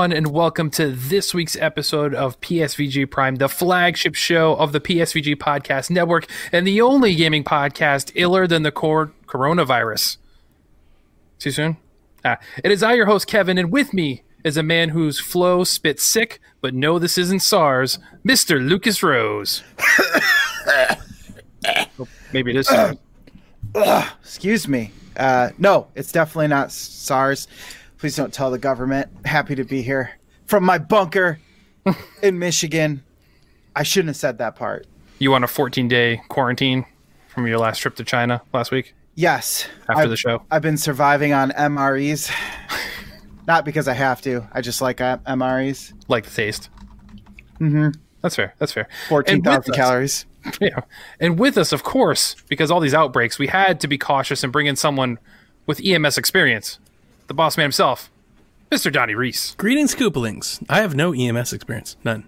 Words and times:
Everyone, 0.00 0.16
and 0.16 0.28
welcome 0.28 0.70
to 0.70 0.88
this 0.92 1.34
week's 1.34 1.56
episode 1.56 2.14
of 2.14 2.40
PSVG 2.40 3.10
Prime, 3.10 3.34
the 3.34 3.50
flagship 3.50 4.14
show 4.14 4.54
of 4.54 4.72
the 4.72 4.80
PSVG 4.80 5.36
Podcast 5.36 5.90
Network 5.90 6.26
and 6.52 6.66
the 6.66 6.80
only 6.80 7.14
gaming 7.14 7.44
podcast 7.44 8.10
iller 8.14 8.46
than 8.46 8.62
the 8.62 8.72
core 8.72 9.12
coronavirus. 9.26 10.16
Too 11.38 11.50
soon? 11.50 11.76
Ah, 12.24 12.38
it 12.64 12.72
is 12.72 12.82
I, 12.82 12.94
your 12.94 13.04
host, 13.04 13.26
Kevin, 13.26 13.58
and 13.58 13.70
with 13.70 13.92
me 13.92 14.22
is 14.42 14.56
a 14.56 14.62
man 14.62 14.88
whose 14.88 15.20
flow 15.20 15.64
spits 15.64 16.02
sick, 16.02 16.40
but 16.62 16.72
no, 16.72 16.98
this 16.98 17.18
isn't 17.18 17.42
SARS, 17.42 17.98
Mr. 18.24 18.58
Lucas 18.58 19.02
Rose. 19.02 19.62
Oh, 21.98 22.08
maybe 22.32 22.52
it 22.52 22.56
is. 22.56 22.72
Excuse 24.22 24.66
me. 24.66 24.92
Uh, 25.14 25.50
no, 25.58 25.88
it's 25.94 26.10
definitely 26.10 26.48
not 26.48 26.72
SARS. 26.72 27.46
Please 28.00 28.16
don't 28.16 28.32
tell 28.32 28.50
the 28.50 28.58
government. 28.58 29.10
Happy 29.26 29.54
to 29.54 29.64
be 29.64 29.82
here 29.82 30.18
from 30.46 30.64
my 30.64 30.78
bunker 30.78 31.38
in 32.22 32.38
Michigan. 32.38 33.02
I 33.76 33.82
shouldn't 33.82 34.08
have 34.08 34.16
said 34.16 34.38
that 34.38 34.56
part. 34.56 34.86
You 35.18 35.34
on 35.34 35.44
a 35.44 35.46
14 35.46 35.86
day 35.86 36.22
quarantine 36.28 36.86
from 37.28 37.46
your 37.46 37.58
last 37.58 37.78
trip 37.78 37.94
to 37.96 38.04
China 38.04 38.40
last 38.54 38.70
week 38.70 38.94
Yes. 39.16 39.68
after 39.88 40.02
I've, 40.04 40.10
the 40.10 40.16
show? 40.16 40.42
I've 40.50 40.62
been 40.62 40.78
surviving 40.78 41.34
on 41.34 41.50
MREs. 41.50 42.32
Not 43.46 43.66
because 43.66 43.86
I 43.86 43.92
have 43.92 44.22
to. 44.22 44.48
I 44.52 44.62
just 44.62 44.80
like 44.80 45.02
uh, 45.02 45.18
MREs. 45.26 45.92
Like 46.08 46.24
the 46.24 46.30
taste. 46.30 46.70
Mm-hmm. 47.60 47.90
That's 48.22 48.34
fair. 48.34 48.54
That's 48.58 48.72
fair. 48.72 48.88
14,000 49.08 49.74
calories. 49.74 50.26
Yeah. 50.58 50.80
And 51.20 51.38
with 51.38 51.58
us, 51.58 51.70
of 51.70 51.82
course, 51.82 52.34
because 52.48 52.70
all 52.70 52.80
these 52.80 52.94
outbreaks, 52.94 53.38
we 53.38 53.48
had 53.48 53.78
to 53.80 53.86
be 53.86 53.98
cautious 53.98 54.42
and 54.42 54.50
bring 54.50 54.66
in 54.66 54.74
someone 54.74 55.18
with 55.66 55.82
EMS 55.84 56.16
experience. 56.16 56.78
The 57.30 57.34
boss 57.34 57.56
man 57.56 57.62
himself, 57.62 58.10
Mr. 58.72 58.92
Donnie 58.92 59.14
Reese. 59.14 59.54
Greetings, 59.54 59.94
Koopalings. 59.94 60.64
I 60.68 60.80
have 60.80 60.96
no 60.96 61.12
EMS 61.14 61.52
experience. 61.52 61.96
None. 62.02 62.26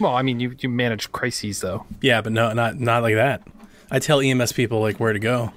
Well, 0.00 0.16
I 0.16 0.22
mean, 0.22 0.40
you, 0.40 0.56
you 0.58 0.68
manage 0.68 1.12
crises, 1.12 1.60
though. 1.60 1.86
Yeah, 2.00 2.20
but 2.20 2.32
no, 2.32 2.52
not 2.52 2.80
not 2.80 3.04
like 3.04 3.14
that. 3.14 3.46
I 3.92 4.00
tell 4.00 4.20
EMS 4.20 4.50
people 4.50 4.80
like 4.80 4.98
where 4.98 5.12
to 5.12 5.20
go. 5.20 5.52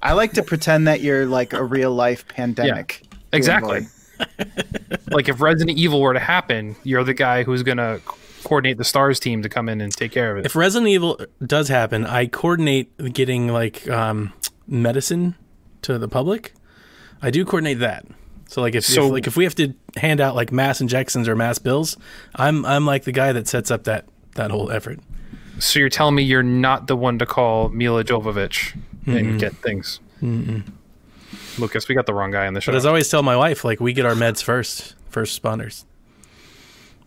I 0.00 0.12
like 0.12 0.34
to 0.34 0.44
pretend 0.44 0.86
that 0.86 1.00
you're 1.00 1.26
like 1.26 1.54
a 1.54 1.64
real 1.64 1.90
life 1.90 2.28
pandemic. 2.28 3.02
to 3.32 3.36
Exactly. 3.36 3.88
like, 5.10 5.28
if 5.28 5.40
Resident 5.40 5.76
Evil 5.76 6.00
were 6.00 6.12
to 6.14 6.20
happen, 6.20 6.76
you're 6.84 7.02
the 7.02 7.14
guy 7.14 7.42
who's 7.42 7.64
going 7.64 7.78
to 7.78 8.00
coordinate 8.44 8.78
the 8.78 8.84
STARS 8.84 9.18
team 9.18 9.42
to 9.42 9.48
come 9.48 9.68
in 9.68 9.80
and 9.80 9.92
take 9.92 10.12
care 10.12 10.30
of 10.30 10.38
it. 10.38 10.46
If 10.46 10.54
Resident 10.54 10.88
Evil 10.88 11.18
does 11.44 11.66
happen, 11.66 12.06
I 12.06 12.26
coordinate 12.26 13.12
getting 13.12 13.48
like 13.48 13.88
um, 13.90 14.34
medicine 14.68 15.34
to 15.82 15.98
the 15.98 16.06
public. 16.06 16.54
I 17.22 17.30
do 17.30 17.44
coordinate 17.44 17.78
that. 17.78 18.04
So 18.48 18.60
like 18.60 18.74
if, 18.74 18.84
So- 18.84 19.06
if 19.06 19.12
like 19.12 19.26
if 19.26 19.36
we 19.36 19.44
have 19.44 19.54
to 19.56 19.72
hand 19.96 20.20
out 20.20 20.34
like 20.34 20.52
mass 20.52 20.80
injections 20.80 21.28
or 21.28 21.36
mass 21.36 21.58
bills, 21.58 21.96
I'm 22.34 22.64
I'm 22.66 22.84
like 22.84 23.04
the 23.04 23.12
guy 23.12 23.32
that 23.32 23.48
sets 23.48 23.70
up 23.70 23.84
that 23.84 24.04
that 24.34 24.50
whole 24.50 24.70
effort. 24.70 24.98
so 25.58 25.78
you're 25.78 25.88
telling 25.88 26.14
me 26.14 26.22
you're 26.22 26.42
not 26.42 26.86
the 26.88 26.96
one 26.96 27.18
to 27.18 27.26
call 27.26 27.68
Milla 27.68 28.02
Jovovich 28.04 28.76
and 29.06 29.38
get 29.40 29.54
things. 29.56 30.00
Lucas, 31.58 31.88
we 31.88 31.94
got 31.94 32.06
the 32.06 32.14
wrong 32.14 32.30
guy 32.30 32.46
on 32.46 32.54
the 32.54 32.60
show. 32.60 32.72
But 32.72 32.76
as 32.78 32.86
I 32.86 32.88
always 32.88 33.08
tell 33.08 33.22
my 33.22 33.36
wife, 33.36 33.64
like 33.64 33.78
we 33.80 33.92
get 33.92 34.06
our 34.06 34.14
meds 34.14 34.42
first, 34.42 34.94
first 35.10 35.42
responders. 35.42 35.84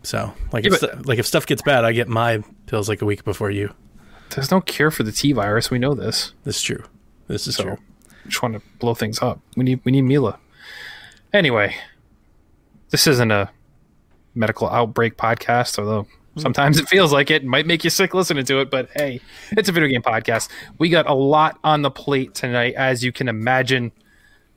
So 0.04 0.34
like 0.52 0.66
Yeah, 0.66 0.74
if 0.76 0.82
but- 0.82 1.06
like 1.06 1.20
if 1.20 1.26
stuff 1.26 1.46
gets 1.46 1.62
bad, 1.62 1.84
I 1.86 1.92
get 1.92 2.08
my 2.08 2.44
pills 2.68 2.88
like 2.90 3.02
a 3.02 3.06
week 3.06 3.24
before 3.24 3.50
you. 3.52 3.74
There's 4.32 4.52
no 4.52 4.62
cure 4.62 4.92
for 4.92 5.04
the 5.04 5.12
T 5.12 5.32
virus. 5.34 5.70
We 5.72 5.80
know 5.80 5.94
this. 5.94 6.34
This 6.44 6.58
is 6.58 6.62
true. 6.62 6.84
This 7.28 7.48
is 7.48 7.56
So 7.56 7.64
true. 7.64 7.78
Just 8.28 8.42
want 8.42 8.56
to 8.56 8.62
blow 8.80 8.94
things 8.94 9.22
up. 9.22 9.40
We 9.56 9.64
need 9.64 9.82
we 9.84 9.92
need 9.92 10.04
Milla. 10.04 10.40
Anyway, 11.34 11.76
this 12.90 13.08
isn't 13.08 13.32
a 13.32 13.50
medical 14.34 14.70
outbreak 14.70 15.18
podcast, 15.18 15.80
although 15.80 16.08
sometimes 16.38 16.80
it 16.80 16.88
feels 16.88 17.12
like 17.12 17.32
it. 17.32 17.44
It 17.44 17.46
might 17.48 17.66
make 17.66 17.84
you 17.84 17.90
sick 17.90 18.14
listening 18.14 18.46
to 18.46 18.60
it, 18.60 18.70
but 18.70 18.90
hey, 18.96 19.22
it's 19.52 19.70
a 19.70 19.72
video 19.72 19.90
game 19.90 20.02
podcast. 20.02 20.50
We 20.78 20.90
got 20.90 21.08
a 21.08 21.14
lot 21.14 21.60
on 21.64 21.82
the 21.82 21.92
plate 21.92 22.34
tonight, 22.34 22.76
as 22.76 23.04
you 23.04 23.12
can 23.12 23.28
imagine. 23.28 23.92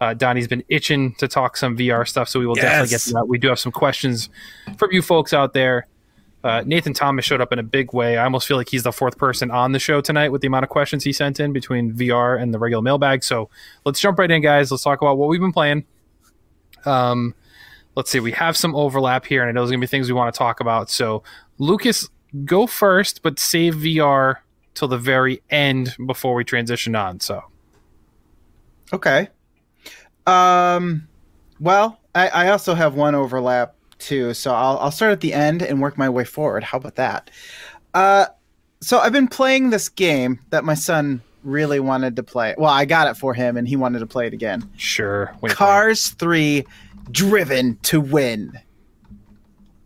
Uh, 0.00 0.15
Donnie's 0.15 0.47
been 0.47 0.62
itching 0.69 1.15
to 1.17 1.27
talk 1.27 1.56
some 1.56 1.77
VR 1.77 2.06
stuff, 2.06 2.29
so 2.29 2.39
we 2.39 2.47
will 2.47 2.55
definitely 2.55 2.89
get 2.91 3.00
to 3.03 3.12
that. 3.15 3.27
We 3.27 3.39
do 3.39 3.49
have 3.49 3.59
some 3.59 3.73
questions 3.73 4.29
from 4.77 4.93
you 4.93 5.03
folks 5.03 5.33
out 5.33 5.55
there. 5.55 5.89
Uh, 6.44 6.62
Nathan 6.65 6.94
Thomas 6.94 7.25
showed 7.25 7.41
up 7.41 7.53
in 7.53 7.59
a 7.59 7.65
big 7.65 7.93
way. 7.93 8.16
I 8.16 8.25
almost 8.25 8.47
feel 8.47 8.56
like 8.56 8.69
he's 8.69 8.84
the 8.84 8.93
fourth 8.93 9.19
person 9.19 9.50
on 9.50 9.72
the 9.72 9.78
show 9.78 10.00
tonight 10.00 10.31
with 10.31 10.41
the 10.41 10.47
amount 10.47 10.65
of 10.65 10.69
questions 10.69 11.03
he 11.03 11.12
sent 11.12 11.41
in 11.41 11.53
between 11.53 11.93
VR 11.93 12.41
and 12.41 12.54
the 12.54 12.59
regular 12.59 12.82
mailbag. 12.82 13.25
So 13.25 13.50
let's 13.84 13.99
jump 13.99 14.19
right 14.19 14.31
in, 14.31 14.41
guys. 14.41 14.71
Let's 14.71 14.84
talk 14.84 15.03
about 15.03 15.19
what 15.19 15.28
we've 15.28 15.41
been 15.41 15.53
playing. 15.53 15.84
Um, 16.84 17.34
let's 17.97 18.10
see. 18.10 18.21
We 18.21 18.32
have 18.32 18.56
some 18.56 18.76
overlap 18.76 19.26
here, 19.26 19.43
and 19.43 19.49
I 19.49 19.53
know 19.53 19.62
there's 19.62 19.71
gonna 19.71 19.81
be 19.81 19.88
things 19.88 20.09
we 20.09 20.15
want 20.15 20.32
to 20.32 20.38
talk 20.38 20.60
about. 20.60 20.91
So 20.91 21.25
Lucas, 21.59 22.09
go 22.44 22.69
first, 22.69 23.22
but 23.22 23.38
save 23.41 23.75
VR 23.75 24.37
till 24.75 24.87
the 24.87 24.99
very 24.99 25.43
end 25.50 25.97
before 26.06 26.34
we 26.34 26.44
transition 26.44 26.94
on. 26.94 27.19
So 27.19 27.43
Okay. 28.93 29.28
Um, 30.26 31.09
well, 31.60 32.00
I, 32.15 32.28
I 32.28 32.49
also 32.50 32.75
have 32.75 32.94
one 32.94 33.15
overlap 33.15 33.75
too, 33.98 34.34
so 34.34 34.54
I'll 34.54 34.78
I'll 34.78 34.91
start 34.91 35.12
at 35.12 35.20
the 35.20 35.32
end 35.32 35.62
and 35.62 35.81
work 35.81 35.98
my 35.98 36.09
way 36.09 36.25
forward. 36.25 36.64
How 36.64 36.78
about 36.78 36.97
that? 36.97 37.31
Uh, 37.94 38.26
so 38.81 38.98
I've 38.98 39.12
been 39.12 39.28
playing 39.28 39.70
this 39.70 39.88
game 39.88 40.41
that 40.50 40.64
my 40.64 40.75
son 40.75 41.22
really 41.42 41.81
wanted 41.81 42.16
to 42.16 42.22
play. 42.22 42.54
Well, 42.58 42.72
I 42.72 42.84
got 42.84 43.08
it 43.08 43.16
for 43.16 43.34
him, 43.34 43.56
and 43.56 43.66
he 43.66 43.76
wanted 43.76 44.00
to 44.00 44.06
play 44.06 44.26
it 44.26 44.32
again. 44.32 44.69
sure, 44.76 45.34
wait, 45.41 45.53
Cars 45.53 46.08
Three, 46.08 46.64
Driven 47.10 47.76
to 47.82 48.00
Win. 48.00 48.58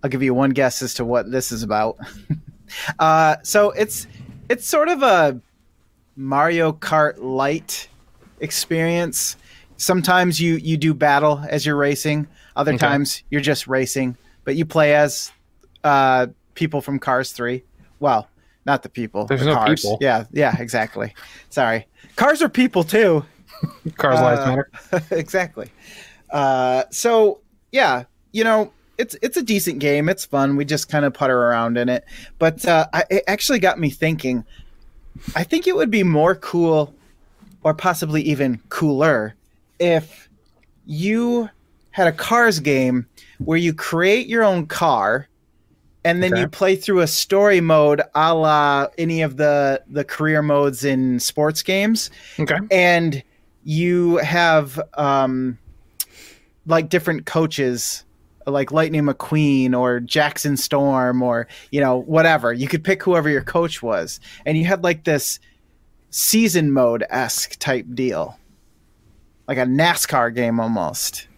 I'll 0.02 0.10
give 0.10 0.22
you 0.22 0.34
one 0.34 0.50
guess 0.50 0.82
as 0.82 0.94
to 0.94 1.04
what 1.04 1.30
this 1.30 1.52
is 1.52 1.62
about. 1.62 1.96
uh, 2.98 3.36
so 3.42 3.70
it's 3.70 4.06
it's 4.48 4.66
sort 4.66 4.88
of 4.88 5.02
a 5.02 5.40
Mario 6.16 6.72
Kart 6.72 7.18
light 7.18 7.88
experience. 8.40 9.36
Sometimes 9.76 10.40
you 10.40 10.56
you 10.56 10.76
do 10.76 10.92
battle 10.92 11.42
as 11.48 11.64
you're 11.64 11.76
racing. 11.76 12.26
Other 12.56 12.72
Okay. 12.72 12.78
times 12.78 13.22
you're 13.30 13.40
just 13.40 13.66
racing, 13.66 14.16
but 14.44 14.56
you 14.56 14.64
play 14.64 14.94
as 14.94 15.32
uh, 15.84 16.26
people 16.54 16.80
from 16.80 16.98
Cars 16.98 17.32
Three. 17.32 17.62
Well, 18.00 18.28
not 18.66 18.82
the 18.82 18.88
people. 18.88 19.26
There's 19.26 19.40
the 19.40 19.46
no 19.46 19.54
cars. 19.54 19.80
people. 19.82 19.98
Yeah, 20.00 20.24
yeah, 20.32 20.56
exactly. 20.60 21.14
Sorry, 21.50 21.86
cars 22.16 22.42
are 22.42 22.48
people 22.48 22.84
too 22.84 23.24
Cars 23.96 24.20
lives 24.20 24.40
uh, 24.40 24.46
matter. 24.46 24.70
exactly. 25.16 25.70
Uh, 26.30 26.84
so 26.90 27.40
yeah, 27.72 28.04
you 28.32 28.44
know, 28.44 28.72
it's 28.98 29.16
it's 29.22 29.36
a 29.36 29.42
decent 29.42 29.78
game. 29.78 30.08
It's 30.08 30.24
fun. 30.24 30.56
We 30.56 30.64
just 30.64 30.88
kind 30.88 31.04
of 31.04 31.14
putter 31.14 31.36
around 31.38 31.78
in 31.78 31.88
it. 31.88 32.04
But 32.38 32.64
uh, 32.66 32.86
I, 32.92 33.04
it 33.10 33.24
actually 33.26 33.58
got 33.60 33.78
me 33.78 33.90
thinking. 33.90 34.44
I 35.37 35.44
think 35.44 35.66
it 35.66 35.76
would 35.76 35.90
be 35.90 36.02
more 36.02 36.34
cool, 36.34 36.94
or 37.62 37.75
possibly 37.75 38.22
even 38.22 38.60
cooler, 38.70 39.34
if 39.78 40.28
you 40.87 41.49
had 41.92 42.06
a 42.06 42.12
cars 42.12 42.58
game 42.60 43.06
where 43.38 43.58
you 43.58 43.72
create 43.72 44.26
your 44.26 44.42
own 44.42 44.66
car. 44.66 45.28
And 46.04 46.20
then 46.20 46.32
Okay. 46.32 46.40
you 46.40 46.48
play 46.48 46.74
through 46.74 46.98
a 47.00 47.06
story 47.06 47.60
mode 47.60 48.02
a 48.16 48.34
la 48.34 48.88
any 48.98 49.22
of 49.22 49.36
the, 49.36 49.80
the 49.88 50.02
career 50.02 50.42
modes 50.42 50.84
in 50.84 51.20
sports 51.20 51.62
games. 51.62 52.10
Okay, 52.40 52.58
and 52.72 53.22
you 53.62 54.16
have 54.16 54.80
um 54.94 55.56
like 56.66 56.88
different 56.88 57.26
coaches 57.26 58.04
like 58.48 58.72
lightning 58.72 59.02
mcqueen 59.02 59.72
or 59.72 60.00
jackson 60.00 60.56
storm 60.56 61.22
or 61.22 61.46
you 61.70 61.80
know 61.80 61.98
whatever. 61.98 62.52
You 62.52 62.66
could 62.66 62.82
pick 62.82 63.00
whoever 63.04 63.28
your 63.28 63.44
coach 63.44 63.80
was. 63.80 64.18
And 64.44 64.58
you 64.58 64.64
had 64.64 64.82
like 64.82 65.04
this 65.04 65.38
season 66.10 66.72
mode-esque 66.72 67.56
type 67.60 67.86
deal. 67.94 68.36
Like 69.46 69.58
a 69.58 69.64
nascar 69.66 70.34
game 70.34 70.58
almost 70.58 71.28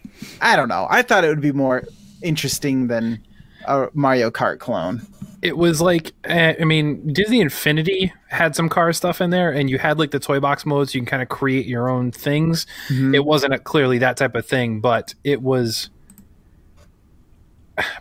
i 0.41 0.55
don't 0.55 0.69
know 0.69 0.87
i 0.89 1.01
thought 1.01 1.23
it 1.23 1.29
would 1.29 1.41
be 1.41 1.51
more 1.51 1.83
interesting 2.21 2.87
than 2.87 3.21
a 3.67 3.87
mario 3.93 4.29
kart 4.31 4.59
clone 4.59 5.01
it 5.41 5.57
was 5.57 5.79
like 5.79 6.11
eh, 6.23 6.55
I 6.59 6.63
mean 6.63 7.13
Disney 7.13 7.39
Infinity 7.39 8.11
had 8.29 8.55
some 8.55 8.67
car 8.67 8.91
stuff 8.93 9.21
in 9.21 9.29
there, 9.29 9.51
and 9.51 9.69
you 9.69 9.77
had 9.77 9.99
like 9.99 10.09
the 10.09 10.17
toy 10.19 10.39
box 10.39 10.65
modes. 10.65 10.95
You 10.95 11.01
can 11.01 11.05
kind 11.05 11.21
of 11.21 11.29
create 11.29 11.67
your 11.67 11.87
own 11.87 12.11
things. 12.11 12.65
Mhm. 12.87 13.13
It 13.13 13.25
wasn't 13.25 13.53
a, 13.53 13.59
clearly 13.59 13.99
that 13.99 14.17
type 14.17 14.33
of 14.33 14.43
thing, 14.47 14.79
but 14.79 15.13
it 15.23 15.43
was 15.43 15.91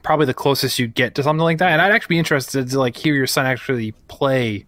probably 0.03 0.25
the 0.25 0.33
closest 0.33 0.79
you'd 0.79 0.95
get 0.95 1.15
to 1.17 1.23
something 1.23 1.43
like 1.43 1.59
that. 1.59 1.71
And 1.71 1.83
I'd 1.83 1.93
actually 1.93 2.15
be 2.15 2.19
interested 2.19 2.71
to 2.71 2.79
like 2.79 2.97
hear 2.97 3.15
your 3.15 3.27
son 3.27 3.45
actually 3.45 3.93
play 4.09 4.65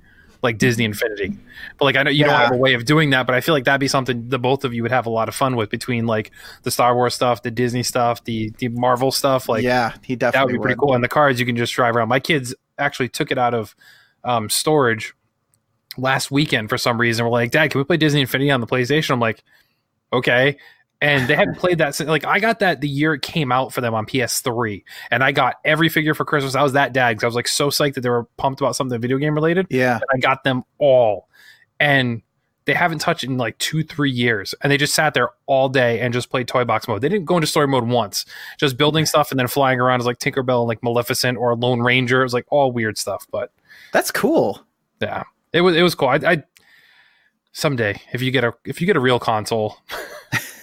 like 0.46 0.58
Disney 0.58 0.84
Infinity. 0.84 1.37
But 1.78 1.84
like 1.84 1.96
I 1.96 2.02
know 2.02 2.10
you 2.10 2.25
don't 2.25 2.34
have 2.34 2.52
a 2.52 2.56
way 2.56 2.75
of 2.75 2.84
doing 2.84 3.10
that, 3.10 3.26
but 3.26 3.34
I 3.34 3.40
feel 3.40 3.54
like 3.54 3.64
that'd 3.64 3.81
be 3.81 3.88
something 3.88 4.28
the 4.28 4.38
both 4.38 4.64
of 4.64 4.72
you 4.72 4.82
would 4.82 4.93
have 4.93 5.06
a 5.06 5.10
lot 5.10 5.28
of 5.28 5.34
fun 5.34 5.56
with 5.56 5.69
between 5.69 6.06
like 6.06 6.31
the 6.62 6.70
Star 6.70 6.94
Wars 6.94 7.14
stuff, 7.14 7.43
the 7.43 7.50
Disney 7.50 7.82
stuff, 7.82 8.25
the 8.25 8.50
the 8.58 8.69
Marvel 8.69 9.10
stuff. 9.10 9.48
Like 9.48 9.62
yeah, 9.62 9.94
he 10.02 10.16
definitely 10.16 10.38
that 10.38 10.46
would 10.46 10.58
be 10.60 10.62
pretty 10.62 10.81
cool. 10.81 10.94
And 10.94 11.04
the 11.04 11.08
cars 11.08 11.38
you 11.38 11.44
can 11.44 11.56
just 11.56 11.75
drive 11.75 11.96
around. 11.96 12.08
My 12.08 12.20
kids 12.20 12.54
actually 12.78 13.08
took 13.08 13.31
it 13.31 13.38
out 13.38 13.54
of 13.54 13.76
um, 14.25 14.48
storage 14.48 15.14
last 15.98 16.31
weekend 16.31 16.69
for 16.69 16.78
some 16.78 17.00
reason. 17.00 17.25
We're 17.25 17.32
like, 17.32 17.50
Dad, 17.50 17.70
can 17.70 17.78
we 17.78 17.84
play 17.84 17.96
Disney 17.96 18.20
Infinity 18.20 18.50
on 18.50 18.60
the 18.60 18.66
PlayStation? 18.66 19.10
I'm 19.10 19.20
like, 19.20 19.43
okay. 20.12 20.56
And 21.00 21.28
they 21.28 21.34
haven't 21.34 21.58
played 21.58 21.78
that 21.78 21.94
since 21.94 22.08
like 22.08 22.25
I 22.25 22.40
got 22.40 22.60
that 22.60 22.81
the 22.81 22.88
year 22.88 23.14
it 23.14 23.22
came 23.22 23.52
out 23.52 23.72
for 23.72 23.82
them 23.82 23.94
on 23.94 24.06
PS3, 24.06 24.82
and 25.10 25.22
I 25.22 25.31
got 25.31 25.56
every 25.64 25.90
figure 25.90 26.14
for 26.14 26.25
Christmas. 26.25 26.54
I 26.54 26.62
was 26.62 26.72
that 26.72 26.94
dad 26.94 27.10
because 27.10 27.25
I 27.25 27.26
was 27.26 27.34
like 27.34 27.48
so 27.48 27.69
psyched 27.69 27.94
that 27.94 28.00
they 28.00 28.08
were 28.08 28.25
pumped 28.38 28.60
about 28.60 28.76
something 28.76 28.98
video 28.98 29.19
game 29.19 29.34
related. 29.34 29.66
Yeah, 29.69 29.96
And 29.96 30.04
I 30.14 30.16
got 30.19 30.43
them 30.43 30.62
all, 30.78 31.28
and 31.78 32.22
they 32.66 32.75
haven't 32.75 32.98
touched 32.98 33.25
it 33.25 33.31
in 33.31 33.37
like 33.37 33.56
two, 33.58 33.82
three 33.82 34.10
years, 34.10 34.54
and 34.62 34.72
they 34.72 34.76
just 34.76 34.94
sat 34.94 35.12
there 35.12 35.31
all 35.46 35.69
day 35.69 36.00
and 36.00 36.14
just 36.14 36.31
played 36.31 36.48
toy 36.48 36.64
box 36.64 36.88
mode. 36.88 37.02
They 37.02 37.08
didn't 37.08 37.26
go 37.26 37.37
into 37.37 37.46
story 37.46 37.69
mode 37.69 37.87
once, 37.87 38.25
just 38.58 38.78
building 38.78 39.06
stuff 39.06 39.31
and 39.31 39.38
then 39.38 39.48
flying 39.48 39.81
around 39.81 40.00
as 40.00 40.06
like 40.06 40.19
Tinkerbell 40.19 40.60
and 40.60 40.69
like 40.69 40.82
Maleficent 40.82 41.37
or 41.38 41.54
Lone 41.54 41.81
Ranger. 41.81 42.22
It 42.22 42.25
was 42.25 42.34
like 42.34 42.46
all 42.48 42.72
weird 42.72 42.98
stuff, 42.98 43.26
but 43.31 43.52
that's 43.93 44.10
cool. 44.10 44.66
yeah, 45.00 45.25
it 45.52 45.60
was 45.60 45.76
it 45.76 45.82
was 45.82 45.94
cool. 45.94 46.08
I, 46.08 46.16
I 46.16 46.43
someday 47.52 48.00
if 48.12 48.20
you 48.20 48.31
get 48.31 48.44
a 48.44 48.52
if 48.64 48.81
you 48.81 48.87
get 48.87 48.96
a 48.96 49.00
real 49.00 49.19
console. 49.19 49.76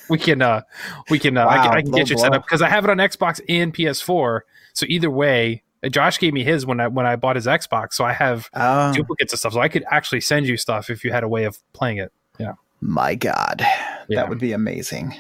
We 0.10 0.18
can, 0.18 0.42
uh, 0.42 0.62
we 1.10 1.18
can, 1.20 1.38
uh, 1.38 1.46
I 1.48 1.58
can, 1.58 1.66
Wow, 1.66 1.72
I 1.78 1.82
can 1.82 1.92
get 1.92 2.10
you 2.10 2.18
set 2.18 2.34
up 2.34 2.44
because 2.44 2.62
I 2.62 2.70
have 2.70 2.84
it 2.84 2.90
on 2.90 2.98
Xbox 2.98 3.40
and 3.48 3.74
PS4. 3.74 4.42
So 4.74 4.86
either 4.90 5.10
way, 5.10 5.64
uh, 5.84 5.90
Josh 5.90 6.20
gave 6.20 6.34
me 6.34 6.44
his 6.44 6.66
when 6.66 6.80
I 6.80 6.88
when 6.88 7.06
I 7.06 7.16
bought 7.16 7.36
his 7.36 7.46
Xbox. 7.46 7.94
So 7.94 8.04
I 8.06 8.14
have 8.14 8.50
Oh 8.54 8.94
duplicates 8.94 9.34
of 9.34 9.40
stuff. 9.40 9.54
So 9.54 9.62
I 9.62 9.70
could 9.70 9.86
actually 9.90 10.22
send 10.22 10.48
you 10.48 10.58
stuff 10.58 10.90
if 10.90 11.04
you 11.04 11.12
had 11.12 11.24
a 11.24 11.28
way 11.28 11.46
of 11.46 11.58
playing 11.74 11.98
it. 11.98 12.12
Yeah. 12.40 12.54
My 12.82 13.16
god, 13.16 13.62
Yeah. 14.10 14.22
that 14.22 14.30
would 14.30 14.40
be 14.40 14.52
amazing. 14.52 15.16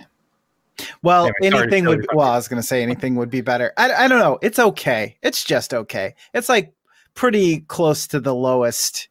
Well, 1.02 1.30
Anyway, 1.42 1.62
anything 1.62 1.86
would. 1.86 2.08
Well, 2.14 2.30
I 2.30 2.36
was 2.36 2.48
going 2.48 2.62
to 2.62 2.68
say 2.68 2.82
anything 2.82 3.16
would 3.16 3.30
be 3.30 3.42
better. 3.42 3.72
I, 3.78 3.94
I 3.94 4.08
don't 4.08 4.20
know. 4.20 4.40
It's 4.42 4.60
okay. 4.60 5.18
It's 5.22 5.44
just 5.44 5.74
okay. 5.74 6.16
It's 6.34 6.50
like 6.50 6.74
pretty 7.14 7.60
close 7.62 8.08
to 8.08 8.20
the 8.20 8.34
lowest 8.36 9.08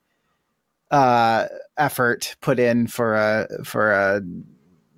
uh 0.90 1.46
effort 1.78 2.36
put 2.42 2.58
in 2.58 2.86
for 2.86 3.14
a 3.14 3.46
for 3.64 3.92
a 3.92 4.20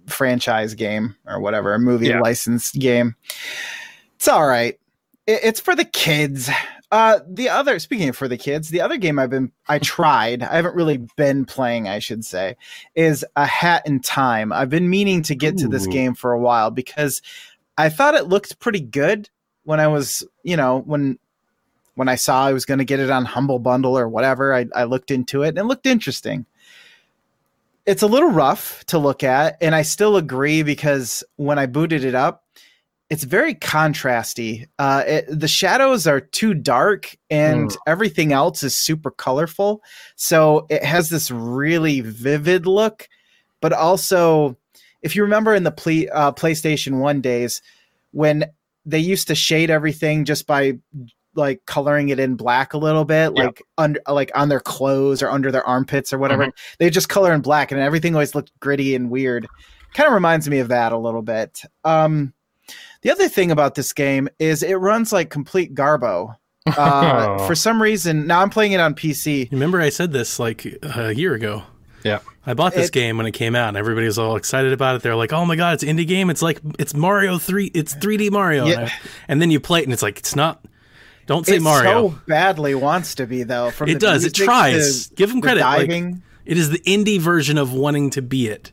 franchise 0.07 0.75
game 0.75 1.17
or 1.27 1.41
whatever 1.41 1.75
a 1.75 1.79
movie 1.79 2.09
Yeah. 2.09 2.21
licensed 2.21 2.75
game. 2.75 3.15
It's 4.17 4.29
all 4.29 4.47
right. 4.47 4.79
It, 5.27 5.41
it's 5.43 5.61
for 5.61 5.75
the 5.75 5.85
kids. 5.85 6.51
Uh 6.91 7.21
the 7.29 7.49
other 7.49 7.79
speaking 7.79 8.11
of 8.11 8.17
for 8.17 8.29
the 8.29 8.37
kids 8.37 8.69
the 8.69 8.81
other 8.83 8.97
game 8.99 9.19
i've 9.19 9.31
been 9.31 9.51
i 9.69 9.79
tried 9.81 10.43
i 10.43 10.55
haven't 10.55 10.77
really 10.77 10.99
been 11.17 11.45
playing 11.45 11.89
i 11.89 11.99
should 11.99 12.25
say 12.25 12.57
is 12.95 13.25
a 13.35 13.47
hat 13.47 13.83
in 13.87 13.99
time. 14.01 14.53
I've 14.53 14.69
been 14.71 14.89
meaning 14.91 15.23
to 15.23 15.35
get 15.35 15.57
to 15.59 15.67
this 15.69 15.87
game 15.89 16.15
for 16.15 16.33
a 16.33 16.39
while 16.39 16.71
because 16.71 17.21
i 17.79 17.89
thought 17.89 18.15
it 18.15 18.27
looked 18.29 18.61
pretty 18.61 18.81
good 18.81 19.29
when 19.65 19.81
i 19.81 19.89
was 19.89 20.25
you 20.45 20.57
know 20.57 20.81
when 20.81 21.19
when 21.95 22.09
i 22.09 22.15
saw 22.15 22.47
i 22.47 22.53
was 22.53 22.65
going 22.67 22.79
to 22.79 22.85
get 22.85 23.01
it 23.01 23.11
on 23.11 23.25
humble 23.25 23.59
bundle 23.59 23.99
or 23.99 24.09
whatever 24.09 24.55
I, 24.55 24.67
I 24.77 24.85
looked 24.85 25.11
into 25.11 25.43
it 25.43 25.49
and 25.49 25.59
it 25.59 25.65
looked 25.65 25.87
interesting 25.87 26.45
it's 27.87 28.03
a 28.03 28.07
little 28.07 28.31
rough 28.31 28.85
to 28.87 28.99
look 28.99 29.23
at 29.23 29.57
and 29.61 29.75
i 29.75 29.83
still 29.83 30.17
agree 30.17 30.63
because 30.63 31.23
when 31.37 31.59
i 31.59 31.67
booted 31.67 32.05
it 32.05 32.15
up 32.15 32.45
it's 33.11 33.25
very 33.25 33.55
contrasty 33.55 34.67
uh 34.79 35.03
it, 35.07 35.25
the 35.29 35.49
shadows 35.49 36.07
are 36.07 36.21
too 36.21 36.55
dark 36.55 37.17
and 37.31 37.71
Mm. 37.71 37.77
everything 37.87 38.33
else 38.33 38.63
is 38.63 38.75
super 38.75 39.11
colorful 39.11 39.83
so 40.17 40.67
it 40.71 40.83
has 40.85 41.09
this 41.11 41.31
really 41.31 42.01
vivid 42.01 42.67
look 42.67 43.09
but 43.61 43.73
also 43.73 44.57
if 45.03 45.15
you 45.15 45.23
remember 45.23 45.55
in 45.55 45.65
the 45.65 45.71
ple- 45.71 46.09
uh, 46.13 46.33
playstation 46.33 46.99
1 47.01 47.21
days 47.21 47.61
when 48.13 48.45
they 48.87 48.99
used 48.99 49.29
to 49.29 49.35
shade 49.35 49.71
everything 49.71 50.25
just 50.25 50.47
by 50.47 50.79
like 51.37 51.65
coloring 51.67 52.09
it 52.11 52.19
in 52.19 52.35
black 52.37 52.75
a 52.75 52.79
little 52.79 53.05
bit 53.05 53.33
Yeah. 53.37 53.45
like 53.45 53.63
under 53.79 54.01
like 54.09 54.31
on 54.35 54.49
their 54.49 54.61
clothes 54.61 55.23
or 55.23 55.31
under 55.31 55.51
their 55.51 55.65
armpits 55.67 56.13
or 56.13 56.19
whatever 56.19 56.51
they 56.79 56.91
just 56.91 57.09
color 57.09 57.33
in 57.33 57.41
black 57.41 57.73
and 57.73 57.81
everything 57.81 58.15
always 58.15 58.35
looked 58.35 58.53
gritty 58.61 58.95
and 58.95 59.11
weird 59.11 59.47
kind 59.95 60.07
of 60.07 60.13
reminds 60.15 60.49
me 60.49 60.59
of 60.59 60.69
that 60.69 60.93
a 60.93 60.99
little 60.99 61.23
bit 61.23 61.63
um 61.85 62.33
the 63.03 63.11
other 63.11 63.29
thing 63.29 63.51
about 63.51 63.75
this 63.75 63.93
game 63.93 64.29
is 64.39 64.63
it 64.63 64.75
runs 64.75 65.13
like 65.13 65.31
complete 65.31 65.75
garbo 65.75 66.37
uh, 66.79 67.47
for 67.47 67.55
some 67.55 67.83
reason 67.83 68.27
now 68.27 68.41
i'm 68.41 68.49
playing 68.51 68.73
it 68.73 68.81
on 68.81 68.95
pc 68.95 69.51
Remember, 69.53 69.81
I 69.81 69.91
said 69.91 70.13
this 70.13 70.39
like 70.39 70.65
a 70.83 71.13
year 71.13 71.35
ago. 71.35 71.63
Yeah. 72.05 72.21
I 72.47 72.53
bought 72.53 72.75
this 72.75 72.89
It- 72.89 72.93
game 72.93 73.17
when 73.17 73.25
it 73.27 73.33
came 73.33 73.55
out, 73.57 73.69
and 73.69 73.77
everybody 73.79 74.07
was 74.07 74.19
all 74.19 74.37
excited 74.37 74.75
about 74.75 74.97
it. 74.97 75.03
They're 75.03 75.17
like, 75.17 75.33
"Oh 75.33 75.47
my 75.47 75.57
god, 75.57 75.73
it's 75.75 75.83
an 75.83 75.89
indie 75.89 76.07
game! 76.07 76.29
It's 76.29 76.43
like 76.43 76.61
it's 76.79 76.93
Mario 76.93 77.39
three, 77.39 77.71
it's 77.75 77.95
3D 77.95 78.31
Mario." 78.31 78.67
Yeah. 78.67 78.81
And, 78.81 78.87
I- 78.89 78.93
and 79.29 79.43
then 79.43 79.51
you 79.51 79.59
play 79.61 79.81
it, 79.81 79.85
and 79.85 79.93
it's 79.95 80.03
like 80.03 80.19
it's 80.19 80.37
not. 80.37 80.63
Don't 81.27 81.47
say 81.47 81.57
it 81.57 81.63
Mario. 81.63 82.11
so 82.11 82.19
badly 82.27 82.75
wants 82.75 83.15
to 83.17 83.27
be 83.27 83.43
though 83.45 83.71
from 83.71 83.89
it 83.89 84.01
does. 84.01 84.25
It 84.25 84.35
tries. 84.35 85.09
Give 85.09 85.33
the 85.33 85.41
credit. 85.41 85.63
Like, 85.63 85.91
it 86.45 86.59
is 86.59 86.71
the 86.71 86.81
indie 86.81 87.19
version 87.19 87.57
of 87.59 87.73
wanting 87.73 88.11
to 88.11 88.23
be 88.23 88.49
it. 88.49 88.71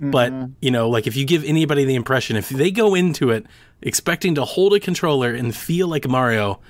But 0.00 0.32
Mm-hmm. 0.32 0.52
you 0.60 0.70
know, 0.70 0.88
like 0.88 1.06
if 1.06 1.16
you 1.16 1.24
give 1.24 1.44
anybody 1.44 1.84
the 1.84 1.94
impression, 1.94 2.36
if 2.36 2.48
they 2.48 2.70
go 2.70 2.94
into 2.94 3.30
it 3.30 3.46
expecting 3.82 4.34
to 4.36 4.44
hold 4.44 4.74
a 4.74 4.80
controller 4.80 5.32
and 5.34 5.54
feel 5.54 5.86
like 5.88 6.08
Mario, 6.08 6.60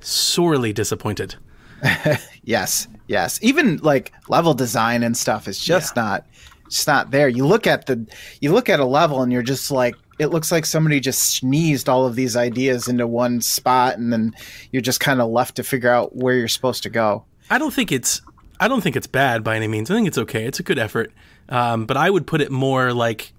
sorely 0.00 0.72
disappointed. 0.72 1.36
Yes, 2.42 2.88
yes. 3.06 3.38
Even 3.42 3.76
like 3.78 4.12
level 4.28 4.54
design 4.54 5.02
and 5.02 5.16
stuff 5.16 5.46
is 5.46 5.58
just 5.62 5.94
not 5.94 6.26
just 6.70 6.86
not 6.86 7.10
there. 7.10 7.28
You 7.28 7.46
look 7.46 7.66
at 7.66 7.86
the 7.86 8.06
you 8.40 8.52
look 8.52 8.68
at 8.68 8.80
a 8.80 8.84
level 8.84 9.22
and 9.22 9.30
you're 9.32 9.42
just 9.42 9.70
like 9.70 9.94
it 10.20 10.26
looks 10.26 10.52
like 10.52 10.66
somebody 10.66 11.00
just 11.00 11.36
sneezed 11.36 11.88
all 11.88 12.04
of 12.04 12.14
these 12.14 12.36
ideas 12.36 12.88
into 12.88 13.06
one 13.06 13.40
spot 13.40 13.96
and 13.96 14.12
then 14.12 14.34
you're 14.70 14.82
just 14.82 15.00
kind 15.00 15.18
of 15.18 15.30
left 15.30 15.56
to 15.56 15.64
figure 15.64 15.88
out 15.88 16.14
where 16.14 16.34
you're 16.34 16.46
supposed 16.46 16.82
to 16.82 16.90
go. 16.90 17.24
I 17.48 17.56
don't 17.56 17.72
think 17.72 17.90
it's 17.90 18.20
I 18.60 18.68
don't 18.68 18.82
think 18.82 18.96
it's 18.96 19.06
bad 19.06 19.42
by 19.42 19.56
any 19.56 19.66
means. 19.66 19.90
I 19.90 19.94
think 19.94 20.06
it's 20.06 20.18
okay. 20.18 20.44
It's 20.44 20.60
a 20.60 20.62
good 20.62 20.78
effort. 20.78 21.10
Um, 21.48 21.86
but 21.86 21.96
I 21.96 22.10
would 22.10 22.26
put 22.26 22.42
it 22.42 22.52
more 22.52 22.92
like 22.92 23.32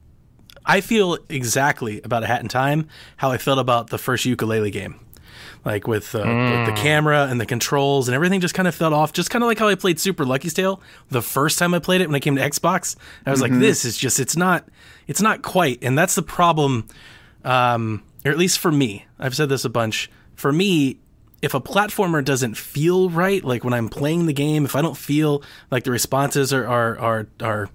I 0.65 0.81
feel 0.81 1.19
exactly 1.29 2.01
about 2.01 2.23
a 2.23 2.27
hat 2.27 2.41
in 2.41 2.47
time 2.47 2.87
how 3.17 3.29
I 3.29 3.37
felt 3.37 3.59
about 3.59 3.91
the 3.91 3.99
first 3.99 4.25
Yooka-Laylee 4.25 4.71
game. 4.71 4.99
Like 5.63 5.87
with, 5.87 6.15
uh, 6.15 6.19
with 6.19 6.65
the 6.65 6.73
camera 6.75 7.27
and 7.29 7.39
the 7.39 7.45
controls 7.45 8.07
and 8.07 8.15
everything 8.15 8.41
just 8.41 8.55
kind 8.55 8.67
of 8.67 8.73
felt 8.73 8.93
off. 8.93 9.13
Just 9.13 9.29
kind 9.29 9.43
of 9.43 9.47
like 9.47 9.59
how 9.59 9.67
I 9.67 9.75
played 9.75 9.99
Super 9.99 10.25
Lucky's 10.25 10.55
Tale 10.55 10.81
the 11.09 11.21
first 11.21 11.59
time 11.59 11.75
I 11.75 11.79
played 11.79 12.01
it 12.01 12.07
when 12.07 12.15
I 12.15 12.19
came 12.19 12.35
to 12.35 12.41
Xbox. 12.41 12.95
I 13.27 13.29
was 13.29 13.43
like, 13.43 13.51
this 13.51 13.85
is 13.85 13.95
just 13.95 14.19
it's 14.19 14.35
not 14.35 14.67
it's 15.11 15.21
not 15.21 15.41
quite, 15.41 15.79
and 15.83 15.97
that's 15.97 16.15
the 16.15 16.21
problem. 16.23 16.87
Um, 17.43 18.01
or 18.23 18.31
at 18.31 18.37
least 18.37 18.59
for 18.59 18.71
me, 18.71 19.05
I've 19.19 19.35
said 19.35 19.49
this 19.49 19.65
a 19.65 19.69
bunch. 19.69 20.09
For 20.35 20.51
me, 20.53 20.99
if 21.41 21.53
a 21.53 21.59
platformer 21.59 22.23
doesn't 22.23 22.55
feel 22.55 23.09
right, 23.09 23.43
like 23.43 23.63
when 23.65 23.73
I'm 23.73 23.89
playing 23.89 24.25
the 24.27 24.33
game, 24.33 24.63
if 24.63 24.73
I 24.75 24.81
don't 24.81 24.95
feel 24.95 25.43
like 25.69 25.83
the 25.83 25.91
responses 25.91 26.53
are 26.53 26.65
are 26.65 26.97
are, 26.99 27.27
are 27.41 27.69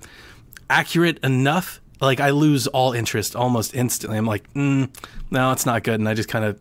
accurate 0.70 1.18
enough, 1.22 1.80
like 2.00 2.20
I 2.20 2.30
lose 2.30 2.66
all 2.68 2.92
interest 2.92 3.36
almost 3.36 3.74
instantly. 3.74 4.16
I'm 4.18 4.26
like, 4.26 4.52
mm, 4.54 4.88
no, 5.30 5.52
it's 5.52 5.66
not 5.66 5.82
good, 5.84 6.00
and 6.00 6.08
I 6.08 6.14
just 6.14 6.28
kind 6.28 6.44
of. 6.44 6.58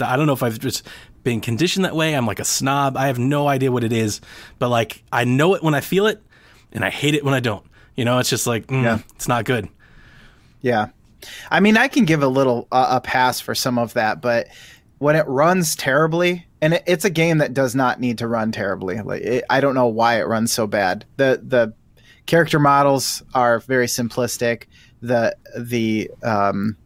I 0.00 0.16
don't 0.16 0.26
know 0.26 0.32
if 0.32 0.42
I've 0.42 0.58
just 0.58 0.86
been 1.24 1.42
conditioned 1.42 1.84
that 1.84 1.94
way. 1.94 2.14
I'm 2.14 2.26
like 2.26 2.40
a 2.40 2.44
snob. 2.44 2.96
I 2.96 3.08
have 3.08 3.18
no 3.18 3.46
idea 3.48 3.70
what 3.70 3.84
it 3.84 3.92
is, 3.92 4.22
but 4.58 4.70
like 4.70 5.02
I 5.12 5.24
know 5.24 5.54
it 5.54 5.62
when 5.62 5.74
I 5.74 5.82
feel 5.82 6.06
it, 6.06 6.22
and 6.72 6.82
I 6.82 6.88
hate 6.90 7.14
it 7.14 7.22
when 7.24 7.34
I 7.34 7.40
don't. 7.40 7.66
You 7.94 8.04
know, 8.06 8.18
it's 8.18 8.30
just 8.30 8.46
like, 8.46 8.66
mm, 8.68 8.82
Yeah. 8.82 8.98
it's 9.14 9.28
not 9.28 9.44
good. 9.44 9.68
Yeah. 10.64 10.88
I 11.50 11.60
mean, 11.60 11.76
I 11.76 11.88
can 11.88 12.04
give 12.06 12.22
a 12.22 12.28
little 12.28 12.66
uh, 12.72 12.86
a 12.92 13.00
pass 13.00 13.38
for 13.40 13.54
some 13.54 13.78
of 13.78 13.92
that, 13.94 14.20
but 14.22 14.48
when 14.98 15.14
it 15.14 15.26
runs 15.28 15.76
terribly, 15.76 16.46
and 16.62 16.74
it, 16.74 16.82
it's 16.86 17.04
a 17.04 17.10
game 17.10 17.38
that 17.38 17.52
does 17.52 17.74
not 17.74 18.00
need 18.00 18.18
to 18.18 18.26
run 18.28 18.50
terribly. 18.50 19.00
Like 19.02 19.22
it, 19.22 19.44
I 19.50 19.60
don't 19.60 19.74
know 19.74 19.86
why 19.86 20.18
it 20.18 20.24
runs 20.26 20.52
so 20.52 20.66
bad. 20.66 21.04
The 21.18 21.40
the 21.46 21.74
character 22.26 22.58
models 22.58 23.22
are 23.34 23.60
very 23.60 23.86
simplistic. 23.86 24.64
The 25.02 25.36
the 25.58 26.10
um, 26.22 26.76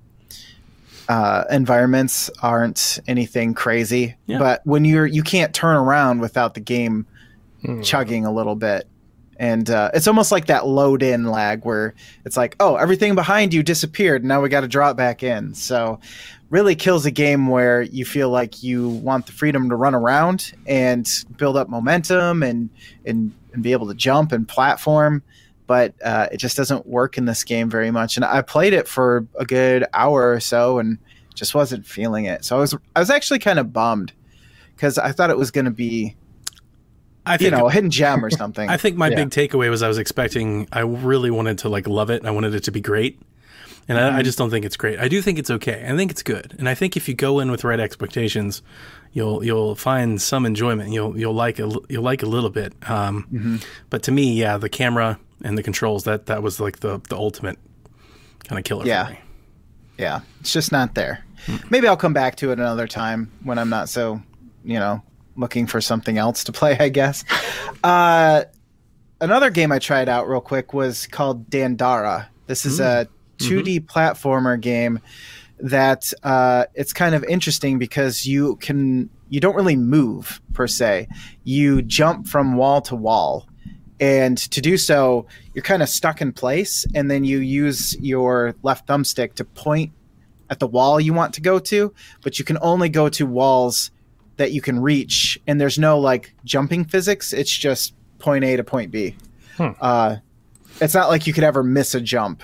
uh, 1.08 1.44
environments 1.50 2.30
aren't 2.42 2.98
anything 3.06 3.54
crazy. 3.54 4.16
Yeah. 4.26 4.38
But 4.38 4.60
when 4.64 4.84
you're 4.84 5.06
you 5.06 5.22
can't 5.22 5.54
turn 5.54 5.76
around 5.76 6.20
without 6.20 6.54
the 6.54 6.60
game 6.60 7.06
Hmm. 7.62 7.82
chugging 7.82 8.24
a 8.24 8.32
little 8.32 8.54
bit. 8.54 8.86
And 9.38 9.70
uh, 9.70 9.90
it's 9.94 10.08
almost 10.08 10.32
like 10.32 10.46
that 10.46 10.66
load 10.66 11.02
in 11.02 11.26
lag 11.26 11.64
where 11.64 11.94
it's 12.24 12.36
like, 12.36 12.56
oh, 12.58 12.76
everything 12.76 13.14
behind 13.14 13.54
you 13.54 13.62
disappeared. 13.62 14.24
Now 14.24 14.40
we 14.40 14.48
got 14.48 14.62
to 14.62 14.68
draw 14.68 14.90
it 14.90 14.96
back 14.96 15.22
in. 15.22 15.54
So, 15.54 16.00
really 16.50 16.74
kills 16.74 17.04
a 17.04 17.10
game 17.10 17.48
where 17.48 17.82
you 17.82 18.04
feel 18.04 18.30
like 18.30 18.62
you 18.62 18.88
want 18.88 19.26
the 19.26 19.32
freedom 19.32 19.68
to 19.68 19.76
run 19.76 19.94
around 19.94 20.54
and 20.66 21.08
build 21.36 21.56
up 21.56 21.68
momentum 21.68 22.42
and 22.42 22.70
and, 23.04 23.32
and 23.52 23.62
be 23.62 23.72
able 23.72 23.86
to 23.88 23.94
jump 23.94 24.32
and 24.32 24.48
platform. 24.48 25.22
But 25.66 25.94
uh, 26.02 26.28
it 26.32 26.38
just 26.38 26.56
doesn't 26.56 26.86
work 26.86 27.18
in 27.18 27.26
this 27.26 27.44
game 27.44 27.68
very 27.68 27.90
much. 27.90 28.16
And 28.16 28.24
I 28.24 28.40
played 28.40 28.72
it 28.72 28.88
for 28.88 29.26
a 29.38 29.44
good 29.44 29.84
hour 29.92 30.32
or 30.32 30.40
so 30.40 30.78
and 30.78 30.98
just 31.34 31.54
wasn't 31.54 31.86
feeling 31.86 32.24
it. 32.24 32.44
So 32.44 32.56
I 32.56 32.60
was 32.60 32.74
I 32.96 33.00
was 33.00 33.10
actually 33.10 33.38
kind 33.38 33.58
of 33.58 33.72
bummed 33.72 34.12
because 34.74 34.98
I 34.98 35.12
thought 35.12 35.30
it 35.30 35.36
was 35.36 35.50
going 35.50 35.66
to 35.66 35.70
be 35.70 36.16
I 37.28 37.36
think, 37.36 37.50
you 37.52 37.56
know 37.58 37.66
a 37.68 37.70
hidden 37.72 37.90
gem 37.90 38.24
or 38.24 38.30
something. 38.30 38.68
I 38.74 38.76
think 38.76 38.96
my 38.96 39.08
Yeah. 39.08 39.24
big 39.24 39.30
takeaway 39.30 39.70
was 39.70 39.82
I 39.82 39.88
was 39.88 39.98
expecting. 39.98 40.68
I 40.72 40.80
really 40.80 41.30
wanted 41.30 41.58
to 41.58 41.68
like 41.68 41.86
love 41.88 42.10
it. 42.10 42.24
I 42.24 42.30
wanted 42.30 42.54
it 42.54 42.64
to 42.64 42.70
be 42.70 42.80
great, 42.80 43.20
and 43.88 43.98
Mm-hmm. 43.98 44.16
I, 44.16 44.18
I 44.18 44.22
just 44.22 44.38
don't 44.38 44.50
think 44.50 44.64
it's 44.64 44.76
great. 44.76 44.98
I 44.98 45.08
do 45.08 45.20
think 45.22 45.38
it's 45.38 45.50
okay. 45.50 45.84
I 45.88 45.96
think 45.96 46.10
it's 46.10 46.22
good, 46.22 46.54
and 46.58 46.68
I 46.68 46.74
think 46.74 46.96
if 46.96 47.08
you 47.08 47.14
go 47.14 47.40
in 47.40 47.50
with 47.50 47.64
right 47.64 47.80
expectations, 47.80 48.62
you'll 49.12 49.44
you'll 49.44 49.74
find 49.74 50.20
some 50.20 50.44
enjoyment. 50.46 50.92
You'll 50.92 51.16
you'll 51.18 51.34
like 51.34 51.58
a 51.58 51.70
you'll 51.88 52.02
like 52.04 52.22
a 52.22 52.26
little 52.26 52.50
bit. 52.50 52.72
Um, 52.88 53.26
Mm-hmm. 53.32 53.56
But 53.90 54.02
to 54.04 54.12
me, 54.12 54.32
yeah, 54.34 54.58
the 54.58 54.68
camera 54.68 55.18
and 55.44 55.56
the 55.56 55.62
controls 55.62 56.04
that 56.04 56.26
that 56.26 56.42
was 56.42 56.60
like 56.60 56.80
the 56.80 57.00
the 57.08 57.16
ultimate 57.16 57.58
kind 58.48 58.58
of 58.58 58.64
killer 58.64 58.86
Yeah. 58.86 59.06
for 59.06 59.12
me. 59.12 59.18
yeah, 59.98 60.20
it's 60.40 60.52
just 60.52 60.72
not 60.72 60.94
there. 60.94 61.24
Maybe 61.70 61.86
I'll 61.88 61.96
come 61.96 62.12
back 62.12 62.36
to 62.36 62.50
it 62.50 62.58
another 62.58 62.86
time 62.86 63.30
when 63.44 63.58
I'm 63.58 63.68
not 63.70 63.88
so, 63.88 64.20
you 64.64 64.78
know, 64.78 65.02
looking 65.38 65.66
for 65.66 65.80
something 65.80 66.18
else 66.18 66.44
to 66.44 66.52
play, 66.52 66.76
I 66.80 66.90
guess. 66.90 67.24
Uh, 67.82 68.44
another 69.20 69.50
game 69.50 69.72
I 69.72 69.78
tried 69.78 70.08
out 70.08 70.28
real 70.28 70.40
quick 70.40 70.74
was 70.74 71.06
called 71.06 71.48
Dandara. 71.48 72.26
This 72.46 72.66
is 72.66 72.80
a 72.80 73.08
2D 73.38 73.86
platformer 73.86 74.60
game 74.60 75.00
that 75.60 76.12
uh, 76.22 76.64
it's 76.74 76.92
kind 76.92 77.14
of 77.14 77.24
interesting 77.24 77.78
because 77.78 78.26
you 78.26 78.56
can 78.56 79.10
you 79.28 79.40
don't 79.40 79.54
really 79.54 79.76
move 79.76 80.40
per 80.54 80.66
se. 80.66 81.08
You 81.44 81.82
jump 81.82 82.26
from 82.26 82.56
wall 82.56 82.80
to 82.82 82.96
wall. 82.96 83.46
And 84.00 84.38
to 84.38 84.60
do 84.60 84.76
so, 84.76 85.26
you're 85.54 85.64
kind 85.64 85.82
of 85.82 85.88
stuck 85.88 86.20
in 86.20 86.32
place, 86.32 86.86
and 86.94 87.10
then 87.10 87.24
you 87.24 87.38
use 87.38 87.98
your 87.98 88.54
left 88.62 88.86
thumbstick 88.86 89.34
to 89.34 89.44
point 89.44 89.90
at 90.48 90.60
the 90.60 90.68
wall 90.68 91.00
you 91.00 91.12
want 91.12 91.34
to 91.34 91.40
go 91.40 91.58
to, 91.58 91.92
but 92.22 92.38
you 92.38 92.44
can 92.44 92.58
only 92.62 92.88
go 92.88 93.08
to 93.08 93.26
walls 93.26 93.90
that 94.38 94.52
you 94.52 94.60
can 94.60 94.80
reach, 94.80 95.38
and 95.46 95.60
there's 95.60 95.78
no 95.78 95.98
like 95.98 96.34
jumping 96.44 96.84
physics. 96.84 97.32
It's 97.32 97.50
just 97.50 97.92
point 98.18 98.44
A 98.44 98.56
to 98.56 98.64
point 98.64 98.90
B. 98.90 99.14
Hmm. 99.56 99.70
Uh, 99.80 100.16
it's 100.80 100.94
not 100.94 101.08
like 101.08 101.26
you 101.26 101.32
could 101.32 101.44
ever 101.44 101.62
miss 101.62 101.94
a 101.94 102.00
jump, 102.00 102.42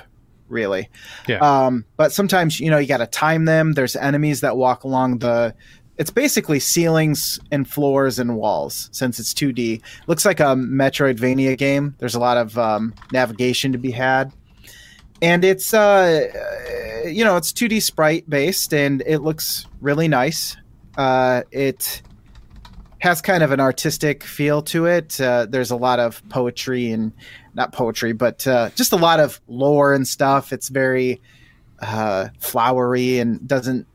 really. 0.49 0.91
Yeah. 1.27 1.39
Um, 1.39 1.85
but 1.97 2.13
sometimes 2.13 2.61
you 2.61 2.71
know 2.71 2.79
you 2.79 2.87
got 2.87 2.99
to 2.99 3.07
time 3.07 3.47
them. 3.47 3.73
There's 3.73 3.97
enemies 3.97 4.41
that 4.43 4.57
walk 4.57 4.85
along 4.85 5.19
the. 5.19 5.55
It's 5.97 6.11
basically 6.11 6.59
ceilings 6.59 7.39
and 7.53 7.71
floors 7.71 8.19
and 8.19 8.37
walls 8.37 8.89
since 8.91 9.21
it's 9.21 9.33
2D. 9.33 9.81
Looks 10.09 10.25
like 10.25 10.41
a 10.41 10.57
Metroidvania 10.57 11.57
game. 11.57 11.95
There's 11.99 12.17
a 12.17 12.21
lot 12.21 12.37
of 12.37 12.59
um, 12.59 12.93
navigation 13.13 13.71
to 13.71 13.79
be 13.79 13.93
had, 13.93 14.33
and 15.23 15.45
it's 15.45 15.73
uh, 15.73 16.29
uh, 17.05 17.09
you 17.09 17.25
know 17.25 17.37
it's 17.37 17.53
2D 17.53 17.81
sprite 17.81 18.29
based 18.29 18.75
and 18.75 19.03
it 19.07 19.21
looks 19.21 19.67
really 19.81 20.09
nice. 20.09 20.57
Uh, 20.97 21.43
it 21.51 22.03
has 22.99 23.21
kind 23.21 23.43
of 23.43 23.51
an 23.51 23.61
artistic 23.61 24.25
feel 24.25 24.63
to 24.63 24.87
it. 24.87 25.21
Uh, 25.21 25.47
there's 25.49 25.71
a 25.71 25.77
lot 25.77 26.01
of 26.01 26.27
poetry 26.29 26.91
and 26.91 27.13
not 27.55 27.73
poetry, 27.73 28.13
but 28.13 28.47
uh, 28.47 28.71
just 28.71 28.93
a 28.93 28.97
lot 28.97 29.21
of 29.21 29.41
lore 29.47 29.93
and 29.93 30.09
stuff. 30.09 30.53
It's 30.53 30.69
very 30.69 31.21
uh, 31.81 32.29
flowery 32.39 33.19
and 33.19 33.47
doesn't 33.47 33.87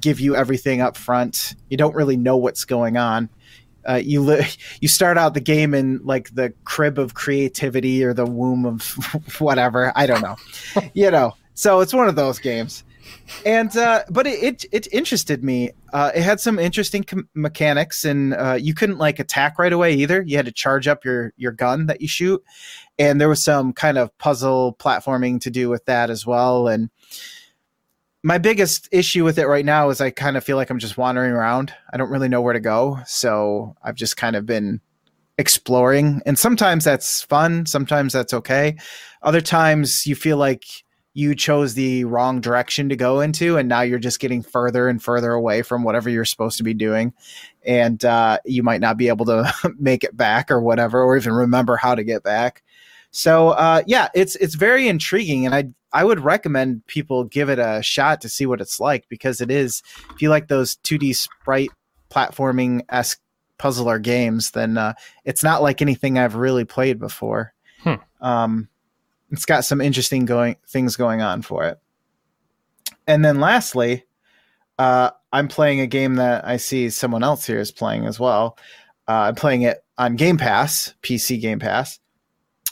give 0.00 0.20
you 0.20 0.34
everything 0.34 0.80
up 0.80 0.96
front. 0.96 1.54
You 1.68 1.76
don't 1.76 1.94
really 1.94 2.16
know 2.16 2.36
what's 2.36 2.64
going 2.64 2.96
on. 2.96 3.28
Uh, 3.88 4.00
you 4.02 4.20
li- 4.20 4.48
you 4.80 4.88
start 4.88 5.16
out 5.16 5.34
the 5.34 5.40
game 5.40 5.74
in 5.74 6.00
like 6.04 6.34
the 6.34 6.52
crib 6.64 6.98
of 6.98 7.14
creativity 7.14 8.02
or 8.02 8.12
the 8.12 8.26
womb 8.26 8.66
of 8.66 8.82
whatever. 9.38 9.92
I 9.94 10.06
don't 10.06 10.22
know. 10.22 10.36
you 10.94 11.10
know, 11.10 11.34
so 11.54 11.80
it's 11.80 11.94
one 11.94 12.08
of 12.08 12.16
those 12.16 12.38
games. 12.38 12.82
And 13.44 13.76
uh, 13.76 14.04
but 14.10 14.26
it, 14.26 14.42
it 14.42 14.66
it 14.72 14.92
interested 14.92 15.42
me. 15.42 15.70
Uh, 15.92 16.12
it 16.14 16.22
had 16.22 16.40
some 16.40 16.58
interesting 16.58 17.04
com- 17.04 17.28
mechanics, 17.34 18.04
and 18.04 18.34
uh, 18.34 18.58
you 18.60 18.74
couldn't 18.74 18.98
like 18.98 19.18
attack 19.18 19.58
right 19.58 19.72
away 19.72 19.94
either. 19.94 20.22
You 20.22 20.36
had 20.36 20.46
to 20.46 20.52
charge 20.52 20.88
up 20.88 21.04
your 21.04 21.32
your 21.36 21.52
gun 21.52 21.86
that 21.86 22.00
you 22.00 22.08
shoot, 22.08 22.42
and 22.98 23.20
there 23.20 23.28
was 23.28 23.42
some 23.42 23.72
kind 23.72 23.98
of 23.98 24.16
puzzle 24.18 24.76
platforming 24.78 25.40
to 25.42 25.50
do 25.50 25.68
with 25.68 25.84
that 25.86 26.10
as 26.10 26.26
well. 26.26 26.68
And 26.68 26.90
my 28.22 28.38
biggest 28.38 28.88
issue 28.90 29.24
with 29.24 29.38
it 29.38 29.46
right 29.46 29.64
now 29.64 29.90
is 29.90 30.00
I 30.00 30.10
kind 30.10 30.36
of 30.36 30.44
feel 30.44 30.56
like 30.56 30.70
I'm 30.70 30.78
just 30.78 30.98
wandering 30.98 31.32
around. 31.32 31.72
I 31.92 31.96
don't 31.96 32.10
really 32.10 32.28
know 32.28 32.40
where 32.40 32.54
to 32.54 32.60
go, 32.60 32.98
so 33.06 33.76
I've 33.82 33.94
just 33.94 34.16
kind 34.16 34.34
of 34.34 34.46
been 34.46 34.80
exploring. 35.38 36.22
And 36.26 36.38
sometimes 36.38 36.84
that's 36.84 37.22
fun, 37.22 37.66
sometimes 37.66 38.12
that's 38.12 38.34
okay. 38.34 38.76
Other 39.22 39.40
times 39.40 40.06
you 40.06 40.14
feel 40.14 40.38
like 40.38 40.64
you 41.16 41.34
chose 41.34 41.72
the 41.72 42.04
wrong 42.04 42.42
direction 42.42 42.90
to 42.90 42.94
go 42.94 43.20
into, 43.22 43.56
and 43.56 43.70
now 43.70 43.80
you're 43.80 43.98
just 43.98 44.20
getting 44.20 44.42
further 44.42 44.86
and 44.86 45.02
further 45.02 45.32
away 45.32 45.62
from 45.62 45.82
whatever 45.82 46.10
you're 46.10 46.26
supposed 46.26 46.58
to 46.58 46.62
be 46.62 46.74
doing, 46.74 47.14
and 47.64 48.04
uh, 48.04 48.38
you 48.44 48.62
might 48.62 48.82
not 48.82 48.98
be 48.98 49.08
able 49.08 49.24
to 49.24 49.50
make 49.78 50.04
it 50.04 50.14
back 50.14 50.50
or 50.50 50.60
whatever, 50.60 51.02
or 51.02 51.16
even 51.16 51.32
remember 51.32 51.76
how 51.76 51.94
to 51.94 52.04
get 52.04 52.22
back. 52.22 52.62
So 53.12 53.50
uh, 53.50 53.82
yeah, 53.86 54.08
it's 54.14 54.36
it's 54.36 54.56
very 54.56 54.88
intriguing, 54.88 55.46
and 55.46 55.54
I 55.54 55.64
I 55.90 56.04
would 56.04 56.20
recommend 56.20 56.86
people 56.86 57.24
give 57.24 57.48
it 57.48 57.58
a 57.58 57.82
shot 57.82 58.20
to 58.20 58.28
see 58.28 58.44
what 58.44 58.60
it's 58.60 58.78
like 58.78 59.08
because 59.08 59.40
it 59.40 59.50
is. 59.50 59.82
If 60.10 60.20
you 60.20 60.28
like 60.28 60.48
those 60.48 60.76
2D 60.76 61.16
sprite 61.16 61.70
platforming 62.10 62.82
esque 62.90 63.22
puzzler 63.56 63.98
games, 63.98 64.50
then 64.50 64.76
uh, 64.76 64.92
it's 65.24 65.42
not 65.42 65.62
like 65.62 65.80
anything 65.80 66.18
I've 66.18 66.34
really 66.34 66.66
played 66.66 66.98
before. 66.98 67.54
Hmm. 67.78 67.94
Um, 68.20 68.68
it's 69.30 69.44
got 69.44 69.64
some 69.64 69.80
interesting 69.80 70.24
going 70.24 70.56
things 70.68 70.96
going 70.96 71.22
on 71.22 71.42
for 71.42 71.64
it. 71.64 71.78
And 73.06 73.24
then 73.24 73.40
lastly, 73.40 74.04
uh, 74.78 75.10
I'm 75.32 75.48
playing 75.48 75.80
a 75.80 75.86
game 75.86 76.16
that 76.16 76.46
I 76.46 76.56
see 76.56 76.90
someone 76.90 77.22
else 77.22 77.46
here 77.46 77.58
is 77.58 77.70
playing 77.72 78.06
as 78.06 78.18
well. 78.20 78.58
Uh, 79.08 79.28
I'm 79.28 79.34
playing 79.34 79.62
it 79.62 79.84
on 79.98 80.16
Game 80.16 80.36
Pass, 80.36 80.94
PC 81.02 81.40
Game 81.40 81.58
Pass. 81.58 81.98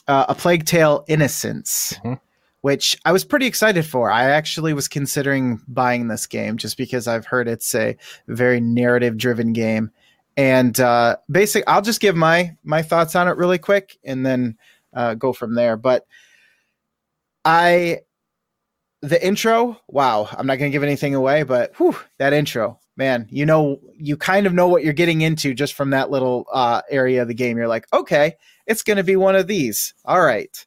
Uh, 0.06 0.26
a 0.28 0.34
Plague 0.34 0.66
Tale 0.66 1.04
Innocence, 1.08 1.94
Mhm. 2.04 2.20
which 2.60 2.98
I 3.06 3.12
was 3.12 3.24
pretty 3.24 3.46
excited 3.46 3.86
for. 3.86 4.10
I 4.10 4.24
actually 4.30 4.74
was 4.74 4.86
considering 4.88 5.62
buying 5.66 6.08
this 6.08 6.26
game 6.26 6.58
just 6.58 6.76
because 6.76 7.08
I've 7.08 7.24
heard 7.24 7.48
it's 7.48 7.74
a 7.74 7.96
very 8.28 8.60
narrative 8.60 9.16
driven 9.16 9.52
game. 9.54 9.90
And 10.36 10.78
uh, 10.80 11.16
basic, 11.30 11.64
I'll 11.66 11.80
just 11.80 12.00
give 12.00 12.16
my 12.16 12.56
my 12.64 12.82
thoughts 12.82 13.14
on 13.16 13.28
it 13.28 13.36
really 13.36 13.58
quick 13.58 13.96
and 14.04 14.26
then 14.26 14.58
uh, 14.92 15.14
go 15.14 15.32
from 15.32 15.54
there. 15.54 15.76
But 15.76 16.06
I 17.44 18.00
the 19.04 19.24
intro, 19.24 19.78
wow, 19.86 20.28
I'm 20.32 20.46
not 20.46 20.56
going 20.56 20.70
to 20.70 20.74
give 20.74 20.82
anything 20.82 21.14
away, 21.14 21.42
but 21.42 21.74
whew, 21.76 21.94
that 22.18 22.32
intro, 22.32 22.80
man, 22.96 23.26
you 23.30 23.44
know, 23.44 23.78
you 23.98 24.16
kind 24.16 24.46
of 24.46 24.54
know 24.54 24.66
what 24.66 24.82
you're 24.82 24.94
getting 24.94 25.20
into 25.20 25.52
just 25.52 25.74
from 25.74 25.90
that 25.90 26.10
little 26.10 26.46
uh, 26.50 26.80
area 26.90 27.20
of 27.20 27.28
the 27.28 27.34
game. 27.34 27.58
You're 27.58 27.68
like, 27.68 27.86
okay, 27.92 28.36
it's 28.66 28.82
going 28.82 28.96
to 28.96 29.04
be 29.04 29.16
one 29.16 29.36
of 29.36 29.46
these. 29.46 29.92
All 30.06 30.22
right, 30.22 30.66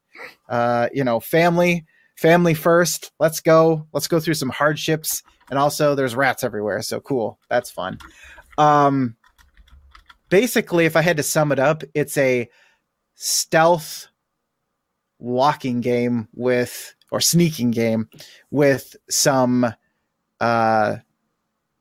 uh, 0.49 0.87
you 0.93 1.03
know, 1.03 1.19
family, 1.19 1.85
family 2.15 2.53
first. 2.53 3.11
Let's 3.19 3.39
go. 3.39 3.87
Let's 3.91 4.07
go 4.07 4.19
through 4.19 4.35
some 4.35 4.49
hardships, 4.49 5.23
and 5.49 5.57
also 5.57 5.95
there's 5.95 6.15
rats 6.15 6.43
everywhere, 6.43 6.83
so 6.83 6.99
cool. 6.99 7.39
That's 7.49 7.71
fun. 7.71 7.97
Um, 8.59 9.15
basically, 10.29 10.85
if 10.85 10.95
I 10.95 11.01
had 11.01 11.17
to 11.17 11.23
sum 11.23 11.51
it 11.51 11.59
up, 11.59 11.83
it's 11.95 12.17
a 12.19 12.47
stealth 13.15 14.09
walking 15.19 15.81
game 15.81 16.27
with 16.33 16.95
or 17.11 17.19
sneaking 17.21 17.71
game 17.71 18.09
with 18.51 18.95
some 19.09 19.73
uh 20.39 20.97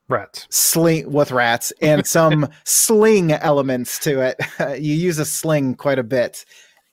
Rats. 0.09 0.47
sling 0.51 1.11
with 1.11 1.33
rats 1.33 1.73
and 1.83 2.07
some 2.17 2.49
sling 2.65 3.33
elements 3.33 3.99
to 4.01 4.21
it. 4.21 4.37
you 4.81 4.95
use 4.95 5.19
a 5.19 5.25
sling 5.25 5.75
quite 5.75 5.99
a 5.99 6.05
bit. 6.05 6.45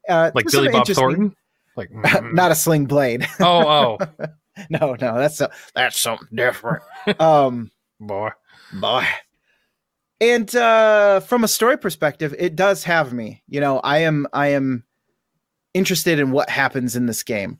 Uh, 0.10 0.32
Like 0.34 0.48
Billy 0.52 0.70
Bob 0.70 0.88
Thornton? 0.88 1.36
Like 1.76 1.92
mm. 1.92 2.34
Not 2.34 2.52
a 2.52 2.56
sling 2.56 2.86
blade. 2.86 3.28
Oh, 3.40 3.98
oh, 4.00 4.26
no, 4.70 4.96
no, 5.00 5.18
that's 5.18 5.42
a, 5.42 5.52
that's 5.76 6.00
something 6.00 6.28
different. 6.34 6.84
um, 7.20 7.72
boy. 8.00 8.30
boy. 8.74 9.06
And 10.20 10.56
uh, 10.56 11.20
from 11.20 11.44
a 11.44 11.48
story 11.48 11.78
perspective, 11.78 12.34
it 12.38 12.56
does 12.56 12.84
have 12.86 13.14
me. 13.14 13.44
You 13.48 13.60
know, 13.60 13.80
I 13.80 14.00
am 14.00 14.28
I 14.34 14.50
am 14.50 14.86
interested 15.74 16.20
in 16.20 16.32
what 16.32 16.50
happens 16.50 16.96
in 16.96 17.06
this 17.06 17.24
game. 17.24 17.60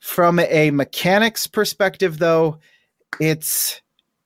From 0.00 0.38
a 0.38 0.70
mechanics 0.70 1.46
perspective, 1.46 2.18
though, 2.18 2.58
it's 3.20 3.80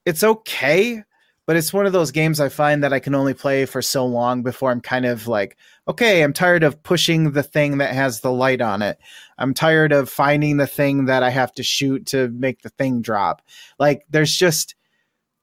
it's 0.04 0.24
okay, 0.24 1.02
but 1.46 1.56
it's 1.56 1.72
one 1.72 1.86
of 1.86 1.92
those 1.92 2.10
games 2.10 2.40
I 2.40 2.48
find 2.48 2.82
that 2.82 2.92
I 2.92 2.98
can 2.98 3.14
only 3.14 3.34
play 3.34 3.64
for 3.64 3.80
so 3.80 4.04
long 4.04 4.42
before 4.42 4.70
I'm 4.70 4.80
kind 4.80 5.06
of 5.06 5.28
like, 5.28 5.56
okay, 5.86 6.22
I'm 6.22 6.32
tired 6.32 6.62
of 6.62 6.82
pushing 6.82 7.32
the 7.32 7.42
thing 7.42 7.78
that 7.78 7.94
has 7.94 8.20
the 8.20 8.32
light 8.32 8.60
on 8.60 8.82
it. 8.82 8.98
I'm 9.38 9.54
tired 9.54 9.92
of 9.92 10.10
finding 10.10 10.56
the 10.56 10.66
thing 10.66 11.06
that 11.06 11.22
I 11.22 11.30
have 11.30 11.52
to 11.54 11.62
shoot 11.62 12.06
to 12.06 12.28
make 12.28 12.62
the 12.62 12.70
thing 12.70 13.00
drop. 13.00 13.42
Like 13.78 14.04
there's 14.10 14.34
just 14.34 14.74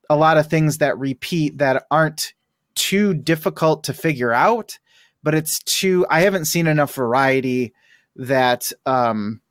a 0.10 0.16
lot 0.16 0.38
of 0.38 0.48
things 0.48 0.80
that 0.80 0.98
repeat 1.00 1.58
that 1.60 1.86
aren't 1.90 2.34
too 2.76 3.14
difficult 3.14 3.86
to 3.86 3.94
figure 3.94 4.34
out, 4.34 4.78
but 5.24 5.34
it's 5.34 5.60
too 5.64 6.06
I 6.10 6.22
haven't 6.22 6.46
seen 6.46 6.68
enough 6.68 6.94
variety 6.94 7.74
that 8.16 8.72
um 8.86 9.42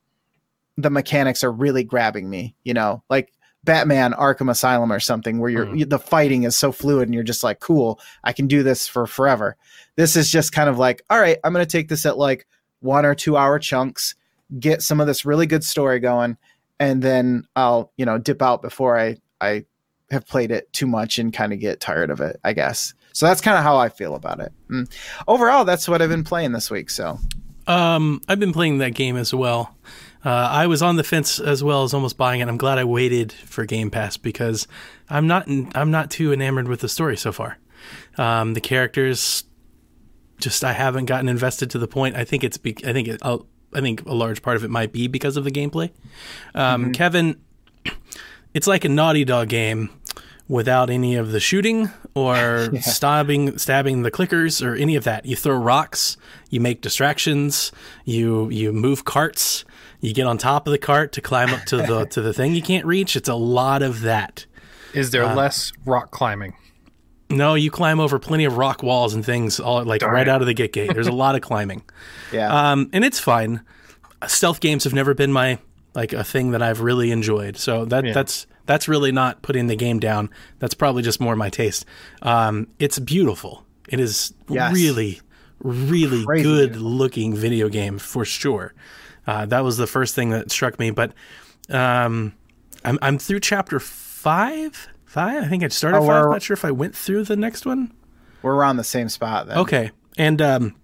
the 0.77 0.89
mechanics 0.89 1.43
are 1.43 1.51
really 1.51 1.83
grabbing 1.83 2.29
me, 2.29 2.55
you 2.63 2.73
know. 2.73 3.01
Like 3.09 3.31
Batman 3.63 4.13
Arkham 4.13 4.49
Asylum 4.51 4.91
or 4.91 4.99
something 4.99 5.39
where 5.39 5.49
you're 5.49 5.65
Mm. 5.67 5.89
the 5.89 5.99
fighting 5.99 6.43
is 6.43 6.57
so 6.57 6.71
fluid 6.71 7.07
and 7.07 7.13
you're 7.15 7.23
just 7.23 7.43
like, 7.43 7.59
cool, 7.59 7.99
I 8.23 8.33
can 8.33 8.47
do 8.47 8.61
this 8.61 8.87
for 8.87 9.07
forever. 9.07 9.55
This 9.95 10.15
is 10.15 10.29
just 10.29 10.51
kind 10.51 10.69
of 10.69 10.77
like, 10.77 11.01
all 11.09 11.19
right, 11.19 11.37
I'm 11.43 11.53
going 11.53 11.65
to 11.65 11.71
take 11.71 11.87
this 11.87 12.05
at 12.05 12.17
like 12.17 12.45
one 12.81 13.05
or 13.05 13.15
two 13.15 13.37
hour 13.37 13.57
chunks, 13.57 14.15
get 14.59 14.81
some 14.83 14.99
of 14.99 15.07
this 15.07 15.25
really 15.25 15.47
good 15.47 15.63
story 15.63 15.99
going, 15.99 16.37
and 16.79 17.01
then 17.01 17.45
I'll, 17.55 17.91
you 17.97 18.05
know, 18.05 18.17
dip 18.17 18.41
out 18.41 18.61
before 18.61 18.99
I 18.99 19.17
I 19.41 19.65
have 20.11 20.27
played 20.27 20.51
it 20.51 20.71
too 20.73 20.85
much 20.85 21.17
and 21.17 21.33
kind 21.33 21.51
of 21.53 21.59
get 21.59 21.79
tired 21.79 22.11
of 22.11 22.19
it, 22.21 22.39
I 22.43 22.53
guess. 22.53 22.93
So 23.13 23.25
that's 23.25 23.41
kind 23.41 23.57
of 23.57 23.63
how 23.63 23.77
I 23.77 23.89
feel 23.89 24.13
about 24.13 24.39
it. 24.41 24.51
Mm. 24.69 24.91
Overall, 25.27 25.65
that's 25.65 25.87
what 25.87 26.01
I've 26.01 26.09
been 26.09 26.23
playing 26.23 26.51
this 26.51 26.69
week. 26.69 26.89
So 26.91 27.17
Um, 27.67 28.21
I've 28.27 28.39
been 28.39 28.53
playing 28.53 28.79
that 28.79 28.93
game 28.93 29.17
as 29.17 29.33
well. 29.33 29.75
Uh, 30.23 30.29
I 30.29 30.67
was 30.67 30.81
on 30.81 30.95
the 30.95 31.03
fence 31.03 31.39
as 31.39 31.63
well 31.63 31.83
as 31.83 31.93
almost 31.93 32.17
buying 32.17 32.41
it. 32.41 32.47
I'm 32.47 32.57
glad 32.57 32.79
I 32.79 32.83
waited 32.83 33.31
for 33.31 33.65
Game 33.65 33.91
Pass 33.91 34.17
because 34.17 34.67
I'm 35.09 35.27
not 35.27 35.47
I'm 35.47 35.91
not 35.91 36.09
too 36.09 36.33
enamored 36.33 36.67
with 36.67 36.79
the 36.79 36.89
story 36.89 37.15
so 37.15 37.31
far. 37.31 37.59
Um, 38.17 38.55
the 38.55 38.61
characters, 38.61 39.43
just 40.39 40.63
I 40.63 40.73
haven't 40.73 41.05
gotten 41.05 41.29
invested 41.29 41.69
to 41.71 41.79
the 41.79 41.87
point. 41.87 42.15
I 42.15 42.23
think 42.23 42.43
it's 42.43 42.57
be, 42.57 42.75
I 42.85 42.91
think 42.91 43.07
it, 43.07 43.19
i 43.21 43.37
I 43.73 43.81
think 43.81 44.05
a 44.05 44.13
large 44.13 44.41
part 44.41 44.55
of 44.55 44.63
it 44.63 44.69
might 44.69 44.93
be 44.93 45.07
because 45.07 45.37
of 45.37 45.43
the 45.43 45.51
gameplay. 45.51 45.91
Um, 46.53 46.93
Kevin, 46.93 47.39
it's 48.53 48.67
like 48.67 48.85
a 48.85 48.89
Naughty 48.89 49.25
Dog 49.25 49.49
game 49.49 49.89
without 50.47 50.89
any 50.89 51.15
of 51.15 51.31
the 51.31 51.39
shooting 51.39 51.89
or 52.13 52.69
stabbing 52.81 53.57
stabbing 53.57 54.03
the 54.03 54.11
clickers 54.11 54.65
or 54.65 54.75
any 54.75 54.95
of 54.95 55.03
that. 55.05 55.25
You 55.25 55.35
throw 55.35 55.55
rocks, 55.57 56.17
you 56.49 56.59
make 56.59 56.81
distractions, 56.81 57.71
you 58.05 58.49
you 58.49 58.71
move 58.73 59.05
carts, 59.05 59.65
you 60.01 60.13
get 60.13 60.27
on 60.27 60.37
top 60.37 60.67
of 60.67 60.71
the 60.71 60.77
cart 60.77 61.11
to 61.13 61.21
climb 61.21 61.49
up 61.49 61.63
to 61.65 61.77
the 61.77 62.05
to 62.11 62.21
the 62.21 62.33
thing 62.33 62.53
you 62.55 62.61
can't 62.61 62.85
reach. 62.85 63.15
It's 63.15 63.29
a 63.29 63.35
lot 63.35 63.81
of 63.81 64.01
that. 64.01 64.45
Is 64.93 65.11
there 65.11 65.25
less 65.35 65.71
rock 65.85 66.11
climbing? 66.11 66.53
No, 67.29 67.55
you 67.55 67.71
climb 67.71 67.99
over 67.99 68.19
plenty 68.19 68.45
of 68.45 68.55
rock 68.55 68.83
walls 68.83 69.15
and 69.15 69.25
things 69.25 69.59
all 69.59 69.83
like 69.83 70.01
Darn 70.01 70.13
right 70.13 70.27
it. 70.27 70.29
out 70.29 70.41
of 70.41 70.47
the 70.47 70.53
get 70.53 70.71
gate. 70.71 70.93
There's 70.93 71.07
a 71.07 71.11
lot 71.25 71.33
of 71.35 71.41
climbing. 71.41 71.81
yeah, 72.31 72.71
Um, 72.71 72.89
and 72.93 73.03
it's 73.03 73.19
fine. 73.19 73.61
Stealth 74.27 74.59
games 74.59 74.83
have 74.83 74.93
never 74.93 75.13
been 75.15 75.33
my 75.33 75.57
like 75.95 76.13
a 76.13 76.23
thing 76.23 76.51
that 76.51 76.61
I've 76.61 76.81
really 76.81 77.09
enjoyed. 77.11 77.57
So 77.57 77.83
that 77.85 78.05
Yeah. 78.05 78.13
that's 78.13 78.45
that's 78.65 78.87
really 78.87 79.11
not 79.11 79.41
putting 79.41 79.67
the 79.67 79.75
game 79.75 79.99
down. 79.99 80.29
That's 80.59 80.73
probably 80.73 81.03
just 81.03 81.19
more 81.21 81.35
my 81.35 81.49
taste. 81.49 81.85
Um, 82.21 82.67
it's 82.79 82.99
beautiful. 82.99 83.65
It 83.89 83.99
is 83.99 84.33
Yes. 84.49 84.73
really, 84.73 85.21
really 85.59 86.23
Crazy 86.25 86.43
good 86.43 86.69
beautiful. 86.73 86.89
looking 86.91 87.35
video 87.35 87.69
game 87.69 87.97
for 87.99 88.25
sure. 88.25 88.73
Uh, 89.27 89.45
that 89.47 89.63
was 89.63 89.77
the 89.77 89.87
first 89.87 90.15
thing 90.15 90.29
that 90.31 90.51
struck 90.51 90.79
me. 90.79 90.91
But 90.91 91.13
um, 91.69 92.33
I'm 92.83 92.99
I'm 93.01 93.17
through 93.17 93.39
chapter 93.41 93.79
five. 93.79 94.87
Five. 95.05 95.43
I 95.43 95.47
think 95.47 95.63
I 95.63 95.69
started 95.69 95.97
Oh, 95.97 96.01
five. 96.01 96.23
we're- 96.25 96.31
Not 96.33 96.41
sure 96.43 96.53
if 96.55 96.65
I 96.65 96.71
went 96.71 96.93
through 96.95 97.23
the 97.23 97.35
next 97.37 97.65
one. 97.65 97.93
we're 98.41 98.53
around 98.53 98.77
the 98.77 98.83
same 98.83 99.07
spot 99.09 99.47
then. 99.47 99.57
Okay. 99.59 99.91
And 100.17 100.41
um, 100.41 100.75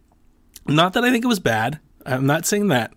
not 0.68 0.94
that 0.94 1.04
I 1.04 1.12
think 1.12 1.24
it 1.26 1.28
was 1.28 1.40
bad. 1.40 1.80
I'm 2.06 2.26
not 2.26 2.46
saying 2.46 2.70
that. 2.70 2.94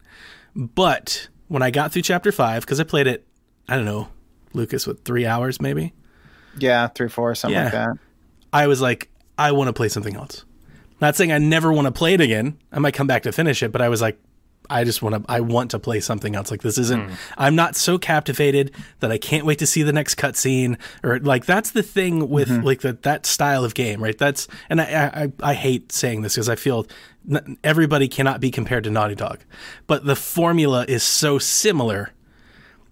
But 0.54 1.28
when 1.48 1.62
I 1.62 1.70
got 1.70 1.92
through 1.92 2.02
chapter 2.02 2.30
five, 2.32 2.62
because 2.64 2.78
I 2.80 2.84
played 2.84 3.06
it, 3.06 3.26
I 3.68 3.76
don't 3.76 3.84
know, 3.84 4.08
Lucas, 4.54 4.86
with 4.86 5.04
three 5.04 5.26
hours 5.26 5.60
maybe, 5.60 5.92
Yeah, 6.58 6.88
three, 6.88 7.08
four, 7.08 7.34
something 7.34 7.62
like 7.62 7.72
that. 7.72 7.98
I 8.52 8.66
was 8.66 8.80
like, 8.80 9.10
I 9.36 9.52
want 9.52 9.68
to 9.68 9.72
play 9.72 9.88
something 9.88 10.16
else. 10.16 10.44
Not 11.00 11.16
saying 11.16 11.32
I 11.32 11.38
never 11.38 11.72
want 11.72 11.86
to 11.86 11.92
play 11.92 12.14
it 12.14 12.20
again. 12.20 12.58
I 12.72 12.78
might 12.78 12.94
come 12.94 13.06
back 13.06 13.24
to 13.24 13.32
finish 13.32 13.62
it, 13.62 13.72
but 13.72 13.82
I 13.82 13.88
was 13.88 14.00
like, 14.00 14.18
I 14.70 14.84
just 14.84 15.02
want 15.02 15.14
to. 15.14 15.30
I 15.30 15.40
want 15.40 15.72
to 15.72 15.78
play 15.78 16.00
something 16.00 16.34
else. 16.34 16.50
Like 16.50 16.62
this 16.62 16.78
isn't. 16.78 17.10
Hmm. 17.10 17.14
I'm 17.36 17.54
not 17.54 17.76
so 17.76 17.98
captivated 17.98 18.70
that 19.00 19.12
I 19.12 19.18
can't 19.18 19.44
wait 19.44 19.58
to 19.58 19.66
see 19.66 19.82
the 19.82 19.92
next 19.92 20.14
cutscene. 20.14 20.78
Or 21.02 21.18
like 21.18 21.44
that's 21.44 21.72
the 21.72 21.82
thing 21.82 22.30
with 22.30 22.48
mm-hmm. 22.48 22.64
like 22.64 22.80
the, 22.80 22.94
that 23.02 23.26
style 23.26 23.64
of 23.64 23.74
game, 23.74 24.02
right? 24.02 24.16
That's 24.16 24.48
and 24.70 24.80
I 24.80 25.32
I, 25.42 25.50
I 25.50 25.54
hate 25.54 25.92
saying 25.92 26.22
this 26.22 26.34
because 26.34 26.48
I 26.48 26.56
feel 26.56 26.86
everybody 27.62 28.08
cannot 28.08 28.40
be 28.40 28.50
compared 28.50 28.84
to 28.84 28.90
Naughty 28.90 29.14
Dog, 29.14 29.40
but 29.86 30.06
the 30.06 30.16
formula 30.16 30.86
is 30.88 31.02
so 31.02 31.38
similar 31.38 32.12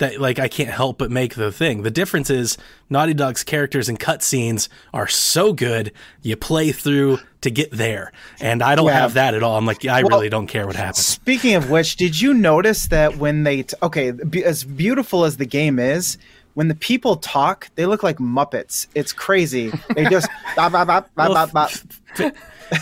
that 0.03 0.21
like 0.21 0.38
I 0.38 0.49
can't 0.49 0.71
help 0.71 0.99
but 0.99 1.11
make 1.11 1.35
the 1.35 1.51
thing. 1.51 1.83
The 1.83 1.91
difference 1.91 2.29
is 2.31 2.59
Naughty 2.91 3.15
Dog's 3.15 3.43
characters 3.43 3.88
and 3.88 3.99
cutscenes 3.99 4.69
are 4.93 5.09
so 5.09 5.53
good 5.53 5.93
you 6.21 6.37
play 6.37 6.71
through 6.73 7.19
to 7.41 7.51
get 7.51 7.71
there, 7.73 8.12
and 8.41 8.62
I 8.62 8.75
don't 8.75 8.87
Yeah. 8.87 9.01
have 9.01 9.15
that 9.15 9.35
at 9.35 9.43
all. 9.43 9.57
I'm 9.57 9.67
like 9.67 9.85
I 9.87 10.01
really 10.01 10.29
don't 10.29 10.47
care 10.47 10.67
what 10.67 10.77
happens. 10.77 11.05
Speaking 11.07 11.55
of 11.55 11.71
which, 11.71 11.97
did 11.97 12.21
you 12.21 12.35
notice 12.35 12.87
that 12.88 13.17
when 13.17 13.45
they 13.45 13.62
t- 13.62 13.77
okay, 13.83 14.11
be, 14.12 14.45
as 14.45 14.62
beautiful 14.65 15.25
as 15.25 15.38
the 15.38 15.47
game 15.47 15.79
is, 15.79 16.19
when 16.55 16.69
the 16.69 16.75
people 16.75 17.17
talk, 17.17 17.71
they 17.77 17.87
look 17.87 18.03
like 18.03 18.19
Muppets. 18.19 18.87
It's 18.95 19.12
crazy. 19.12 19.73
They 19.95 20.05
just 20.05 20.29
bop, 20.55 20.71
bop, 20.73 20.87
bop, 20.87 21.11
bop, 21.15 21.33
bop, 21.33 21.53
bop. 21.53 22.33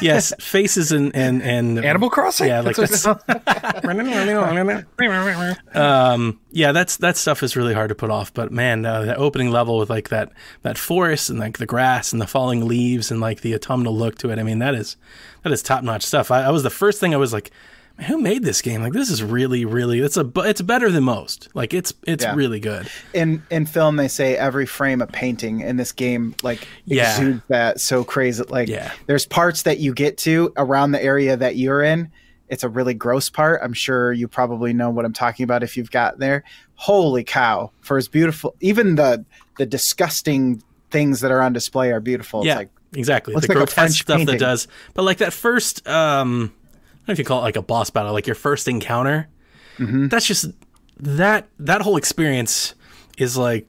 Yes, 0.00 0.32
faces 0.38 0.92
and 0.92 1.14
and 1.14 1.42
and 1.42 1.84
Animal 1.84 2.10
Crossing. 2.10 2.48
Yeah, 2.48 2.60
like 2.60 2.76
That's 2.76 3.06
um, 5.74 6.40
yeah, 6.50 6.72
that's 6.72 6.96
that 6.98 7.16
stuff 7.16 7.42
is 7.42 7.56
really 7.56 7.74
hard 7.74 7.88
to 7.88 7.94
put 7.94 8.10
off. 8.10 8.32
But 8.32 8.52
man, 8.52 8.84
uh, 8.84 9.02
that 9.02 9.18
opening 9.18 9.50
level 9.50 9.78
with 9.78 9.90
like 9.90 10.08
that 10.10 10.32
that 10.62 10.78
forest 10.78 11.30
and 11.30 11.38
like 11.38 11.58
the 11.58 11.66
grass 11.66 12.12
and 12.12 12.20
the 12.20 12.26
falling 12.26 12.66
leaves 12.66 13.10
and 13.10 13.20
like 13.20 13.40
the 13.40 13.54
autumnal 13.54 13.96
look 13.96 14.16
to 14.18 14.30
it. 14.30 14.38
I 14.38 14.42
mean, 14.42 14.58
that 14.60 14.74
is 14.74 14.96
that 15.42 15.52
is 15.52 15.62
top 15.62 15.82
notch 15.82 16.02
stuff. 16.02 16.30
I, 16.30 16.42
I 16.42 16.50
was 16.50 16.62
the 16.62 16.70
first 16.70 17.00
thing 17.00 17.14
I 17.14 17.18
was 17.18 17.32
like, 17.32 17.50
who 18.06 18.20
made 18.20 18.42
this 18.44 18.62
game? 18.62 18.82
Like, 18.82 18.92
this 18.92 19.10
is 19.10 19.22
really, 19.22 19.64
really. 19.64 20.00
It's 20.00 20.16
a 20.16 20.24
bu- 20.24 20.42
it's 20.42 20.60
better 20.62 20.90
than 20.90 21.04
most. 21.04 21.48
Like, 21.54 21.74
it's 21.74 21.92
it's 22.06 22.24
Yeah. 22.24 22.34
really 22.34 22.60
good. 22.60 22.88
In 23.14 23.42
in 23.50 23.66
film, 23.66 23.96
they 23.96 24.08
say 24.08 24.36
every 24.36 24.66
frame 24.66 25.00
a 25.02 25.06
painting. 25.06 25.60
In 25.60 25.76
this 25.76 25.92
game, 25.92 26.34
like 26.42 26.66
Yeah. 26.84 27.10
exudes 27.12 27.42
that 27.48 27.80
so 27.80 28.04
crazy. 28.04 28.42
Like 28.48 28.68
Yeah. 28.68 28.90
there's 29.06 29.26
parts 29.26 29.62
that 29.62 29.78
you 29.78 29.92
get 29.94 30.16
to 30.18 30.52
around 30.56 30.92
the 30.92 31.02
area 31.02 31.36
that 31.36 31.56
you're 31.56 31.82
in. 31.82 32.10
It's 32.48 32.64
a 32.64 32.68
really 32.68 32.94
gross 32.94 33.30
part. 33.30 33.60
I'm 33.62 33.72
sure 33.74 34.12
you 34.12 34.26
probably 34.26 34.72
know 34.72 34.90
what 34.90 35.04
I'm 35.04 35.12
talking 35.12 35.44
about 35.44 35.62
if 35.62 35.76
you've 35.76 35.90
got 35.92 36.18
there. 36.18 36.42
Holy 36.74 37.22
cow! 37.22 37.70
For 37.80 37.96
as 37.96 38.08
beautiful, 38.08 38.54
even 38.60 38.96
the 38.96 39.24
the 39.58 39.66
disgusting 39.66 40.62
things 40.90 41.20
that 41.20 41.30
are 41.30 41.42
on 41.42 41.52
display 41.52 41.92
are 41.92 42.00
beautiful. 42.00 42.44
Yeah, 42.44 42.52
It's 42.52 42.58
like 42.58 42.70
exactly. 42.94 43.34
looks 43.34 43.46
The 43.46 43.52
like 43.52 43.58
grotesque 43.58 43.74
French 43.76 43.92
stuff 44.00 44.24
that 44.26 44.38
does, 44.40 44.66
but 44.94 45.02
like 45.04 45.18
that 45.18 45.32
first, 45.32 45.86
um, 45.86 46.26
I 46.28 46.38
don't 46.40 46.50
know 46.52 46.59
if 47.08 47.18
you 47.18 47.24
call 47.24 47.40
it 47.40 47.42
like 47.42 47.56
a 47.56 47.62
boss 47.62 47.90
battle, 47.90 48.12
like 48.12 48.26
your 48.26 48.36
first 48.36 48.68
encounter. 48.68 49.28
Mm-hmm. 49.78 50.08
That's 50.08 50.26
just 50.26 50.46
that 50.98 51.48
that 51.58 51.80
whole 51.82 51.96
experience 51.96 52.74
is 53.18 53.36
like 53.36 53.66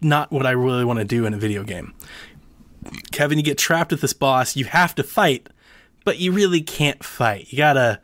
not 0.00 0.30
what 0.30 0.46
I 0.46 0.52
really 0.52 0.84
want 0.84 0.98
to 0.98 1.04
do 1.04 1.26
in 1.26 1.34
a 1.34 1.38
video 1.38 1.64
game. 1.64 1.94
Kevin, 3.12 3.38
you 3.38 3.44
get 3.44 3.58
trapped 3.58 3.90
with 3.90 4.00
this 4.00 4.12
boss. 4.12 4.56
You 4.56 4.64
have 4.66 4.94
to 4.94 5.02
fight, 5.02 5.48
but 6.04 6.18
you 6.18 6.32
really 6.32 6.60
can't 6.60 7.02
fight. 7.04 7.52
You 7.52 7.58
gotta 7.58 8.00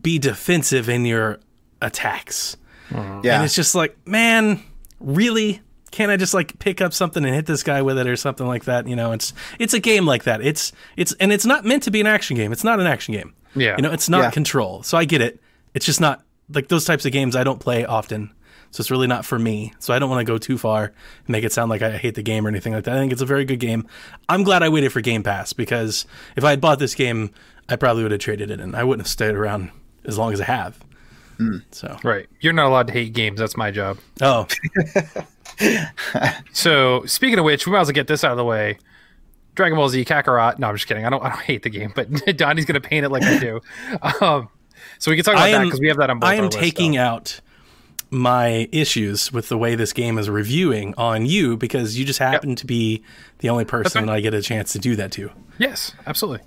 be 0.00 0.18
defensive 0.18 0.88
in 0.88 1.06
your 1.06 1.40
attacks. 1.80 2.56
yeah, 2.90 3.36
And 3.36 3.44
it's 3.44 3.54
just 3.54 3.74
like, 3.74 3.96
man, 4.06 4.62
really? 5.00 5.62
Can't 5.96 6.12
I 6.12 6.18
just 6.18 6.34
like 6.34 6.58
pick 6.58 6.82
up 6.82 6.92
something 6.92 7.24
and 7.24 7.34
hit 7.34 7.46
this 7.46 7.62
guy 7.62 7.80
with 7.80 7.96
it 7.98 8.06
or 8.06 8.16
something 8.16 8.46
like 8.46 8.64
that? 8.66 8.86
You 8.86 8.94
know, 8.96 9.12
it's 9.12 9.32
it's 9.58 9.72
a 9.72 9.80
game 9.80 10.04
like 10.04 10.24
that. 10.24 10.42
It's 10.42 10.72
it's 10.98 11.12
and 11.14 11.32
it's 11.32 11.46
not 11.46 11.64
meant 11.64 11.84
to 11.84 11.90
be 11.90 12.02
an 12.02 12.06
action 12.06 12.36
game. 12.36 12.52
It's 12.52 12.64
not 12.64 12.80
an 12.80 12.86
action 12.86 13.14
game. 13.14 13.32
Yeah. 13.54 13.76
You 13.76 13.82
know, 13.82 13.92
it's 13.92 14.10
not 14.10 14.20
Yeah. 14.24 14.30
control. 14.30 14.82
So 14.82 14.98
I 14.98 15.06
get 15.06 15.22
it. 15.22 15.40
It's 15.72 15.86
just 15.86 15.98
not 16.00 16.22
like 16.52 16.68
those 16.68 16.84
types 16.84 17.06
of 17.06 17.12
games 17.12 17.34
I 17.34 17.44
don't 17.44 17.58
play 17.60 17.86
often. 17.86 18.30
So 18.72 18.82
it's 18.82 18.90
really 18.90 19.06
not 19.06 19.24
for 19.24 19.38
me. 19.38 19.72
So 19.78 19.94
I 19.94 19.98
don't 19.98 20.10
want 20.10 20.20
to 20.20 20.30
go 20.30 20.36
too 20.36 20.58
far 20.58 20.84
and 20.84 21.28
make 21.28 21.44
it 21.44 21.52
sound 21.52 21.70
like 21.70 21.80
I 21.80 21.96
hate 21.96 22.14
the 22.14 22.22
game 22.22 22.44
or 22.44 22.50
anything 22.50 22.74
like 22.74 22.84
that. 22.84 22.94
I 22.94 23.00
think 23.00 23.10
it's 23.12 23.22
a 23.22 23.26
very 23.26 23.46
good 23.46 23.60
game. 23.60 23.86
I'm 24.28 24.42
glad 24.42 24.62
I 24.62 24.68
waited 24.68 24.92
for 24.92 25.00
Game 25.00 25.22
Pass 25.22 25.54
because 25.54 26.04
if 26.36 26.44
I 26.44 26.50
had 26.50 26.60
bought 26.60 26.78
this 26.78 26.94
game, 26.94 27.30
I 27.70 27.76
probably 27.76 28.02
would 28.02 28.12
have 28.12 28.20
traded 28.20 28.50
it 28.50 28.60
and 28.60 28.76
I 28.76 28.84
wouldn't 28.84 29.06
have 29.06 29.10
stayed 29.10 29.34
around 29.34 29.70
as 30.04 30.18
long 30.18 30.34
as 30.34 30.42
I 30.42 30.44
have. 30.44 30.78
Hmm. 31.38 31.58
So 31.70 31.96
right. 32.04 32.26
You're 32.40 32.52
not 32.52 32.66
allowed 32.66 32.88
to 32.88 32.92
hate 32.92 33.14
games. 33.14 33.38
That's 33.40 33.56
my 33.56 33.70
job. 33.70 33.98
oh 34.20 34.46
So 36.52 37.04
speaking 37.06 37.38
of 37.38 37.44
which, 37.44 37.66
we 37.66 37.72
might 37.72 37.80
as 37.80 37.88
well 37.88 37.94
get 37.94 38.06
this 38.06 38.24
out 38.24 38.30
of 38.30 38.36
the 38.36 38.44
way. 38.44 38.78
Dragon 39.54 39.76
Ball 39.76 39.88
Z 39.88 40.04
Kakarot. 40.04 40.58
No, 40.58 40.68
I'm 40.68 40.74
just 40.74 40.86
kidding. 40.86 41.04
I 41.04 41.10
don't. 41.10 41.22
I 41.22 41.30
don't 41.30 41.42
hate 41.42 41.62
the 41.62 41.70
game, 41.70 41.92
but 41.94 42.08
Donnie's 42.36 42.64
gonna 42.64 42.80
paint 42.80 43.04
it 43.04 43.10
like 43.10 43.22
I 43.22 43.38
do. 43.38 43.60
Um, 44.20 44.48
so 44.98 45.10
we 45.10 45.16
can 45.16 45.24
talk 45.24 45.34
about 45.34 45.48
I 45.48 45.52
that 45.52 45.64
because 45.64 45.80
we 45.80 45.88
have 45.88 45.96
that 45.98 46.10
on 46.10 46.18
both. 46.18 46.28
I 46.28 46.34
am 46.34 46.48
taking 46.48 46.94
so. 46.94 47.00
out 47.00 47.40
my 48.10 48.68
issues 48.72 49.32
with 49.32 49.48
the 49.48 49.58
way 49.58 49.74
this 49.74 49.92
game 49.92 50.16
is 50.18 50.30
reviewing 50.30 50.94
on 50.96 51.26
you 51.26 51.56
because 51.56 51.98
you 51.98 52.04
just 52.04 52.18
happen 52.18 52.54
to 52.56 52.66
be 52.66 53.02
the 53.38 53.48
only 53.48 53.64
person 53.64 54.08
I 54.08 54.20
get 54.20 54.32
a 54.32 54.42
chance 54.42 54.72
to 54.72 54.78
do 54.78 54.94
that 54.96 55.12
to. 55.12 55.30
Yes, 55.58 55.92
absolutely. 56.06 56.46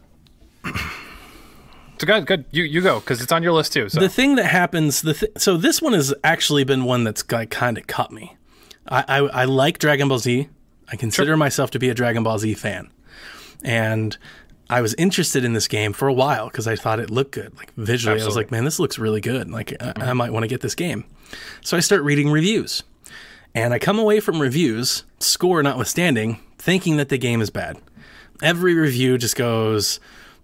So 0.64 2.06
good, 2.06 2.26
good. 2.26 2.46
You 2.52 2.64
you 2.64 2.82
go 2.82 3.00
because 3.00 3.22
it's 3.22 3.32
on 3.32 3.44
your 3.44 3.52
list 3.52 3.74
too. 3.74 3.90
So 3.90 4.00
The 4.00 4.08
thing 4.08 4.36
that 4.36 4.46
happens, 4.46 5.02
the 5.02 5.14
th- 5.14 5.32
so 5.38 5.58
this 5.58 5.82
one 5.82 5.94
has 5.94 6.14
actually 6.24 6.64
been 6.64 6.86
one 6.86 7.04
that's 7.04 7.24
kind 7.24 7.78
of 7.78 7.88
caught 7.88 8.12
me. 8.12 8.38
I, 8.90 9.04
I 9.08 9.18
I 9.20 9.46
like 9.46 9.80
Dragon 9.80 10.08
Ball 10.08 10.20
Z. 10.20 10.50
I 10.92 10.96
consider 10.96 11.38
myself 11.38 11.72
to 11.72 11.80
be 11.80 11.90
a 11.90 11.94
Dragon 11.94 12.24
Ball 12.24 12.40
Z 12.40 12.54
fan, 12.56 12.92
and 13.64 14.18
I 14.70 14.82
was 14.82 14.94
interested 14.96 15.46
in 15.46 15.54
this 15.54 15.68
game 15.68 15.94
for 15.94 16.08
a 16.08 16.14
while 16.14 16.48
because 16.48 16.68
I 16.68 16.76
thought 16.76 17.00
it 17.00 17.10
looked 17.10 17.32
good. 17.32 17.56
Like 17.58 17.74
visually, 17.76 18.22
I 18.22 18.26
was 18.26 18.36
like, 18.36 18.52
man, 18.52 18.66
this 18.66 18.80
looks 18.80 19.00
really 19.00 19.22
good. 19.22 19.50
Like 19.50 19.74
I, 19.80 19.90
I 19.90 19.94
mm-hmm. 19.94 20.18
might 20.18 20.34
want 20.34 20.44
to 20.44 20.48
get 20.48 20.62
this 20.62 20.76
game. 20.76 21.06
So 21.62 21.78
I 21.78 21.80
start 21.80 22.02
reading 22.04 22.30
reviews, 22.30 22.84
and 23.54 23.74
I 23.74 23.80
come 23.80 24.00
away 24.00 24.20
from 24.20 24.40
reviews, 24.40 25.04
score 25.20 25.62
notwithstanding, 25.62 26.40
thinking 26.58 26.98
that 26.98 27.10
the 27.10 27.18
game 27.18 27.42
is 27.42 27.50
bad. 27.50 27.78
Every 28.42 28.74
review 28.74 29.18
just 29.18 29.36
goes, 29.36 30.00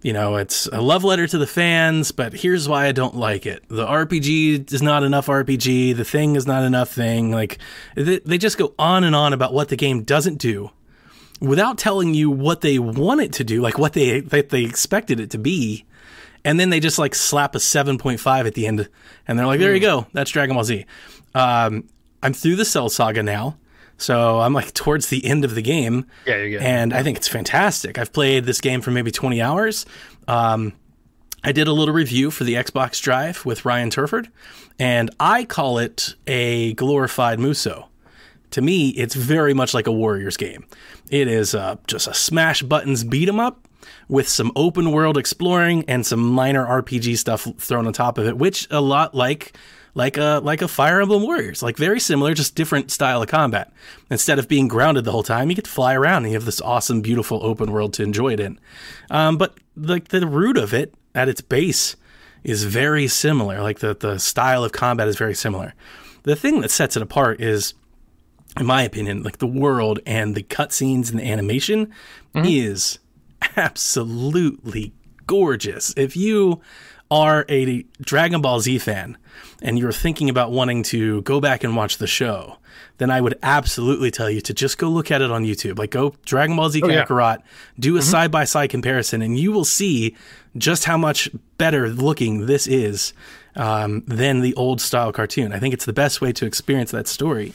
you 0.06 0.12
know, 0.12 0.36
it's 0.36 0.68
a 0.68 0.80
love 0.80 1.02
letter 1.02 1.26
to 1.26 1.36
the 1.36 1.48
fans, 1.48 2.12
but 2.12 2.32
here's 2.32 2.68
why 2.68 2.86
I 2.86 2.92
don't 2.92 3.16
like 3.16 3.44
it. 3.44 3.64
The 3.66 3.84
RPG 3.84 4.72
is 4.72 4.80
not 4.80 5.02
enough 5.02 5.26
RPG. 5.26 5.96
The 5.96 6.04
thing 6.04 6.36
is 6.36 6.46
not 6.46 6.62
enough 6.62 6.92
thing. 6.92 7.32
Like, 7.32 7.58
they, 7.96 8.20
they 8.20 8.38
just 8.38 8.56
go 8.56 8.72
on 8.78 9.02
and 9.02 9.16
on 9.16 9.32
about 9.32 9.52
what 9.52 9.68
the 9.68 9.74
game 9.74 10.04
doesn't 10.04 10.38
do 10.38 10.70
without 11.40 11.76
telling 11.76 12.14
you 12.14 12.30
what 12.30 12.60
they 12.60 12.78
want 12.78 13.20
it 13.20 13.32
to 13.32 13.42
do, 13.42 13.60
like 13.60 13.78
what 13.78 13.94
they, 13.94 14.20
that 14.20 14.50
they 14.50 14.62
expected 14.62 15.18
it 15.18 15.30
to 15.30 15.38
be. 15.38 15.84
And 16.44 16.60
then 16.60 16.70
they 16.70 16.78
just 16.78 17.00
like 17.00 17.16
slap 17.16 17.56
a 17.56 17.58
7.5 17.58 18.46
at 18.46 18.54
the 18.54 18.68
end. 18.68 18.88
And 19.26 19.36
they're 19.36 19.44
like, 19.44 19.58
there 19.58 19.74
you 19.74 19.80
go. 19.80 20.06
That's 20.12 20.30
Dragon 20.30 20.54
Ball 20.54 20.62
Z. 20.62 20.86
Um, 21.34 21.88
I'm 22.22 22.32
through 22.32 22.54
the 22.54 22.64
Cell 22.64 22.88
Saga 22.90 23.24
now. 23.24 23.56
So 23.98 24.40
I'm 24.40 24.52
like 24.52 24.74
towards 24.74 25.08
the 25.08 25.24
end 25.24 25.44
of 25.44 25.54
the 25.54 25.62
game. 25.62 26.06
Yeah, 26.26 26.36
you're 26.36 26.50
good. 26.50 26.62
And 26.62 26.92
I 26.92 27.02
think 27.02 27.16
it's 27.16 27.28
fantastic. 27.28 27.98
I've 27.98 28.12
played 28.12 28.44
this 28.44 28.60
game 28.60 28.80
for 28.80 28.90
maybe 28.90 29.10
20 29.10 29.40
hours. 29.40 29.86
Um, 30.28 30.72
I 31.42 31.52
did 31.52 31.68
a 31.68 31.72
little 31.72 31.94
review 31.94 32.30
for 32.30 32.44
the 32.44 32.54
Xbox 32.54 33.00
Drive 33.00 33.44
with 33.46 33.64
Ryan 33.64 33.88
Turford, 33.90 34.28
and 34.78 35.10
I 35.20 35.44
call 35.44 35.78
it 35.78 36.14
a 36.26 36.74
glorified 36.74 37.38
Musou. 37.38 37.84
To 38.50 38.60
me, 38.62 38.88
it's 38.90 39.14
very 39.14 39.54
much 39.54 39.72
like 39.72 39.86
a 39.86 39.92
Warriors 39.92 40.36
game. 40.36 40.66
It 41.10 41.28
is 41.28 41.54
uh, 41.54 41.76
just 41.86 42.08
a 42.08 42.14
smash 42.14 42.62
buttons 42.62 43.04
beat 43.04 43.28
'em 43.28 43.38
up 43.38 43.66
with 44.08 44.28
some 44.28 44.50
open 44.56 44.90
world 44.90 45.16
exploring 45.16 45.84
and 45.88 46.04
some 46.04 46.20
minor 46.20 46.66
RPG 46.66 47.16
stuff 47.18 47.46
thrown 47.58 47.86
on 47.86 47.92
top 47.92 48.18
of 48.18 48.26
it, 48.26 48.36
which 48.36 48.66
a 48.70 48.80
lot 48.80 49.14
like 49.14 49.56
like 49.96 50.18
a 50.18 50.42
like 50.44 50.60
a 50.60 50.68
Fire 50.68 51.00
Emblem 51.00 51.22
Warriors, 51.22 51.62
like 51.62 51.78
very 51.78 51.98
similar, 51.98 52.34
just 52.34 52.54
different 52.54 52.90
style 52.90 53.22
of 53.22 53.28
combat. 53.28 53.72
Instead 54.10 54.38
of 54.38 54.46
being 54.46 54.68
grounded 54.68 55.06
the 55.06 55.10
whole 55.10 55.22
time, 55.22 55.48
you 55.48 55.56
get 55.56 55.64
to 55.64 55.70
fly 55.70 55.94
around 55.94 56.24
and 56.24 56.32
you 56.32 56.36
have 56.36 56.44
this 56.44 56.60
awesome, 56.60 57.00
beautiful 57.00 57.42
open 57.42 57.72
world 57.72 57.94
to 57.94 58.02
enjoy 58.02 58.34
it 58.34 58.38
in. 58.38 58.60
Um, 59.10 59.38
but 59.38 59.58
like 59.74 60.08
the 60.08 60.26
root 60.26 60.58
of 60.58 60.74
it 60.74 60.94
at 61.14 61.30
its 61.30 61.40
base 61.40 61.96
is 62.44 62.64
very 62.64 63.08
similar. 63.08 63.62
Like 63.62 63.78
the 63.78 63.94
the 63.94 64.18
style 64.18 64.64
of 64.64 64.72
combat 64.72 65.08
is 65.08 65.16
very 65.16 65.34
similar. 65.34 65.72
The 66.24 66.36
thing 66.36 66.60
that 66.60 66.70
sets 66.70 66.94
it 66.94 67.02
apart 67.02 67.40
is 67.40 67.72
in 68.60 68.66
my 68.66 68.82
opinion, 68.82 69.22
like 69.22 69.38
the 69.38 69.46
world 69.46 70.00
and 70.04 70.34
the 70.34 70.42
cutscenes 70.42 71.10
and 71.10 71.18
the 71.18 71.26
animation 71.26 71.92
is 72.34 72.98
absolutely 73.56 74.92
gorgeous. 75.26 75.94
If 75.96 76.16
you 76.16 76.60
are 77.10 77.44
a 77.48 77.84
Dragon 78.00 78.40
Ball 78.40 78.60
Z 78.60 78.78
fan 78.78 79.16
and 79.62 79.78
you're 79.78 79.92
thinking 79.92 80.28
about 80.28 80.50
wanting 80.50 80.82
to 80.84 81.22
go 81.22 81.40
back 81.40 81.64
and 81.64 81.76
watch 81.76 81.98
the 81.98 82.06
show, 82.06 82.58
then 82.98 83.10
I 83.10 83.20
would 83.20 83.38
absolutely 83.42 84.10
tell 84.10 84.30
you 84.30 84.40
to 84.42 84.54
just 84.54 84.78
go 84.78 84.88
look 84.88 85.10
at 85.10 85.22
it 85.22 85.30
on 85.30 85.44
YouTube. 85.44 85.78
Like 85.78 85.90
go 85.90 86.14
Dragon 86.24 86.56
Ball 86.56 86.70
Z 86.70 86.82
yeah. 86.84 87.04
Kakarot, 87.04 87.42
do 87.78 87.96
a 87.96 88.02
side 88.02 88.30
by 88.30 88.44
side 88.44 88.70
comparison, 88.70 89.22
and 89.22 89.38
you 89.38 89.52
will 89.52 89.64
see 89.64 90.16
just 90.56 90.84
how 90.84 90.96
much 90.96 91.28
better 91.58 91.88
looking 91.88 92.46
this 92.46 92.66
is 92.66 93.12
um, 93.54 94.02
than 94.06 94.40
the 94.40 94.54
old 94.54 94.80
style 94.80 95.12
cartoon. 95.12 95.52
I 95.52 95.58
think 95.58 95.74
it's 95.74 95.84
the 95.84 95.92
best 95.92 96.20
way 96.20 96.32
to 96.32 96.46
experience 96.46 96.90
that 96.90 97.08
story. 97.08 97.52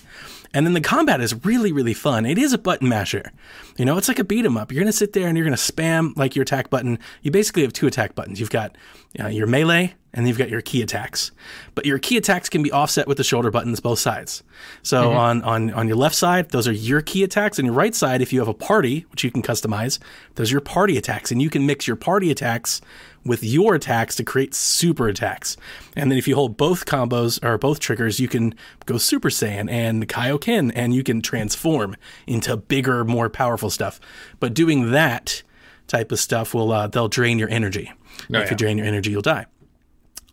And 0.53 0.65
then 0.65 0.73
the 0.73 0.81
combat 0.81 1.21
is 1.21 1.45
really, 1.45 1.71
really 1.71 1.93
fun. 1.93 2.25
It 2.25 2.37
is 2.37 2.51
a 2.53 2.57
button 2.57 2.89
masher. 2.89 3.31
You 3.77 3.85
know, 3.85 3.97
it's 3.97 4.07
like 4.07 4.19
a 4.19 4.23
beat 4.23 4.45
'em 4.45 4.57
up. 4.57 4.71
You're 4.71 4.81
going 4.81 4.91
to 4.91 4.97
sit 4.97 5.13
there 5.13 5.27
and 5.27 5.37
you're 5.37 5.45
going 5.45 5.57
to 5.57 5.61
spam 5.61 6.15
like 6.17 6.35
your 6.35 6.43
attack 6.43 6.69
button. 6.69 6.99
You 7.21 7.31
basically 7.31 7.61
have 7.61 7.73
two 7.73 7.87
attack 7.87 8.15
buttons. 8.15 8.39
You've 8.39 8.49
got 8.49 8.77
uh, 9.19 9.27
your 9.27 9.47
melee 9.47 9.93
and 10.13 10.27
you've 10.27 10.37
got 10.37 10.49
your 10.49 10.61
ki 10.61 10.81
attacks. 10.81 11.31
But 11.73 11.85
your 11.85 11.99
ki 11.99 12.17
attacks 12.17 12.49
can 12.49 12.63
be 12.63 12.71
offset 12.71 13.07
with 13.07 13.17
the 13.17 13.23
shoulder 13.23 13.49
buttons 13.49 13.79
both 13.79 13.99
sides. 13.99 14.43
So 14.83 15.11
on, 15.13 15.41
on, 15.43 15.71
on 15.71 15.87
your 15.87 15.95
left 15.95 16.15
side, 16.15 16.49
those 16.49 16.67
are 16.67 16.73
your 16.73 17.01
ki 17.01 17.23
attacks. 17.23 17.57
On 17.57 17.65
your 17.65 17.73
right 17.73 17.95
side, 17.95 18.21
if 18.21 18.33
you 18.33 18.39
have 18.39 18.49
a 18.49 18.53
party, 18.53 19.05
which 19.11 19.23
you 19.23 19.31
can 19.31 19.41
customize, 19.41 19.99
those 20.35 20.51
are 20.51 20.55
your 20.55 20.61
party 20.61 20.97
attacks. 20.97 21.31
And 21.31 21.41
you 21.41 21.49
can 21.49 21.65
mix 21.65 21.87
your 21.87 21.95
party 21.95 22.29
attacks 22.29 22.81
with 23.25 23.43
your 23.43 23.75
attacks 23.75 24.15
to 24.15 24.23
create 24.23 24.53
super 24.53 25.07
attacks. 25.07 25.57
And 25.95 26.11
then 26.11 26.17
if 26.17 26.27
you 26.27 26.35
hold 26.35 26.57
both 26.57 26.85
combos 26.85 27.43
or 27.43 27.57
both 27.57 27.79
triggers, 27.79 28.19
you 28.19 28.27
can 28.27 28.55
go 28.85 28.97
Super 28.97 29.29
Saiyan 29.29 29.69
and 29.69 30.07
Kaioken 30.07 30.71
and 30.73 30.93
you 30.93 31.03
can 31.03 31.21
transform 31.21 31.95
into 32.25 32.57
bigger, 32.57 33.05
more 33.05 33.29
powerful 33.29 33.69
stuff. 33.69 33.99
But 34.39 34.53
doing 34.53 34.91
that 34.91 35.43
type 35.87 36.11
of 36.11 36.19
stuff 36.19 36.53
will 36.53 36.71
uh, 36.71 36.87
they'll 36.87 37.07
drain 37.07 37.37
your 37.37 37.49
energy. 37.49 37.91
And 38.27 38.37
if 38.37 38.43
yeah. 38.45 38.49
you 38.51 38.57
drain 38.57 38.77
your 38.77 38.87
energy, 38.87 39.11
you'll 39.11 39.21
die. 39.21 39.45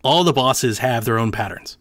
All 0.03 0.25
the 0.25 0.33
bosses 0.33 0.79
have 0.79 1.05
their 1.05 1.19
own 1.19 1.33
patterns. 1.33 1.77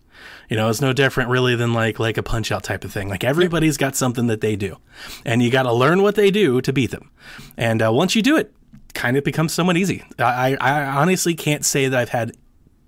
You 0.50 0.56
know, 0.56 0.70
it's 0.70 0.82
no 0.82 0.93
different 0.93 1.30
really 1.30 1.56
than 1.56 1.74
like 1.74 2.00
like 2.00 2.17
a 2.17 2.24
punch 2.24 2.52
out 2.52 2.63
type 2.63 2.84
of 2.84 2.91
thing. 2.91 3.10
Like 3.10 3.24
everybody's 3.24 3.78
got 3.78 3.96
something 3.96 4.28
that 4.28 4.41
they 4.41 4.56
do, 4.56 4.78
and 5.26 5.43
you 5.43 5.52
got 5.52 5.63
to 5.63 5.74
learn 5.74 6.02
what 6.02 6.15
they 6.15 6.32
do 6.32 6.62
to 6.62 6.74
beat 6.74 6.91
them. 6.91 7.12
And 7.58 7.84
uh, 7.84 7.91
once 7.91 8.15
you 8.15 8.22
do 8.22 8.38
it, 8.38 8.54
kind 8.98 9.16
of 9.16 9.24
becomes 9.24 9.54
somewhat 9.54 9.78
easy. 9.78 10.04
I, 10.18 10.58
I 10.60 10.84
honestly 10.84 11.36
can't 11.36 11.64
say 11.64 11.88
that 11.88 11.98
I've 11.98 12.10
had 12.10 12.36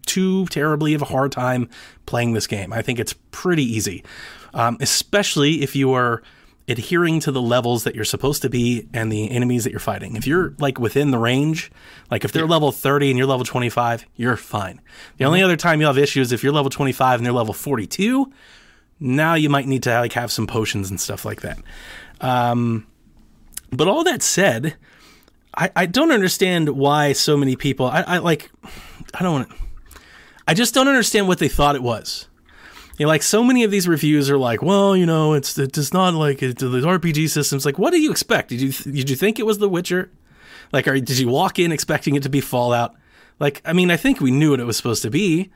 too 0.07 0.47
terribly 0.47 0.95
of 0.95 1.03
a 1.03 1.05
hard 1.05 1.31
time 1.31 1.69
playing 2.07 2.33
this 2.33 2.47
game. 2.47 2.73
I 2.73 2.81
think 2.81 2.99
it's 2.99 3.13
pretty 3.29 3.63
easy, 3.63 4.03
um, 4.55 4.77
especially 4.81 5.61
if 5.61 5.75
you 5.75 5.93
are 5.93 6.23
adhering 6.67 7.19
to 7.19 7.31
the 7.31 7.41
levels 7.41 7.83
that 7.83 7.93
you're 7.93 8.03
supposed 8.03 8.41
to 8.41 8.49
be 8.49 8.87
and 8.91 9.11
the 9.11 9.29
enemies 9.29 9.63
that 9.63 9.69
you're 9.69 9.79
fighting. 9.79 10.15
If 10.15 10.25
you're 10.25 10.55
like 10.57 10.79
within 10.79 11.11
the 11.11 11.19
range, 11.19 11.71
like 12.09 12.25
if 12.25 12.31
they're 12.31 12.47
level 12.47 12.71
30 12.71 13.11
and 13.11 13.17
you're 13.17 13.27
level 13.27 13.45
25, 13.45 14.05
you're 14.15 14.35
fine. 14.35 14.81
The 15.17 15.25
only 15.25 15.43
other 15.43 15.57
time 15.57 15.79
you'll 15.79 15.93
have 15.93 15.97
issues 15.99 16.31
if 16.31 16.43
you're 16.43 16.53
level 16.53 16.71
25 16.71 17.19
and 17.19 17.25
they're 17.25 17.33
level 17.33 17.53
42. 17.53 18.33
Now 18.99 19.35
you 19.35 19.49
might 19.49 19.67
need 19.67 19.83
to 19.83 19.99
like 19.99 20.13
have 20.13 20.31
some 20.31 20.47
potions 20.47 20.89
and 20.89 20.99
stuff 20.99 21.23
like 21.23 21.41
that. 21.41 21.59
Um, 22.19 22.87
but 23.71 23.87
all 23.87 24.03
that 24.03 24.23
said, 24.23 24.75
I, 25.55 25.71
I 25.75 25.85
don't 25.85 26.11
understand 26.11 26.69
why 26.69 27.13
so 27.13 27.35
many 27.35 27.55
people 27.55 27.87
I, 27.87 28.01
I 28.01 28.17
like 28.19 28.51
I 29.13 29.23
don't 29.23 29.33
want 29.33 29.51
I 30.47 30.53
just 30.53 30.73
don't 30.73 30.87
understand 30.87 31.27
what 31.27 31.37
they 31.37 31.47
thought 31.47 31.75
it 31.75 31.83
was. 31.83 32.27
You 32.97 33.05
know, 33.05 33.09
like 33.09 33.21
so 33.21 33.43
many 33.43 33.63
of 33.63 33.69
these 33.69 33.87
reviews 33.87 34.31
are 34.31 34.37
like, 34.37 34.63
well, 34.63 34.97
you 34.97 35.05
know, 35.05 35.33
it's 35.33 35.57
it's 35.57 35.93
not 35.93 36.15
like 36.15 36.41
it, 36.41 36.57
the 36.57 36.67
RPG 36.67 37.29
systems. 37.29 37.65
Like, 37.65 37.77
what 37.77 37.91
do 37.91 38.01
you 38.01 38.09
expect? 38.09 38.49
Did 38.49 38.59
you 38.59 38.71
did 38.71 39.09
you 39.09 39.15
think 39.15 39.37
it 39.37 39.45
was 39.45 39.59
The 39.59 39.69
Witcher? 39.69 40.11
Like, 40.73 40.87
are, 40.87 40.99
did 40.99 41.17
you 41.19 41.29
walk 41.29 41.59
in 41.59 41.71
expecting 41.71 42.15
it 42.15 42.23
to 42.23 42.29
be 42.29 42.41
Fallout? 42.41 42.95
Like, 43.39 43.61
I 43.63 43.73
mean, 43.73 43.91
I 43.91 43.95
think 43.95 44.19
we 44.19 44.31
knew 44.31 44.51
what 44.51 44.59
it 44.59 44.65
was 44.65 44.75
supposed 44.75 45.03
to 45.03 45.09
be. 45.09 45.51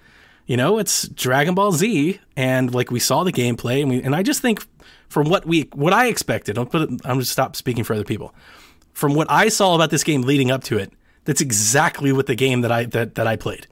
You 0.45 0.57
know, 0.57 0.77
it's 0.77 1.07
Dragon 1.07 1.55
Ball 1.55 1.71
Z, 1.71 2.19
and 2.35 2.73
like 2.73 2.91
we 2.91 2.99
saw 2.99 3.23
the 3.23 3.33
gameplay, 3.33 3.81
and 3.81 3.89
we 3.89 4.03
and 4.03 4.15
I 4.15 4.21
just 4.21 4.41
think 4.41 4.63
from 5.09 5.27
what 5.27 5.45
we 5.45 5.69
what 5.73 5.91
I 5.91 6.07
expected, 6.07 6.57
I'll 6.57 6.65
put 6.65 6.89
it, 6.89 7.01
I'm 7.03 7.19
just 7.19 7.31
stop 7.31 7.55
speaking 7.55 7.83
for 7.83 7.93
other 7.93 8.03
people. 8.03 8.35
From 8.93 9.15
what 9.15 9.29
I 9.29 9.49
saw 9.49 9.75
about 9.75 9.89
this 9.89 10.03
game 10.03 10.21
leading 10.21 10.51
up 10.51 10.63
to 10.65 10.77
it, 10.77 10.93
that's 11.25 11.41
exactly 11.41 12.11
what 12.11 12.27
the 12.27 12.35
game 12.35 12.61
that 12.61 12.71
I 12.71 12.85
that 12.85 13.15
that 13.15 13.27
I 13.27 13.35
played. 13.35 13.67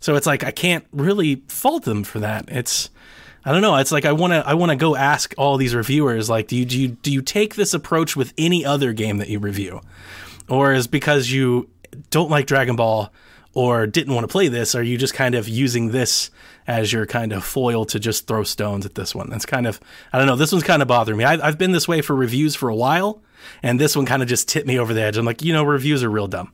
So 0.00 0.16
it's 0.16 0.26
like 0.26 0.44
I 0.44 0.50
can't 0.50 0.84
really 0.92 1.42
fault 1.48 1.84
them 1.84 2.04
for 2.04 2.20
that. 2.20 2.46
It's 2.48 2.90
I 3.44 3.52
don't 3.52 3.62
know. 3.62 3.76
It's 3.76 3.92
like 3.92 4.04
I 4.04 4.12
want 4.12 4.32
to 4.32 4.46
I 4.46 4.54
want 4.54 4.70
to 4.70 4.76
go 4.76 4.96
ask 4.96 5.34
all 5.38 5.56
these 5.56 5.74
reviewers 5.74 6.28
like 6.28 6.48
do 6.48 6.56
you 6.56 6.64
do 6.64 6.80
you 6.80 6.88
do 6.88 7.12
you 7.12 7.22
take 7.22 7.54
this 7.54 7.74
approach 7.74 8.16
with 8.16 8.32
any 8.36 8.64
other 8.64 8.92
game 8.92 9.18
that 9.18 9.28
you 9.28 9.38
review? 9.38 9.80
Or 10.48 10.72
is 10.72 10.86
because 10.86 11.30
you 11.30 11.70
don't 12.10 12.30
like 12.30 12.46
Dragon 12.46 12.76
Ball 12.76 13.12
or 13.54 13.86
didn't 13.86 14.14
want 14.14 14.24
to 14.24 14.28
play 14.28 14.48
this 14.48 14.74
are 14.74 14.82
you 14.82 14.98
just 14.98 15.14
kind 15.14 15.34
of 15.34 15.48
using 15.48 15.90
this 15.90 16.30
as 16.66 16.92
your 16.92 17.06
kind 17.06 17.32
of 17.32 17.44
foil 17.44 17.84
to 17.86 17.98
just 17.98 18.26
throw 18.26 18.42
stones 18.42 18.84
at 18.84 18.96
this 18.96 19.14
one? 19.14 19.30
That's 19.30 19.46
kind 19.46 19.66
of 19.66 19.80
I 20.12 20.18
don't 20.18 20.26
know. 20.26 20.36
This 20.36 20.52
one's 20.52 20.64
kind 20.64 20.82
of 20.82 20.88
bothering 20.88 21.18
me. 21.18 21.24
I, 21.24 21.34
I've 21.46 21.58
been 21.58 21.72
this 21.72 21.86
way 21.86 22.00
for 22.00 22.16
reviews 22.16 22.56
for 22.56 22.68
a 22.68 22.76
while, 22.76 23.22
and 23.62 23.78
this 23.80 23.96
one 23.96 24.06
kind 24.06 24.22
of 24.22 24.28
just 24.28 24.48
tipped 24.48 24.66
me 24.66 24.78
over 24.78 24.92
the 24.94 25.02
edge. 25.02 25.16
I'm 25.16 25.24
like, 25.26 25.42
you 25.42 25.52
know, 25.52 25.64
reviews 25.64 26.02
are 26.02 26.10
real 26.10 26.26
dumb. 26.28 26.52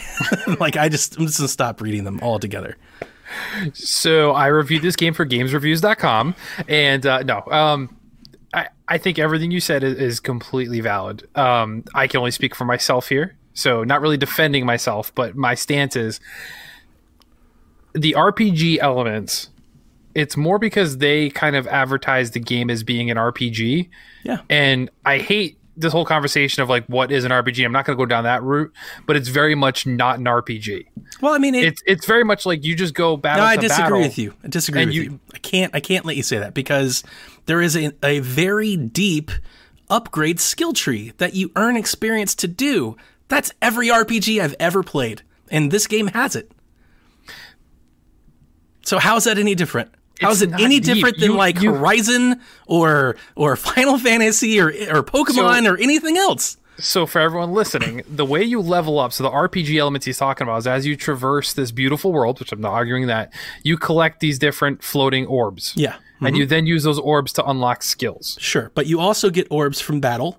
like 0.60 0.76
I 0.76 0.88
just 0.88 1.18
I'm 1.18 1.26
just 1.26 1.38
gonna 1.38 1.48
stop 1.48 1.80
reading 1.80 2.04
them 2.04 2.20
altogether. 2.22 2.76
So 3.72 4.30
I 4.32 4.46
reviewed 4.46 4.82
this 4.82 4.94
game 4.96 5.12
for 5.12 5.26
GamesReviews.com, 5.26 6.34
and 6.68 7.04
uh, 7.04 7.22
no, 7.24 7.42
um, 7.50 7.96
I 8.54 8.68
I 8.86 8.98
think 8.98 9.18
everything 9.18 9.50
you 9.50 9.60
said 9.60 9.82
is, 9.82 9.98
is 9.98 10.20
completely 10.20 10.80
valid. 10.80 11.28
Um, 11.36 11.82
I 11.94 12.06
can 12.06 12.18
only 12.18 12.30
speak 12.30 12.54
for 12.54 12.64
myself 12.64 13.08
here, 13.08 13.36
so 13.54 13.82
not 13.82 14.00
really 14.00 14.16
defending 14.16 14.64
myself, 14.64 15.12
but 15.16 15.34
my 15.36 15.54
stance 15.56 15.96
is 15.96 16.20
the 17.94 18.12
RPG 18.16 18.78
elements. 18.78 19.50
It's 20.14 20.36
more 20.36 20.58
because 20.58 20.98
they 20.98 21.28
kind 21.30 21.56
of 21.56 21.66
advertise 21.66 22.30
the 22.30 22.40
game 22.40 22.70
as 22.70 22.82
being 22.82 23.10
an 23.10 23.16
RPG, 23.18 23.88
Yeah. 24.24 24.38
and 24.48 24.88
I 25.04 25.18
hate 25.18 25.58
this 25.76 25.92
whole 25.92 26.04
conversation 26.04 26.62
of 26.62 26.68
like 26.68 26.86
what 26.86 27.12
is 27.12 27.24
an 27.24 27.30
RPG. 27.30 27.64
I'm 27.64 27.72
not 27.72 27.84
going 27.84 27.96
to 27.96 28.00
go 28.02 28.06
down 28.06 28.24
that 28.24 28.42
route, 28.42 28.72
but 29.06 29.16
it's 29.16 29.28
very 29.28 29.54
much 29.54 29.86
not 29.86 30.18
an 30.18 30.24
RPG. 30.24 30.86
Well, 31.20 31.34
I 31.34 31.38
mean, 31.38 31.54
it, 31.54 31.64
It's 31.64 31.82
it's 31.86 32.06
very 32.06 32.24
much 32.24 32.46
like 32.46 32.64
you 32.64 32.74
just 32.74 32.94
go 32.94 33.16
battle. 33.16 33.44
no, 33.44 33.48
I 33.50 33.56
disagree 33.56 34.00
with 34.00 34.18
you. 34.18 34.34
I 34.44 34.48
disagree 34.48 34.86
with 34.86 34.94
you- 34.94 35.02
you, 35.02 35.20
I 35.34 35.38
can't. 35.38 35.74
I 35.74 35.80
can't 35.80 36.04
let 36.04 36.16
you 36.16 36.22
say 36.22 36.38
that 36.38 36.54
because 36.54 37.04
there 37.46 37.60
is 37.60 37.76
a, 37.76 37.92
a 38.02 38.20
very 38.20 38.76
deep 38.76 39.30
upgrade 39.88 40.40
skill 40.40 40.72
tree 40.72 41.12
that 41.18 41.34
you 41.34 41.52
earn 41.56 41.76
experience 41.76 42.34
to 42.36 42.48
do. 42.48 42.96
That's 43.28 43.52
every 43.60 43.88
RPG 43.88 44.40
I've 44.40 44.54
ever 44.58 44.82
played, 44.82 45.22
and 45.50 45.70
this 45.70 45.86
game 45.86 46.08
has 46.08 46.34
it. 46.36 46.50
So 48.84 48.98
how 48.98 49.16
is 49.16 49.24
that 49.24 49.38
any 49.38 49.54
different? 49.54 49.90
How 50.20 50.30
is 50.30 50.42
it 50.42 50.52
any 50.54 50.80
deep. 50.80 50.94
different 50.94 51.18
than 51.18 51.32
You- 51.32 51.36
like 51.36 51.60
you- 51.60 51.72
Horizon 51.74 52.40
or 52.66 53.16
or 53.34 53.56
Final 53.56 53.98
Fantasy 54.08 54.60
or 54.60 54.68
or 54.68 55.02
Pokemon 55.02 55.64
So- 55.64 55.72
or 55.72 55.76
anything 55.78 56.16
else? 56.16 56.56
So 56.78 57.06
for 57.06 57.20
everyone 57.20 57.52
listening, 57.54 58.02
the 58.06 58.26
way 58.26 58.42
you 58.44 58.60
level 58.60 58.98
up, 58.98 59.10
so 59.12 59.22
the 59.24 59.30
RPG 59.30 59.78
elements 59.78 60.04
he's 60.04 60.18
talking 60.18 60.46
about 60.46 60.58
is 60.58 60.66
as 60.66 60.84
you 60.84 60.94
traverse 60.94 61.54
this 61.54 61.70
beautiful 61.70 62.12
world, 62.12 62.38
which 62.38 62.52
I'm 62.52 62.60
not 62.60 62.72
arguing 62.72 63.06
that, 63.06 63.32
you 63.62 63.78
collect 63.78 64.20
these 64.20 64.38
different 64.38 64.84
floating 64.84 65.24
orbs. 65.26 65.72
Yeah, 65.74 65.94
And 66.20 66.36
you 66.36 66.42
mm-hmm. 66.44 66.50
then 66.50 66.66
use 66.66 66.82
those 66.82 66.98
orbs 66.98 67.32
to 67.34 67.44
unlock 67.48 67.82
skills. 67.82 68.36
sure, 68.42 68.72
but 68.74 68.86
you 68.86 69.00
also 69.00 69.30
get 69.30 69.46
orbs 69.50 69.80
from 69.80 70.00
battle 70.00 70.38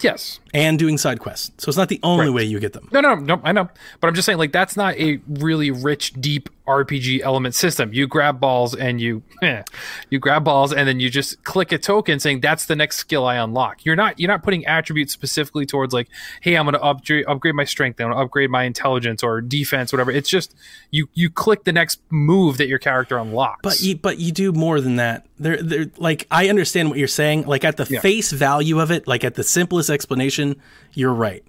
Yes. 0.00 0.40
and 0.52 0.76
doing 0.76 0.98
side 0.98 1.20
quests. 1.20 1.52
So 1.58 1.68
it's 1.68 1.78
not 1.78 1.88
the 1.88 2.00
only 2.02 2.26
Right. 2.26 2.34
way 2.34 2.44
you 2.44 2.58
get 2.58 2.72
them. 2.72 2.88
No, 2.90 3.00
no, 3.00 3.14
no, 3.14 3.40
I 3.44 3.52
know. 3.52 3.68
But 4.00 4.08
I'm 4.08 4.14
just 4.16 4.26
saying, 4.26 4.38
like, 4.38 4.50
that's 4.50 4.76
not 4.76 4.96
a 4.96 5.20
really 5.28 5.70
rich, 5.70 6.14
deep 6.20 6.50
RPG 6.66 7.20
element 7.22 7.54
system. 7.54 7.92
You 7.92 8.06
grab 8.06 8.40
balls 8.40 8.74
and 8.74 9.00
you, 9.00 9.22
eh, 9.42 9.62
you 10.10 10.18
grab 10.18 10.44
balls 10.44 10.72
and 10.72 10.86
then 10.88 11.00
you 11.00 11.08
just 11.10 11.42
click 11.44 11.72
a 11.72 11.78
token 11.78 12.18
saying 12.20 12.40
that's 12.40 12.66
the 12.66 12.76
next 12.76 12.96
skill 12.96 13.24
I 13.26 13.36
unlock. 13.36 13.84
You're 13.84 13.96
not, 13.96 14.18
you're 14.20 14.28
not 14.28 14.42
putting 14.42 14.64
attributes 14.66 15.12
specifically 15.12 15.66
towards 15.66 15.94
like, 15.94 16.08
hey, 16.40 16.56
I'm 16.56 16.64
going 16.64 16.74
to 16.74 16.82
upgrade, 16.82 17.24
upgrade 17.26 17.54
my 17.54 17.64
strength, 17.64 18.00
I'm 18.00 18.06
going 18.08 18.16
to 18.16 18.22
upgrade 18.24 18.50
my 18.50 18.64
intelligence 18.64 19.22
or 19.22 19.40
defense, 19.40 19.92
whatever. 19.92 20.10
It's 20.10 20.28
just 20.28 20.54
you, 20.90 21.08
you 21.14 21.30
click 21.30 21.64
the 21.64 21.72
next 21.72 22.00
move 22.10 22.58
that 22.58 22.68
your 22.68 22.78
character 22.78 23.18
unlocks. 23.18 23.60
But 23.62 23.80
you, 23.80 23.96
but 23.96 24.18
you 24.18 24.32
do 24.32 24.52
more 24.52 24.80
than 24.80 24.96
that. 24.96 25.26
There, 25.38 25.62
there. 25.62 25.86
Like 25.98 26.26
I 26.30 26.48
understand 26.48 26.88
what 26.88 26.98
you're 26.98 27.08
saying. 27.08 27.46
Like 27.46 27.64
at 27.64 27.76
the 27.76 27.86
Yeah. 27.88 28.00
face 28.00 28.32
value 28.32 28.80
of 28.80 28.90
it, 28.90 29.06
like 29.06 29.22
at 29.24 29.34
the 29.34 29.44
simplest 29.44 29.90
explanation, 29.90 30.56
you're 30.94 31.12
right. 31.14 31.44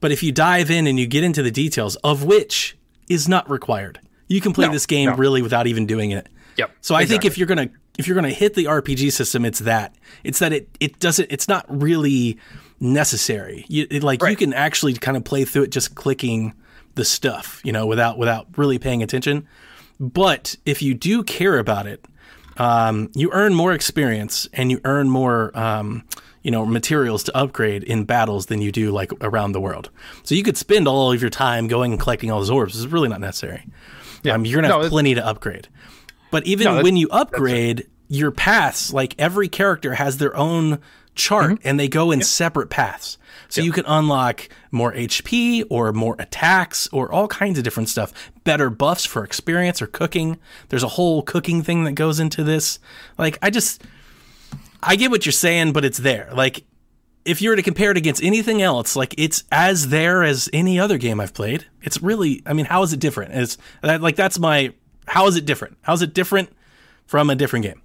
But 0.00 0.12
if 0.12 0.22
you 0.22 0.32
dive 0.32 0.70
in 0.70 0.86
and 0.86 0.98
you 0.98 1.06
get 1.06 1.24
into 1.24 1.42
the 1.42 1.50
details, 1.50 1.96
of 1.96 2.24
which 2.24 2.76
is 3.08 3.28
not 3.28 3.48
required, 3.50 4.00
you 4.28 4.40
can 4.40 4.52
play 4.52 4.66
No, 4.66 4.72
this 4.72 4.86
game 4.86 5.10
no. 5.10 5.16
really 5.16 5.42
without 5.42 5.66
even 5.66 5.86
doing 5.86 6.10
it. 6.12 6.28
yep. 6.56 6.70
So 6.80 6.94
I 6.94 7.04
think 7.06 7.24
if 7.24 7.36
you're 7.38 7.46
gonna 7.46 7.70
if 7.98 8.06
you're 8.06 8.14
gonna 8.14 8.30
hit 8.30 8.54
the 8.54 8.64
RPG 8.66 9.12
system, 9.12 9.44
it's 9.44 9.60
that. 9.60 9.94
It's 10.24 10.38
that 10.38 10.52
it 10.52 10.68
it 10.80 10.98
doesn't. 10.98 11.30
It's 11.30 11.48
not 11.48 11.64
really 11.68 12.38
necessary. 12.80 13.64
You, 13.68 13.86
it, 13.90 14.02
like 14.02 14.22
you 14.22 14.36
can 14.36 14.52
actually 14.52 14.94
kind 14.94 15.16
of 15.16 15.24
play 15.24 15.44
through 15.44 15.64
it 15.64 15.70
just 15.70 15.94
clicking 15.94 16.54
the 16.94 17.04
stuff, 17.04 17.60
you 17.64 17.72
know, 17.72 17.86
without 17.86 18.18
without 18.18 18.46
really 18.56 18.78
paying 18.78 19.02
attention. 19.02 19.46
But 20.00 20.56
if 20.66 20.82
you 20.82 20.94
do 20.94 21.22
care 21.22 21.58
about 21.58 21.86
it, 21.86 22.04
um, 22.56 23.10
you 23.14 23.30
earn 23.32 23.54
more 23.54 23.72
experience 23.72 24.48
and 24.52 24.70
you 24.70 24.80
earn 24.84 25.08
more, 25.08 25.56
um, 25.56 26.02
you 26.42 26.50
know, 26.50 26.66
materials 26.66 27.22
to 27.24 27.36
upgrade 27.36 27.84
in 27.84 28.04
battles 28.04 28.46
than 28.46 28.60
you 28.60 28.72
do 28.72 28.90
like 28.90 29.12
around 29.20 29.52
the 29.52 29.60
world. 29.60 29.90
So 30.24 30.34
you 30.34 30.42
could 30.42 30.56
spend 30.56 30.88
all 30.88 31.12
of 31.12 31.20
your 31.20 31.30
time 31.30 31.68
going 31.68 31.92
and 31.92 32.00
collecting 32.00 32.30
all 32.32 32.40
those 32.40 32.50
orbs. 32.50 32.76
It's 32.82 32.92
really 32.92 33.08
not 33.08 33.20
necessary. 33.20 33.64
Yeah. 34.22 34.34
Um, 34.34 34.44
you're 34.44 34.60
gonna 34.62 34.72
have 34.74 34.84
it- 34.86 34.90
plenty 34.90 35.14
to 35.14 35.26
upgrade. 35.26 35.68
But 36.30 36.46
even 36.46 36.64
No, 36.64 36.82
when 36.82 36.96
you 36.96 37.08
upgrade, 37.10 37.86
your 38.08 38.30
paths, 38.30 38.92
like 38.92 39.14
every 39.18 39.48
character 39.48 39.94
has 39.94 40.18
their 40.18 40.34
own 40.36 40.78
chart 41.14 41.52
Mm-hmm. 41.52 41.68
and 41.68 41.78
they 41.80 41.88
go 41.88 42.10
in 42.10 42.22
separate 42.22 42.70
paths. 42.70 43.18
So 43.48 43.60
you 43.60 43.70
can 43.72 43.84
unlock 43.86 44.48
more 44.70 44.94
HP 44.94 45.64
or 45.68 45.92
more 45.92 46.16
attacks 46.18 46.88
or 46.90 47.12
all 47.12 47.28
kinds 47.28 47.58
of 47.58 47.64
different 47.64 47.90
stuff. 47.90 48.12
Better 48.44 48.70
buffs 48.70 49.04
for 49.04 49.22
experience 49.24 49.82
or 49.82 49.86
cooking. 49.86 50.38
There's 50.70 50.82
a 50.82 50.88
whole 50.88 51.22
cooking 51.22 51.62
thing 51.62 51.84
that 51.84 51.92
goes 51.92 52.18
into 52.18 52.42
this. 52.42 52.78
Like 53.18 53.38
I 53.42 53.50
just 53.50 53.82
I 54.82 54.96
get 54.96 55.10
what 55.10 55.26
you're 55.26 55.32
saying, 55.34 55.72
but 55.74 55.84
it's 55.84 55.98
there. 55.98 56.30
Like 56.34 56.64
if 57.24 57.40
you 57.42 57.50
were 57.50 57.56
to 57.56 57.62
compare 57.62 57.90
it 57.90 57.96
against 57.96 58.22
anything 58.22 58.60
else, 58.62 58.96
like 58.96 59.14
it's 59.18 59.44
as 59.52 59.88
there 59.88 60.22
as 60.22 60.48
any 60.52 60.78
other 60.80 60.98
game 60.98 61.20
I've 61.20 61.34
played. 61.34 61.66
It's 61.82 62.02
really, 62.02 62.42
I 62.46 62.52
mean, 62.52 62.66
how 62.66 62.82
is 62.82 62.92
it 62.92 63.00
different? 63.00 63.34
It's 63.34 63.58
that, 63.82 64.00
like 64.02 64.16
that's 64.16 64.38
my. 64.38 64.72
How 65.06 65.26
is 65.26 65.36
it 65.36 65.44
different? 65.44 65.76
How 65.82 65.92
is 65.94 66.02
it 66.02 66.14
different 66.14 66.50
from 67.06 67.28
a 67.30 67.34
different 67.34 67.64
game? 67.64 67.80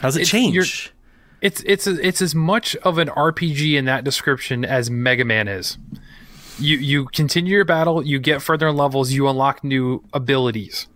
How 0.00 0.08
does 0.08 0.16
it 0.16 0.20
It's- 0.22 0.30
change? 0.30 0.92
It's 1.40 1.62
it's 1.64 1.86
it's 1.86 2.20
as 2.20 2.34
much 2.34 2.74
of 2.76 2.98
an 2.98 3.08
RPG 3.10 3.74
in 3.78 3.84
that 3.84 4.02
description 4.02 4.64
as 4.64 4.90
Mega 4.90 5.24
Man 5.24 5.46
is. 5.46 5.78
You 6.58 6.76
you 6.78 7.04
continue 7.06 7.54
your 7.54 7.64
battle, 7.64 8.04
you 8.04 8.18
get 8.18 8.42
further 8.42 8.66
in 8.66 8.76
levels, 8.76 9.12
you 9.12 9.28
unlock 9.28 9.62
new 9.62 10.02
abilities. 10.12 10.88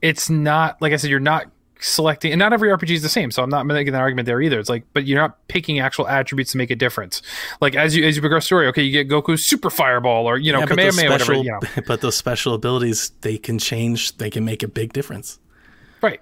It's 0.00 0.28
not 0.28 0.82
like 0.82 0.92
I 0.92 0.96
said, 0.96 1.10
you're 1.10 1.20
not 1.20 1.46
selecting, 1.82 2.32
and 2.32 2.38
not 2.38 2.52
every 2.52 2.70
RPG 2.70 2.90
is 2.90 3.02
the 3.02 3.08
same. 3.08 3.30
So 3.30 3.42
I'm 3.42 3.50
not 3.50 3.66
making 3.66 3.92
that 3.92 4.00
argument 4.00 4.26
there 4.26 4.40
either. 4.40 4.58
It's 4.58 4.68
like, 4.70 4.84
but 4.92 5.04
you're 5.06 5.20
not 5.20 5.46
picking 5.48 5.80
actual 5.80 6.08
attributes 6.08 6.52
to 6.52 6.58
make 6.58 6.70
a 6.70 6.76
difference. 6.76 7.20
Like 7.60 7.74
as 7.74 7.94
you 7.96 8.06
as 8.06 8.16
you 8.16 8.22
progress 8.22 8.46
story, 8.46 8.66
okay, 8.68 8.82
you 8.82 8.92
get 8.92 9.08
Goku's 9.08 9.44
Super 9.44 9.70
Fireball 9.70 10.26
or 10.26 10.38
you 10.38 10.52
know 10.52 10.60
Yeah, 10.60 10.66
but 10.66 10.76
those 10.76 10.96
whatever. 10.96 11.18
special, 11.24 11.44
You 11.44 11.50
know, 11.52 11.60
but 11.86 12.00
those 12.00 12.16
special 12.16 12.54
abilities 12.54 13.10
they 13.20 13.36
can 13.38 13.58
change. 13.58 14.16
They 14.16 14.30
can 14.30 14.44
make 14.44 14.62
a 14.62 14.68
big 14.68 14.92
difference. 14.92 15.38
right, 16.00 16.20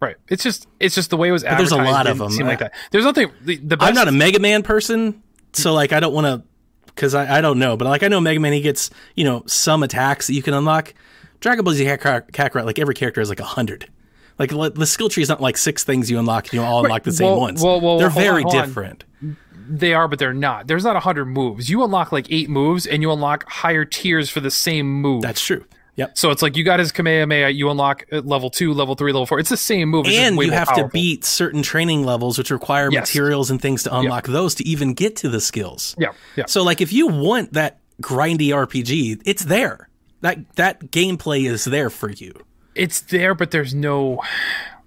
right. 0.00 0.16
It's 0.28 0.42
just 0.42 0.66
it's 0.80 0.94
just 0.94 1.10
the 1.10 1.16
way 1.16 1.28
it 1.28 1.32
was 1.32 1.42
there's 1.42 1.72
a 1.72 1.76
lot 1.76 2.06
of 2.06 2.18
them. 2.18 2.30
Seem 2.30 2.46
like 2.46 2.60
that. 2.60 2.72
There's 2.90 3.04
nothing. 3.04 3.30
The, 3.42 3.56
the 3.56 3.76
best, 3.76 3.88
I'm 3.88 3.94
not 3.94 4.08
a 4.08 4.12
Mega 4.12 4.38
Man 4.38 4.62
person, 4.62 5.22
so 5.52 5.74
like 5.74 5.92
I 5.92 6.00
don't 6.00 6.14
want 6.14 6.26
to, 6.26 6.42
because 6.86 7.14
I, 7.14 7.38
I 7.38 7.40
don't 7.40 7.58
know, 7.58 7.76
but 7.76 7.86
like 7.86 8.02
I 8.02 8.08
know 8.08 8.20
Mega 8.20 8.40
Man, 8.40 8.52
he 8.52 8.60
gets 8.60 8.90
you 9.16 9.24
know 9.24 9.42
some 9.46 9.82
attacks 9.82 10.28
that 10.28 10.34
you 10.34 10.42
can 10.42 10.54
unlock. 10.54 10.94
Dragon 11.40 11.64
Ball 11.64 11.74
Z 11.74 11.84
Kakarot 11.84 12.64
like 12.64 12.78
every 12.78 12.94
character 12.94 13.20
has 13.20 13.28
like 13.28 13.40
a 13.40 13.44
hundred. 13.44 13.90
Like 14.38 14.52
li- 14.52 14.70
the 14.74 14.86
skill 14.86 15.08
tree 15.08 15.22
is 15.22 15.28
not 15.28 15.40
like 15.40 15.56
six 15.56 15.84
things 15.84 16.10
you 16.10 16.18
unlock 16.18 16.44
and 16.46 16.54
you 16.54 16.62
all 16.62 16.84
unlock 16.84 17.02
the 17.04 17.12
same 17.12 17.28
Well- 17.28 17.40
ones. 17.40 17.62
well- 17.62 17.80
well, 17.80 17.98
They're 17.98 18.08
on, 18.08 18.14
very 18.14 18.44
on. 18.44 18.50
different. 18.50 19.04
They 19.68 19.94
are, 19.94 20.08
but 20.08 20.18
they're 20.18 20.34
not. 20.34 20.66
There's 20.66 20.84
not 20.84 20.94
100 20.96 21.24
moves. 21.26 21.70
You 21.70 21.84
unlock 21.84 22.10
like 22.12 22.26
eight 22.30 22.50
moves 22.50 22.86
and 22.86 23.00
you 23.02 23.12
unlock 23.12 23.48
higher 23.48 23.84
tiers 23.84 24.28
for 24.28 24.40
the 24.40 24.50
same 24.50 25.00
move. 25.00 25.22
That's 25.22 25.40
true. 25.44 25.64
Yep. 25.96 26.16
so 26.16 26.30
it's 26.30 26.40
like 26.40 26.56
you 26.56 26.64
got 26.64 26.78
his 26.80 26.90
Kamehameha, 26.90 27.50
you 27.50 27.68
unlock 27.70 28.04
uh, 28.10 28.22
level 28.24 28.48
two, 28.48 28.72
level 28.72 28.94
three, 28.94 29.12
level 29.12 29.26
four. 29.26 29.38
It's 29.38 29.50
the 29.50 29.58
same 29.58 29.90
move. 29.90 30.06
And 30.08 30.40
you 30.40 30.50
have 30.50 30.74
to 30.76 30.88
beat 30.88 31.22
certain 31.22 31.62
training 31.62 32.04
levels, 32.06 32.38
which 32.38 32.50
require 32.50 32.88
Yes. 32.90 33.08
materials 33.14 33.50
and 33.50 33.60
things 33.60 33.82
to 33.82 33.94
unlock 33.94 34.26
those 34.26 34.54
to 34.54 34.66
even 34.66 34.94
get 34.94 35.16
to 35.16 35.28
the 35.28 35.38
skills. 35.40 35.94
Yeah, 35.98 36.08
yeah. 36.34 36.44
So 36.46 36.62
like 36.62 36.80
if 36.80 36.94
you 36.94 37.08
want 37.08 37.52
that 37.52 37.78
grindy 38.00 38.48
RPG, 38.48 39.20
it's 39.26 39.44
there. 39.44 39.90
That 40.22 40.38
that 40.56 40.86
gameplay 40.86 41.44
is 41.46 41.66
there 41.66 41.90
for 41.90 42.08
you. 42.10 42.32
It's 42.74 43.00
there, 43.00 43.34
but 43.34 43.50
there's 43.50 43.74
no 43.74 44.20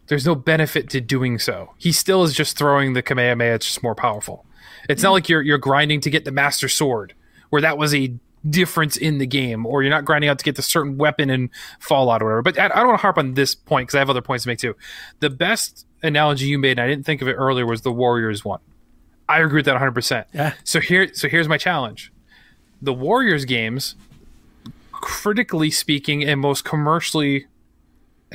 there's 0.08 0.26
no 0.26 0.36
benefit 0.36 0.90
to 0.92 1.02
doing 1.02 1.40
so. 1.40 1.74
He 1.78 1.92
still 1.92 2.24
is 2.24 2.34
just 2.34 2.58
throwing 2.58 2.94
the 2.94 3.02
Kamehameha. 3.02 3.56
It's 3.56 3.66
just 3.66 3.84
more 3.84 3.96
powerful. 3.96 4.46
It's 4.88 5.02
not 5.02 5.12
like 5.12 5.30
you're 5.30 5.42
you're 5.42 5.58
grinding 5.58 6.02
to 6.02 6.10
get 6.10 6.26
the 6.26 6.32
Master 6.32 6.70
Sword, 6.70 7.14
where 7.50 7.62
that 7.62 7.78
was 7.78 7.94
a 7.96 8.14
difference 8.48 8.96
in 8.96 9.18
the 9.18 9.26
game, 9.26 9.66
or 9.66 9.82
you're 9.82 9.92
not 9.92 10.06
grinding 10.06 10.30
out 10.30 10.38
to 10.38 10.46
get 10.46 10.56
the 10.56 10.62
certain 10.62 10.98
weapon 10.98 11.30
in 11.30 11.50
Fallout 11.80 12.22
or 12.22 12.26
whatever. 12.26 12.42
But 12.44 12.60
I, 12.60 12.66
I 12.66 12.80
don't 12.80 12.88
want 12.88 13.00
to 13.00 13.02
harp 13.02 13.18
on 13.18 13.34
this 13.34 13.56
point 13.56 13.88
because 13.88 13.96
I 13.96 14.00
have 14.00 14.10
other 14.10 14.22
points 14.22 14.44
to 14.44 14.50
make 14.50 14.60
too. 14.60 14.76
The 15.20 15.32
best 15.32 15.86
analogy 16.04 16.46
you 16.46 16.60
made, 16.60 16.72
and 16.72 16.82
I 16.82 16.88
didn't 16.88 17.06
think 17.06 17.22
of 17.22 17.28
it 17.28 17.34
earlier, 17.34 17.66
was 17.66 17.82
the 17.82 17.92
Warriors 17.92 18.46
one. 18.46 18.60
I 19.28 19.40
agree 19.40 19.60
with 19.60 19.66
that 19.66 19.74
100. 19.74 19.92
percent 19.94 20.28
Yeah. 20.34 20.54
So 20.64 20.80
here, 20.80 21.12
so 21.14 21.28
here's 21.28 21.48
my 21.48 21.58
challenge: 21.58 22.12
the 22.82 22.94
Warriors 22.94 23.46
games, 23.46 23.96
critically 24.92 25.72
speaking, 25.72 26.24
and 26.24 26.40
most 26.40 26.64
commercially 26.64 27.48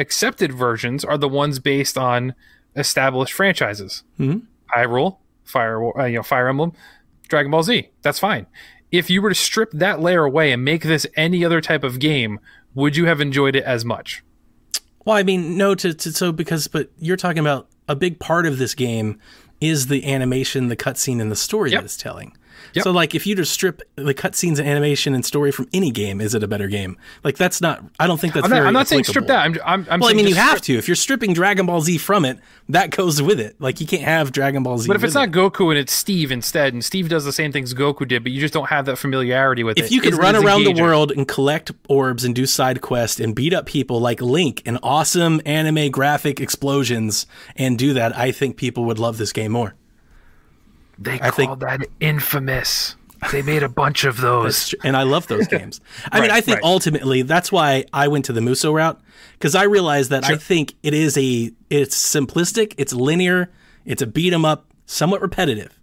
accepted 0.01 0.53
versions 0.53 1.05
are 1.05 1.19
the 1.19 1.29
ones 1.29 1.59
based 1.59 1.97
on 1.99 2.35
established 2.75 3.33
franchises. 3.33 4.03
Mm-hmm. 4.19 4.39
Hyrule, 4.75 5.19
Fire, 5.45 5.99
uh, 5.99 6.05
you 6.07 6.17
know, 6.17 6.23
Fire 6.23 6.49
Emblem, 6.49 6.73
Dragon 7.29 7.51
Ball 7.51 7.63
Z. 7.63 7.91
That's 8.03 8.19
fine. 8.19 8.47
If 8.91 9.11
you 9.11 9.23
were 9.23 9.29
to 9.29 9.35
strip 9.35 9.71
that 9.73 10.01
layer 10.01 10.25
away 10.25 10.51
and 10.53 10.65
make 10.65 10.83
this 10.83 11.07
any 11.17 11.45
other 11.45 11.61
type 11.61 11.85
of 11.85 11.99
game, 12.01 12.41
would 12.75 12.97
you 12.97 13.07
have 13.07 13.21
enjoyed 13.21 13.55
it 13.55 13.65
as 13.65 13.85
much? 13.85 14.25
Well, 15.05 15.17
I 15.17 15.23
mean, 15.23 15.57
no, 15.57 15.75
to, 15.77 15.95
to 15.95 16.13
so 16.13 16.33
because, 16.33 16.67
but 16.69 16.91
you're 16.99 17.17
talking 17.17 17.39
about 17.39 17.69
a 17.89 17.95
big 17.95 18.19
part 18.19 18.47
of 18.47 18.59
this 18.59 18.75
game 18.75 19.19
is 19.61 19.87
the 19.89 20.11
animation, 20.13 20.69
the 20.69 20.77
cutscene, 20.77 21.21
and 21.21 21.31
the 21.31 21.37
story 21.37 21.71
Yep. 21.71 21.81
that 21.81 21.85
it's 21.85 21.97
telling. 21.97 22.37
Yep. 22.75 22.85
So, 22.85 22.91
like, 22.91 23.15
if 23.15 23.27
you 23.27 23.35
just 23.35 23.53
strip 23.53 23.83
the 23.97 24.15
cutscenes 24.15 24.59
and 24.59 24.69
animation 24.69 25.15
and 25.15 25.25
story 25.25 25.51
from 25.51 25.69
any 25.73 25.91
game, 25.91 26.21
is 26.21 26.35
it 26.35 26.43
a 26.43 26.49
better 26.49 26.69
game? 26.69 26.97
Like, 27.25 27.37
that's 27.37 27.61
not. 27.61 27.85
I 27.99 28.07
don't 28.07 28.21
think 28.21 28.35
that's. 28.35 28.45
I'm 28.45 28.51
not, 28.51 28.63
I'm 28.63 28.73
not 28.73 28.89
saying 28.89 29.05
strip 29.05 29.27
that. 29.27 29.45
I'm, 29.45 29.57
I'm, 29.65 29.87
I'm 29.91 30.01
Well, 30.01 30.11
I 30.11 30.15
mean, 30.15 30.27
you 30.27 30.35
have 30.35 30.61
to. 30.63 30.75
If 30.77 30.89
you're 30.89 30.95
stripping 30.95 31.33
Dragon 31.33 31.67
Ball 31.67 31.81
Z 31.81 31.99
from 31.99 32.25
it, 32.25 32.39
that 32.69 32.91
goes 32.91 33.21
with 33.21 33.41
it. 33.41 33.57
Like, 33.61 33.81
you 33.81 33.87
can't 33.87 34.03
have 34.03 34.33
Dragon 34.33 34.63
Ball 34.63 34.79
Z. 34.79 34.87
But 34.87 34.97
if 34.97 35.05
it's 35.05 35.15
not 35.15 35.29
it. 35.29 35.33
Goku 35.33 35.71
and 35.71 35.79
it's 35.79 35.93
Steve 35.93 36.31
instead, 36.31 36.73
and 36.73 36.85
Steve 36.85 37.09
does 37.09 37.25
the 37.25 37.33
same 37.33 37.53
things 37.53 37.75
Goku 37.75 38.07
did, 38.07 38.23
but 38.23 38.33
you 38.33 38.41
just 38.41 38.55
don't 38.55 38.69
have 38.69 38.87
that 38.87 38.97
familiarity 38.97 39.63
with 39.63 39.79
it. 39.79 39.85
if 39.85 39.93
you 39.93 40.01
could 40.01 40.15
run 40.15 40.37
around 40.37 40.65
the 40.65 40.73
world 40.81 41.13
and 41.13 41.27
collect 41.27 41.73
orbs 41.89 42.25
and 42.25 42.35
do 42.35 42.47
side 42.47 42.81
quests 42.81 43.21
and 43.21 43.35
beat 43.35 43.53
up 43.53 43.67
people 43.67 44.01
like 44.01 44.21
Link 44.21 44.63
and 44.67 44.79
awesome 44.83 45.41
anime 45.45 45.91
graphic 45.91 46.41
explosions 46.41 47.27
and 47.57 47.79
do 47.79 47.95
that, 47.95 48.17
I 48.17 48.33
think 48.33 48.57
people 48.57 48.85
would 48.85 48.99
love 48.99 49.19
this 49.19 49.33
game 49.33 49.53
more. 49.53 49.75
They 51.01 51.19
I 51.21 51.31
think- 51.31 51.49
called 51.49 51.61
that 51.61 51.87
infamous. 52.01 52.97
They 53.33 53.43
made 53.43 53.63
a 53.63 53.69
bunch 53.69 54.05
of 54.05 54.19
those. 54.23 54.75
And 54.83 54.97
I 54.97 55.03
love 55.03 55.27
those 55.27 55.47
games. 55.59 55.81
I 56.11 56.21
mean, 56.23 56.31
I 56.31 56.41
think 56.41 56.57
right. 56.57 56.65
ultimately 56.65 57.21
that's 57.23 57.53
why 57.53 57.85
I 57.93 58.09
went 58.09 58.25
to 58.27 58.33
the 58.33 58.41
Musou 58.41 58.73
route 58.73 58.99
because 59.35 59.55
I 59.55 59.65
realized 59.65 60.09
that 60.11 60.25
I 60.25 60.37
think 60.37 60.73
it 60.83 60.95
is 60.95 61.19
a 61.19 61.51
it's 61.69 61.97
simplistic, 61.97 62.73
it's 62.79 62.95
linear, 62.95 63.51
it's 63.85 64.01
a 64.01 64.07
beat 64.07 64.33
'em 64.33 64.47
up, 64.47 64.67
somewhat 64.87 65.21
repetitive. 65.21 65.79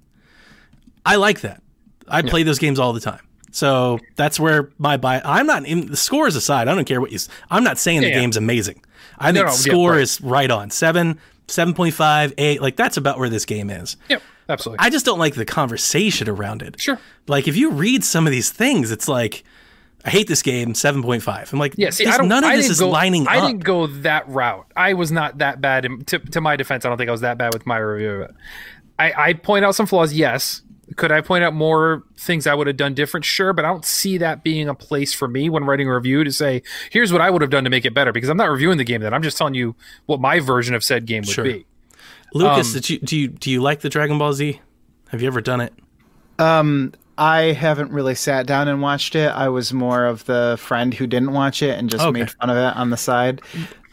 I 1.06 1.18
like 1.18 1.42
that. 1.42 1.62
I 2.08 2.22
play 2.24 2.42
those 2.44 2.58
games 2.60 2.80
all 2.80 2.92
the 2.94 3.00
time. 3.00 3.20
So 3.52 4.00
that's 4.16 4.40
where 4.40 4.72
my 4.80 4.98
buy. 4.98 5.22
I'm 5.24 5.46
not 5.46 5.66
in 5.66 5.88
the 5.88 5.96
scores 5.98 6.36
aside. 6.36 6.68
I 6.68 6.74
don't 6.76 6.86
care 6.86 7.00
what 7.02 7.12
you. 7.12 7.20
I'm 7.52 7.64
not 7.64 7.78
saying 7.78 8.02
the 8.02 8.08
Yeah, 8.08 8.16
yeah. 8.16 8.22
game's 8.22 8.38
amazing. 8.38 8.84
I 9.20 9.32
think 9.32 9.46
no, 9.46 9.52
yeah, 9.52 9.58
score 9.58 9.92
right. 9.92 10.02
is 10.02 10.22
right 10.22 10.50
on 10.50 10.70
seven, 10.72 11.20
seven 11.48 11.74
point 11.74 11.94
five, 11.94 12.34
eight. 12.38 12.62
Like 12.62 12.76
that's 12.76 12.98
about 12.98 13.20
where 13.20 13.30
this 13.30 13.46
game 13.46 13.70
is. 13.70 13.96
Yep, 14.10 14.22
absolutely. 14.50 14.86
I 14.86 14.90
just 14.90 15.06
don't 15.06 15.20
like 15.20 15.36
the 15.36 15.46
conversation 15.46 16.30
around 16.30 16.62
it. 16.62 16.80
Sure. 16.80 17.00
Like 17.28 17.48
if 17.48 17.56
you 17.58 17.72
read 17.72 18.04
some 18.04 18.26
of 18.28 18.32
these 18.32 18.50
things, 18.50 18.92
it's 18.92 19.08
like, 19.08 19.44
I 20.06 20.10
hate 20.10 20.28
this 20.28 20.42
game, 20.42 20.74
seven 20.74 21.02
point 21.04 21.24
five. 21.24 21.52
I'm 21.52 21.60
like, 21.60 21.74
Yeah, 21.78 21.90
see, 21.90 22.06
I 22.06 22.18
don't. 22.18 22.28
none 22.30 22.44
of 22.44 22.50
I 22.50 22.56
this 22.56 22.70
is 22.70 22.80
go, 22.80 22.90
lining 22.90 23.28
I 23.28 23.38
up. 23.40 23.44
I 23.44 23.48
didn't 23.48 23.64
go 23.64 23.88
that 23.88 24.28
route. 24.30 24.66
I 24.76 24.94
was 24.94 25.12
not 25.12 25.40
that 25.40 25.60
bad. 25.60 25.86
In, 25.86 26.06
to, 26.06 26.20
to 26.20 26.40
my 26.42 26.56
defense, 26.56 26.86
I 26.86 26.90
don't 26.90 26.98
think 26.98 27.10
I 27.10 27.12
was 27.12 27.22
that 27.22 27.38
bad 27.38 27.54
with 27.54 27.66
my 27.66 27.78
review 27.78 28.12
of 28.12 28.22
it. 28.30 28.36
I, 29.00 29.14
I 29.30 29.34
point 29.34 29.66
out 29.66 29.76
some 29.76 29.86
flaws. 29.86 30.14
Yes. 30.14 30.62
Could 30.96 31.12
I 31.12 31.20
point 31.20 31.44
out 31.44 31.54
more 31.54 32.04
things 32.18 32.48
I 32.48 32.54
would 32.54 32.66
have 32.68 32.78
done 32.78 32.94
different? 32.94 33.26
Sure, 33.26 33.52
but 33.52 33.66
I 33.66 33.68
don't 33.68 33.84
see 33.84 34.18
that 34.20 34.42
being 34.42 34.70
a 34.70 34.74
place 34.74 35.14
for 35.14 35.28
me 35.28 35.50
when 35.50 35.66
writing 35.66 35.90
a 35.90 35.94
review 35.94 36.24
to 36.24 36.32
say, 36.32 36.64
"Here's 36.92 37.12
what 37.12 37.20
I 37.22 37.30
would 37.30 37.42
have 37.42 37.52
done 37.52 37.66
to 37.66 37.70
make 37.70 37.84
it 37.84 37.94
better." 37.94 38.14
Because 38.14 38.30
I'm 38.30 38.38
not 38.38 38.50
reviewing 38.50 38.78
the 38.78 38.86
game. 38.86 39.02
Then 39.02 39.14
I'm 39.14 39.22
just 39.22 39.38
telling 39.38 39.54
you 39.54 39.76
what 40.06 40.22
my 40.22 40.40
version 40.40 40.74
of 40.74 40.86
said 40.86 41.06
game 41.06 41.24
would 41.24 41.34
Sure. 41.36 41.44
be. 41.44 41.66
Lucas, 42.38 42.68
um, 42.68 42.74
did 42.74 42.90
you, 42.90 43.00
do 43.00 43.18
you 43.18 43.28
do 43.28 43.52
you 43.52 43.62
like 43.62 43.82
the 43.82 43.90
Dragon 43.90 44.18
Ball 44.18 44.34
Z? 44.34 44.60
Have 45.10 45.22
you 45.22 45.28
ever 45.28 45.42
done 45.42 45.62
it? 45.62 45.74
I 47.20 47.54
haven't 47.54 47.92
really 47.92 48.14
sat 48.16 48.46
down 48.46 48.68
and 48.68 48.82
watched 48.82 49.16
it. 49.16 49.30
I 49.30 49.50
was 49.50 49.74
more 49.74 50.06
of 50.06 50.26
the 50.26 50.56
friend 50.60 50.94
who 50.94 51.08
didn't 51.08 51.34
watch 51.34 51.64
it 51.64 51.78
and 51.80 51.90
just 51.90 52.04
Okay. 52.06 52.20
made 52.20 52.30
fun 52.32 52.50
of 52.50 52.58
it 52.58 52.76
on 52.78 52.92
the 52.92 52.98
side. 52.98 53.42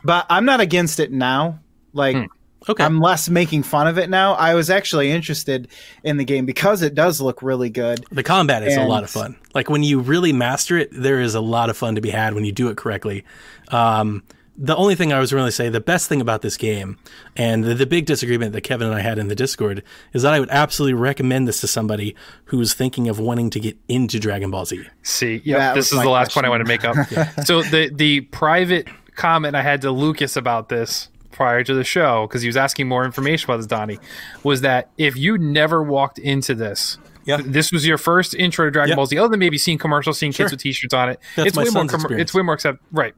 But 0.05 0.27
I'm 0.29 0.45
not 0.45 0.61
against 0.61 1.01
it 1.01 1.11
now. 1.11 1.59
Like 1.95 2.29
Okay, 2.69 2.83
I'm 2.85 2.99
less 2.99 3.29
making 3.29 3.63
fun 3.63 3.87
of 3.87 3.99
it 3.99 4.09
now. 4.11 4.35
I 4.35 4.55
was 4.55 4.71
actually 4.71 5.11
interested 5.11 5.69
in 6.03 6.17
the 6.17 6.25
game 6.25 6.47
because 6.47 6.83
it 6.83 6.95
does 6.95 7.21
look 7.21 7.43
really 7.43 7.69
good. 7.71 8.05
the 8.11 8.23
combat 8.23 8.63
is 8.63 8.77
a 8.77 8.85
lot 8.85 9.05
of 9.05 9.11
fun. 9.11 9.37
Like 9.55 9.69
when 9.71 9.83
you 9.83 10.01
really 10.01 10.33
master 10.33 10.77
it, 10.79 10.89
there 10.93 11.21
is 11.21 11.35
a 11.35 11.41
lot 11.41 11.71
of 11.71 11.77
fun 11.77 11.95
to 11.95 12.01
be 12.01 12.11
had 12.11 12.35
when 12.35 12.45
you 12.45 12.53
do 12.53 12.69
it 12.69 12.77
correctly. 12.77 13.25
Um, 13.69 14.23
the 14.57 14.77
only 14.77 14.95
thing 14.95 15.13
I 15.13 15.19
was 15.19 15.33
really 15.33 15.51
say, 15.51 15.69
the 15.69 15.81
best 15.81 16.09
thing 16.09 16.21
about 16.21 16.43
this 16.43 16.57
game, 16.57 16.97
and 17.37 17.65
the, 17.65 17.75
the 17.75 17.87
big 17.87 18.07
disagreement 18.07 18.53
that 18.53 18.61
Kevin 18.61 18.87
and 18.87 18.95
I 18.97 19.01
had 19.01 19.19
in 19.19 19.29
the 19.29 19.35
Discord, 19.35 19.83
is 20.13 20.23
that 20.23 20.33
I 20.33 20.41
would 20.41 20.51
absolutely 20.51 20.95
recommend 20.95 21.49
this 21.49 21.61
to 21.63 21.67
somebody 21.67 22.15
who's 22.47 22.73
thinking 22.75 23.09
of 23.09 23.19
wanting 23.19 23.51
to 23.51 23.61
get 23.61 23.77
into 23.89 24.19
Dragon 24.21 24.51
Ball 24.51 24.65
Z. 24.65 24.85
See, 25.03 25.43
yep, 25.45 25.59
That 25.59 25.75
this 25.75 25.89
is 25.91 25.95
my 25.97 26.05
the 26.05 26.11
last 26.11 26.33
point 26.33 26.47
I 26.47 26.51
want 26.51 26.61
to 26.61 26.69
make 26.69 26.85
up. 26.85 26.97
So 27.45 27.63
the 27.63 27.91
the 27.93 28.21
private 28.23 28.87
comment 29.17 29.55
I 29.57 29.63
had 29.63 29.83
to 29.83 29.91
Lucas 29.91 30.37
about 30.37 30.69
this 30.69 31.09
prior 31.33 31.65
to 31.65 31.75
the 31.75 31.83
show 31.85 32.27
because 32.29 32.43
he 32.43 32.49
was 32.49 32.57
asking 32.57 32.87
more 32.87 33.05
information 33.05 33.51
about 33.51 33.57
this 33.57 33.67
Donnie 33.67 33.99
was 34.45 34.61
that 34.61 34.91
if 34.99 35.17
you 35.17 35.37
never 35.37 35.83
walked 35.83 36.19
into 36.19 36.55
this. 36.55 36.97
Yeah. 37.27 37.39
This 37.43 37.73
was 37.73 37.87
your 37.87 37.97
first 37.99 38.35
intro 38.35 38.67
to 38.67 38.71
Dragon 38.71 38.91
Yep. 38.91 38.97
Ball 38.97 39.07
Z, 39.07 39.19
other 39.19 39.29
than 39.31 39.41
maybe 39.41 39.57
seeing 39.57 39.79
commercials, 39.79 40.19
seeing 40.19 40.31
Sure. 40.31 40.45
kids 40.45 40.53
with 40.53 40.61
T-shirts 40.61 40.93
on 40.93 41.09
it. 41.09 41.19
That's 41.37 41.49
it's 41.49 41.57
my 41.57 41.63
way 41.63 41.71
more. 41.71 41.73
son's 41.89 41.95
experience. 41.95 42.21
it's 42.23 42.35
way 42.35 42.43
more 42.43 42.55
accept. 42.55 42.81
Right. 42.93 43.15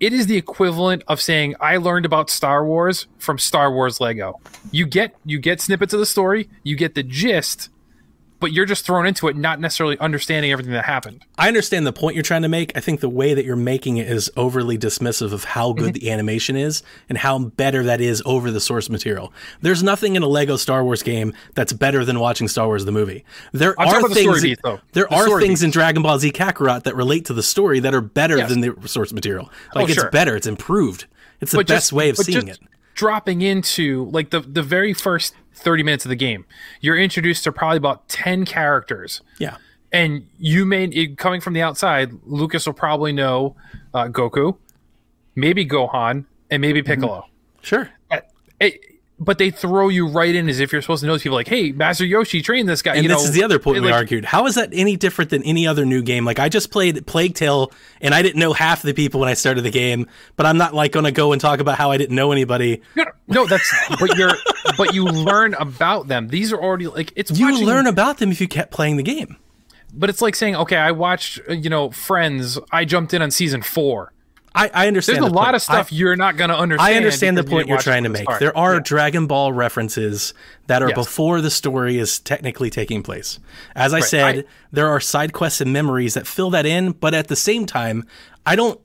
It 0.00 0.14
is 0.14 0.26
the 0.26 0.38
equivalent 0.38 1.02
of 1.08 1.20
saying 1.20 1.56
I 1.60 1.76
learned 1.76 2.06
about 2.06 2.30
Star 2.30 2.64
Wars 2.64 3.06
from 3.18 3.38
Star 3.38 3.70
Wars 3.70 4.00
Lego. 4.00 4.40
You 4.70 4.86
get 4.86 5.14
you 5.26 5.38
get 5.38 5.60
snippets 5.60 5.92
of 5.92 6.00
the 6.00 6.06
story, 6.06 6.48
you 6.62 6.74
get 6.74 6.94
the 6.94 7.02
gist, 7.02 7.68
but 8.40 8.52
you're 8.52 8.66
just 8.66 8.84
thrown 8.84 9.06
into 9.06 9.28
it, 9.28 9.36
not 9.36 9.60
necessarily 9.60 9.98
understanding 9.98 10.50
everything 10.50 10.72
that 10.72 10.84
happened. 10.84 11.24
I 11.38 11.48
understand 11.48 11.86
the 11.86 11.92
point 11.92 12.16
you're 12.16 12.22
trying 12.22 12.42
to 12.42 12.48
make. 12.48 12.76
I 12.76 12.80
think 12.80 13.00
the 13.00 13.08
way 13.08 13.34
that 13.34 13.44
you're 13.44 13.56
making 13.56 13.98
it 13.98 14.08
is 14.10 14.30
overly 14.36 14.76
dismissive 14.78 15.32
of 15.32 15.44
how 15.44 15.72
good 15.72 15.94
mm-hmm. 15.94 16.04
the 16.04 16.10
animation 16.10 16.56
is 16.56 16.82
and 17.08 17.18
how 17.18 17.38
better 17.38 17.84
that 17.84 18.00
is 18.00 18.22
over 18.24 18.50
the 18.50 18.60
source 18.60 18.88
material. 18.88 19.32
There's 19.60 19.82
nothing 19.82 20.16
in 20.16 20.22
a 20.22 20.26
Lego 20.26 20.56
Star 20.56 20.82
Wars 20.82 21.02
game 21.02 21.34
that's 21.54 21.72
better 21.72 22.04
than 22.04 22.18
watching 22.18 22.48
Star 22.48 22.66
Wars 22.66 22.84
the 22.84 22.92
movie. 22.92 23.24
There 23.52 23.78
I'm 23.78 23.88
are 23.88 24.08
the 24.08 24.14
things 24.14 24.42
beats, 24.42 24.60
though. 24.64 24.80
there 24.92 25.06
The 25.10 25.14
are 25.14 25.40
things 25.40 25.62
in. 25.62 25.70
Dragon 25.70 26.02
Ball 26.02 26.18
Z 26.18 26.32
Kakarot 26.32 26.82
that 26.84 26.96
relate 26.96 27.26
to 27.26 27.34
the 27.34 27.42
story 27.42 27.78
that 27.80 27.94
are 27.94 28.00
better 28.00 28.38
Yes. 28.38 28.48
than 28.48 28.60
the 28.60 28.74
source 28.86 29.12
material. 29.12 29.50
Like 29.74 29.84
Oh, 29.84 29.86
it's 29.86 29.94
sure. 29.94 30.10
better, 30.10 30.34
it's 30.34 30.46
improved. 30.46 31.04
It's 31.40 31.52
the 31.52 31.58
But 31.58 31.68
best 31.68 31.76
just- 31.86 31.92
way 31.92 32.08
of 32.10 32.16
seeing 32.16 32.46
just 32.46 32.60
it. 32.62 32.68
Dropping 33.00 33.40
into 33.40 34.10
like 34.10 34.28
the 34.28 34.40
the 34.40 34.62
very 34.62 34.92
first 34.92 35.32
30 35.54 35.82
minutes 35.84 36.04
of 36.04 36.10
the 36.10 36.16
game, 36.16 36.44
you're 36.82 36.98
introduced 36.98 37.44
to 37.44 37.52
probably 37.52 37.78
about 37.78 38.06
10 38.10 38.44
characters. 38.44 39.22
Yeah. 39.38 39.56
and 39.90 40.26
you 40.38 40.66
may 40.66 41.06
coming 41.16 41.40
from 41.40 41.54
the 41.54 41.62
outside, 41.62 42.12
Lucas 42.26 42.66
will 42.66 42.74
probably 42.74 43.12
know 43.12 43.56
uh, 43.94 44.08
Goku, 44.08 44.58
maybe 45.34 45.64
Gohan, 45.64 46.26
and 46.50 46.60
maybe 46.60 46.82
Mm-hmm. 46.82 46.92
Piccolo. 47.00 47.24
Sure. 47.62 47.88
Uh, 48.10 48.20
it- 48.60 48.80
but 49.22 49.36
they 49.36 49.50
throw 49.50 49.88
you 49.88 50.08
right 50.08 50.34
in 50.34 50.48
as 50.48 50.60
if 50.60 50.72
you're 50.72 50.80
supposed 50.80 51.02
to 51.02 51.06
know 51.06 51.12
these 51.12 51.22
people. 51.22 51.36
Like, 51.36 51.46
hey, 51.46 51.72
Master 51.72 52.04
Roshi 52.04 52.42
trained 52.42 52.68
this 52.68 52.80
guy. 52.80 52.94
And 52.94 53.02
you 53.02 53.08
this 53.10 53.18
know, 53.18 53.24
is 53.24 53.32
the 53.32 53.44
other 53.44 53.58
point 53.58 53.82
we 53.82 53.88
like, 53.88 53.94
argued. 53.94 54.24
How 54.24 54.46
is 54.46 54.54
that 54.54 54.70
any 54.72 54.96
different 54.96 55.30
than 55.30 55.42
any 55.42 55.66
other 55.66 55.84
new 55.84 56.02
game? 56.02 56.24
Like 56.24 56.38
I 56.38 56.48
just 56.48 56.70
played 56.70 57.06
Plague 57.06 57.34
Tale 57.34 57.70
and 58.00 58.14
I 58.14 58.22
didn't 58.22 58.40
know 58.40 58.54
half 58.54 58.80
the 58.82 58.94
people 58.94 59.20
when 59.20 59.28
I 59.28 59.34
started 59.34 59.60
the 59.62 59.70
game, 59.70 60.06
but 60.36 60.46
I'm 60.46 60.56
not 60.56 60.72
like 60.74 60.92
going 60.92 61.04
to 61.04 61.12
go 61.12 61.32
and 61.32 61.40
talk 61.40 61.60
about 61.60 61.76
how 61.76 61.90
I 61.90 61.98
didn't 61.98 62.16
know 62.16 62.32
anybody. 62.32 62.80
No, 62.96 63.04
no, 63.28 63.46
that's 63.46 63.70
but 64.00 64.16
you're 64.16 64.32
but 64.78 64.94
you 64.94 65.04
learn 65.04 65.52
about 65.54 66.08
them. 66.08 66.28
These 66.28 66.52
are 66.52 66.58
already 66.60 66.86
like 66.86 67.12
it's 67.14 67.30
You 67.38 67.50
watching- 67.52 67.66
learn 67.66 67.86
about 67.86 68.18
them 68.18 68.30
if 68.30 68.40
you 68.40 68.48
kept 68.48 68.72
playing 68.72 68.96
the 68.96 69.02
game. 69.02 69.36
but 69.92 70.08
it's 70.08 70.22
like 70.22 70.34
saying, 70.34 70.56
okay, 70.56 70.76
I 70.76 70.92
watched 70.92 71.40
uh, 71.48 71.52
you 71.52 71.68
know 71.68 71.90
Friends. 71.90 72.58
I 72.72 72.86
jumped 72.86 73.12
in 73.12 73.20
on 73.20 73.30
season 73.30 73.60
four. 73.60 74.12
I, 74.54 74.68
I 74.74 74.88
understand. 74.88 75.16
There's 75.18 75.26
a 75.26 75.28
the 75.30 75.34
lot 75.34 75.44
point. 75.46 75.56
of 75.56 75.62
stuff 75.62 75.88
I- 75.92 75.94
you're 75.94 76.16
not 76.16 76.36
going 76.36 76.50
to 76.50 76.56
understand. 76.58 76.94
I 76.94 76.96
understand 76.96 77.38
the 77.38 77.44
point 77.44 77.68
you're 77.68 77.78
trying 77.78 78.02
to 78.02 78.08
make. 78.08 78.22
start. 78.24 78.40
There 78.40 78.56
are 78.56 78.74
Yeah. 78.74 78.80
Dragon 78.82 79.26
Ball 79.26 79.52
references 79.52 80.34
that 80.66 80.82
are 80.82 80.88
Yes. 80.88 80.96
before 80.96 81.40
the 81.40 81.50
story 81.50 81.98
is 81.98 82.18
technically 82.18 82.68
taking 82.70 83.02
place. 83.02 83.38
As 83.76 83.92
I 83.94 83.98
Right. 83.98 84.04
said, 84.04 84.38
I- 84.40 84.44
there 84.72 84.88
are 84.88 84.98
side 85.00 85.32
quests 85.32 85.60
and 85.60 85.72
memories 85.72 86.14
that 86.14 86.26
fill 86.26 86.50
that 86.50 86.66
in, 86.66 86.92
but 86.92 87.14
at 87.14 87.28
the 87.28 87.36
same 87.36 87.64
time, 87.66 88.04
I 88.44 88.56
don't 88.56 88.80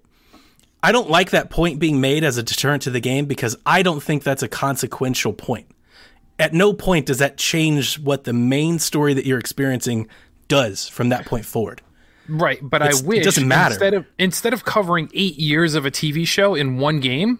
I 0.83 0.91
don't 0.91 1.09
like 1.09 1.31
that 1.31 1.49
point 1.49 1.79
being 1.79 1.99
made 1.99 2.23
as 2.23 2.37
a 2.37 2.43
deterrent 2.43 2.83
to 2.83 2.91
the 2.91 2.99
game 2.99 3.25
because 3.25 3.55
I 3.65 3.81
don't 3.81 4.03
think 4.03 4.21
that's 4.21 4.43
a 4.43 4.47
consequential 4.47 5.33
point. 5.33 5.65
At 6.37 6.53
no 6.53 6.73
point 6.73 7.07
does 7.07 7.17
that 7.17 7.37
change 7.37 7.97
what 7.97 8.23
the 8.25 8.33
main 8.33 8.77
story 8.77 9.15
that 9.15 9.25
you're 9.25 9.39
experiencing 9.39 10.07
does 10.47 10.87
from 10.87 11.09
that 11.09 11.25
point 11.25 11.45
forward. 11.45 11.81
Right, 12.27 12.59
but 12.61 12.81
It's- 12.81 12.97
I 12.97 13.03
it 13.03 13.05
wish 13.07 13.23
doesn't 13.23 13.47
matter. 13.47 13.73
instead 13.73 13.93
of 13.93 14.05
instead 14.17 14.53
of 14.53 14.65
covering 14.65 15.09
eight 15.13 15.37
years 15.37 15.75
of 15.75 15.85
a 15.85 15.91
TV 15.91 16.25
show 16.25 16.55
in 16.55 16.77
one 16.77 16.99
game, 16.99 17.39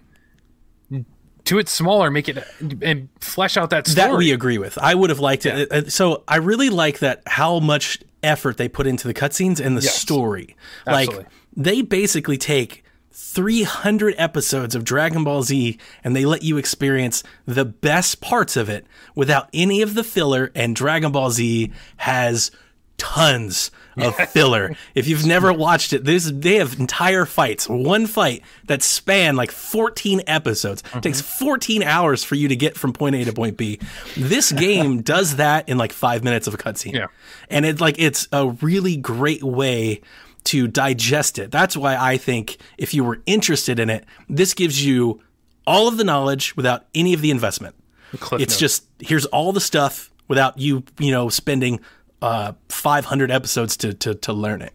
do 1.44 1.60
it 1.60 1.70
smaller, 1.70 2.10
make 2.10 2.28
it 2.28 2.44
and 2.82 3.08
flesh 3.20 3.56
out 3.58 3.70
that 3.70 3.88
story. 3.88 4.08
That 4.10 4.18
we 4.18 4.32
agree 4.32 4.58
with. 4.58 4.78
I 4.80 4.96
would 4.96 5.10
have 5.12 5.20
liked 5.20 5.46
it. 5.46 5.72
Uh, 5.72 5.90
So 5.90 6.24
I 6.28 6.38
really 6.38 6.70
like 6.70 7.00
that 7.00 7.22
how 7.28 7.60
much 7.60 8.00
effort 8.24 8.58
they 8.58 8.68
put 8.68 8.88
into 8.88 9.08
the 9.08 9.14
cutscenes 9.14 9.60
and 9.64 9.78
the 9.78 9.82
Yes. 9.84 9.94
story. 9.96 10.56
Absolutely. 10.88 11.18
Like 11.24 11.28
they 11.56 11.82
basically 11.84 12.38
take 12.38 12.84
300 13.12 14.16
episodes 14.18 14.74
of 14.76 14.84
Dragon 14.84 15.24
Ball 15.24 15.44
Z 15.44 15.78
and 16.04 16.16
they 16.16 16.26
let 16.26 16.42
you 16.44 16.58
experience 16.58 17.24
the 17.46 17.64
best 17.66 18.22
parts 18.22 18.58
of 18.58 18.68
it 18.68 18.86
without 19.14 19.48
any 19.54 19.82
of 19.82 19.94
the 19.94 20.04
filler 20.04 20.52
and 20.56 20.76
Dragon 20.76 21.12
Ball 21.12 21.30
Z 21.32 21.72
has 21.98 22.50
tons 22.98 23.70
of 23.98 24.16
filler. 24.30 24.76
if 24.96 25.08
you've 25.08 25.26
never 25.26 25.52
watched 25.54 25.94
it, 25.94 26.04
this 26.04 26.30
they 26.34 26.56
have 26.56 26.80
entire 26.80 27.26
fights, 27.26 27.68
one 27.70 28.08
fight 28.08 28.42
that 28.66 28.82
span 28.84 29.36
like 29.36 29.52
14 29.52 30.22
episodes. 30.28 30.84
It 30.94 31.04
takes 31.04 31.22
Mm-hmm. 31.22 31.46
14 31.46 31.84
hours 31.84 32.24
for 32.24 32.36
you 32.36 32.48
to 32.48 32.56
get 32.56 32.78
from 32.78 32.94
point 32.94 33.16
A 33.16 33.24
to 33.26 33.34
point 33.34 33.58
B. 33.58 33.80
This 34.18 34.52
game 34.52 35.02
does 35.04 35.38
that 35.38 35.68
in 35.70 35.78
like 35.78 35.94
5 35.94 36.24
minutes 36.24 36.48
of 36.48 36.54
a 36.54 36.58
cutscene. 36.58 36.94
Yeah. 36.94 37.08
And 37.50 37.66
it's 37.66 37.82
like 37.82 37.96
it's 38.00 38.28
a 38.32 38.50
really 38.50 38.98
great 38.98 39.44
way 39.44 40.02
to 40.46 40.68
digest 40.68 41.40
it. 41.40 41.52
That's 41.52 41.76
why 41.76 41.96
I 41.96 42.18
think 42.18 42.58
if 42.78 42.94
you 42.94 43.04
were 43.04 43.22
interested 43.26 43.80
in 43.80 43.90
it, 43.90 44.06
this 44.30 44.54
gives 44.54 44.86
you 44.86 45.22
all 45.66 45.88
of 45.88 45.98
the 45.98 46.04
knowledge 46.04 46.56
without 46.56 46.86
any 46.94 47.14
of 47.14 47.22
the 47.22 47.32
investment. 47.32 47.76
It's 48.14 48.32
notes. 48.32 48.58
just 48.58 48.86
here's 49.00 49.26
all 49.26 49.52
the 49.52 49.60
stuff 49.62 50.12
without 50.28 50.58
you, 50.60 50.84
you 51.00 51.12
know, 51.12 51.30
spending 51.30 51.80
uh, 52.22 52.54
500 52.70 53.32
episodes 53.32 53.78
to 53.78 53.94
to 53.94 54.16
to 54.16 54.34
learn 54.34 54.62
it. 54.62 54.74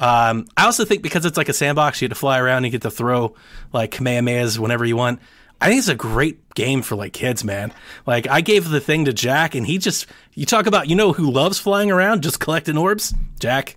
Um, 0.00 0.46
I 0.56 0.64
also 0.64 0.84
think 0.84 1.02
because 1.02 1.24
it's 1.24 1.36
like 1.36 1.48
a 1.48 1.52
sandbox, 1.52 2.00
you 2.00 2.08
get 2.08 2.14
to 2.14 2.18
fly 2.20 2.38
around, 2.38 2.64
you 2.64 2.70
get 2.70 2.82
to 2.82 2.90
throw 2.90 3.34
like 3.72 3.92
kamehamehas 3.92 4.58
whenever 4.58 4.84
you 4.84 4.96
want. 4.96 5.20
I 5.60 5.68
think 5.68 5.80
it's 5.80 5.88
a 5.88 5.94
great 5.94 6.54
game 6.54 6.82
for 6.82 6.94
like 6.94 7.12
kids, 7.12 7.44
man. 7.44 7.72
Like 8.06 8.28
I 8.28 8.40
gave 8.40 8.68
the 8.68 8.80
thing 8.80 9.04
to 9.06 9.12
Jack, 9.12 9.54
and 9.54 9.66
he 9.66 9.78
just 9.78 10.06
you 10.34 10.46
talk 10.46 10.66
about 10.66 10.88
you 10.88 10.96
know 10.96 11.12
who 11.12 11.30
loves 11.30 11.58
flying 11.58 11.90
around, 11.90 12.22
just 12.22 12.40
collecting 12.40 12.78
orbs. 12.78 13.12
Jack, 13.40 13.76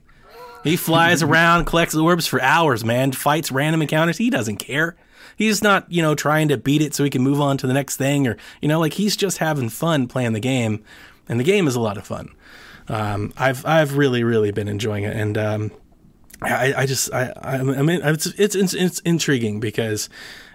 he 0.64 0.78
flies 0.78 1.24
around, 1.24 1.66
collects 1.66 1.95
orbs 1.95 2.28
for 2.28 2.41
hours, 2.41 2.86
man. 2.86 3.12
Fights 3.12 3.51
random 3.51 3.82
encounters. 3.82 4.18
He 4.18 4.30
doesn't 4.30 4.57
care. 4.57 4.95
He's 5.36 5.64
not, 5.64 5.91
you 5.91 6.01
know, 6.01 6.14
trying 6.14 6.49
to 6.49 6.57
beat 6.57 6.82
it 6.82 6.93
so 6.93 7.03
he 7.03 7.09
can 7.09 7.24
move 7.24 7.41
on 7.41 7.57
to 7.57 7.68
the 7.68 7.74
next 7.74 7.97
thing 7.97 8.28
or, 8.28 8.38
you 8.62 8.68
know, 8.68 8.80
like 8.80 8.93
he's 8.93 9.16
just 9.16 9.39
having 9.39 9.70
fun 9.70 10.07
playing 10.07 10.34
the 10.34 10.39
game. 10.39 10.84
and 11.28 11.39
the 11.39 11.43
game 11.43 11.68
is 11.68 11.76
a 11.76 11.80
lot 11.80 11.97
of 11.97 12.05
fun. 12.05 12.30
Um, 12.91 13.33
I've 13.37 13.65
I've 13.65 13.95
really 13.95 14.23
really 14.23 14.51
been 14.51 14.67
enjoying 14.67 15.05
it, 15.05 15.15
and 15.15 15.37
um, 15.37 15.71
I, 16.41 16.73
I 16.75 16.85
just 16.85 17.11
I 17.13 17.31
I 17.41 17.61
mean 17.63 18.01
it's, 18.03 18.25
it's 18.25 18.53
it's 18.53 18.73
it's 18.73 18.99
intriguing 18.99 19.61
because 19.61 20.09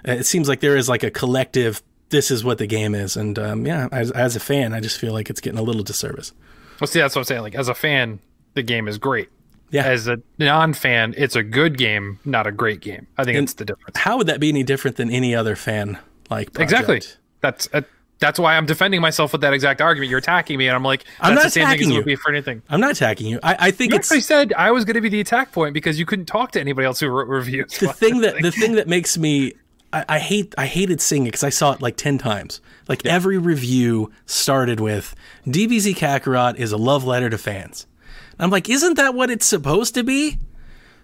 it 0.05 0.27
seems 0.27 0.47
like 0.49 0.61
there 0.61 0.77
is 0.77 0.89
like 0.89 1.03
a 1.03 1.11
collective. 1.11 1.83
This 2.11 2.31
is 2.31 2.45
what 2.45 2.59
the 2.59 2.67
game 2.67 2.95
is, 2.95 3.17
and 3.17 3.39
um, 3.39 3.67
yeah, 3.67 3.89
as, 3.91 4.11
as 4.13 4.37
a 4.37 4.41
fan, 4.41 4.75
I 4.75 4.81
just 4.81 4.99
feel 5.01 5.13
like 5.13 5.31
it's 5.31 5.41
getting 5.41 5.59
a 5.59 5.63
little 5.63 5.83
disservice. 5.83 6.33
Well, 6.79 6.87
see, 6.87 7.01
that's 7.01 7.17
what 7.17 7.21
I'm 7.21 7.25
saying. 7.25 7.41
Like 7.41 7.55
as 7.55 7.69
a 7.69 7.75
fan, 7.75 8.21
the 8.55 8.63
game 8.63 8.87
is 8.87 8.99
great. 8.99 9.31
Yeah. 9.71 9.85
As 9.85 10.07
a 10.07 10.21
non-fan, 10.39 11.15
it's 11.17 11.35
a 11.35 11.43
good 11.43 11.77
game, 11.77 12.21
not 12.25 12.47
a 12.47 12.53
great 12.53 12.81
game. 12.81 13.09
I 13.19 13.25
think 13.25 13.37
And 13.37 13.45
it's 13.45 13.55
the 13.55 13.65
difference. 13.65 13.97
How 13.99 14.17
would 14.19 14.29
that 14.29 14.39
be 14.39 14.49
any 14.49 14.63
different 14.63 14.97
than 14.97 15.11
any 15.11 15.35
other 15.35 15.57
fan 15.57 15.99
like 16.31 16.57
Exactly. 16.61 17.03
That's 17.41 17.69
uh, 17.73 17.83
that's 18.19 18.39
why 18.39 18.57
I'm 18.57 18.67
defending 18.67 19.01
myself 19.01 19.33
with 19.33 19.43
that 19.43 19.53
exact 19.53 19.81
argument. 19.81 20.11
You're 20.11 20.19
attacking 20.19 20.59
me, 20.59 20.69
and 20.69 20.75
I'm 20.75 20.83
like, 20.83 21.05
that's 21.05 21.15
I'm 21.21 21.35
not 21.35 21.45
the 21.45 21.51
same 21.51 21.67
thing 21.69 21.91
attacking 21.91 22.09
you. 22.09 22.17
for 22.17 22.31
anything. 22.31 22.63
I'm 22.69 22.81
not 22.81 22.93
attacking 22.93 23.27
you. 23.27 23.39
I, 23.43 23.57
I 23.59 23.71
think 23.71 23.93
You 23.93 23.99
it's 23.99 24.11
actually 24.11 24.23
said 24.23 24.53
I 24.55 24.71
was 24.71 24.85
going 24.85 24.95
to 24.95 25.01
be 25.01 25.09
the 25.09 25.21
attack 25.21 25.53
point 25.53 25.75
because 25.75 25.99
you 25.99 26.07
couldn't 26.07 26.27
talk 26.27 26.53
to 26.53 26.61
anybody 26.61 26.87
else 26.87 27.01
who 27.01 27.09
wrote 27.09 27.29
reviews. 27.29 27.79
the 27.79 27.93
thing 27.93 28.21
that 28.21 28.41
the 28.41 28.51
thing 28.51 28.73
that 28.77 28.89
makes 28.89 29.19
me 29.19 29.53
I, 29.93 30.05
I 30.09 30.19
hate 30.19 30.55
I 30.57 30.67
hated 30.67 31.01
seeing 31.01 31.23
it 31.25 31.29
because 31.29 31.45
I 31.45 31.51
saw 31.51 31.73
it 31.73 31.83
like 31.83 31.97
ten 31.97 32.19
times. 32.19 32.61
Like 32.89 33.05
every 33.05 33.39
review 33.39 34.13
started 34.27 34.81
with 34.81 35.15
DBZ 35.47 35.97
Kakarot 35.97 36.57
is 36.57 36.73
a 36.73 36.77
love 36.77 37.05
letter 37.05 37.29
to 37.29 37.39
fans. 37.39 37.87
And 38.33 38.45
I'm 38.45 38.51
like, 38.51 38.69
isn't 38.69 38.95
that 38.95 39.15
what 39.15 39.31
it's 39.31 39.47
supposed 39.47 39.95
to 39.95 40.05
be? 40.05 40.39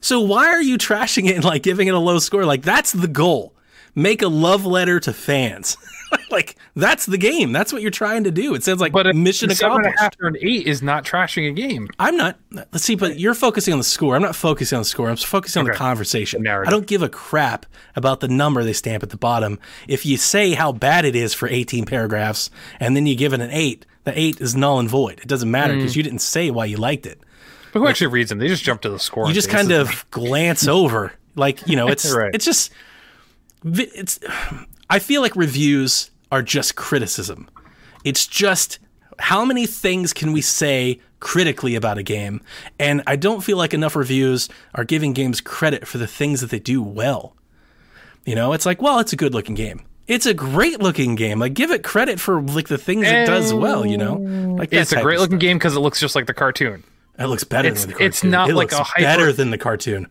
So 0.00 0.20
why 0.20 0.46
are 0.48 0.62
you 0.62 0.78
trashing 0.78 1.28
it 1.28 1.36
and 1.36 1.44
like 1.44 1.62
giving 1.62 1.88
it 1.88 1.94
a 1.94 1.98
low 1.98 2.18
score? 2.18 2.44
Like 2.44 2.62
that's 2.62 2.92
the 2.92 3.08
goal. 3.08 3.54
Make 3.94 4.22
a 4.22 4.28
love 4.28 4.64
letter 4.64 4.98
to 5.00 5.12
fans. 5.12 5.76
like 6.30 6.56
that's 6.74 7.06
the 7.06 7.18
game. 7.18 7.52
That's 7.52 7.72
what 7.72 7.82
you're 7.82 7.90
trying 7.90 8.24
to 8.24 8.30
do. 8.30 8.54
It 8.54 8.62
sounds 8.64 8.80
like 8.80 8.92
but 8.92 9.06
a 9.06 9.12
mission 9.14 9.50
seven 9.50 9.76
and 9.78 9.86
a 9.86 9.88
accomplished. 9.90 10.02
half 10.02 10.20
or 10.20 10.28
an 10.28 10.36
eight 10.40 10.66
is 10.66 10.82
not 10.82 11.04
trashing 11.04 11.48
a 11.48 11.52
game. 11.52 11.88
I'm 11.98 12.16
not. 12.16 12.38
Let's 12.52 12.84
see, 12.84 12.94
but 12.94 13.18
you're 13.18 13.34
focusing 13.34 13.72
on 13.72 13.78
the 13.78 13.84
score. 13.84 14.14
I'm 14.16 14.22
not 14.22 14.36
focusing 14.36 14.76
on 14.76 14.82
the 14.82 14.86
score. 14.88 15.08
I'm 15.08 15.16
focusing 15.16 15.60
on 15.60 15.66
the 15.66 15.72
conversation. 15.74 16.42
The. 16.42 16.50
I 16.50 16.70
don't 16.70 16.86
give 16.86 17.02
a 17.02 17.08
crap 17.08 17.66
about 17.96 18.20
the 18.20 18.28
number 18.28 18.62
they 18.64 18.72
stamp 18.72 19.02
at 19.02 19.10
the 19.10 19.16
bottom. 19.16 19.58
If 19.88 20.04
you 20.06 20.16
say 20.16 20.52
how 20.52 20.72
bad 20.72 21.04
it 21.04 21.14
is 21.16 21.34
for 21.34 21.48
18 21.48 21.84
paragraphs 21.86 22.50
and 22.80 22.96
then 22.96 23.06
you 23.06 23.14
give 23.14 23.32
it 23.32 23.40
an 23.40 23.50
eight, 23.50 23.86
the 24.04 24.18
eight 24.18 24.40
is 24.40 24.54
null 24.56 24.78
and 24.78 24.88
void. 24.88 25.20
It 25.20 25.28
doesn't 25.28 25.50
matter 25.50 25.74
Mm. 25.74 25.78
because 25.78 25.96
you 25.96 26.02
didn't 26.02 26.20
say 26.20 26.50
why 26.50 26.64
you 26.66 26.76
liked 26.76 27.06
it. 27.06 27.20
But 27.72 27.80
who 27.80 27.88
actually 27.88 28.08
reads 28.08 28.28
them? 28.28 28.38
They 28.38 28.48
just 28.48 28.62
jump 28.64 28.82
to 28.82 28.90
the 28.90 28.98
score. 28.98 29.28
You 29.28 29.32
just 29.34 29.48
kind 29.48 29.70
of 29.72 30.04
glance 30.10 30.66
over, 30.68 31.12
like 31.36 31.66
you 31.66 31.76
know, 31.76 31.88
it's 31.94 32.12
Right. 32.14 32.34
it's 32.34 32.44
just 32.44 32.70
it's. 33.64 34.18
I 34.90 34.98
feel 34.98 35.20
like 35.22 35.34
reviews 35.36 36.10
are 36.30 36.42
just 36.42 36.76
criticism. 36.76 37.48
It's 38.04 38.26
just 38.26 38.78
how 39.18 39.44
many 39.44 39.66
things 39.66 40.12
can 40.12 40.32
we 40.32 40.40
say 40.40 41.00
critically 41.20 41.74
about 41.76 41.98
a 41.98 42.02
game, 42.02 42.40
and 42.80 43.02
I 43.06 43.16
don't 43.16 43.42
feel 43.42 43.56
like 43.56 43.72
enough 43.74 43.94
reviews 43.94 44.48
are 44.74 44.84
giving 44.84 45.12
games 45.12 45.40
credit 45.40 45.86
for 45.86 45.98
the 45.98 46.06
things 46.06 46.40
that 46.40 46.50
they 46.50 46.58
do 46.58 46.82
well. 46.82 47.36
You 48.26 48.34
know, 48.34 48.52
it's 48.52 48.66
like, 48.66 48.80
well, 48.82 48.98
it's 48.98 49.12
a 49.12 49.16
good 49.16 49.34
looking 49.34 49.54
game. 49.54 49.82
It's 50.08 50.26
a 50.26 50.34
great 50.34 50.80
looking 50.80 51.14
game. 51.14 51.38
Like, 51.38 51.54
give 51.54 51.70
it 51.70 51.82
credit 51.84 52.18
for 52.20 52.40
like 52.42 52.68
the 52.68 52.78
things 52.78 53.06
it 53.06 53.26
does 53.26 53.54
well. 53.54 53.86
You 53.86 53.98
know, 53.98 54.14
like 54.58 54.72
It's 54.72 54.92
a 54.92 55.00
great 55.00 55.20
looking 55.20 55.38
game 55.38 55.58
because 55.58 55.76
it 55.76 55.80
looks 55.80 56.00
just 56.00 56.14
like 56.16 56.26
the 56.26 56.34
cartoon. 56.34 56.82
It 57.18 57.26
looks 57.26 57.44
better 57.44 57.68
It's- 57.68 57.82
than 57.82 57.90
the 57.90 57.94
cartoon. 57.94 58.06
it's 58.08 58.24
not 58.24 58.50
it 58.50 58.54
like 58.54 58.72
a 58.72 58.82
hyper- 58.82 59.02
better 59.02 59.32
than 59.32 59.50
the 59.50 59.58
cartoon. 59.58 60.08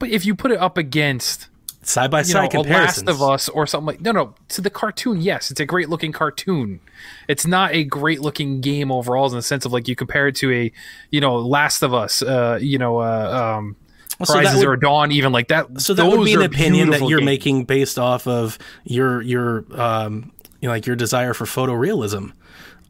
But 0.00 0.10
if 0.10 0.26
you 0.26 0.34
put 0.34 0.50
it 0.50 0.58
up 0.58 0.76
against 0.76 1.46
Side 1.86 2.10
by 2.10 2.22
side 2.22 2.50
comparisons. 2.50 3.06
Last 3.06 3.14
of 3.14 3.22
Us 3.22 3.48
or 3.48 3.66
something 3.66 3.86
like 3.86 4.00
no, 4.00 4.12
no. 4.12 4.34
To 4.50 4.60
the 4.60 4.70
cartoon, 4.70 5.20
yes, 5.20 5.50
it's 5.50 5.60
a 5.60 5.66
great 5.66 5.88
looking 5.88 6.12
cartoon. 6.12 6.80
It's 7.28 7.46
not 7.46 7.72
a 7.74 7.84
great 7.84 8.20
looking 8.20 8.60
game 8.60 8.90
overall, 8.90 9.26
in 9.28 9.34
the 9.34 9.42
sense 9.42 9.64
of 9.64 9.72
like 9.72 9.88
you 9.88 9.94
compare 9.96 10.28
it 10.28 10.36
to 10.36 10.52
a, 10.52 10.72
you 11.10 11.20
know, 11.20 11.36
Last 11.36 11.82
of 11.82 11.92
Us, 11.92 12.22
uh, 12.22 12.58
you 12.60 12.78
know, 12.78 12.98
uh, 12.98 13.56
um, 13.58 13.76
Well, 14.18 14.26
so 14.26 14.38
would- 14.38 14.48
Zero 14.58 14.76
Dawn, 14.76 15.12
even 15.12 15.32
like 15.32 15.48
that. 15.48 15.80
So 15.80 15.94
that 15.94 16.06
would 16.06 16.24
be 16.24 16.34
an 16.34 16.42
opinion 16.42 16.90
that 16.90 17.02
you're 17.08 17.18
games. 17.18 17.26
making 17.26 17.64
based 17.64 17.98
off 17.98 18.26
of 18.26 18.58
your 18.84 19.20
your 19.22 19.64
um 19.80 20.30
you 20.60 20.68
know 20.68 20.72
like 20.74 20.86
your 20.86 20.96
desire 20.96 21.34
for 21.34 21.44
photorealism. 21.44 22.32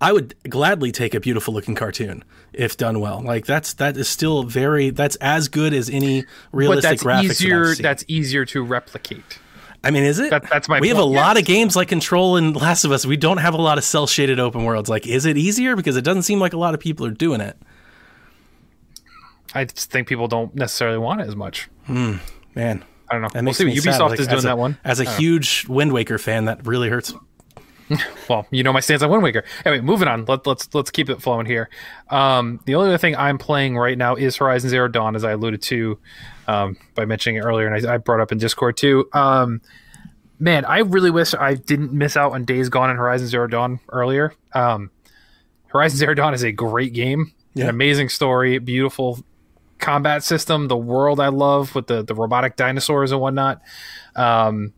I 0.00 0.12
would 0.12 0.34
gladly 0.48 0.92
take 0.92 1.14
a 1.14 1.20
beautiful 1.20 1.54
looking 1.54 1.74
cartoon 1.74 2.24
if 2.52 2.76
done 2.76 3.00
well. 3.00 3.22
Like 3.22 3.46
that's 3.46 3.72
that 3.74 3.96
is 3.96 4.08
still 4.08 4.42
very 4.42 4.90
that's 4.90 5.16
as 5.16 5.48
good 5.48 5.72
as 5.72 5.88
any 5.88 6.22
But 6.22 6.28
realistic 6.52 7.00
that's 7.00 7.02
graphics. 7.02 7.28
that 7.28 7.40
easier. 7.40 7.74
That's 7.76 8.04
easier 8.08 8.44
to 8.46 8.62
replicate. 8.62 9.38
I 9.82 9.90
mean, 9.90 10.02
is 10.04 10.18
it? 10.18 10.30
that- 10.30 10.48
that's 10.48 10.68
my 10.68 10.80
We 10.80 10.88
have 10.88 10.96
a 10.98 11.02
point, 11.02 11.14
lot 11.16 11.38
of 11.38 11.44
games 11.44 11.76
like 11.76 11.88
Control 11.88 12.36
and 12.36 12.56
Last 12.56 12.84
of 12.84 12.92
Us. 12.92 13.04
We 13.04 13.16
don't 13.18 13.36
have 13.36 13.52
a 13.54 13.60
lot 13.60 13.76
of 13.78 13.84
cell 13.84 14.06
shaded 14.06 14.40
open 14.40 14.64
worlds. 14.64 14.88
Like, 14.88 15.06
is 15.06 15.26
it 15.26 15.36
easier 15.36 15.76
because 15.76 15.96
it 15.98 16.02
doesn't 16.04 16.22
seem 16.22 16.38
like 16.40 16.54
a 16.54 16.58
lot 16.58 16.72
of 16.74 16.80
people 16.80 17.04
are 17.04 17.10
doing 17.10 17.42
it? 17.42 17.56
I 19.54 19.64
just 19.64 19.90
think 19.90 20.08
people 20.08 20.26
don't 20.26 20.54
necessarily 20.54 20.98
want 20.98 21.20
it 21.20 21.28
as 21.28 21.36
much. 21.36 21.68
Hmm. 21.86 22.16
Man, 22.54 22.82
I 23.10 23.14
don't 23.14 23.22
know. 23.22 23.28
that 23.32 23.44
We'll 23.44 23.54
see. 23.54 23.66
Ubisoft 23.66 24.10
Like, 24.10 24.20
is 24.20 24.26
doing 24.26 24.38
a- 24.40 24.42
that 24.42 24.58
one. 24.58 24.78
As 24.84 25.00
a 25.00 25.04
huge 25.04 25.66
Wind 25.68 25.92
Waker 25.92 26.18
fan, 26.18 26.46
that 26.46 26.66
really 26.66 26.88
hurts. 26.88 27.12
Well, 28.28 28.46
you 28.50 28.62
know 28.62 28.72
my 28.72 28.80
stance 28.80 29.02
on 29.02 29.10
Wind 29.10 29.22
Waker. 29.22 29.44
Anyway, 29.66 29.82
moving 29.84 30.08
on. 30.08 30.24
Let, 30.24 30.46
let's 30.46 30.72
let's 30.74 30.90
keep 30.90 31.10
it 31.10 31.20
flowing 31.20 31.44
here. 31.44 31.68
Um, 32.08 32.58
the 32.64 32.74
only 32.74 32.88
other 32.88 32.96
thing 32.98 33.14
I'm 33.16 33.36
playing 33.36 33.76
right 33.76 33.98
now 33.98 34.14
is 34.14 34.36
Horizon 34.36 34.70
Zero 34.70 34.88
Dawn, 34.88 35.14
as 35.14 35.24
I 35.24 35.32
alluded 35.32 35.60
to 35.62 35.98
um, 36.48 36.76
by 36.94 37.04
mentioning 37.04 37.36
it 37.36 37.44
earlier, 37.44 37.66
and 37.68 37.86
I, 37.86 37.94
I 37.94 37.96
brought 37.98 38.20
up 38.20 38.32
in 38.32 38.38
Discord 38.38 38.76
too. 38.78 39.08
Um, 39.12 39.60
man, 40.38 40.64
I 40.64 40.78
really 40.78 41.10
wish 41.10 41.34
I 41.34 41.54
didn't 41.54 41.92
miss 41.92 42.16
out 42.16 42.32
on 42.32 42.44
Days 42.46 42.70
Gone 42.70 42.88
and 42.88 42.98
Horizon 42.98 43.26
Zero 43.28 43.46
Dawn 43.46 43.78
earlier. 43.90 44.32
Um, 44.54 44.90
Horizon 45.66 45.98
Zero 45.98 46.14
Dawn 46.14 46.32
is 46.32 46.42
a 46.44 46.52
great 46.52 46.94
game, 46.94 47.32
Yeah. 47.54 47.64
an 47.64 47.70
amazing 47.70 48.08
story, 48.08 48.58
beautiful 48.58 49.18
combat 49.78 50.22
system, 50.22 50.68
the 50.68 50.76
world 50.78 51.20
I 51.20 51.28
love 51.28 51.74
with 51.74 51.88
the 51.88 52.02
the 52.02 52.14
robotic 52.14 52.56
dinosaurs 52.56 53.12
and 53.12 53.20
whatnot. 53.20 53.60
Um, 54.16 54.72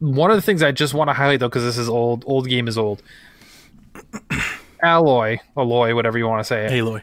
one 0.00 0.30
of 0.30 0.36
the 0.36 0.42
things 0.42 0.62
I 0.62 0.72
just 0.72 0.94
want 0.94 1.08
to 1.08 1.14
highlight 1.14 1.40
though, 1.40 1.48
because 1.48 1.64
this 1.64 1.78
is 1.78 1.88
old, 1.88 2.24
old 2.26 2.48
game 2.48 2.68
is 2.68 2.78
old. 2.78 3.02
Alloy, 4.82 5.38
Alloy, 5.56 5.94
whatever 5.94 6.18
you 6.18 6.26
want 6.26 6.40
to 6.40 6.44
say, 6.44 6.66
it. 6.66 6.72
Aloy. 6.72 7.02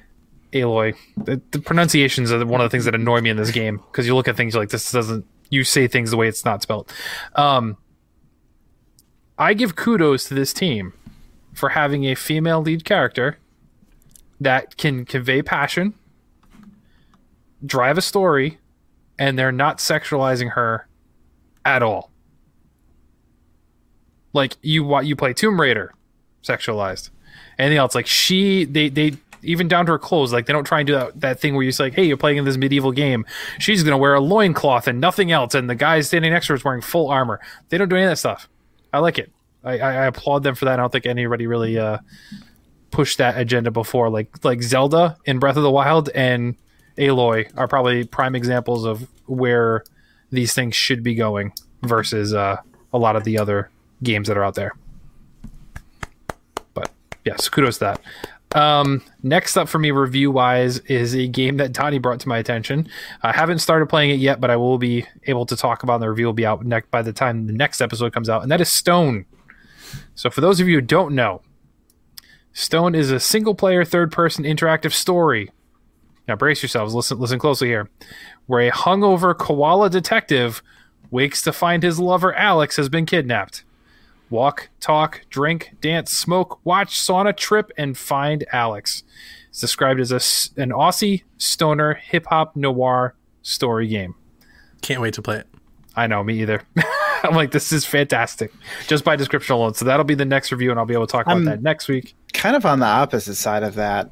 Aloy. 0.54 0.96
The, 1.18 1.42
the 1.52 1.60
pronunciations 1.60 2.32
are 2.32 2.46
one 2.46 2.62
of 2.62 2.66
the 2.66 2.70
things 2.70 2.86
that 2.86 2.96
annoy 2.96 3.22
me 3.22 3.30
in 3.30 3.38
this 3.38 3.52
game 3.52 3.82
because 3.92 4.08
you 4.08 4.16
look 4.16 4.28
at 4.28 4.38
things 4.38 4.56
like 4.56 4.70
this 4.70 4.92
doesn't. 4.92 5.26
You 5.50 5.64
say 5.64 5.88
things 5.88 6.10
the 6.10 6.18
way 6.18 6.28
it's 6.28 6.44
not 6.44 6.64
spelled. 6.64 6.92
Um, 7.36 7.78
I 9.38 9.54
give 9.54 9.76
kudos 9.76 10.26
to 10.30 10.34
this 10.34 10.54
team 10.54 10.94
for 11.54 11.70
having 11.70 12.06
a 12.06 12.16
female 12.16 12.62
lead 12.62 12.84
character 12.84 13.38
that 14.40 14.78
can 14.78 15.06
convey 15.06 15.42
passion, 15.42 15.94
drive 17.66 17.98
a 17.98 18.02
story, 18.02 18.58
and 19.20 19.38
they're 19.38 19.52
not 19.52 19.78
sexualizing 19.78 20.52
her 20.52 20.88
at 21.64 21.84
all. 21.84 22.12
Like 24.36 24.58
you, 24.62 25.02
you 25.02 25.16
play 25.16 25.34
Tomb 25.34 25.60
Raider, 25.60 25.94
sexualized. 26.44 27.10
Anything 27.58 27.78
else, 27.78 27.96
like 27.96 28.06
she, 28.06 28.66
they, 28.66 28.90
they 28.90 29.14
even 29.42 29.68
down 29.68 29.86
to 29.86 29.94
her 29.94 30.00
clothes, 30.00 30.34
like 30.34 30.46
they 30.46 30.54
don't 30.54 30.66
try 30.66 30.80
and 30.80 30.88
do 30.88 30.94
that, 30.94 31.20
that 31.22 31.40
thing 31.40 31.54
where 31.56 31.64
you're 31.64 31.70
just 31.70 31.80
like, 31.80 31.94
hey, 31.94 32.04
you're 32.04 32.18
playing 32.18 32.38
in 32.38 32.46
this 32.46 32.58
medieval 32.58 32.92
game. 32.92 33.26
She's 33.60 33.84
gonna 33.84 33.98
wear 33.98 34.14
a 34.14 34.20
loincloth 34.20 34.88
and 34.88 35.00
nothing 35.00 35.32
else, 35.32 35.56
and 35.56 35.70
the 35.70 35.76
guy 35.76 36.02
standing 36.02 36.34
next 36.34 36.48
to 36.48 36.54
her 36.54 36.58
is 36.58 36.64
wearing 36.64 36.82
full 36.82 37.10
armor. 37.10 37.40
They 37.70 37.78
don't 37.78 37.90
do 37.90 37.96
any 37.96 38.06
of 38.06 38.12
that 38.12 38.18
stuff. 38.18 38.50
I 38.92 39.00
like 39.00 39.18
it. 39.18 39.32
I, 39.64 39.80
I, 39.80 39.92
I 39.94 40.06
applaud 40.06 40.44
them 40.44 40.56
for 40.56 40.66
that. 40.66 40.74
I 40.74 40.78
don't 40.78 40.92
think 40.92 41.06
anybody 41.06 41.48
really 41.48 41.78
uh, 41.78 42.00
pushed 42.92 43.18
that 43.18 43.38
agenda 43.38 43.72
before. 43.72 44.10
Like 44.10 44.44
like 44.44 44.62
Zelda 44.62 45.18
in 45.26 45.40
Breath 45.40 45.58
of 45.58 45.64
the 45.64 45.72
Wild 45.72 46.10
and 46.10 46.56
Aloy 46.98 47.52
are 47.58 47.68
probably 47.68 48.06
prime 48.06 48.36
examples 48.36 48.86
of 48.86 49.08
where 49.26 49.84
these 50.32 50.54
things 50.54 50.76
should 50.76 51.04
be 51.04 51.16
going 51.16 51.54
versus 51.84 52.34
uh, 52.34 52.58
a 52.94 52.98
lot 52.98 53.16
of 53.16 53.24
the 53.24 53.38
other 53.38 53.70
games 54.04 54.28
that 54.28 54.38
are 54.38 54.44
out 54.44 54.56
there. 54.56 54.74
But 56.74 56.92
yes, 57.24 57.50
kudos 57.50 57.80
to 57.80 57.86
that. 57.86 58.02
Um, 58.56 59.02
next 59.22 59.58
up 59.58 59.68
for 59.68 59.80
me, 59.80 59.92
review 59.92 60.32
wise, 60.32 60.80
is 60.80 61.14
a 61.14 61.28
game 61.28 61.58
that 61.58 61.74
Donnie 61.74 62.00
brought 62.00 62.22
to 62.22 62.30
my 62.30 62.38
attention. 62.38 62.88
I 63.22 63.34
haven't 63.34 63.60
started 63.60 63.88
playing 63.88 64.12
it 64.12 64.20
yet, 64.20 64.40
but 64.40 64.50
I 64.50 64.56
will 64.56 64.78
be 64.78 65.06
able 65.28 65.46
to 65.48 65.58
talk 65.58 65.84
about. 65.84 65.98
it. 65.98 66.00
The 66.00 66.10
review 66.10 66.28
will 66.28 66.34
be 66.34 66.46
out 66.46 66.66
next 66.66 66.90
by 66.90 67.02
the 67.02 67.12
time 67.12 67.48
the 67.48 67.54
next 67.54 67.82
episode 67.82 68.14
comes 68.14 68.30
out, 68.30 68.44
and 68.44 68.52
that 68.52 68.62
is 68.62 68.72
Stone. 68.72 69.26
So, 70.16 70.30
for 70.30 70.40
those 70.40 70.62
of 70.62 70.70
you 70.70 70.76
who 70.76 70.82
don't 70.82 71.14
know, 71.14 71.42
Stone 72.54 72.96
is 72.96 73.12
a 73.12 73.20
single-player, 73.20 73.84
third-person 73.84 74.46
interactive 74.46 74.94
story. 74.94 75.52
Now, 76.26 76.38
brace 76.38 76.64
yourselves. 76.64 76.96
Listen, 76.96 77.20
listen 77.20 77.40
closely 77.40 77.68
here. 77.68 77.90
Where 78.46 78.66
a 78.66 78.72
hungover 78.72 79.38
koala 79.38 79.90
detective 79.90 80.64
wakes 81.12 81.42
to 81.42 81.52
find 81.52 81.84
his 81.84 82.00
lover 82.00 82.34
Alex 82.34 82.78
has 82.78 82.88
been 82.88 83.06
kidnapped. 83.06 83.65
Walk, 84.30 84.70
talk, 84.80 85.22
drink, 85.30 85.76
dance, 85.82 86.12
smoke, 86.12 86.60
watch, 86.66 87.00
sauna, 87.00 87.36
trip, 87.36 87.72
and 87.78 87.98
find 87.98 88.44
Alex. 88.52 89.04
It's 89.50 89.62
described 89.62 90.00
as 90.00 90.12
a, 90.12 90.16
s- 90.16 90.50
an 90.58 90.70
Aussie 90.72 91.24
stoner 91.38 91.94
hip 91.94 92.26
hop 92.28 92.56
noir 92.56 93.16
story 93.44 93.88
game. 93.88 94.16
Can't 94.82 95.02
wait 95.02 95.14
to 95.16 95.22
play 95.22 95.38
it. 95.38 95.48
I 95.96 96.08
know, 96.08 96.24
me 96.24 96.42
either. 96.42 96.62
I'm 97.24 97.36
like, 97.36 97.52
this 97.52 97.72
is 97.72 97.86
fantastic, 97.86 98.52
just 98.88 99.04
by 99.04 99.16
description 99.16 99.56
alone. 99.56 99.74
So 99.76 99.86
that'll 99.86 100.04
be 100.06 100.16
the 100.16 100.26
next 100.26 100.52
review, 100.52 100.70
and 100.72 100.80
I'll 100.80 100.86
be 100.86 100.94
able 100.94 101.08
to 101.08 101.12
talk 101.12 101.26
about 101.26 101.36
I'm- 101.38 101.46
that 101.46 101.62
next 101.62 101.88
week. 101.88 102.16
kind 102.34 102.56
of 102.56 102.66
on 102.66 102.80
the 102.80 102.86
opposite 102.86 103.36
side 103.36 103.64
of 103.64 103.76
that. 103.76 104.10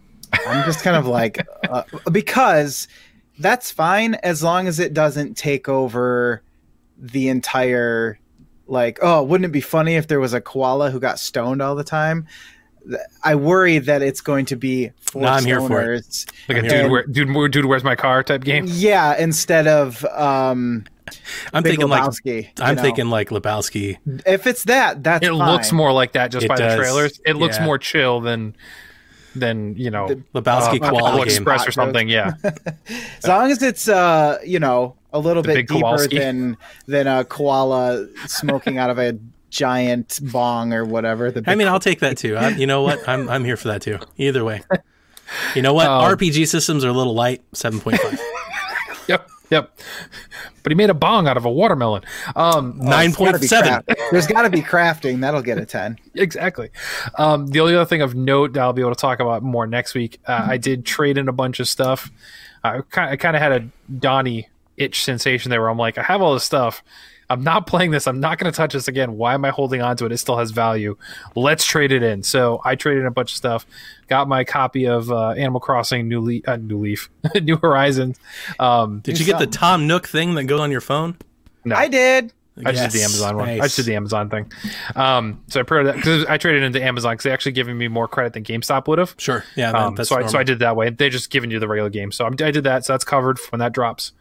I'm 0.47 0.63
just 0.65 0.81
kind 0.83 0.95
of 0.95 1.05
like 1.05 1.45
uh, 1.69 1.83
because 2.11 2.87
that's 3.39 3.69
fine 3.71 4.15
as 4.15 4.41
long 4.43 4.67
as 4.67 4.79
it 4.79 4.93
doesn't 4.93 5.35
take 5.35 5.67
over 5.69 6.41
the 6.97 7.27
entire 7.29 8.17
like 8.67 8.99
oh 9.01 9.21
wouldn't 9.23 9.45
it 9.45 9.51
be 9.51 9.61
funny 9.61 9.95
if 9.95 10.07
there 10.07 10.19
was 10.19 10.33
a 10.33 10.41
koala 10.41 10.89
who 10.91 10.99
got 10.99 11.19
stoned 11.19 11.61
all 11.61 11.75
the 11.75 11.83
time 11.83 12.25
i 13.23 13.33
worry 13.35 13.77
that 13.79 14.01
it's 14.01 14.21
going 14.21 14.45
to 14.45 14.55
be 14.55 14.91
for 14.99 15.21
No, 15.21 15.27
I'm 15.29 15.45
here 15.45 15.61
for 15.61 15.93
it. 15.93 16.25
Like 16.49 16.57
a 16.57 16.61
I'm 16.61 16.67
dude, 16.67 16.91
where, 16.91 17.05
dude, 17.05 17.51
dude, 17.51 17.65
where's 17.65 17.83
my 17.83 17.95
car 17.95 18.23
type 18.23 18.43
game? 18.43 18.65
yeah 18.67 19.15
instead 19.17 19.67
of 19.67 20.03
um 20.05 20.83
I'm 21.53 21.63
Big 21.63 21.73
thinking 21.73 21.89
like 21.89 22.03
Lebowski, 22.03 22.43
you 22.43 22.49
I'm 22.59 22.75
know. 22.75 22.81
thinking 22.81 23.09
like 23.09 23.29
Lebowski. 23.29 23.97
if 24.25 24.47
it's 24.47 24.63
that 24.63 25.03
that's 25.03 25.25
It 25.25 25.31
looks 25.33 25.71
more 25.71 25.91
like 25.93 26.13
that 26.13 26.31
just 26.31 26.45
It 26.45 26.49
by 26.49 26.55
does, 26.55 26.73
the 26.73 26.77
trailers. 26.83 27.21
It 27.25 27.33
looks 27.35 27.57
yeah. 27.57 27.65
more 27.65 27.77
chill 27.77 28.21
than 28.21 28.55
than 29.35 29.75
you 29.75 29.91
know 29.91 30.07
The- 30.07 30.41
Lebowski 30.41 30.81
uh, 30.81 30.89
koala 30.89 31.09
Apple 31.09 31.17
game. 31.19 31.27
Express 31.27 31.67
or 31.67 31.71
something. 31.71 32.07
Yeah, 32.09 32.33
as 32.43 33.27
long 33.27 33.51
as 33.51 33.61
it's 33.61 33.87
uh 33.87 34.39
you 34.45 34.59
know 34.59 34.95
a 35.13 35.19
little 35.19 35.43
The 35.43 35.53
bit 35.53 35.67
deeper 35.67 35.79
Kowalski. 35.81 36.17
than 36.17 36.57
than 36.87 37.07
a 37.07 37.23
koala 37.25 38.07
smoking 38.27 38.77
out 38.77 38.89
of 38.89 38.97
a 38.99 39.17
giant 39.49 40.19
bong 40.31 40.73
or 40.73 40.83
whatever 40.83 41.29
the 41.31 41.43
I 41.47 41.55
mean, 41.55 41.67
I'll 41.67 41.79
take 41.79 41.99
that 41.99 42.17
too. 42.17 42.35
I'm, 42.35 42.57
you 42.57 42.65
know 42.67 42.81
what? 42.81 43.07
I'm 43.07 43.29
I'm 43.29 43.45
here 43.45 43.55
for 43.57 43.67
that 43.69 43.81
too. 43.81 43.99
Either 44.17 44.43
way. 44.43 44.63
You 45.55 45.61
know 45.61 45.73
what? 45.73 45.87
Um, 45.89 46.17
RPG 46.17 46.47
systems 46.47 46.83
are 46.83 46.89
a 46.89 46.93
little 46.93 47.13
light. 47.15 47.41
Seven 47.53 47.79
point 47.79 47.99
five. 47.99 48.19
yep, 49.07 49.27
yep. 49.49 49.77
But 50.63 50.71
he 50.71 50.75
made 50.75 50.89
a 50.89 50.93
bong 50.93 51.27
out 51.27 51.37
of 51.37 51.45
a 51.45 51.51
watermelon. 51.51 52.03
Um, 52.35 52.77
Nine 52.79 53.09
It's 53.09 53.17
gotta 53.17 53.31
point 53.31 53.41
be 53.41 53.47
seven. 53.47 53.69
craft- 53.83 54.01
There's 54.11 54.27
got 54.27 54.43
to 54.43 54.49
be 54.49 54.61
crafting. 54.61 55.19
That'll 55.21 55.41
get 55.41 55.57
a 55.57 55.65
10. 55.65 55.97
exactly. 56.15 56.69
Um, 57.17 57.47
the 57.47 57.59
only 57.59 57.75
other 57.75 57.85
thing 57.85 58.01
of 58.01 58.15
note 58.15 58.53
that 58.53 58.61
I'll 58.61 58.71
be 58.73 58.81
able 58.81 58.95
to 58.95 58.99
talk 58.99 59.19
about 59.19 59.43
more 59.43 59.67
next 59.67 59.93
week, 59.93 60.19
uh, 60.25 60.45
I 60.49 60.57
did 60.57 60.85
trade 60.85 61.17
in 61.17 61.27
a 61.27 61.33
bunch 61.33 61.59
of 61.59 61.67
stuff. 61.67 62.09
I 62.63 62.79
kind 62.89 63.09
I 63.11 63.17
kind 63.17 63.35
of 63.35 63.41
had 63.41 63.51
a 63.51 63.67
Donnie 63.99 64.47
itch 64.77 65.03
sensation 65.03 65.49
there 65.49 65.61
where 65.61 65.69
I'm 65.69 65.77
like, 65.77 65.97
I 65.97 66.03
have 66.03 66.21
all 66.21 66.33
this 66.33 66.43
stuff. 66.43 66.83
I'm 67.29 67.41
not 67.43 67.65
playing 67.67 67.91
this. 67.91 68.05
I'm 68.05 68.19
not 68.19 68.37
going 68.37 68.51
to 68.51 68.55
touch 68.55 68.73
this 68.73 68.87
again. 68.87 69.17
Why 69.17 69.33
am 69.33 69.45
I 69.45 69.49
holding 69.49 69.81
on 69.81 69.95
to 69.97 70.05
it? 70.05 70.11
It 70.11 70.17
still 70.17 70.37
has 70.37 70.51
value. 70.51 70.97
Let's 71.35 71.65
trade 71.65 71.91
it 71.91 72.03
in. 72.03 72.21
So 72.21 72.61
I 72.65 72.75
traded 72.75 73.01
in 73.01 73.07
a 73.07 73.11
bunch 73.11 73.31
of 73.31 73.37
stuff. 73.37 73.65
Got 74.07 74.27
my 74.27 74.43
copy 74.43 74.85
of 74.85 75.09
uh, 75.09 75.29
Animal 75.29 75.61
Crossing 75.61 76.07
New 76.09 76.19
Leaf, 76.19 76.43
uh, 76.47 76.57
New 76.57 76.77
Leaf, 76.79 77.09
New 77.41 77.57
Horizons. 77.57 78.19
Um, 78.59 78.99
Did 78.99 79.19
you 79.19 79.25
get 79.25 79.39
the. 79.39 79.47
Tom 79.47 79.87
Nook 79.87 80.07
thing 80.07 80.35
that 80.35 80.43
goes 80.43 80.59
on 80.59 80.69
your 80.69 80.81
phone? 80.81 81.15
no. 81.65 81.75
I 81.75 81.87
did. 81.87 82.33
I 82.63 82.71
just 82.71 82.91
did 82.93 82.99
the 82.99 83.03
Amazon 83.03 83.37
one. 83.37 83.49
I 83.49 83.59
just 83.61 83.77
did 83.77 83.85
the 83.87 83.95
Amazon 83.95 84.29
thing. 84.29 84.51
Um, 84.95 85.43
so 85.47 85.59
I 85.61 85.63
pre 85.63 85.83
that 85.85 85.95
because 85.95 86.23
I 86.25 86.37
traded 86.37 86.61
into 86.61 86.83
Amazon 86.83 87.13
because 87.13 87.23
they 87.23 87.31
actually 87.31 87.53
giving 87.53 87.75
me 87.79 87.87
more 87.87 88.07
credit 88.07 88.33
than 88.33 88.43
GameStop 88.43 88.87
would 88.87 88.99
have. 88.99 89.15
Sure. 89.17 89.43
Yeah. 89.55 89.71
that- 89.71 89.81
Um, 89.81 89.95
that's 89.95 90.09
so 90.09 90.17
I, 90.17 90.27
so. 90.27 90.37
I 90.37 90.43
did 90.43 90.59
that 90.59 90.75
way. 90.75 90.91
They're 90.91 91.09
just 91.09 91.31
giving 91.31 91.49
you 91.49 91.57
the 91.59 91.67
regular 91.67 91.89
game. 91.89 92.11
So 92.11 92.25
I'm, 92.25 92.33
I 92.33 92.51
did 92.51 92.65
that. 92.65 92.85
So 92.85 92.93
that's 92.93 93.03
covered 93.05 93.39
when 93.49 93.57
that 93.59 93.73
drops. 93.73 94.11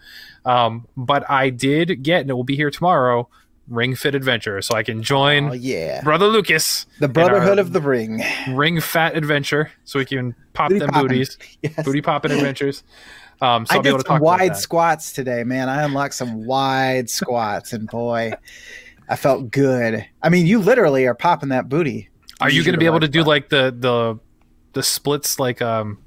Um, 0.44 0.86
but 0.96 1.28
I 1.30 1.50
did 1.50 2.02
get, 2.02 2.22
and 2.22 2.30
it 2.30 2.34
will 2.34 2.44
be 2.44 2.56
here 2.56 2.70
tomorrow. 2.70 3.28
Ring 3.68 3.94
Fit 3.94 4.14
Adventure, 4.16 4.60
so 4.60 4.74
I 4.74 4.82
can 4.82 5.02
join 5.04 5.48
Oh, 5.50 5.52
yeah. 5.52 6.02
Brother 6.02 6.26
Lucas 6.26 6.84
The 6.98 7.06
Brotherhood 7.08 7.58
of 7.60 7.72
the 7.72 7.80
Ring. 7.80 8.20
Ring 8.50 8.80
Fat 8.80 9.16
Adventure, 9.16 9.70
so 9.84 10.00
we 10.00 10.04
can 10.04 10.34
pop 10.52 10.68
Booty 10.68 10.80
them 10.80 10.88
poppin'. 10.90 11.08
booties, 11.08 11.38
Yes. 11.62 11.84
booty 11.84 12.00
popping 12.02 12.32
adventures. 12.32 12.82
Um, 13.40 13.64
so 13.64 13.74
I 13.74 13.76
I'll 13.76 13.82
be 13.82 13.88
able 13.88 13.98
did 13.98 14.04
to 14.06 14.08
some 14.12 14.20
wide 14.20 14.56
squats 14.56 15.12
today, 15.12 15.44
man. 15.44 15.68
I 15.68 15.82
unlocked 15.82 16.14
some 16.14 16.44
wide 16.44 17.08
squats, 17.18 17.72
and 17.72 17.88
boy, 17.88 18.32
I 19.08 19.14
felt 19.16 19.50
good. 19.52 20.04
I 20.22 20.28
mean, 20.28 20.46
you 20.46 20.58
literally 20.58 21.06
are 21.06 21.14
popping 21.14 21.50
that 21.50 21.68
booty. 21.68 22.08
Are 22.40 22.50
you 22.50 22.56
Use 22.56 22.64
going 22.66 22.74
to 22.74 22.78
be 22.80 22.86
able 22.86 23.00
to 23.00 23.08
do 23.08 23.22
like 23.22 23.48
the 23.48 23.74
the 23.78 24.18
the 24.72 24.82
splits 24.82 25.38
like 25.38 25.62
um 25.62 25.98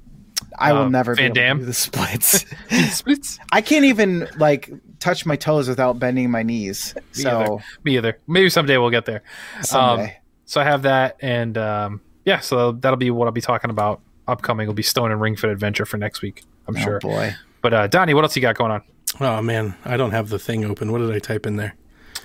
I 0.58 0.72
will 0.72 0.82
uh, 0.82 0.88
never 0.88 1.14
Van 1.14 1.32
be 1.32 1.40
able 1.40 1.48
Damme? 1.48 1.58
to 1.58 1.62
do 1.62 1.66
the 1.66 1.72
splits. 1.74 2.44
splits? 2.96 3.38
I 3.52 3.60
can't 3.60 3.84
even 3.84 4.28
like 4.38 4.70
touch 5.00 5.26
my 5.26 5.36
toes 5.36 5.68
without 5.68 5.98
bending 5.98 6.30
my 6.30 6.42
knees. 6.42 6.94
Me 6.94 7.02
So 7.22 7.40
either. 7.40 7.64
Me 7.84 7.96
either. 7.96 8.18
Maybe 8.26 8.48
someday 8.50 8.76
we'll 8.78 8.90
get 8.90 9.04
there. 9.06 9.22
someday. 9.62 10.04
Um, 10.04 10.10
so 10.44 10.60
I 10.60 10.64
have 10.64 10.82
that, 10.82 11.16
and 11.20 11.58
um, 11.58 12.00
yeah, 12.24 12.40
so 12.40 12.72
that'll 12.72 12.96
be 12.96 13.10
what 13.10 13.26
I'll 13.26 13.32
be 13.32 13.40
talking 13.40 13.70
about 13.70 14.00
upcoming. 14.28 14.66
Will 14.66 14.74
be 14.74 14.82
Stone 14.82 15.10
and 15.12 15.20
Ring 15.20 15.36
Fit 15.36 15.50
Adventure 15.50 15.84
for 15.86 15.96
next 15.96 16.22
week. 16.22 16.42
I'm 16.68 16.74
sure. 16.76 16.96
oh 16.96 17.00
sure. 17.00 17.10
boy. 17.10 17.34
But 17.62 17.74
uh, 17.74 17.86
Donnie, 17.88 18.14
what 18.14 18.24
else 18.24 18.36
you 18.36 18.42
got 18.42 18.56
going 18.56 18.70
on? 18.72 18.82
Oh 19.20 19.42
man, 19.42 19.74
I 19.84 19.96
don't 19.96 20.10
have 20.12 20.28
the 20.28 20.38
thing 20.38 20.64
open. 20.64 20.92
What 20.92 20.98
did 20.98 21.10
I 21.12 21.18
type 21.18 21.46
in 21.46 21.56
there? 21.56 21.74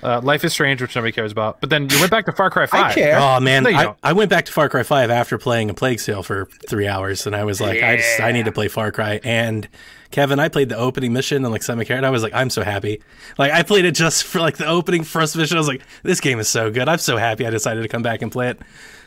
Uh, 0.04 0.20
Life 0.22 0.44
is 0.44 0.52
Strange, 0.54 0.82
which 0.82 0.96
nobody 0.96 1.12
cares 1.12 1.32
about. 1.32 1.62
But 1.62 1.70
then 1.70 1.88
you 1.90 2.00
went 2.00 2.12
back 2.12 2.26
to 2.26 2.32
Far 2.32 2.50
Cry 2.50 2.66
Five. 2.66 2.92
I 2.92 2.94
care. 2.94 3.20
Oh 3.20 3.40
man, 3.40 3.64
No, 3.64 3.70
I. 3.70 3.96
I 4.04 4.14
went 4.14 4.30
back 4.30 4.46
to 4.46 4.52
Far 4.52 4.70
Cry 4.70 4.84
Five 4.84 5.10
after 5.10 5.38
playing 5.38 5.70
a 5.70 5.74
Plague 5.74 6.00
Tale 6.00 6.24
for 6.24 6.46
three 6.68 6.88
hours, 6.88 7.28
and 7.28 7.36
I 7.36 7.44
was 7.44 7.62
like, 7.62 7.82
I 7.84 7.98
just 7.98 8.20
I 8.20 8.32
need 8.32 8.46
to 8.46 8.52
play 8.52 8.68
Far 8.68 8.92
Cry. 8.92 9.20
And 9.24 9.68
Kevin, 10.12 10.40
I 10.40 10.50
played 10.50 10.70
the 10.70 10.78
opening 10.78 11.14
mission 11.14 11.44
and 11.46 11.52
like 11.52 11.64
Semi 11.64 11.86
and 11.90 12.06
I 12.06 12.10
was 12.10 12.22
like, 12.24 12.34
I'm 12.34 12.50
so 12.50 12.64
happy. 12.64 13.02
Like 13.38 13.52
I 13.52 13.64
played 13.64 13.86
it 13.86 13.96
just 13.96 14.24
for 14.26 14.40
like 14.40 14.58
the 14.58 14.68
opening 14.68 15.04
first 15.04 15.36
mission. 15.38 15.56
I 15.58 15.60
was 15.60 15.68
like, 15.68 15.82
this 16.04 16.20
game 16.20 16.40
is 16.40 16.48
so 16.50 16.70
good. 16.72 16.90
I'm 16.90 16.98
so 17.00 17.18
happy. 17.18 17.46
I 17.46 17.50
decided 17.50 17.82
to 17.84 17.88
come 17.88 18.02
back 18.02 18.22
and 18.22 18.32
play 18.32 18.50
it. 18.50 18.60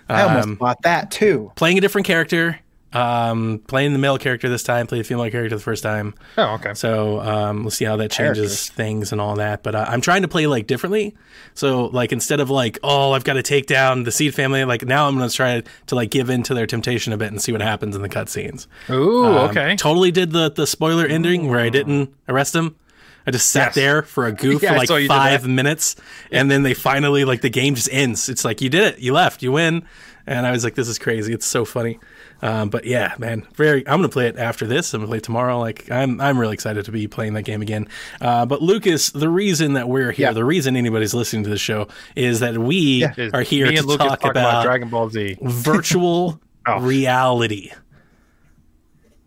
I 0.09 0.23
almost 0.23 0.45
Um, 0.49 0.55
bought 0.57 0.83
that 0.83 1.11
too. 1.11 1.51
playing 1.57 1.79
a 1.79 1.81
different 1.81 2.07
character. 2.07 2.59
Um, 2.95 3.61
playing 3.67 3.93
the 3.93 3.99
male 3.99 4.19
character 4.19 4.49
this 4.49 4.63
time. 4.63 4.87
Played 4.87 5.01
the 5.01 5.05
female 5.05 5.29
character 5.31 5.57
the 5.57 5.63
first 5.63 5.83
time. 5.83 6.15
Oh, 6.39 6.55
okay. 6.55 6.75
So 6.75 7.21
um, 7.21 7.63
we'll 7.65 7.71
see 7.73 7.85
how 7.85 7.97
that 7.97 8.13
changes 8.13 8.37
Characters. 8.37 8.71
things 8.71 9.13
and 9.13 9.21
all 9.21 9.35
that. 9.37 9.63
But 9.65 9.75
uh, 9.75 9.85
I'm 9.89 10.01
trying 10.01 10.23
to 10.23 10.29
play 10.29 10.47
like 10.47 10.67
differently. 10.69 11.15
So 11.55 11.87
like 11.87 12.13
instead 12.13 12.39
of 12.41 12.51
like 12.51 12.79
oh 12.85 13.13
I've 13.13 13.25
got 13.25 13.33
to 13.35 13.43
take 13.43 13.67
down 13.67 14.05
the 14.05 14.13
Seed 14.13 14.35
family, 14.35 14.65
like 14.65 14.85
now 14.85 15.09
I'm 15.09 15.17
gonna 15.19 15.29
try 15.29 15.63
to 15.87 15.95
like 15.95 16.11
give 16.11 16.31
in 16.31 16.43
to 16.45 16.55
their 16.55 16.67
temptation 16.67 17.13
a 17.13 17.17
bit 17.17 17.29
and 17.33 17.43
see 17.43 17.51
what 17.53 17.61
happens 17.63 17.97
in 17.97 18.03
the 18.03 18.09
cutscenes. 18.09 18.67
Ooh, 18.91 19.25
Um, 19.27 19.51
okay. 19.51 19.75
Totally 19.77 20.11
did 20.13 20.31
the 20.31 20.51
the 20.51 20.67
spoiler 20.67 21.05
ending 21.07 21.49
where 21.49 21.61
I 21.61 21.71
didn't 21.71 22.15
arrest 22.29 22.55
him. 22.55 22.77
I 23.27 23.31
just 23.31 23.49
sat 23.51 23.69
Yes. 23.69 23.75
there 23.75 24.03
for 24.03 24.27
a 24.27 24.33
goof 24.33 24.63
Yeah, 24.63 24.75
I 24.75 24.81
for 24.81 24.87
saw 24.87 24.97
you 24.97 25.09
like 25.09 25.19
did 25.31 25.31
five 25.33 25.43
that. 25.43 25.49
minutes, 25.49 25.97
and 26.31 26.51
then 26.51 26.63
they 26.63 26.75
finally 26.75 27.25
like 27.25 27.41
the 27.41 27.51
game 27.51 27.75
just 27.75 27.89
ends. 27.91 28.29
It's 28.29 28.45
like 28.45 28.61
you 28.61 28.69
did 28.69 28.85
it, 28.85 28.99
you 29.01 29.13
left, 29.15 29.43
you 29.43 29.51
win, 29.51 29.85
and 30.27 30.47
I 30.47 30.51
was 30.53 30.63
like, 30.63 30.75
this 30.75 30.89
is 30.89 30.99
crazy. 30.99 31.33
It's 31.33 31.47
so 31.47 31.65
funny. 31.65 31.99
Um, 32.43 32.69
but 32.69 32.85
yeah, 32.85 33.15
man, 33.19 33.47
very. 33.55 33.87
I'm 33.89 33.99
gonna 33.99 34.09
play 34.09 34.27
it 34.29 34.37
after 34.37 34.67
this. 34.67 34.93
I'm 34.93 35.01
gonna 35.01 35.09
play 35.09 35.19
it 35.19 35.25
tomorrow. 35.25 35.59
Like 35.59 35.91
I'm, 35.91 36.21
I'm 36.21 36.39
really 36.39 36.53
excited 36.55 36.85
to 36.85 36.93
be 36.93 37.07
playing 37.09 37.33
that 37.35 37.43
game 37.43 37.63
again. 37.63 37.89
Uh, 38.21 38.45
but 38.45 38.61
Lucas, 38.61 39.11
the 39.11 39.29
reason 39.31 39.73
that 39.75 39.89
we're 39.89 40.13
here, 40.13 40.29
Yeah. 40.29 40.33
the 40.33 40.45
reason 40.45 40.77
anybody's 40.77 41.15
listening 41.15 41.45
to 41.45 41.51
the 41.51 41.57
show 41.59 41.89
is 42.17 42.41
that 42.41 42.59
we 42.59 43.05
Is 43.17 43.33
are 43.33 43.43
here 43.43 43.67
me 43.67 43.73
to 43.75 43.79
and 43.79 43.87
Lucas 43.89 44.07
talk 44.07 44.25
about, 44.25 44.63
Dragon 44.65 44.89
Ball 44.91 45.09
Z. 45.11 45.39
virtual 45.43 46.41
Oh. 46.67 46.81
reality. 46.81 47.71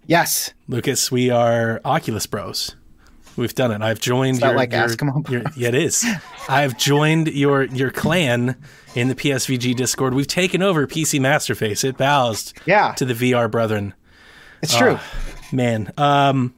Yes. 0.05 0.53
Lucas, 0.67 1.11
we 1.11 1.29
are 1.29 1.81
Oculus 1.85 2.25
Bros. 2.27 2.75
We've 3.35 3.53
done 3.53 3.71
it. 3.71 3.81
I've 3.83 3.99
joined 3.99 4.37
that 4.39 4.47
your, 4.47 4.55
like 4.55 4.71
your, 4.71 4.85
Eskimo 4.87 5.29
your- 5.29 5.43
yeah, 5.55 5.67
it 5.67 5.75
is. 5.75 6.03
I've 6.49 6.77
joined 6.77 7.27
your 7.27 7.63
your 7.65 7.91
clan 7.91 8.55
in 8.97 9.09
the 9.09 9.15
PSVG 9.15 9.75
Discord. 9.75 10.15
We've 10.15 10.25
taken 10.27 10.63
over 10.63 10.87
PC 10.87 11.19
Master 11.21 11.53
Race. 11.53 11.83
It 11.83 11.97
bows 11.97 12.51
Yeah. 12.65 12.93
to 12.93 13.05
the 13.05 13.13
VR 13.13 13.47
brethren. 13.49 13.93
It's 14.63 14.75
true. 14.75 14.97
Man, 15.51 15.91
um, 15.97 16.55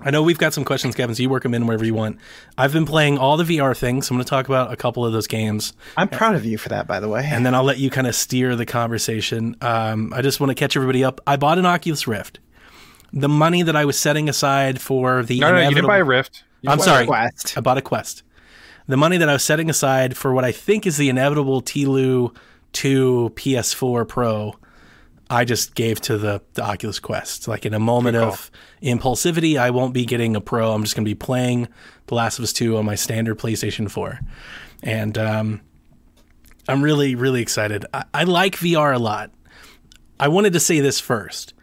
I 0.00 0.10
know 0.10 0.22
we've 0.22 0.36
got 0.36 0.52
some 0.52 0.62
questions, 0.64 0.94
Kevin. 0.94 1.14
So 1.14 1.22
you 1.22 1.30
work 1.30 1.42
them 1.42 1.54
in 1.54 1.66
wherever 1.66 1.84
you 1.86 1.94
want. 1.94 2.18
I've 2.58 2.74
been 2.74 2.84
playing 2.84 3.16
all 3.16 3.38
the 3.38 3.44
VR 3.44 3.74
things. 3.74 4.10
I'm 4.10 4.16
going 4.16 4.24
to 4.24 4.28
talk 4.28 4.46
about 4.46 4.72
a 4.72 4.76
couple 4.76 5.06
of 5.06 5.14
those 5.14 5.26
games, 5.26 5.72
I'm 5.96 6.08
proud 6.08 6.34
of 6.34 6.44
you 6.44 6.58
for 6.58 6.68
that, 6.68 6.86
by 6.86 7.00
the 7.00 7.08
way. 7.08 7.26
and 7.32 7.46
then 7.46 7.54
I'll 7.54 7.64
let 7.64 7.78
you 7.78 7.88
kind 7.88 8.06
of 8.06 8.14
steer 8.14 8.54
the 8.56 8.66
conversation. 8.66 9.56
Um, 9.62 10.12
I 10.14 10.20
just 10.20 10.40
want 10.40 10.50
to 10.50 10.54
catch 10.54 10.76
everybody 10.76 11.02
up. 11.02 11.20
I 11.26 11.36
bought 11.36 11.56
an 11.58 11.64
Oculus 11.64 12.06
Rift. 12.06 12.40
The 13.14 13.28
money 13.28 13.62
that 13.62 13.74
I 13.76 13.86
was 13.86 13.98
setting 13.98 14.28
aside 14.28 14.82
for 14.82 15.22
the 15.22 15.40
No, 15.40 15.46
no, 15.52 15.54
you 15.54 15.60
didn't 15.60 15.68
inevitable- 15.78 15.88
buy 15.88 15.98
a 15.98 16.04
Rift. 16.04 16.44
You 16.60 16.70
I'm 16.70 16.76
bought- 16.78 16.84
sorry. 16.84 17.06
Quest. 17.06 17.56
I 17.56 17.60
bought 17.62 17.78
a 17.78 17.82
Quest. 17.82 18.22
The 18.86 18.96
money 18.96 19.16
that 19.16 19.28
I 19.28 19.32
was 19.32 19.44
setting 19.44 19.70
aside 19.70 20.16
for 20.16 20.34
what 20.34 20.44
I 20.44 20.52
think 20.52 20.86
is 20.86 20.96
the 20.96 21.08
inevitable 21.08 21.62
Tlu 21.62 22.34
2 22.72 23.32
PS4 23.34 24.06
Pro, 24.06 24.54
I 25.30 25.44
just 25.44 25.74
gave 25.74 26.00
to 26.02 26.18
the, 26.18 26.42
the 26.52 26.62
Oculus 26.62 26.98
Quest. 26.98 27.48
Like 27.48 27.64
in 27.64 27.72
a 27.72 27.78
moment 27.78 28.16
of 28.16 28.50
impulsivity, 28.82 29.56
I 29.56 29.70
won't 29.70 29.94
be 29.94 30.04
getting 30.04 30.36
a 30.36 30.40
Pro. 30.40 30.72
I'm 30.72 30.82
just 30.82 30.94
going 30.94 31.04
to 31.04 31.08
be 31.10 31.14
playing 31.14 31.68
The 32.06 32.14
Last 32.14 32.38
of 32.38 32.42
Us 32.42 32.52
2 32.52 32.76
on 32.76 32.84
my 32.84 32.94
standard 32.94 33.38
PlayStation 33.38 33.90
4. 33.90 34.20
And 34.82 35.16
um, 35.16 35.60
I'm 36.68 36.82
really, 36.82 37.14
really 37.14 37.40
excited. 37.40 37.86
I, 37.94 38.04
I 38.12 38.24
like 38.24 38.56
VR 38.56 38.94
a 38.94 38.98
lot. 38.98 39.30
I 40.20 40.28
wanted 40.28 40.52
to 40.52 40.60
say 40.60 40.80
this 40.80 41.00
first. 41.00 41.54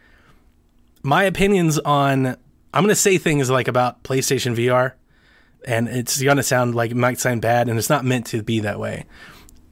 My 1.04 1.22
opinions 1.24 1.78
on 1.78 2.36
I'm 2.74 2.82
going 2.82 2.88
to 2.88 2.96
say 2.96 3.18
things 3.18 3.50
like 3.50 3.68
about 3.68 4.02
PlayStation 4.02 4.56
VR 4.56 4.92
and 5.64 5.88
it's 5.88 6.18
to 6.18 6.42
sound 6.42 6.74
like 6.74 6.90
it 6.90 6.96
might 6.96 7.18
sound 7.18 7.42
bad 7.42 7.68
and 7.68 7.78
it's 7.78 7.90
not 7.90 8.04
meant 8.04 8.26
to 8.26 8.42
be 8.42 8.60
that 8.60 8.78
way. 8.78 9.06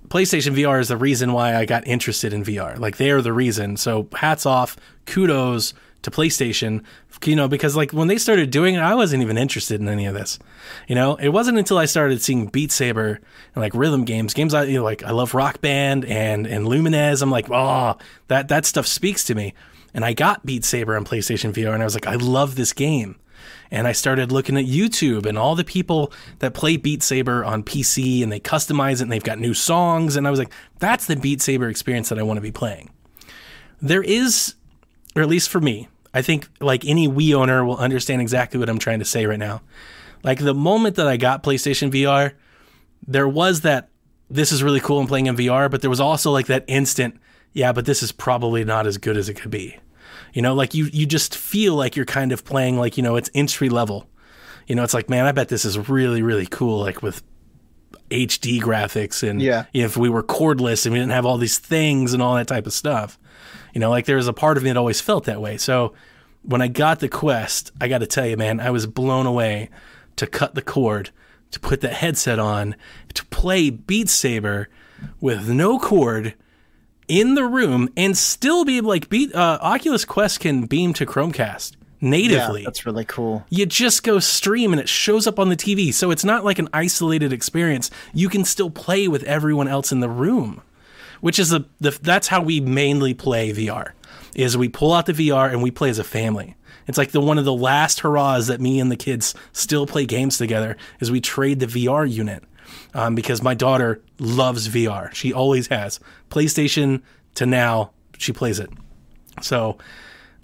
PlayStation 0.08 0.56
VR 0.56 0.80
is 0.80 0.88
the 0.88 0.96
reason 0.96 1.32
why 1.32 1.54
I 1.54 1.64
got 1.64 1.86
interested 1.86 2.32
in 2.32 2.44
VR. 2.44 2.78
Like 2.78 2.96
they 2.96 3.10
are 3.10 3.22
the 3.22 3.32
reason. 3.32 3.76
So 3.76 4.08
hats 4.12 4.44
off, 4.44 4.76
kudos 5.06 5.72
to 6.02 6.10
PlayStation, 6.10 6.82
you 7.24 7.36
know, 7.36 7.46
because 7.46 7.76
like 7.76 7.92
when 7.92 8.08
they 8.08 8.18
started 8.18 8.50
doing 8.50 8.74
it, 8.74 8.80
I 8.80 8.94
wasn't 8.94 9.22
even 9.22 9.38
interested 9.38 9.80
in 9.80 9.88
any 9.88 10.06
of 10.06 10.14
this. 10.14 10.38
You 10.88 10.96
know, 10.96 11.14
it 11.16 11.28
wasn't 11.28 11.58
until 11.58 11.78
I 11.78 11.84
started 11.84 12.22
seeing 12.22 12.46
Beat 12.46 12.72
Saber 12.72 13.20
and 13.54 13.62
like 13.62 13.74
rhythm 13.74 14.04
games, 14.04 14.34
games 14.34 14.54
I 14.54 14.64
you 14.64 14.78
know, 14.78 14.84
like 14.84 15.04
I 15.04 15.10
love 15.12 15.34
Rock 15.34 15.60
Band 15.60 16.04
and 16.06 16.46
and 16.46 16.66
Lumines. 16.66 17.22
I'm 17.22 17.30
like, 17.30 17.50
oh, 17.50 17.96
that 18.28 18.48
that 18.48 18.64
stuff 18.66 18.86
speaks 18.86 19.24
to 19.24 19.34
me. 19.34 19.54
And 19.92 20.04
I 20.04 20.12
got 20.12 20.46
Beat 20.46 20.64
Saber 20.64 20.96
on 20.96 21.04
PlayStation 21.04 21.52
VR, 21.52 21.74
and 21.74 21.82
I 21.82 21.84
was 21.84 21.94
like, 21.94 22.06
I 22.06 22.14
love 22.14 22.54
this 22.54 22.72
game. 22.72 23.16
And 23.70 23.86
I 23.86 23.92
started 23.92 24.32
looking 24.32 24.56
at 24.56 24.64
YouTube 24.64 25.26
and 25.26 25.38
all 25.38 25.54
the 25.54 25.64
people 25.64 26.12
that 26.40 26.54
play 26.54 26.76
Beat 26.76 27.02
Saber 27.02 27.44
on 27.44 27.62
PC 27.62 28.22
and 28.22 28.32
they 28.32 28.40
customize 28.40 28.94
it 28.94 29.02
and 29.02 29.12
they've 29.12 29.22
got 29.22 29.38
new 29.38 29.54
songs. 29.54 30.16
And 30.16 30.26
I 30.26 30.30
was 30.30 30.40
like, 30.40 30.52
that's 30.78 31.06
the 31.06 31.16
Beat 31.16 31.40
Saber 31.40 31.68
experience 31.68 32.08
that 32.08 32.18
I 32.18 32.22
want 32.22 32.38
to 32.38 32.42
be 32.42 32.50
playing. 32.50 32.90
There 33.80 34.02
is, 34.02 34.54
or 35.14 35.22
at 35.22 35.28
least 35.28 35.50
for 35.50 35.60
me, 35.60 35.88
I 36.12 36.22
think 36.22 36.48
like 36.60 36.84
any 36.84 37.08
Wii 37.08 37.34
owner 37.34 37.64
will 37.64 37.76
understand 37.76 38.20
exactly 38.20 38.58
what 38.58 38.68
I'm 38.68 38.78
trying 38.78 38.98
to 38.98 39.04
say 39.04 39.26
right 39.26 39.38
now. 39.38 39.62
Like 40.22 40.40
the 40.40 40.54
moment 40.54 40.96
that 40.96 41.06
I 41.06 41.16
got 41.16 41.42
PlayStation 41.42 41.92
VR, 41.92 42.32
there 43.06 43.28
was 43.28 43.62
that 43.62 43.88
this 44.28 44.52
is 44.52 44.62
really 44.62 44.80
cool 44.80 45.00
and 45.00 45.08
playing 45.08 45.26
in 45.26 45.36
VR, 45.36 45.70
but 45.70 45.80
there 45.80 45.90
was 45.90 46.00
also 46.00 46.30
like 46.30 46.46
that 46.46 46.64
instant, 46.66 47.18
yeah, 47.52 47.72
but 47.72 47.86
this 47.86 48.02
is 48.02 48.12
probably 48.12 48.64
not 48.64 48.86
as 48.86 48.98
good 48.98 49.16
as 49.16 49.28
it 49.28 49.34
could 49.34 49.50
be. 49.50 49.78
You 50.32 50.42
know, 50.42 50.54
like 50.54 50.74
you 50.74 50.86
you 50.92 51.06
just 51.06 51.36
feel 51.36 51.74
like 51.74 51.96
you're 51.96 52.04
kind 52.06 52.32
of 52.32 52.44
playing 52.44 52.78
like, 52.78 52.96
you 52.96 53.02
know, 53.02 53.16
it's 53.16 53.30
entry 53.34 53.68
level. 53.68 54.08
You 54.66 54.74
know, 54.76 54.84
it's 54.84 54.94
like, 54.94 55.10
man, 55.10 55.26
I 55.26 55.32
bet 55.32 55.48
this 55.48 55.64
is 55.64 55.88
really, 55.88 56.22
really 56.22 56.46
cool, 56.46 56.80
like 56.80 57.02
with 57.02 57.22
HD 58.10 58.60
graphics 58.60 59.28
and 59.28 59.40
Yeah. 59.40 59.64
if 59.72 59.96
we 59.96 60.08
were 60.08 60.22
cordless 60.22 60.84
and 60.86 60.92
we 60.92 60.98
didn't 60.98 61.12
have 61.12 61.26
all 61.26 61.38
these 61.38 61.58
things 61.58 62.12
and 62.12 62.22
all 62.22 62.34
that 62.36 62.48
type 62.48 62.66
of 62.66 62.72
stuff. 62.72 63.18
You 63.74 63.80
know, 63.80 63.90
like 63.90 64.06
there 64.06 64.16
was 64.16 64.28
a 64.28 64.32
part 64.32 64.56
of 64.56 64.62
me 64.62 64.70
that 64.70 64.76
always 64.76 65.00
felt 65.00 65.24
that 65.24 65.40
way. 65.40 65.56
So 65.56 65.94
when 66.42 66.60
I 66.62 66.68
got 66.68 67.00
the 67.00 67.08
Quest, 67.08 67.70
I 67.80 67.88
got 67.88 67.98
to 67.98 68.06
tell 68.06 68.26
you, 68.26 68.36
man, 68.36 68.60
I 68.60 68.70
was 68.70 68.86
blown 68.86 69.26
away 69.26 69.70
to 70.16 70.26
cut 70.26 70.54
the 70.54 70.62
cord, 70.62 71.10
to 71.52 71.60
put 71.60 71.80
that 71.82 71.94
headset 71.94 72.38
on, 72.38 72.74
to 73.14 73.24
play 73.26 73.70
Beat 73.70 74.08
Saber 74.08 74.68
with 75.20 75.48
no 75.48 75.78
cord 75.78 76.34
in 77.10 77.34
the 77.34 77.44
room 77.44 77.90
and 77.96 78.16
still 78.16 78.64
be 78.64 78.80
like 78.80 79.08
beat 79.10 79.34
uh, 79.34 79.58
Oculus 79.60 80.04
Quest 80.04 80.40
can 80.40 80.66
beam 80.66 80.94
to 80.94 81.04
Chromecast 81.04 81.72
natively 82.00 82.60
Yeah, 82.62 82.66
that's 82.66 82.86
really 82.86 83.04
cool. 83.04 83.44
you 83.50 83.66
just 83.66 84.02
go 84.04 84.20
stream 84.20 84.72
and 84.72 84.80
it 84.80 84.88
shows 84.88 85.26
up 85.26 85.38
on 85.38 85.48
the 85.50 85.56
TV. 85.56 85.92
So 85.92 86.10
it's 86.10 86.24
not 86.24 86.44
like 86.44 86.58
an 86.58 86.68
isolated 86.72 87.32
experience. 87.32 87.90
You 88.14 88.28
can 88.30 88.44
still 88.44 88.70
play 88.70 89.08
with 89.08 89.22
everyone 89.24 89.68
else 89.68 89.92
in 89.92 90.00
the 90.00 90.08
room, 90.08 90.62
which 91.20 91.38
is 91.38 91.50
the, 91.50 91.66
the 91.80 91.90
that's 92.00 92.28
how 92.28 92.40
we 92.42 92.60
mainly 92.60 93.12
play 93.12 93.52
VR. 93.52 93.90
Is 94.34 94.56
we 94.56 94.68
pull 94.68 94.92
out 94.92 95.06
the 95.06 95.12
VR 95.12 95.50
and 95.50 95.62
we 95.62 95.70
play 95.72 95.90
as 95.90 95.98
a 95.98 96.04
family. 96.04 96.56
It's 96.86 96.96
like 96.96 97.10
the 97.10 97.20
one 97.20 97.38
of 97.38 97.44
the 97.44 97.52
last 97.52 98.00
hurrahs 98.00 98.46
that 98.46 98.60
me 98.60 98.80
and 98.80 98.90
the 98.90 98.96
kids 98.96 99.34
still 99.52 99.86
play 99.86 100.06
games 100.06 100.38
together. 100.38 100.76
Is 101.00 101.10
we 101.10 101.20
trade 101.20 101.58
the 101.60 101.66
VR 101.66 102.10
unit 102.10 102.44
um, 102.94 103.14
because 103.14 103.42
my 103.42 103.54
daughter 103.54 104.00
loves 104.18 104.68
VR. 104.68 105.12
She 105.14 105.32
always 105.32 105.68
has 105.68 106.00
PlayStation 106.30 107.02
to 107.34 107.46
now. 107.46 107.90
She 108.18 108.32
plays 108.32 108.58
it. 108.58 108.70
So 109.42 109.78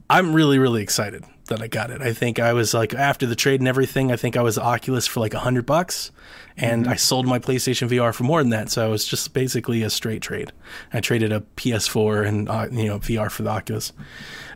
I'm 0.08 0.32
really, 0.32 0.58
really 0.58 0.82
excited 0.82 1.24
that 1.46 1.62
I 1.62 1.68
got 1.68 1.90
it. 1.90 2.02
I 2.02 2.12
think 2.12 2.38
I 2.38 2.52
was 2.52 2.74
like 2.74 2.94
after 2.94 3.26
the 3.26 3.34
trade 3.34 3.60
and 3.60 3.68
everything, 3.68 4.10
I 4.10 4.16
think 4.16 4.36
I 4.36 4.42
was 4.42 4.58
Oculus 4.58 5.06
for 5.06 5.20
like 5.20 5.34
a 5.34 5.38
hundred 5.38 5.66
bucks, 5.66 6.10
and 6.56 6.88
I 6.88 6.96
sold 6.96 7.26
my 7.26 7.38
PlayStation 7.38 7.88
VR 7.88 8.14
for 8.14 8.24
more 8.24 8.42
than 8.42 8.50
that. 8.50 8.70
So 8.70 8.86
it 8.86 8.90
was 8.90 9.06
just 9.06 9.32
basically 9.32 9.82
a 9.82 9.90
straight 9.90 10.22
trade. 10.22 10.52
I 10.92 11.00
traded 11.00 11.32
a 11.32 11.40
PS4 11.56 12.26
and 12.26 12.48
uh, 12.48 12.68
you 12.70 12.86
know 12.86 12.98
VR 12.98 13.30
for 13.30 13.42
the 13.42 13.50
Oculus. 13.50 13.92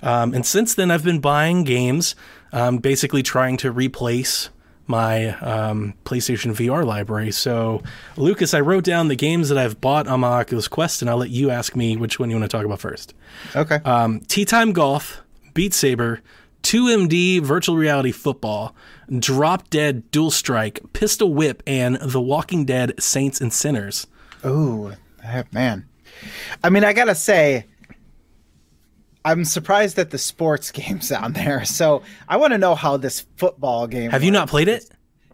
Um, 0.02 0.34
and 0.34 0.44
since 0.44 0.74
then, 0.74 0.90
I've 0.90 1.04
been 1.04 1.20
buying 1.20 1.64
games, 1.64 2.14
um, 2.52 2.78
basically 2.78 3.22
trying 3.22 3.56
to 3.58 3.70
replace 3.70 4.50
my 4.90 5.28
um, 5.38 5.94
PlayStation 6.04 6.54
VR 6.54 6.84
library. 6.84 7.30
So, 7.30 7.82
Lucas, 8.16 8.52
I 8.52 8.60
wrote 8.60 8.84
down 8.84 9.08
the 9.08 9.16
games 9.16 9.48
that 9.48 9.56
I've 9.56 9.80
bought 9.80 10.06
on 10.06 10.20
my 10.20 10.28
Oculus 10.28 10.68
Quest, 10.68 11.00
and 11.00 11.10
I'll 11.10 11.16
let 11.16 11.30
you 11.30 11.50
ask 11.50 11.74
me 11.74 11.96
which 11.96 12.18
one 12.18 12.28
you 12.28 12.36
want 12.36 12.50
to 12.50 12.54
talk 12.54 12.66
about 12.66 12.80
first. 12.80 13.14
Okay. 13.56 13.76
Um, 13.84 14.20
Tea 14.20 14.44
Time 14.44 14.72
Golf, 14.72 15.22
Beat 15.54 15.72
Saber, 15.72 16.20
2MD 16.62 17.40
Virtual 17.40 17.76
Reality 17.76 18.12
Football, 18.12 18.74
Drop 19.18 19.70
Dead 19.70 20.10
Dual 20.10 20.30
Strike, 20.30 20.80
Pistol 20.92 21.32
Whip, 21.32 21.62
and 21.66 21.96
The 21.96 22.20
Walking 22.20 22.64
Dead 22.64 23.00
Saints 23.02 23.40
and 23.40 23.52
Sinners. 23.52 24.06
Oh, 24.44 24.92
man. 25.52 25.86
I 26.62 26.70
mean, 26.70 26.84
I 26.84 26.92
gotta 26.92 27.14
say, 27.14 27.66
I'm 29.24 29.44
surprised 29.44 29.98
at 29.98 30.10
the 30.10 30.18
sports 30.18 30.70
games 30.72 31.12
on 31.12 31.32
there. 31.32 31.64
So 31.64 32.02
I 32.28 32.36
want 32.36 32.52
to 32.52 32.58
know 32.58 32.74
how 32.74 32.96
this 32.96 33.26
football 33.36 33.86
game. 33.86 34.10
Have 34.10 34.24
you 34.24 34.30
not 34.30 34.48
played 34.48 34.68
it? 34.68 34.88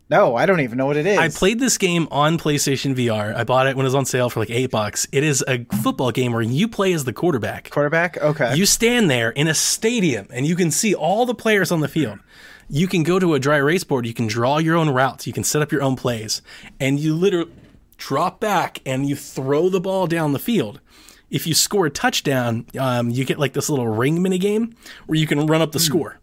No, 0.09 0.37
I 0.37 0.47
don't 0.47 0.61
even 0.61 0.79
know 0.79 0.87
what 0.87 0.97
it 0.97 1.05
is. 1.05 1.19
I 1.19 1.29
played 1.31 1.59
this 1.59 1.79
game 1.79 2.07
on 2.13 2.39
PlayStation 2.39 2.95
VR. 2.95 3.35
I 3.35 3.43
bought 3.43 3.67
it 3.67 3.77
when 3.77 3.85
it 3.85 3.89
was 3.89 3.95
on 3.95 4.07
sale 4.07 4.31
for 4.31 4.39
like 4.39 4.51
eight 4.51 4.71
bucks. 4.71 5.09
It 5.11 5.25
is 5.25 5.45
a 5.49 5.65
football 5.83 6.13
game 6.13 6.33
where 6.33 6.43
you 6.43 6.69
play 6.69 6.93
as 6.93 7.03
the 7.03 7.13
quarterback. 7.13 7.71
quarterback. 7.71 8.17
Okay. 8.19 8.55
You 8.55 8.67
stand 8.67 9.11
there 9.11 9.31
in 9.31 9.49
a 9.49 9.55
stadium 9.55 10.29
and 10.31 10.47
you 10.47 10.55
can 10.55 10.71
see 10.71 10.95
all 10.95 11.27
the 11.27 11.35
players 11.35 11.73
on 11.73 11.81
the 11.81 11.89
field. 11.89 12.21
You 12.69 12.87
can 12.87 13.03
go 13.03 13.19
to 13.19 13.35
a 13.35 13.41
dry 13.41 13.57
erase 13.57 13.83
board. 13.83 14.07
You 14.07 14.15
can 14.15 14.29
draw 14.29 14.59
your 14.59 14.77
own 14.77 14.91
routes. 14.91 15.27
You 15.27 15.33
can 15.33 15.43
set 15.43 15.61
up 15.61 15.73
your 15.73 15.83
own 15.83 15.97
plays. 15.97 16.41
And 16.79 17.01
you 17.01 17.13
literally 17.13 17.51
drop 17.97 18.39
back 18.39 18.81
and 18.87 19.09
you 19.09 19.17
throw 19.17 19.69
the 19.69 19.81
ball 19.81 20.07
down 20.07 20.33
the 20.33 20.39
field. 20.39 20.81
If 21.31 21.47
you 21.47 21.55
score 21.55 21.87
a 21.87 21.91
touchdown, 21.91 22.67
um, 22.79 23.11
you 23.11 23.25
get 23.25 23.39
like 23.39 23.53
this 23.53 23.69
little 23.69 23.89
ring 23.89 24.23
mini 24.23 24.39
game 24.39 24.75
where 25.07 25.19
you 25.19 25.27
can 25.27 25.47
run 25.47 25.61
up 25.63 25.73
the 25.73 25.81
score. 25.81 26.19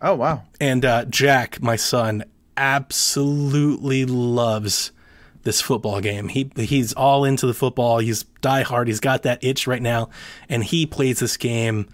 oh 0.00 0.14
wow. 0.14 0.44
And 0.60 0.84
uh, 0.84 1.04
Jack, 1.06 1.62
my 1.62 1.76
son, 1.76 2.24
absolutely 2.56 4.04
loves 4.04 4.92
this 5.42 5.60
football 5.60 6.00
game. 6.00 6.28
He 6.28 6.50
he's 6.56 6.92
all 6.92 7.24
into 7.24 7.46
the 7.46 7.54
football. 7.54 7.98
He's 7.98 8.24
diehard. 8.42 8.86
He's 8.86 9.00
got 9.00 9.22
that 9.22 9.42
itch 9.42 9.66
right 9.66 9.82
now, 9.82 10.10
and 10.48 10.62
he 10.64 10.86
plays 10.86 11.18
this 11.20 11.36
game 11.36 11.88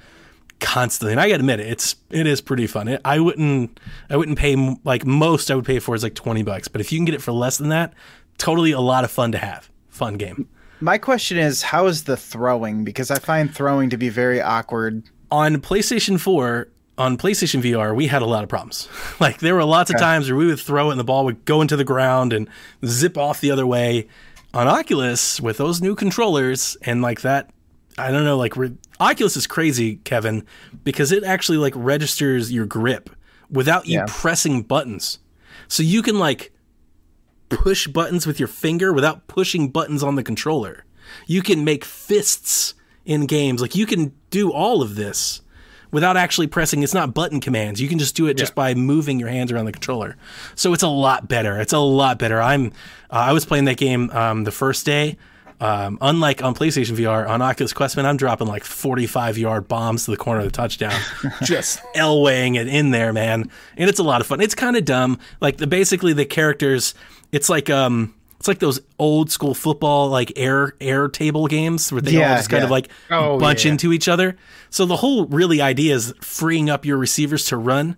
constantly. 0.61 1.12
And 1.12 1.20
I 1.20 1.28
got 1.28 1.36
to 1.36 1.40
admit, 1.40 1.61
it, 1.61 1.68
it's 1.68 1.97
it 2.11 2.26
is 2.26 2.40
pretty 2.40 2.66
fun. 2.66 2.88
It, 2.88 3.01
I 3.05 3.20
wouldn't 3.20 3.78
I 4.11 4.16
wouldn't 4.16 4.38
pay 4.38 4.57
like 4.84 5.05
most 5.07 5.51
I 5.51 5.55
would 5.55 5.64
pay 5.64 5.78
for 5.78 5.94
is 5.94 6.03
like 6.03 6.14
twenty 6.14 6.42
bucks, 6.42 6.68
but 6.68 6.80
if 6.80 6.92
you 6.92 6.99
can 6.99 7.05
get 7.05 7.14
it 7.14 7.22
for 7.22 7.32
less 7.32 7.59
than 7.59 7.68
that, 7.68 7.92
totally 8.38 8.72
a 8.72 8.80
lot 8.80 9.05
of 9.05 9.11
fun 9.11 9.32
to 9.32 9.38
have. 9.38 9.70
Fun 9.88 10.16
game. 10.16 10.49
My 10.81 10.99
question 10.99 11.39
is, 11.39 11.62
how 11.62 11.87
is 11.87 12.05
the 12.05 12.16
throwing? 12.16 12.85
Because 12.85 13.11
I 13.11 13.18
find 13.18 13.53
throwing 13.55 13.91
to 13.91 13.97
be 13.97 14.09
very 14.09 14.41
awkward. 14.41 15.05
on 15.31 15.57
PlayStation 15.57 16.20
4, 16.20 16.68
on 16.99 17.16
PlayStation 17.18 17.62
VR, 17.62 17.95
we 17.95 18.07
had 18.07 18.22
a 18.22 18.27
lot 18.27 18.43
of 18.43 18.49
problems. 18.49 18.89
like 19.20 19.39
there 19.39 19.55
were 19.55 19.64
lots 19.64 19.91
of 19.91 19.99
times 19.99 20.29
where 20.29 20.37
we 20.37 20.47
would 20.47 20.61
throw 20.61 20.89
it 20.89 20.93
and 20.93 21.01
the 21.01 21.05
ball 21.05 21.24
would 21.24 21.45
go 21.45 21.61
into 21.61 21.77
the 21.77 21.85
ground 21.85 22.33
and 22.33 22.49
zip 22.85 23.16
off 23.18 23.41
the 23.41 23.51
other 23.51 23.66
way. 23.66 24.07
On 24.55 24.66
Oculus, 24.68 25.41
with 25.41 25.59
those 25.59 25.83
new 25.83 25.95
controllers 25.95 26.77
and 26.83 27.03
like 27.03 27.20
that, 27.22 27.51
I 27.99 28.11
don't 28.11 28.24
know, 28.24 28.37
like 28.39 28.57
re- 28.57 28.77
Oculus 29.01 29.37
is 29.37 29.47
crazy, 29.47 29.97
Kevin, 30.05 30.47
because 30.85 31.12
it 31.12 31.24
actually 31.24 31.59
like 31.59 31.74
registers 31.77 32.53
your 32.53 32.64
grip 32.66 33.11
without 33.51 33.87
you 33.87 33.99
Yeah. 33.99 34.07
pressing 34.09 34.62
buttons. 34.62 35.18
So 35.68 35.83
you 35.83 36.03
can 36.03 36.18
like 36.18 36.53
push 37.49 37.86
buttons 37.86 38.26
with 38.26 38.38
your 38.38 38.49
finger 38.49 38.92
without 38.92 39.26
pushing 39.28 39.68
buttons 39.68 40.03
on 40.03 40.14
the 40.14 40.22
controller. 40.22 40.84
You 41.26 41.42
can 41.42 41.64
make 41.64 41.84
fists 41.84 42.74
in 43.05 43.26
games. 43.26 43.61
Like 43.61 43.74
you 43.74 43.86
can 43.86 44.12
do 44.30 44.53
all 44.53 44.82
of 44.82 44.97
this 44.97 45.42
without 45.90 46.16
actually 46.16 46.49
pressing. 46.49 46.82
It's 46.82 46.94
not 46.94 47.14
button 47.14 47.40
commands. 47.40 47.80
You 47.80 47.88
can 47.88 47.99
just 47.99 48.16
do 48.16 48.26
it 48.26 48.34
just 48.36 48.55
by 48.55 48.74
moving 48.74 49.18
your 49.18 49.28
hands 49.28 49.53
around 49.53 49.66
the 49.66 49.72
controller. 49.72 50.16
So 50.55 50.72
it's 50.72 50.82
a 50.82 50.88
lot 50.88 51.28
better. 51.28 51.61
It's 51.61 51.72
a 51.72 51.78
lot 51.78 52.18
better. 52.18 52.40
I'm 52.42 52.66
uh, 53.11 53.26
I 53.28 53.32
was 53.32 53.44
playing 53.44 53.66
that 53.66 53.76
game 53.76 54.11
um, 54.11 54.44
the 54.44 54.53
first 54.53 54.84
day. 54.84 55.16
Um, 55.59 55.97
unlike 56.03 56.42
on 56.42 56.55
PlayStation 56.55 56.97
VR, 56.97 57.26
on 57.26 57.40
Oculus 57.40 57.72
Quest, 57.72 57.97
man, 57.97 58.05
I'm 58.05 58.18
dropping 58.18 58.47
like 58.47 58.62
45 58.62 59.38
yard 59.38 59.68
bombs 59.68 60.05
to 60.05 60.11
the 60.11 60.16
corner 60.18 60.40
of 60.40 60.44
the 60.44 60.53
touchdown, 60.53 61.01
just 61.44 61.80
elwaying 61.94 62.57
it 62.57 62.68
in 62.68 62.90
there, 62.90 63.12
man. 63.12 63.51
And 63.78 63.88
it's 63.88 63.99
a 63.99 64.03
lot 64.03 64.20
of 64.20 64.26
fun. 64.26 64.42
It's 64.42 64.55
kind 64.55 64.76
of 64.76 64.84
dumb. 64.84 65.18
Like 65.40 65.57
the 65.57 65.66
basically 65.66 66.12
the 66.12 66.26
characters, 66.26 66.94
it's 67.33 67.49
like 67.49 67.68
um, 67.70 68.14
it's 68.39 68.49
like 68.49 68.59
those 68.59 68.81
old 68.99 69.31
school 69.31 69.55
football 69.55 70.09
like 70.09 70.33
air 70.37 70.74
air 70.81 71.09
table 71.09 71.47
games 71.47 71.91
where 71.93 72.01
they 72.01 72.16
all 72.22 72.37
just 72.37 72.51
kind 72.51 72.64
of 72.64 72.70
like 72.70 72.89
Oh, 73.11 73.39
bunch 73.39 73.64
yeah. 73.64 73.72
into 73.72 73.93
each 73.93 74.09
other. 74.09 74.37
So 74.70 74.85
the 74.87 74.97
whole 74.97 75.27
really 75.27 75.61
idea 75.61 75.95
is 75.95 76.12
freeing 76.20 76.68
up 76.70 76.85
your 76.85 76.97
receivers 76.99 77.45
to 77.47 77.57
run, 77.57 77.97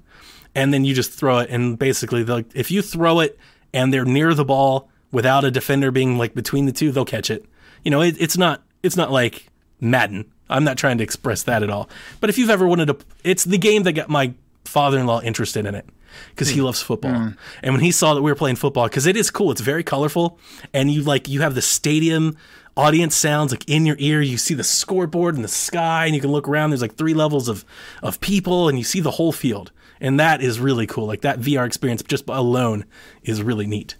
and 0.55 0.73
then 0.73 0.85
you 0.85 0.95
just 0.95 1.13
throw 1.13 1.39
it. 1.39 1.51
And 1.51 1.79
basically, 1.79 2.23
the, 2.23 2.45
if 2.55 2.71
you 2.71 2.83
throw 2.83 3.21
it 3.21 3.39
and 3.75 3.93
they're 3.93 4.05
near 4.05 4.35
the 4.35 4.45
ball 4.45 4.89
without 5.11 5.45
a 5.45 5.51
defender 5.51 5.91
being 5.91 6.19
like 6.19 6.35
between 6.35 6.67
the 6.67 6.73
two, 6.73 6.93
they'll 6.93 7.05
catch 7.05 7.31
it. 7.31 7.45
You 7.85 7.91
know, 7.91 8.01
it, 8.03 8.17
it's 8.21 8.37
not 8.39 8.63
it's 8.83 8.97
not 8.97 9.11
like 9.11 9.49
Madden. 9.81 10.31
I'm 10.51 10.65
not 10.65 10.79
trying 10.79 10.97
to 10.99 11.05
express 11.05 11.43
that 11.43 11.63
at 11.63 11.69
all. 11.69 11.91
But 12.21 12.31
if 12.31 12.39
you've 12.39 12.49
ever 12.49 12.67
wanted 12.67 12.87
to, 12.87 12.97
it's 13.23 13.45
the 13.45 13.59
game 13.59 13.83
that 13.83 13.93
got 13.93 14.09
my 14.09 14.33
father-in-law 14.65 15.21
interested 15.23 15.67
in 15.67 15.75
it 15.75 15.87
because 16.31 16.49
he 16.49 16.59
hmm. 16.59 16.67
loves 16.67 16.83
football. 16.83 17.15
Hmm. 17.15 17.29
And 17.63 17.75
when 17.75 17.83
he 17.83 17.91
saw 17.91 18.15
that 18.15 18.23
we 18.23 18.31
were 18.31 18.37
playing 18.37 18.57
football, 18.57 18.89
because 18.89 19.07
it 19.07 19.17
is 19.17 19.31
cool, 19.31 19.51
it's 19.51 19.61
very 19.61 19.83
colorful, 19.83 20.39
and 20.73 20.91
you 20.91 21.03
like 21.03 21.29
you 21.29 21.41
have 21.41 21.55
the 21.55 21.63
stadium 21.63 22.37
audience 22.77 23.17
sounds 23.17 23.51
like 23.51 23.69
in 23.69 23.85
your 23.85 23.97
ear. 23.99 24.23
You 24.23 24.39
see 24.39 24.55
the 24.55 24.65
scoreboard 24.65 25.35
and 25.35 25.45
the 25.45 25.49
sky, 25.49 26.07
and 26.07 26.15
you 26.15 26.21
can 26.21 26.31
look 26.31 26.49
around. 26.49 26.71
There's 26.71 26.83
like 26.83 26.95
three 26.95 27.15
levels 27.15 27.49
of 27.49 27.65
of 28.03 28.21
people, 28.21 28.69
and 28.69 28.79
you 28.79 28.85
see 28.85 29.01
the 29.01 29.13
whole 29.13 29.33
field, 29.33 29.73
and 30.01 30.19
that 30.21 30.41
is 30.41 30.61
really 30.61 30.87
cool. 30.87 31.07
Like 31.07 31.23
that 31.23 31.41
VR 31.41 31.67
experience 31.67 32.03
just 32.03 32.29
alone 32.29 32.85
is 33.23 33.43
really 33.43 33.67
neat. 33.67 33.97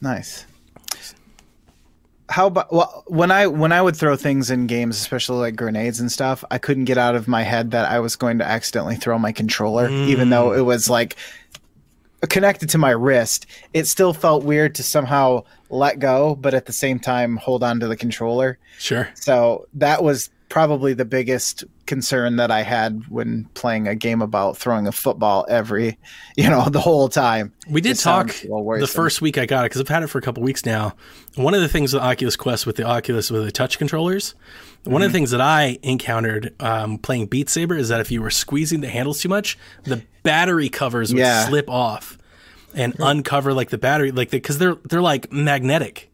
Nice. 0.00 0.46
How 2.30 2.46
about 2.46 2.72
well, 2.72 3.04
when 3.06 3.30
I 3.30 3.46
when 3.46 3.72
I 3.72 3.82
would 3.82 3.96
throw 3.96 4.16
things 4.16 4.50
in 4.50 4.66
games, 4.66 4.96
especially 4.96 5.38
like 5.38 5.56
grenades 5.56 6.00
and 6.00 6.10
stuff, 6.10 6.44
I 6.50 6.58
couldn't 6.58 6.84
get 6.84 6.96
out 6.96 7.14
of 7.14 7.28
my 7.28 7.42
head 7.42 7.72
that 7.72 7.90
I 7.90 7.98
was 8.00 8.16
going 8.16 8.38
to 8.38 8.44
accidentally 8.44 8.96
throw 8.96 9.18
my 9.18 9.32
controller, 9.32 9.90
even 9.90 10.30
though 10.30 10.50
mm. 10.50 10.58
it 10.58 10.62
was 10.62 10.88
like 10.88 11.16
connected 12.28 12.68
to 12.70 12.78
my 12.78 12.90
wrist. 12.90 13.46
It 13.74 13.86
still 13.86 14.12
felt 14.12 14.44
weird 14.44 14.74
to 14.76 14.82
somehow 14.82 15.44
let 15.70 15.98
go, 15.98 16.34
but 16.36 16.54
at 16.54 16.66
the 16.66 16.72
same 16.72 16.98
time 16.98 17.36
hold 17.36 17.62
on 17.62 17.80
to 17.80 17.88
the 17.88 17.96
controller. 17.96 18.58
Sure. 18.78 19.08
So 19.14 19.66
that 19.74 20.02
was 20.02 20.30
probably 20.48 20.92
the 20.94 21.04
biggest 21.04 21.64
concern 21.90 22.36
that 22.36 22.50
I 22.50 22.62
had 22.62 23.02
when 23.10 23.44
playing 23.52 23.86
a 23.88 23.94
game 23.94 24.22
about 24.22 24.56
throwing 24.56 24.86
a 24.86 24.92
football 24.92 25.44
every, 25.50 25.98
you 26.36 26.48
know, 26.48 26.66
the 26.70 26.80
whole 26.80 27.10
time. 27.10 27.52
We 27.68 27.82
did 27.82 27.90
It 27.90 28.00
talk 28.00 28.30
sounds 28.32 28.44
a 28.44 28.54
little 28.54 28.78
the 28.80 28.86
first 28.86 29.20
week 29.20 29.36
I 29.36 29.44
got 29.44 29.66
it 29.66 29.70
because 29.70 29.82
I've 29.82 29.88
had 29.88 30.02
it 30.02 30.06
for 30.06 30.16
a 30.18 30.22
couple 30.22 30.42
weeks 30.42 30.64
now. 30.64 30.94
One 31.34 31.52
of 31.52 31.60
the 31.60 31.68
things 31.68 31.92
with 31.92 32.02
Oculus 32.02 32.36
Quest 32.36 32.64
with 32.66 32.76
the 32.76 32.84
Oculus 32.84 33.30
with 33.30 33.44
the 33.44 33.52
touch 33.52 33.76
controllers, 33.78 34.34
one 34.84 34.94
Mm-hmm. 34.94 35.02
of 35.04 35.10
the 35.12 35.12
things 35.12 35.30
that 35.32 35.42
I 35.42 35.78
encountered 35.82 36.54
um, 36.60 36.96
playing 36.96 37.26
Beat 37.26 37.50
Saber 37.50 37.76
is 37.76 37.88
that 37.90 38.00
if 38.00 38.10
you 38.10 38.22
were 38.22 38.30
squeezing 38.30 38.80
the 38.80 38.88
handles 38.88 39.20
too 39.20 39.28
much, 39.28 39.58
the 39.84 40.02
battery 40.22 40.70
covers 40.70 41.12
would 41.12 41.18
Yeah. 41.20 41.44
slip 41.46 41.68
off 41.68 42.16
and 42.74 42.94
uncover 42.98 43.52
like 43.52 43.68
the 43.70 43.78
battery, 43.78 44.10
like 44.12 44.30
because 44.30 44.56
they're 44.58 44.76
they're 44.88 45.02
like 45.02 45.30
magnetic, 45.32 46.10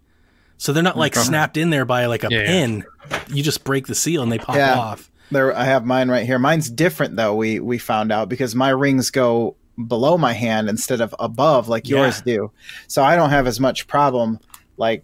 so 0.59 0.73
they're 0.73 0.83
not 0.83 0.97
like 0.97 1.15
snapped 1.15 1.57
in 1.59 1.71
there 1.71 1.85
by 1.85 2.07
like 2.07 2.25
a 2.25 2.29
Yeah, 2.31 2.39
yeah. 2.41 2.47
pin. 2.47 2.85
You 3.29 3.43
just 3.45 3.63
break 3.63 3.87
the 3.87 3.95
seal 3.95 4.23
and 4.23 4.33
they 4.33 4.39
pop 4.39 4.57
Yeah. 4.57 4.75
off. 4.79 5.11
There, 5.31 5.57
I 5.57 5.65
have 5.65 5.85
mine 5.85 6.09
right 6.09 6.25
here. 6.25 6.39
Mine's 6.39 6.71
different 6.71 7.17
though. 7.17 7.35
We 7.35 7.61
we 7.61 7.79
found 7.79 8.13
out 8.13 8.29
because 8.29 8.55
my 8.55 8.71
rings 8.71 9.11
go 9.11 9.57
below 9.89 10.17
my 10.17 10.33
hand 10.33 10.69
instead 10.69 11.01
of 11.01 11.15
above 11.19 11.69
like 11.69 11.89
yours 11.89 12.23
do. 12.23 12.51
So 12.89 13.03
I 13.03 13.17
don't 13.17 13.31
have 13.31 13.47
as 13.47 13.61
much 13.61 13.87
problem. 13.87 14.39
Like 14.77 15.03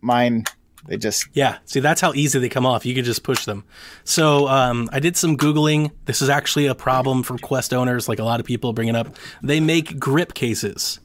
mine, 0.00 0.44
they 0.86 0.96
just 0.96 1.26
Yeah, 1.32 1.58
see, 1.64 1.80
that's 1.80 2.00
how 2.00 2.12
easy 2.14 2.38
they 2.38 2.48
come 2.48 2.66
off. 2.66 2.86
You 2.86 2.94
could 2.94 3.04
just 3.04 3.22
push 3.22 3.44
them. 3.44 3.64
So 4.04 4.48
um, 4.48 4.88
I 4.92 5.00
did 5.00 5.16
some 5.16 5.36
Googling. 5.36 5.90
This 6.06 6.22
is 6.22 6.28
actually 6.28 6.66
a 6.66 6.74
problem 6.74 7.22
for 7.22 7.36
Quest 7.38 7.74
owners, 7.74 8.08
like 8.08 8.18
a 8.18 8.24
lot 8.24 8.40
of 8.40 8.46
people 8.46 8.72
bring 8.72 8.88
it 8.88 8.96
up. 8.96 9.16
They 9.42 9.60
make 9.60 9.98
grip 9.98 10.34
cases, 10.34 11.00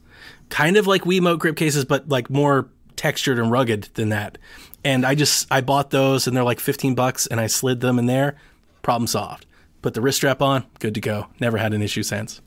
kind 0.48 0.76
of 0.76 0.86
like 0.86 1.02
Wiimote 1.02 1.38
grip 1.38 1.56
cases, 1.56 1.84
but 1.84 2.08
like 2.08 2.30
more 2.30 2.68
textured 2.96 3.38
and 3.38 3.50
rugged 3.50 3.88
than 3.94 4.08
that. 4.10 4.38
And 4.84 5.06
I 5.06 5.14
just, 5.14 5.46
I 5.50 5.60
bought 5.60 5.90
those 5.90 6.26
and 6.26 6.36
they're 6.36 6.44
like 6.44 6.60
15 6.60 6.94
bucks 6.94 7.26
and 7.26 7.40
I 7.40 7.46
slid 7.46 7.80
them 7.80 7.98
in 7.98 8.06
there. 8.06 8.36
Problem 8.84 9.08
solved. 9.08 9.46
Put 9.82 9.94
the 9.94 10.00
wrist 10.00 10.18
strap 10.18 10.40
on, 10.40 10.64
good 10.78 10.94
to 10.94 11.00
go. 11.00 11.26
Never 11.40 11.58
had 11.58 11.74
an 11.74 11.82
issue 11.82 12.04
since. 12.04 12.40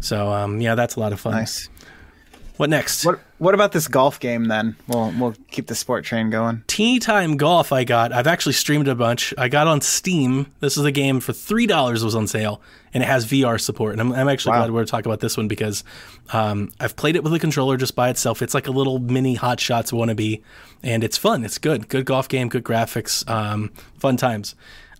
So 0.00 0.32
um, 0.32 0.60
yeah, 0.60 0.74
that's 0.74 0.96
a 0.96 1.00
lot 1.00 1.12
of 1.12 1.20
fun. 1.20 1.32
nice. 1.34 1.68
What 2.56 2.70
next? 2.70 3.04
What 3.06 3.20
what 3.38 3.54
about 3.54 3.70
this 3.70 3.86
golf 3.86 4.18
game 4.18 4.46
then? 4.46 4.74
We'll 4.88 5.12
we'll 5.16 5.34
keep 5.52 5.68
the 5.68 5.76
sport 5.76 6.04
train 6.04 6.28
going. 6.28 6.64
Tea 6.66 6.98
Time 6.98 7.36
Golf 7.36 7.70
I 7.72 7.84
got. 7.84 8.12
I've 8.12 8.26
actually 8.26 8.54
streamed 8.54 8.88
a 8.88 8.96
bunch. 8.96 9.32
I 9.38 9.48
got 9.48 9.68
on 9.68 9.80
Steam. 9.80 10.52
This 10.58 10.76
is 10.76 10.84
a 10.84 10.90
game 10.90 11.20
for 11.20 11.32
three 11.32 11.66
dollars 11.68 12.02
was 12.02 12.16
on 12.16 12.26
sale, 12.26 12.60
and 12.92 13.00
it 13.02 13.06
has 13.06 13.26
VR 13.26 13.60
support. 13.60 13.92
And 13.92 14.00
I'm, 14.00 14.12
I'm 14.12 14.28
actually 14.28 14.50
Wow. 14.52 14.62
glad 14.62 14.70
we're 14.72 14.84
to 14.84 14.90
talk 14.90 15.06
about 15.06 15.20
this 15.20 15.36
one 15.36 15.46
because 15.46 15.84
um, 16.32 16.72
I've 16.80 16.96
played 16.96 17.14
it 17.14 17.22
with 17.22 17.32
a 17.32 17.38
controller 17.38 17.76
just 17.76 17.94
by 17.94 18.08
itself. 18.10 18.42
It's 18.42 18.54
like 18.54 18.66
a 18.66 18.72
little 18.72 18.98
mini 18.98 19.34
Hot 19.36 19.60
Shots 19.60 19.92
wannabe, 19.92 20.42
and 20.82 21.04
it's 21.04 21.16
fun. 21.16 21.44
It's 21.44 21.58
good. 21.58 21.88
Good 21.88 22.06
golf 22.06 22.28
game. 22.28 22.48
Good 22.48 22.64
graphics. 22.64 23.28
Um, 23.30 23.70
fun 24.00 24.16
times. 24.16 24.56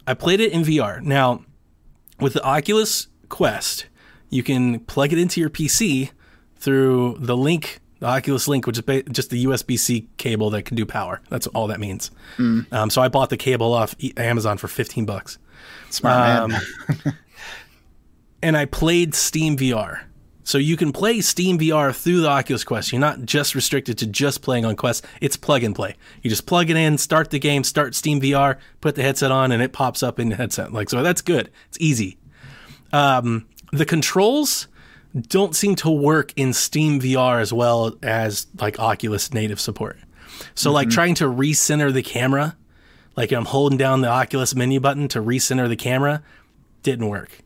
I 0.08 0.14
played 0.14 0.40
it 0.40 0.52
in 0.52 0.62
VR. 0.62 1.02
Now, 1.02 1.44
with 2.18 2.32
the 2.32 2.42
Oculus 2.42 3.08
Quest, 3.28 3.86
you 4.30 4.42
can 4.42 4.80
plug 4.80 5.12
it 5.12 5.18
into 5.18 5.38
your 5.40 5.50
PC 5.50 6.10
through 6.56 7.16
the 7.20 7.36
link, 7.36 7.80
the 8.00 8.06
Oculus 8.06 8.48
Link, 8.48 8.66
which 8.66 8.78
is 8.78 8.82
ba- 8.82 9.02
just 9.04 9.28
the 9.30 9.44
USB 9.44 9.78
C 9.78 10.08
cable 10.16 10.48
that 10.50 10.62
can 10.62 10.76
do 10.76 10.86
power. 10.86 11.20
That's 11.28 11.46
all 11.48 11.66
that 11.66 11.78
means. 11.78 12.10
Um, 12.72 12.88
so 12.90 13.02
I 13.02 13.08
bought 13.08 13.28
the 13.28 13.36
cable 13.36 13.74
off 13.74 13.94
Amazon 14.16 14.56
for 14.56 14.66
15 14.66 15.04
bucks. 15.04 15.38
Smart 15.90 16.50
man. 16.50 16.60
And 18.42 18.56
I 18.56 18.66
played 18.66 19.14
Steam 19.16 19.56
VR. 19.56 20.02
So 20.48 20.56
you 20.56 20.78
can 20.78 20.92
play 20.92 21.20
Steam 21.20 21.58
VR 21.58 21.94
through 21.94 22.22
the 22.22 22.28
Oculus 22.30 22.64
Quest. 22.64 22.90
You're 22.90 23.02
not 23.02 23.26
just 23.26 23.54
restricted 23.54 23.98
to 23.98 24.06
just 24.06 24.40
playing 24.40 24.64
on 24.64 24.76
Quest. 24.76 25.04
It's 25.20 25.36
plug 25.36 25.62
and 25.62 25.74
play. 25.74 25.94
You 26.22 26.30
just 26.30 26.46
plug 26.46 26.70
it 26.70 26.76
in, 26.78 26.96
start 26.96 27.28
the 27.28 27.38
game, 27.38 27.62
start 27.64 27.94
Steam 27.94 28.18
VR, 28.18 28.56
put 28.80 28.94
the 28.94 29.02
headset 29.02 29.30
on, 29.30 29.52
and 29.52 29.62
it 29.62 29.74
pops 29.74 30.02
up 30.02 30.18
in 30.18 30.30
the 30.30 30.36
headset. 30.36 30.72
Like 30.72 30.88
so, 30.88 31.02
that's 31.02 31.20
good. 31.20 31.50
It's 31.68 31.76
easy. 31.80 32.16
Um, 32.94 33.46
the 33.72 33.84
controls 33.84 34.68
don't 35.20 35.54
seem 35.54 35.74
to 35.76 35.90
work 35.90 36.32
in 36.34 36.54
Steam 36.54 36.98
VR 36.98 37.42
as 37.42 37.52
well 37.52 37.98
as 38.02 38.46
like 38.58 38.78
Oculus 38.78 39.34
native 39.34 39.60
support. 39.60 39.98
So 40.54 40.72
like 40.72 40.88
trying 40.88 41.16
to 41.16 41.24
recenter 41.24 41.92
the 41.92 42.02
camera, 42.02 42.56
like 43.18 43.32
I'm 43.32 43.44
holding 43.44 43.76
down 43.76 44.00
the 44.00 44.08
Oculus 44.08 44.54
menu 44.54 44.80
button 44.80 45.08
to 45.08 45.20
recenter 45.20 45.68
the 45.68 45.76
camera, 45.76 46.22
didn't 46.82 47.08
work. 47.10 47.40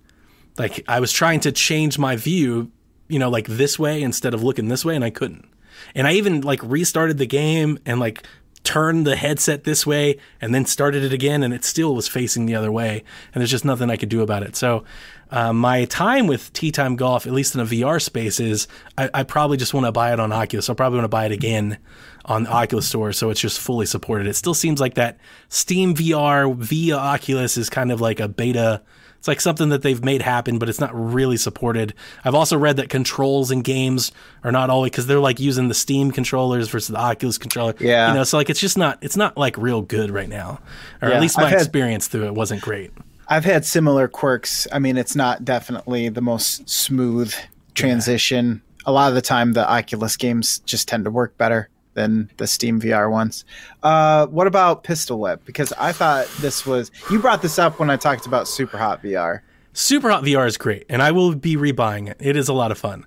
Like 0.56 0.84
I 0.86 1.00
was 1.00 1.10
trying 1.10 1.40
to 1.40 1.50
change 1.50 1.98
my 1.98 2.14
view, 2.14 2.70
you 3.12 3.18
know, 3.18 3.28
like 3.28 3.46
this 3.46 3.78
way 3.78 4.02
instead 4.02 4.34
of 4.34 4.42
looking 4.42 4.68
this 4.68 4.84
way, 4.84 4.96
and 4.96 5.04
I 5.04 5.10
couldn't. 5.10 5.46
And 5.94 6.06
I 6.06 6.12
even 6.12 6.40
like 6.40 6.60
restarted 6.62 7.18
the 7.18 7.26
game 7.26 7.78
and 7.84 8.00
like 8.00 8.24
turned 8.64 9.06
the 9.06 9.16
headset 9.16 9.64
this 9.64 9.84
way 9.86 10.18
and 10.40 10.54
then 10.54 10.64
started 10.64 11.04
it 11.04 11.12
again, 11.12 11.42
and 11.42 11.52
it 11.52 11.64
still 11.64 11.94
was 11.94 12.08
facing 12.08 12.46
the 12.46 12.54
other 12.54 12.72
way. 12.72 13.04
And 13.32 13.40
there's 13.40 13.50
just 13.50 13.64
nothing 13.64 13.90
I 13.90 13.96
could 13.96 14.08
do 14.08 14.22
about 14.22 14.42
it. 14.42 14.56
So 14.56 14.84
uh, 15.30 15.52
my 15.52 15.84
time 15.86 16.26
with 16.26 16.52
Tea 16.52 16.70
Time 16.70 16.96
Golf, 16.96 17.26
at 17.26 17.32
least 17.32 17.54
in 17.54 17.60
a 17.60 17.64
VR 17.64 18.00
space, 18.00 18.38
is 18.40 18.68
I, 18.96 19.10
I 19.12 19.22
probably 19.24 19.56
just 19.56 19.74
want 19.74 19.86
to 19.86 19.92
buy 19.92 20.12
it 20.12 20.20
on 20.20 20.32
Oculus. 20.32 20.68
I'll 20.68 20.76
probably 20.76 20.98
want 20.98 21.04
to 21.04 21.08
buy 21.08 21.26
it 21.26 21.32
again 21.32 21.78
on 22.24 22.44
the 22.44 22.50
Oculus 22.50 22.86
Store, 22.86 23.12
so 23.12 23.30
it's 23.30 23.40
just 23.40 23.58
fully 23.58 23.86
supported. 23.86 24.26
It 24.26 24.36
still 24.36 24.54
seems 24.54 24.80
like 24.80 24.94
that 24.94 25.18
Steam 25.48 25.94
VR 25.94 26.54
via 26.54 26.96
Oculus 26.96 27.56
is 27.56 27.68
kind 27.68 27.90
of 27.90 28.00
like 28.00 28.20
a 28.20 28.28
beta. 28.28 28.82
It's 29.22 29.28
like 29.28 29.40
something 29.40 29.68
that 29.68 29.82
they've 29.82 30.04
made 30.04 30.20
happen, 30.20 30.58
but 30.58 30.68
it's 30.68 30.80
not 30.80 30.90
really 30.92 31.36
supported. 31.36 31.94
I've 32.24 32.34
also 32.34 32.58
read 32.58 32.76
that 32.78 32.88
controls 32.88 33.52
in 33.52 33.62
games 33.62 34.10
are 34.42 34.50
not 34.50 34.68
always 34.68 34.90
because 34.90 35.06
they're 35.06 35.20
like 35.20 35.38
using 35.38 35.68
the 35.68 35.74
Steam 35.74 36.10
controllers 36.10 36.68
versus 36.68 36.88
the 36.88 36.98
Oculus 36.98 37.38
controller. 37.38 37.74
Yeah. 37.78 38.08
you 38.08 38.14
know, 38.14 38.24
so 38.24 38.36
like 38.36 38.50
it's 38.50 38.58
just 38.58 38.76
not 38.76 38.98
it's 39.00 39.16
not 39.16 39.36
like 39.38 39.56
real 39.56 39.80
good 39.80 40.10
right 40.10 40.28
now, 40.28 40.58
or 41.00 41.10
Yeah, 41.10 41.14
at 41.14 41.20
least 41.20 41.38
my 41.38 41.48
had- 41.50 41.60
experience 41.60 42.08
through 42.08 42.26
it 42.26 42.34
wasn't 42.34 42.62
great. 42.62 42.90
I've 43.28 43.44
had 43.44 43.64
similar 43.64 44.08
quirks. 44.08 44.66
I 44.72 44.80
mean, 44.80 44.96
it's 44.96 45.14
not 45.14 45.44
definitely 45.44 46.08
the 46.08 46.20
most 46.20 46.68
smooth 46.68 47.32
transition. 47.74 48.60
A 48.86 48.90
lot 48.90 49.08
of 49.08 49.14
the 49.14 49.22
time, 49.22 49.52
the 49.52 49.64
Oculus 49.70 50.16
games 50.16 50.58
just 50.66 50.88
tend 50.88 51.04
to 51.04 51.12
work 51.12 51.38
better 51.38 51.68
than 51.94 52.30
the 52.36 52.46
Steam 52.46 52.80
VR 52.80 53.10
ones. 53.10 53.44
Uh, 53.82 54.26
what 54.26 54.46
about 54.46 54.84
Pistol 54.84 55.18
Whip? 55.18 55.44
Because 55.44 55.72
I 55.74 55.92
thought 55.92 56.26
this 56.40 56.64
was 56.66 56.90
you 57.10 57.18
brought 57.18 57.42
this 57.42 57.58
up 57.58 57.78
when 57.78 57.90
I 57.90 57.96
talked 57.96 58.26
about 58.26 58.48
Super 58.48 58.78
Hot 58.78 59.02
VR. 59.02 59.40
Super 59.74 60.10
Hot 60.10 60.24
VR 60.24 60.46
is 60.46 60.56
great, 60.56 60.84
and 60.88 61.02
I 61.02 61.12
will 61.12 61.34
be 61.34 61.56
rebuying 61.56 62.08
it. 62.08 62.16
It 62.20 62.36
is 62.36 62.48
a 62.48 62.52
lot 62.52 62.70
of 62.70 62.78
fun. 62.78 63.04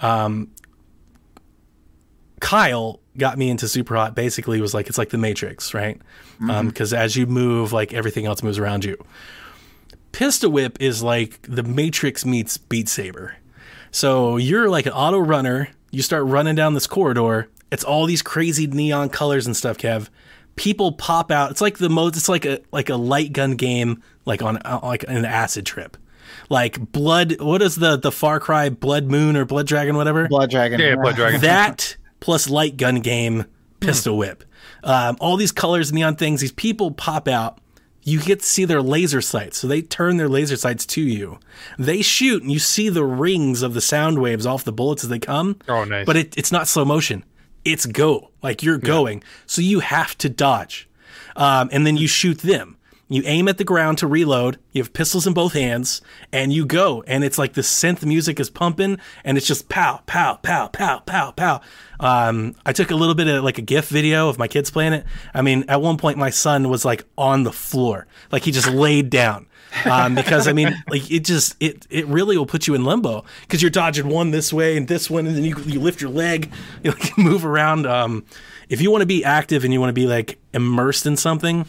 Um, 0.00 0.50
Kyle 2.40 3.00
got 3.16 3.38
me 3.38 3.50
into 3.50 3.68
Super 3.68 3.94
Hot. 3.96 4.14
Basically, 4.14 4.60
was 4.60 4.74
like 4.74 4.88
it's 4.88 4.98
like 4.98 5.10
the 5.10 5.18
Matrix, 5.18 5.74
right? 5.74 6.00
Because 6.66 6.92
as 6.92 7.16
you 7.16 7.26
move, 7.26 7.72
like 7.72 7.92
everything 7.92 8.26
else 8.26 8.42
moves 8.42 8.58
around 8.58 8.84
you. 8.84 8.96
Pistol 10.12 10.50
Whip 10.50 10.80
is 10.80 11.02
like 11.02 11.40
the 11.42 11.62
Matrix 11.62 12.24
meets 12.24 12.56
Beat 12.56 12.88
Saber. 12.88 13.36
So 13.90 14.36
you're 14.36 14.68
like 14.68 14.86
an 14.86 14.92
auto 14.92 15.18
runner. 15.18 15.68
You 15.90 16.02
start 16.02 16.24
running 16.24 16.54
down 16.54 16.74
this 16.74 16.86
corridor. 16.86 17.48
It's 17.70 17.84
all 17.84 18.06
these 18.06 18.22
crazy 18.22 18.66
neon 18.66 19.08
colors 19.10 19.46
and 19.46 19.56
stuff, 19.56 19.78
Kev. 19.78 20.08
People 20.56 20.92
pop 20.92 21.30
out. 21.30 21.50
It's 21.50 21.60
like 21.60 21.78
the 21.78 21.88
most. 21.88 22.16
It's 22.16 22.28
like 22.28 22.44
a 22.44 22.60
like 22.72 22.88
a 22.88 22.96
light 22.96 23.32
gun 23.32 23.56
game, 23.56 24.02
like 24.24 24.42
on 24.42 24.56
uh, 24.58 24.80
like 24.82 25.04
an 25.06 25.24
acid 25.24 25.66
trip. 25.66 25.96
Like 26.50 26.92
blood. 26.92 27.40
What 27.40 27.62
is 27.62 27.76
the 27.76 27.96
the 27.96 28.10
Far 28.12 28.40
Cry 28.40 28.68
Blood 28.68 29.04
Moon 29.06 29.36
or 29.36 29.44
Blood 29.44 29.66
Dragon, 29.66 29.96
whatever? 29.96 30.26
Blood 30.28 30.50
Dragon. 30.50 30.80
Yeah, 30.80 30.96
Blood 30.96 31.16
Dragon. 31.16 31.40
that 31.42 31.96
plus 32.20 32.48
light 32.50 32.76
gun 32.76 32.96
game 33.00 33.44
pistol 33.80 34.18
whip 34.18 34.42
um, 34.82 35.16
all 35.20 35.36
these 35.36 35.52
colors 35.52 35.92
neon 35.92 36.16
things 36.16 36.40
these 36.40 36.50
people 36.50 36.90
pop 36.90 37.28
out 37.28 37.60
you 38.02 38.18
get 38.20 38.40
to 38.40 38.44
see 38.44 38.64
their 38.64 38.82
laser 38.82 39.20
sights 39.20 39.56
so 39.56 39.68
they 39.68 39.80
turn 39.80 40.16
their 40.16 40.28
laser 40.28 40.56
sights 40.56 40.84
to 40.84 41.00
you 41.00 41.38
they 41.78 42.02
shoot 42.02 42.42
and 42.42 42.50
you 42.50 42.58
see 42.58 42.88
the 42.88 43.04
rings 43.04 43.62
of 43.62 43.74
the 43.74 43.80
sound 43.80 44.18
waves 44.18 44.46
off 44.46 44.64
the 44.64 44.72
bullets 44.72 45.04
as 45.04 45.10
they 45.10 45.20
come 45.20 45.56
Oh, 45.68 45.84
nice. 45.84 46.04
but 46.06 46.16
it, 46.16 46.36
it's 46.36 46.50
not 46.50 46.66
slow 46.66 46.84
motion 46.84 47.24
it's 47.70 47.86
go 47.86 48.30
like 48.42 48.62
you're 48.62 48.78
going 48.78 49.22
so 49.46 49.60
you 49.60 49.80
have 49.80 50.16
to 50.18 50.28
dodge 50.28 50.88
um, 51.36 51.68
and 51.72 51.86
then 51.86 51.96
you 51.96 52.08
shoot 52.08 52.38
them 52.38 52.78
You 53.10 53.22
aim 53.24 53.48
at 53.48 53.56
the 53.56 53.64
ground 53.64 53.98
to 53.98 54.06
reload. 54.06 54.58
You 54.72 54.82
have 54.82 54.92
pistols 54.92 55.26
in 55.26 55.32
both 55.32 55.54
hands, 55.54 56.02
and 56.30 56.52
you 56.52 56.66
go. 56.66 57.02
And 57.06 57.24
it's 57.24 57.38
like 57.38 57.54
the 57.54 57.62
synth 57.62 58.04
music 58.04 58.38
is 58.38 58.50
pumping, 58.50 58.98
and 59.24 59.38
it's 59.38 59.46
just 59.46 59.70
pow, 59.70 60.02
pow, 60.06 60.34
pow, 60.42 60.68
pow, 60.68 60.98
pow, 61.00 61.30
pow. 61.30 61.62
Um, 62.00 62.54
I 62.66 62.74
took 62.74 62.90
a 62.90 62.94
little 62.94 63.14
bit 63.14 63.26
of 63.28 63.42
like 63.42 63.56
a 63.56 63.62
GIF 63.62 63.88
video 63.88 64.28
of 64.28 64.38
my 64.38 64.46
kids 64.46 64.70
playing 64.70 64.92
it. 64.92 65.06
I 65.32 65.40
mean, 65.40 65.64
at 65.68 65.80
one 65.80 65.96
point, 65.96 66.18
my 66.18 66.28
son 66.28 66.68
was 66.68 66.84
like 66.84 67.04
on 67.16 67.44
the 67.44 67.52
floor, 67.52 68.06
like 68.30 68.44
he 68.44 68.52
just 68.52 68.68
laid 68.68 69.08
down. 69.08 69.46
Um, 69.84 70.14
because 70.14 70.48
I 70.48 70.52
mean, 70.52 70.74
like 70.88 71.10
it 71.10 71.24
just 71.24 71.56
it 71.60 71.86
it 71.90 72.06
really 72.06 72.36
will 72.36 72.46
put 72.46 72.66
you 72.66 72.74
in 72.74 72.84
limbo 72.84 73.24
because 73.42 73.62
you're 73.62 73.70
dodging 73.70 74.08
one 74.08 74.30
this 74.30 74.52
way 74.52 74.76
and 74.76 74.88
this 74.88 75.10
one, 75.10 75.26
and 75.26 75.36
then 75.36 75.44
you 75.44 75.56
you 75.66 75.80
lift 75.80 76.00
your 76.00 76.10
leg, 76.10 76.50
you 76.82 76.92
like 76.92 77.16
move 77.18 77.44
around. 77.44 77.86
Um, 77.86 78.24
if 78.68 78.80
you 78.80 78.90
want 78.90 79.02
to 79.02 79.06
be 79.06 79.24
active 79.24 79.64
and 79.64 79.72
you 79.72 79.80
want 79.80 79.90
to 79.90 79.94
be 79.94 80.06
like 80.06 80.38
immersed 80.52 81.06
in 81.06 81.16
something, 81.16 81.66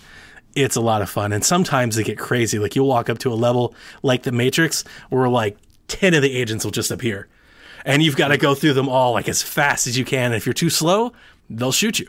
it's 0.56 0.76
a 0.76 0.82
lot 0.82 1.02
of 1.02 1.10
fun. 1.10 1.32
And 1.32 1.44
sometimes 1.44 1.96
they 1.96 2.04
get 2.04 2.18
crazy. 2.18 2.60
Like 2.60 2.76
you'll 2.76 2.88
walk 2.88 3.10
up 3.10 3.20
to 3.20 3.32
a 3.32 3.36
level 3.36 3.74
like 4.04 4.24
the 4.24 4.32
Matrix 4.32 4.84
where 5.10 5.30
like 5.30 5.58
10 5.88 6.14
of 6.14 6.22
the 6.22 6.36
agents 6.36 6.64
will 6.66 6.72
just 6.72 6.92
appear. 6.92 7.28
And 7.86 8.04
you've 8.04 8.18
got 8.18 8.30
to 8.30 8.38
go 8.38 8.56
through 8.56 8.74
them 8.74 8.90
all 8.90 9.14
like 9.14 9.30
as 9.30 9.42
fast 9.42 9.88
as 9.88 9.98
you 9.98 10.06
can. 10.06 10.26
And 10.26 10.36
if 10.36 10.46
you're 10.46 10.54
too 10.54 10.70
slow, 10.70 11.14
they'll 11.50 11.72
shoot 11.72 12.00
you. 12.00 12.08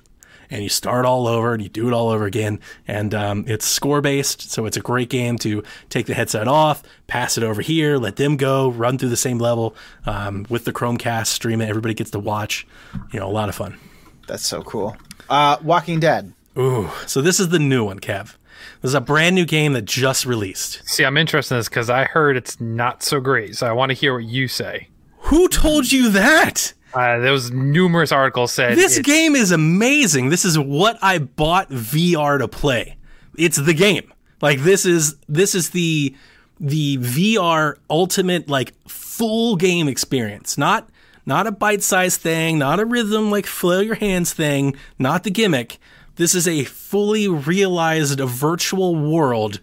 And 0.51 0.63
you 0.63 0.69
start 0.69 1.07
all 1.07 1.29
over 1.29 1.55
and 1.55 1.63
you 1.63 1.69
do 1.69 1.87
it 1.87 1.93
all 1.93 2.09
over 2.09 2.25
again. 2.27 2.59
And 2.89 3.15
um, 3.15 3.45
it's 3.47 3.65
score 3.65 4.01
based. 4.01 4.51
So 4.51 4.67
it's 4.67 4.77
a 4.77 4.81
great 4.81 5.09
game 5.09 5.39
to 5.39 5.63
take 5.89 6.07
the 6.07 6.15
headset 6.15 6.49
off, 6.49 6.83
pass 7.07 7.39
it 7.39 7.45
over 7.45 7.63
here, 7.63 7.99
let 7.99 8.17
them 8.17 8.37
go, 8.37 8.71
run 8.71 8.99
through 8.99 9.11
the 9.11 9.17
same 9.17 9.39
level 9.39 9.77
um, 10.07 10.47
with 10.49 10.65
the 10.65 10.73
Chromecast, 10.73 11.29
stream 11.29 11.61
it. 11.61 11.69
Everybody 11.69 11.95
gets 11.95 12.11
to 12.11 12.19
watch. 12.19 12.67
You 13.13 13.21
know, 13.21 13.29
a 13.29 13.33
lot 13.33 13.49
of 13.49 13.55
fun. 13.55 13.79
That's 14.27 14.47
so 14.47 14.63
cool. 14.63 14.97
Uh, 15.29 15.57
Walking 15.63 16.01
Dead. 16.01 16.33
Ooh, 16.59 16.91
so 17.07 17.23
this 17.23 17.39
is 17.39 17.51
the 17.51 17.59
new 17.59 17.85
one, 17.85 18.01
Kev. 18.01 18.35
This 18.83 18.91
is 18.91 18.95
a 18.95 19.01
brand 19.01 19.35
new 19.35 19.45
game 19.45 19.73
that 19.75 19.85
just 19.85 20.27
released. 20.27 20.83
See, 20.89 21.05
I'm 21.05 21.17
interested 21.17 21.55
in 21.55 21.59
this 21.61 21.69
because 21.69 21.91
I 21.91 22.05
heard 22.05 22.37
it's 22.37 22.61
not 22.61 23.03
so 23.03 23.21
great. 23.21 23.57
So 23.57 23.67
I 23.67 23.73
want 23.73 23.91
to 23.91 23.95
hear 23.95 24.15
what 24.15 24.25
you 24.25 24.49
say. 24.49 24.89
Who 25.25 25.49
told 25.49 25.93
you 25.93 26.11
that? 26.11 26.73
Uh, 26.93 27.19
there 27.19 27.33
was 27.33 27.51
numerous 27.51 28.11
articles 28.11 28.53
said 28.53 28.77
This 28.77 28.99
game 28.99 29.37
is 29.37 29.53
amazing. 29.53 30.29
This 30.29 30.45
is 30.45 30.59
what 30.59 30.99
I 31.03 31.19
bought 31.19 31.71
VR 31.71 32.39
to 32.39 32.49
play. 32.49 32.97
It's 33.37 33.57
the 33.57 33.75
game. 33.75 34.13
Like 34.41 34.61
this 34.61 34.85
is 34.85 35.17
this 35.29 35.55
is 35.55 35.71
the 35.71 36.15
the 36.59 36.99
VR 36.99 37.77
ultimate 37.89 38.49
like 38.49 38.73
full 38.89 39.57
game 39.57 39.89
experience. 39.89 40.59
Not 40.59 40.89
not 41.27 41.47
a 41.47 41.53
bite-sized 41.53 42.21
thing, 42.21 42.59
not 42.59 42.81
a 42.81 42.85
rhythm 42.85 43.31
like 43.31 43.47
flail 43.47 43.83
your 43.83 43.95
hands 43.95 44.33
thing, 44.33 44.75
not 44.99 45.23
the 45.25 45.31
gimmick. 45.31 45.79
This 46.17 46.35
is 46.35 46.49
a 46.49 46.65
fully 46.65 47.29
realized 47.29 48.21
virtual 48.21 48.97
world 48.97 49.61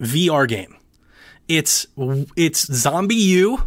VR 0.00 0.46
game. 0.48 0.76
It's 1.48 1.86
it's 2.36 2.66
ZombiU 2.66 3.66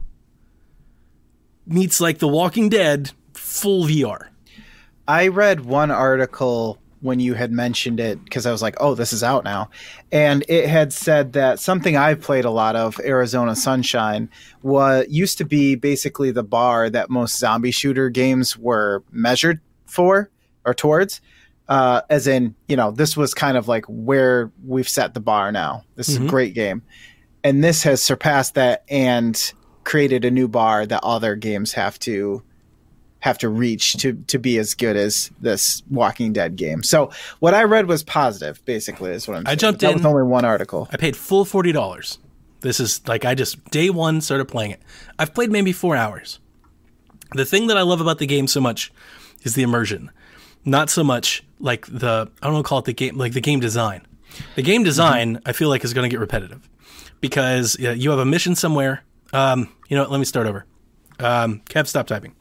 meets 1.67 2.01
like 2.01 2.19
The 2.19 2.27
Walking 2.27 2.69
Dead 2.69 3.11
full 3.33 3.85
VR. 3.85 4.27
I 5.07 5.27
read 5.29 5.61
one 5.65 5.91
article 5.91 6.79
when 7.01 7.19
you 7.19 7.33
had 7.33 7.51
mentioned 7.51 7.99
it 7.99 8.23
because 8.23 8.45
I 8.45 8.51
was 8.51 8.61
like, 8.61 8.75
oh, 8.79 8.95
this 8.95 9.13
is 9.13 9.23
out 9.23 9.43
now. 9.43 9.69
And 10.11 10.43
it 10.49 10.67
had 10.67 10.91
said 10.91 11.33
that 11.33 11.59
something 11.59 11.95
I've 11.95 12.21
played 12.21 12.45
a 12.45 12.49
lot 12.49 12.75
of, 12.75 12.99
Arizona 12.99 13.55
Sunshine, 13.55 14.29
was 14.63 15.05
used 15.09 15.37
to 15.37 15.45
be 15.45 15.75
basically 15.75 16.31
the 16.31 16.43
bar 16.43 16.89
that 16.89 17.09
most 17.09 17.37
zombie 17.37 17.71
shooter 17.71 18.09
games 18.09 18.57
were 18.57 19.03
measured 19.11 19.59
for 19.85 20.29
or 20.65 20.73
towards. 20.73 21.21
Uh, 21.69 22.01
as 22.09 22.27
in, 22.27 22.55
you 22.67 22.77
know, 22.77 22.91
this 22.91 23.17
was 23.17 23.33
kind 23.33 23.57
of 23.57 23.67
like 23.67 23.85
where 23.87 24.51
we've 24.65 24.89
set 24.89 25.13
the 25.13 25.19
bar 25.19 25.51
now. 25.51 25.83
This 25.95 26.07
is 26.09 26.17
a 26.17 26.25
great 26.25 26.53
game. 26.53 26.81
And 27.43 27.63
this 27.63 27.83
has 27.83 28.01
surpassed 28.01 28.55
that 28.55 28.83
and 28.89 29.53
created 29.87 30.25
a 30.25 30.29
new 30.29 30.49
bar 30.49 30.85
that 30.85 30.99
other 31.01 31.33
games 31.37 31.71
have 31.71 31.97
to 31.97 32.43
have 33.21 33.37
to 33.37 33.47
reach 33.47 33.93
to 33.93 34.13
to 34.27 34.37
be 34.37 34.57
as 34.59 34.73
good 34.73 34.97
as 34.97 35.31
this 35.39 35.81
Walking 35.89 36.33
Dead 36.33 36.57
game. 36.57 36.83
So 36.83 37.09
what 37.39 37.53
I 37.53 37.63
read 37.63 37.87
was 37.87 38.03
positive, 38.03 38.63
basically, 38.65 39.11
is 39.11 39.27
what 39.27 39.37
I'm. 39.37 39.47
I 39.47 39.51
saying. 39.51 39.59
jumped 39.59 39.81
that 39.81 39.91
in- 39.91 39.97
was 39.97 40.05
only 40.05 40.23
one 40.23 40.43
article. 40.45 40.89
I 40.91 40.97
paid 40.97 41.15
full 41.15 41.45
forty 41.45 41.71
dollars. 41.71 42.19
This 42.59 42.79
is 42.81 43.07
like 43.07 43.23
I 43.23 43.33
just 43.33 43.63
day 43.71 43.89
one 43.89 44.19
started 44.19 44.45
playing 44.45 44.71
it. 44.71 44.81
I've 45.17 45.33
played 45.33 45.51
maybe 45.51 45.71
four 45.71 45.95
hours. 45.95 46.39
The 47.33 47.45
thing 47.45 47.67
that 47.67 47.77
I 47.77 47.81
love 47.81 48.01
about 48.01 48.19
the 48.19 48.27
game 48.27 48.47
so 48.47 48.59
much 48.59 48.91
is 49.43 49.55
the 49.55 49.63
immersion, 49.63 50.11
not 50.65 50.89
so 50.89 51.03
much 51.03 51.43
like 51.59 51.85
the 51.87 52.29
I 52.41 52.45
don't 52.45 52.55
want 52.55 52.65
to 52.65 52.69
call 52.69 52.79
it 52.79 52.85
the 52.85 52.93
game 52.93 53.17
like 53.17 53.31
the 53.33 53.41
game 53.41 53.61
design. 53.61 54.05
The 54.55 54.63
game 54.63 54.83
design 54.83 55.39
I 55.45 55.53
feel 55.53 55.69
like 55.69 55.85
is 55.85 55.93
going 55.93 56.09
to 56.09 56.13
get 56.13 56.19
repetitive 56.19 56.67
because 57.21 57.77
you 57.79 58.09
have 58.09 58.19
a 58.19 58.25
mission 58.25 58.53
somewhere. 58.53 59.03
Um, 59.33 59.69
you 59.89 59.95
know 59.95 60.03
what? 60.03 60.11
Let 60.11 60.19
me 60.19 60.25
start 60.25 60.47
over. 60.47 60.65
Um, 61.19 61.61
Kev, 61.69 61.87
stop 61.87 62.07
typing. 62.07 62.35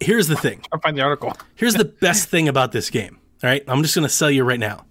Here's 0.00 0.28
the 0.28 0.36
thing. 0.36 0.62
I'll 0.72 0.80
find 0.80 0.96
the 0.96 1.02
article. 1.02 1.36
Here's 1.56 1.74
the 1.74 1.84
best 2.00 2.28
thing 2.28 2.48
about 2.48 2.72
this 2.72 2.90
game. 2.90 3.18
All 3.42 3.50
right, 3.50 3.62
I'm 3.68 3.82
just 3.82 3.94
going 3.94 4.06
to 4.06 4.12
sell 4.12 4.30
you 4.30 4.44
right 4.44 4.60
now. 4.60 4.84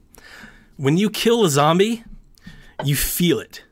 When 0.78 0.98
you 0.98 1.10
kill 1.10 1.43
a 1.45 1.50
zombie, 1.50 2.04
you 2.84 2.95
feel 2.95 3.39
it. 3.39 3.64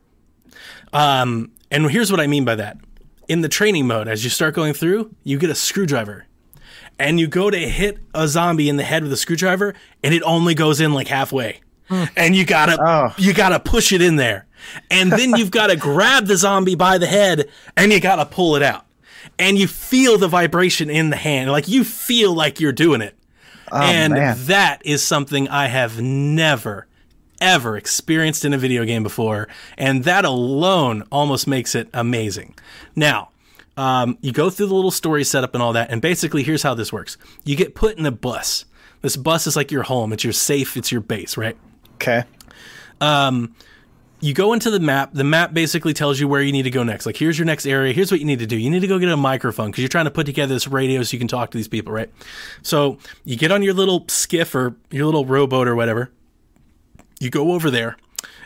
Um, 0.93 1.51
and 1.71 1.89
here's 1.89 2.11
what 2.11 2.19
I 2.19 2.28
mean 2.28 2.45
by 2.45 2.55
that. 2.55 2.78
In 3.28 3.41
the 3.41 3.49
training 3.49 3.88
mode, 3.88 4.07
as 4.07 4.23
you 4.23 4.30
start 4.30 4.53
going 4.55 4.73
through, 4.73 5.13
you 5.23 5.38
get 5.38 5.49
a 5.49 5.55
screwdriver. 5.55 6.26
And 6.97 7.19
you 7.19 7.28
go 7.28 7.49
to 7.49 7.57
hit 7.57 7.97
a 8.13 8.28
zombie 8.28 8.69
in 8.69 8.78
the 8.78 8.84
head 8.84 9.03
with 9.03 9.11
a 9.11 9.17
screwdriver, 9.17 9.73
and 10.03 10.13
it 10.13 10.23
only 10.23 10.55
goes 10.55 10.80
in 10.80 10.93
like 10.93 11.07
halfway. 11.07 11.59
And 12.15 12.36
you 12.36 12.45
gotta 12.45 12.78
Oh. 12.82 13.13
you 13.17 13.34
gotta 13.34 13.59
push 13.59 13.91
it 13.91 14.01
in 14.01 14.15
there. 14.15 14.44
And 14.89 15.11
then 15.11 15.36
you've 15.36 15.51
gotta 15.51 15.76
grab 15.76 16.28
the 16.28 16.38
zombie 16.38 16.76
by 16.76 16.97
the 16.97 17.07
head 17.07 17.49
and 17.76 17.91
you 17.91 17.99
gotta 17.99 18.26
pull 18.26 18.55
it 18.55 18.63
out. 18.63 18.86
And 19.39 19.57
you 19.57 19.68
feel 19.68 20.18
the 20.18 20.28
vibration 20.28 20.89
in 20.89 21.09
the 21.09 21.16
hand. 21.16 21.51
Like 21.51 21.68
you 21.68 21.84
feel 21.84 22.34
like 22.34 22.59
you're 22.59 22.72
doing 22.72 23.01
it. 23.01 23.16
and 23.72 24.13
man. 24.13 24.38
that 24.45 24.82
is 24.86 25.01
something 25.03 25.49
I 25.49 25.68
have 25.68 25.99
never, 25.99 26.88
ever 27.41 27.76
experienced 27.78 28.45
in 28.45 28.53
a 28.53 28.57
video 28.57 28.86
game 28.86 29.03
before. 29.03 29.47
And 29.78 30.03
that 30.03 30.26
alone 30.26 31.03
almost 31.11 31.47
makes 31.47 31.76
it 31.76 31.89
amazing. 31.93 32.55
Now, 32.95 33.32
um, 33.78 34.18
you 34.22 34.32
go 34.32 34.49
through 34.49 34.68
the 34.68 34.76
little 34.76 34.91
story 34.91 35.24
setup 35.24 35.53
and 35.53 35.61
all 35.61 35.74
that. 35.74 35.89
And 35.91 36.01
basically, 36.01 36.43
here's 36.43 36.63
how 36.63 36.74
this 36.74 36.93
works 36.93 37.18
you 37.43 37.55
get 37.55 37.76
put 37.76 37.97
in 37.97 38.05
a 38.05 38.11
bus. 38.11 38.66
This 39.01 39.18
bus 39.18 39.45
is 39.45 39.55
like 39.55 39.72
your 39.72 39.84
home, 39.84 40.13
it's 40.13 40.24
your 40.24 40.34
safe, 40.34 40.78
it's 40.78 40.91
your 40.91 41.01
base, 41.01 41.38
right? 41.38 41.57
Okay. 41.95 42.24
You 44.22 44.34
go 44.34 44.53
into 44.53 44.70
the 44.72 44.80
map. 44.80 45.13
The 45.13 45.24
map 45.24 45.53
basically 45.53 45.93
tells 45.93 46.20
you 46.20 46.28
where 46.28 46.41
you 46.41 46.51
need 46.51 46.63
to 46.63 46.70
go 46.70 46.84
next. 46.84 47.05
Like, 47.05 47.18
here's 47.18 47.38
your 47.38 47.45
next 47.45 47.66
area. 47.66 47.93
Here's 47.93 48.11
what 48.11 48.20
you 48.20 48.26
need 48.26 48.39
to 48.39 48.47
do. 48.47 48.57
You 48.57 48.70
need 48.70 48.80
to 48.80 48.88
go 48.88 48.97
get 48.97 49.09
a 49.09 49.18
microphone 49.18 49.72
because 49.72 49.82
you're 49.82 49.89
trying 49.89 50.05
to 50.05 50.11
put 50.11 50.26
together 50.26 50.53
this 50.53 50.68
radio 50.68 51.03
so 51.03 51.13
you 51.13 51.20
can 51.20 51.28
talk 51.28 51.51
to 51.51 51.57
these 51.57 51.68
people, 51.68 51.93
right? 51.93 52.09
So 52.61 52.97
you 53.24 53.36
get 53.36 53.51
on 53.51 53.61
your 53.61 53.74
little 53.74 54.05
skiff 54.07 54.55
or 54.55 54.76
your 54.89 55.05
little 55.05 55.26
rowboat 55.26 55.68
or 55.68 55.76
whatever. 55.76 56.11
You 57.20 57.30
go 57.30 57.51
over 57.51 57.70
there 57.70 57.97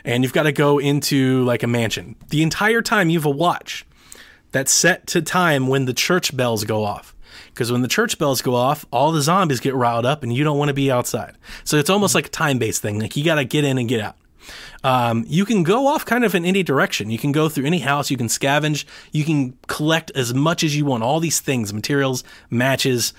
and 0.04 0.22
you've 0.22 0.32
got 0.32 0.44
to 0.44 0.52
go 0.52 0.78
into 0.78 1.44
like 1.44 1.62
a 1.62 1.66
mansion. 1.66 2.16
The 2.28 2.42
entire 2.42 2.82
time 2.82 3.10
you 3.10 3.18
have 3.18 3.26
a 3.26 3.30
watch 3.30 3.86
that's 4.52 4.72
set 4.72 5.06
to 5.08 5.22
time 5.22 5.68
when 5.68 5.84
the 5.84 5.94
church 5.94 6.36
bells 6.36 6.64
go 6.64 6.84
off. 6.84 7.14
Because 7.48 7.70
when 7.70 7.82
the 7.82 7.88
church 7.88 8.18
bells 8.18 8.42
go 8.42 8.54
off, 8.54 8.86
all 8.90 9.12
the 9.12 9.22
zombies 9.22 9.60
get 9.60 9.74
riled 9.74 10.06
up 10.06 10.22
and 10.22 10.32
you 10.32 10.44
don't 10.44 10.58
want 10.58 10.68
to 10.68 10.74
be 10.74 10.90
outside. 10.90 11.36
So 11.64 11.76
it's 11.76 11.90
almost 11.90 12.14
like 12.14 12.26
a 12.26 12.30
time 12.30 12.58
based 12.58 12.82
thing. 12.82 12.98
Like 12.98 13.16
you 13.16 13.24
got 13.24 13.36
to 13.36 13.44
get 13.44 13.64
in 13.64 13.78
and 13.78 13.88
get 13.88 14.00
out. 14.00 14.16
Um, 14.84 15.24
you 15.28 15.44
can 15.44 15.62
go 15.62 15.86
off 15.86 16.04
kind 16.04 16.24
of 16.24 16.34
in 16.34 16.44
any 16.44 16.62
direction. 16.62 17.10
You 17.10 17.18
can 17.18 17.32
go 17.32 17.48
through 17.48 17.66
any 17.66 17.78
house. 17.80 18.10
You 18.10 18.16
can 18.16 18.28
scavenge. 18.28 18.84
You 19.12 19.24
can 19.24 19.56
collect 19.66 20.10
as 20.14 20.32
much 20.34 20.64
as 20.64 20.76
you 20.76 20.84
want. 20.84 21.02
All 21.02 21.20
these 21.20 21.40
things, 21.40 21.72
materials, 21.72 22.24
matches, 22.50 23.12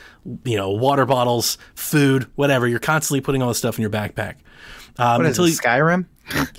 you 0.43 0.57
know, 0.57 0.69
water 0.69 1.05
bottles, 1.05 1.57
food, 1.75 2.27
whatever. 2.36 2.67
You're 2.67 2.79
constantly 2.79 3.21
putting 3.21 3.41
all 3.41 3.49
this 3.49 3.57
stuff 3.57 3.77
in 3.77 3.82
your 3.82 3.91
backpack. 3.91 4.36
Um, 4.97 5.17
What 5.19 5.25
is 5.27 5.38
until 5.39 5.45
it, 5.45 5.49
you, 5.51 5.57
Skyrim? 5.57 6.05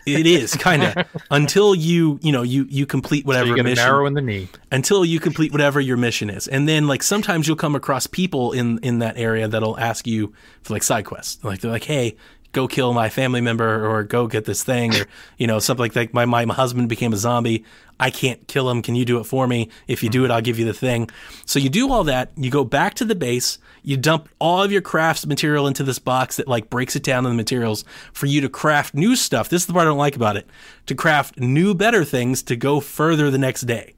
it 0.07 0.27
is 0.27 0.55
kind 0.57 0.83
of 0.83 1.07
until 1.31 1.75
you 1.75 2.19
you 2.23 2.31
know 2.33 2.43
you 2.43 2.67
you 2.69 2.85
complete 2.85 3.25
whatever 3.25 3.49
You 3.49 3.55
get 3.57 3.65
mission 3.65 3.85
narrow 3.85 4.05
in 4.07 4.13
the 4.15 4.21
knee. 4.21 4.49
until 4.71 5.03
you 5.05 5.19
complete 5.21 5.53
whatever 5.53 5.81
your 5.81 5.97
mission 5.97 6.29
is. 6.31 6.49
And 6.49 6.69
then 6.69 6.87
like 6.89 7.03
sometimes 7.03 7.47
you'll 7.47 7.57
come 7.57 7.75
across 7.75 8.07
people 8.07 8.53
in 8.53 8.79
in 8.79 8.99
that 9.01 9.17
area 9.19 9.49
that'll 9.49 9.79
ask 9.79 10.07
you 10.07 10.33
for 10.63 10.73
like 10.75 10.83
side 10.83 11.05
quests. 11.05 11.43
Like 11.45 11.61
they're 11.61 11.71
like, 11.71 11.85
"Hey, 11.85 12.17
go 12.53 12.69
kill 12.69 12.93
my 12.93 13.09
family 13.09 13.41
member 13.41 13.87
or 13.89 14.05
go 14.05 14.27
get 14.27 14.45
this 14.45 14.63
thing 14.63 14.95
or 14.95 15.07
you 15.39 15.47
know 15.47 15.59
something 15.59 15.83
like 15.83 15.93
that. 15.95 16.15
My 16.15 16.25
my, 16.25 16.45
my 16.45 16.55
husband 16.55 16.89
became 16.89 17.13
a 17.13 17.17
zombie. 17.17 17.65
I 17.99 18.11
can't 18.11 18.47
kill 18.49 18.69
him. 18.69 18.83
Can 18.83 18.95
you 18.95 19.05
do 19.05 19.19
it 19.19 19.25
for 19.25 19.47
me? 19.47 19.69
If 19.87 20.03
you 20.03 20.09
do 20.09 20.25
it, 20.25 20.31
I'll 20.31 20.41
give 20.41 20.59
you 20.59 20.65
the 20.65 20.75
thing." 20.75 21.11
So 21.45 21.59
you 21.59 21.69
do 21.69 21.93
all 21.93 22.05
that. 22.05 22.33
You 22.37 22.51
go 22.51 22.65
back 22.65 22.95
to 22.95 23.05
the 23.05 23.15
base. 23.15 23.59
You 23.83 23.97
dump 23.97 24.29
all 24.39 24.63
of 24.63 24.71
your 24.71 24.83
crafts 24.83 25.27
material 25.27 25.67
into 25.67 25.83
this 25.83 25.99
box 25.99 26.37
that 26.37 26.49
like 26.49 26.71
breaks 26.71 26.95
it 26.95 27.03
down 27.03 27.25
in 27.27 27.33
the 27.33 27.37
materials 27.37 27.85
for 28.13 28.27
you 28.27 28.41
to 28.41 28.49
craft 28.49 28.95
new 28.95 29.17
stuff. 29.17 29.49
This 29.49 29.63
is 29.63 29.67
the 29.67 29.73
part 29.73 29.87
I 29.87 29.91
don't 29.91 29.99
like 29.99 30.17
about 30.17 30.37
it. 30.37 30.49
To 30.87 30.95
craft 30.95 31.39
new 31.39 31.75
better 31.75 32.05
things 32.05 32.43
to 32.45 32.57
go 32.57 32.81
further 32.81 33.31
the 33.31 33.39
next 33.39 33.63
day 33.63 33.95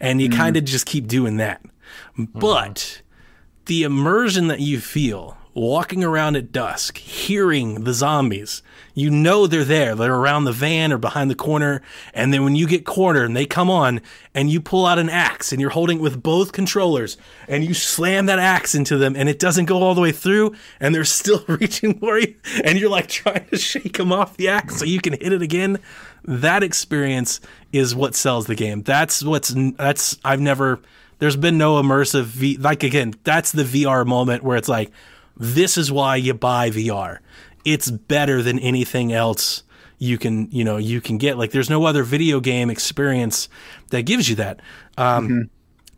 and 0.00 0.20
you 0.20 0.28
mm-hmm. 0.28 0.38
kind 0.38 0.56
of 0.56 0.64
just 0.64 0.86
keep 0.86 1.06
doing 1.06 1.36
that. 1.38 1.62
Mm-hmm. 2.18 2.38
But 2.38 3.02
the 3.66 3.82
immersion 3.82 4.48
that 4.48 4.60
you 4.60 4.80
feel 4.80 5.37
walking 5.58 6.04
around 6.04 6.36
at 6.36 6.52
dusk, 6.52 6.98
hearing 6.98 7.84
the 7.84 7.92
zombies. 7.92 8.62
You 8.94 9.10
know 9.10 9.46
they're 9.46 9.64
there. 9.64 9.94
They're 9.94 10.14
around 10.14 10.44
the 10.44 10.52
van 10.52 10.92
or 10.92 10.98
behind 10.98 11.30
the 11.30 11.36
corner. 11.36 11.82
And 12.12 12.34
then 12.34 12.42
when 12.42 12.56
you 12.56 12.66
get 12.66 12.84
cornered 12.84 13.26
and 13.26 13.36
they 13.36 13.46
come 13.46 13.70
on 13.70 14.00
and 14.34 14.50
you 14.50 14.60
pull 14.60 14.86
out 14.86 14.98
an 14.98 15.08
axe 15.08 15.52
and 15.52 15.60
you're 15.60 15.70
holding 15.70 15.98
it 15.98 16.02
with 16.02 16.20
both 16.20 16.50
controllers 16.50 17.16
and 17.46 17.64
you 17.64 17.74
slam 17.74 18.26
that 18.26 18.40
axe 18.40 18.74
into 18.74 18.98
them 18.98 19.14
and 19.14 19.28
it 19.28 19.38
doesn't 19.38 19.66
go 19.66 19.82
all 19.82 19.94
the 19.94 20.00
way 20.00 20.10
through 20.10 20.54
and 20.80 20.94
they're 20.94 21.04
still 21.04 21.44
reaching 21.48 21.98
for 21.98 22.18
you 22.18 22.34
and 22.64 22.78
you're 22.78 22.90
like 22.90 23.08
trying 23.08 23.46
to 23.46 23.56
shake 23.56 23.98
them 23.98 24.12
off 24.12 24.36
the 24.36 24.48
axe 24.48 24.78
so 24.78 24.84
you 24.84 25.00
can 25.00 25.12
hit 25.12 25.32
it 25.32 25.42
again. 25.42 25.78
That 26.24 26.64
experience 26.64 27.40
is 27.72 27.94
what 27.94 28.16
sells 28.16 28.46
the 28.46 28.56
game. 28.56 28.82
That's 28.82 29.22
what's, 29.22 29.54
that's, 29.76 30.18
I've 30.24 30.40
never, 30.40 30.80
there's 31.20 31.36
been 31.36 31.56
no 31.56 31.80
immersive 31.80 32.24
V, 32.24 32.56
like 32.56 32.82
again, 32.82 33.14
that's 33.22 33.52
the 33.52 33.62
VR 33.62 34.04
moment 34.04 34.42
where 34.42 34.56
it's 34.56 34.68
like, 34.68 34.90
this 35.38 35.78
is 35.78 35.90
why 35.90 36.16
you 36.16 36.34
buy 36.34 36.70
VR. 36.70 37.18
It's 37.64 37.90
better 37.90 38.42
than 38.42 38.58
anything 38.58 39.12
else 39.12 39.62
you 39.98 40.16
can, 40.16 40.48
you 40.50 40.64
know, 40.64 40.76
you 40.76 41.00
can 41.00 41.18
get. 41.18 41.38
Like 41.38 41.50
there's 41.50 41.70
no 41.70 41.84
other 41.84 42.04
video 42.04 42.40
game 42.40 42.70
experience 42.70 43.48
that 43.90 44.02
gives 44.02 44.28
you 44.28 44.36
that. 44.36 44.60
Um, 44.96 45.28
Mm-hmm. 45.28 45.40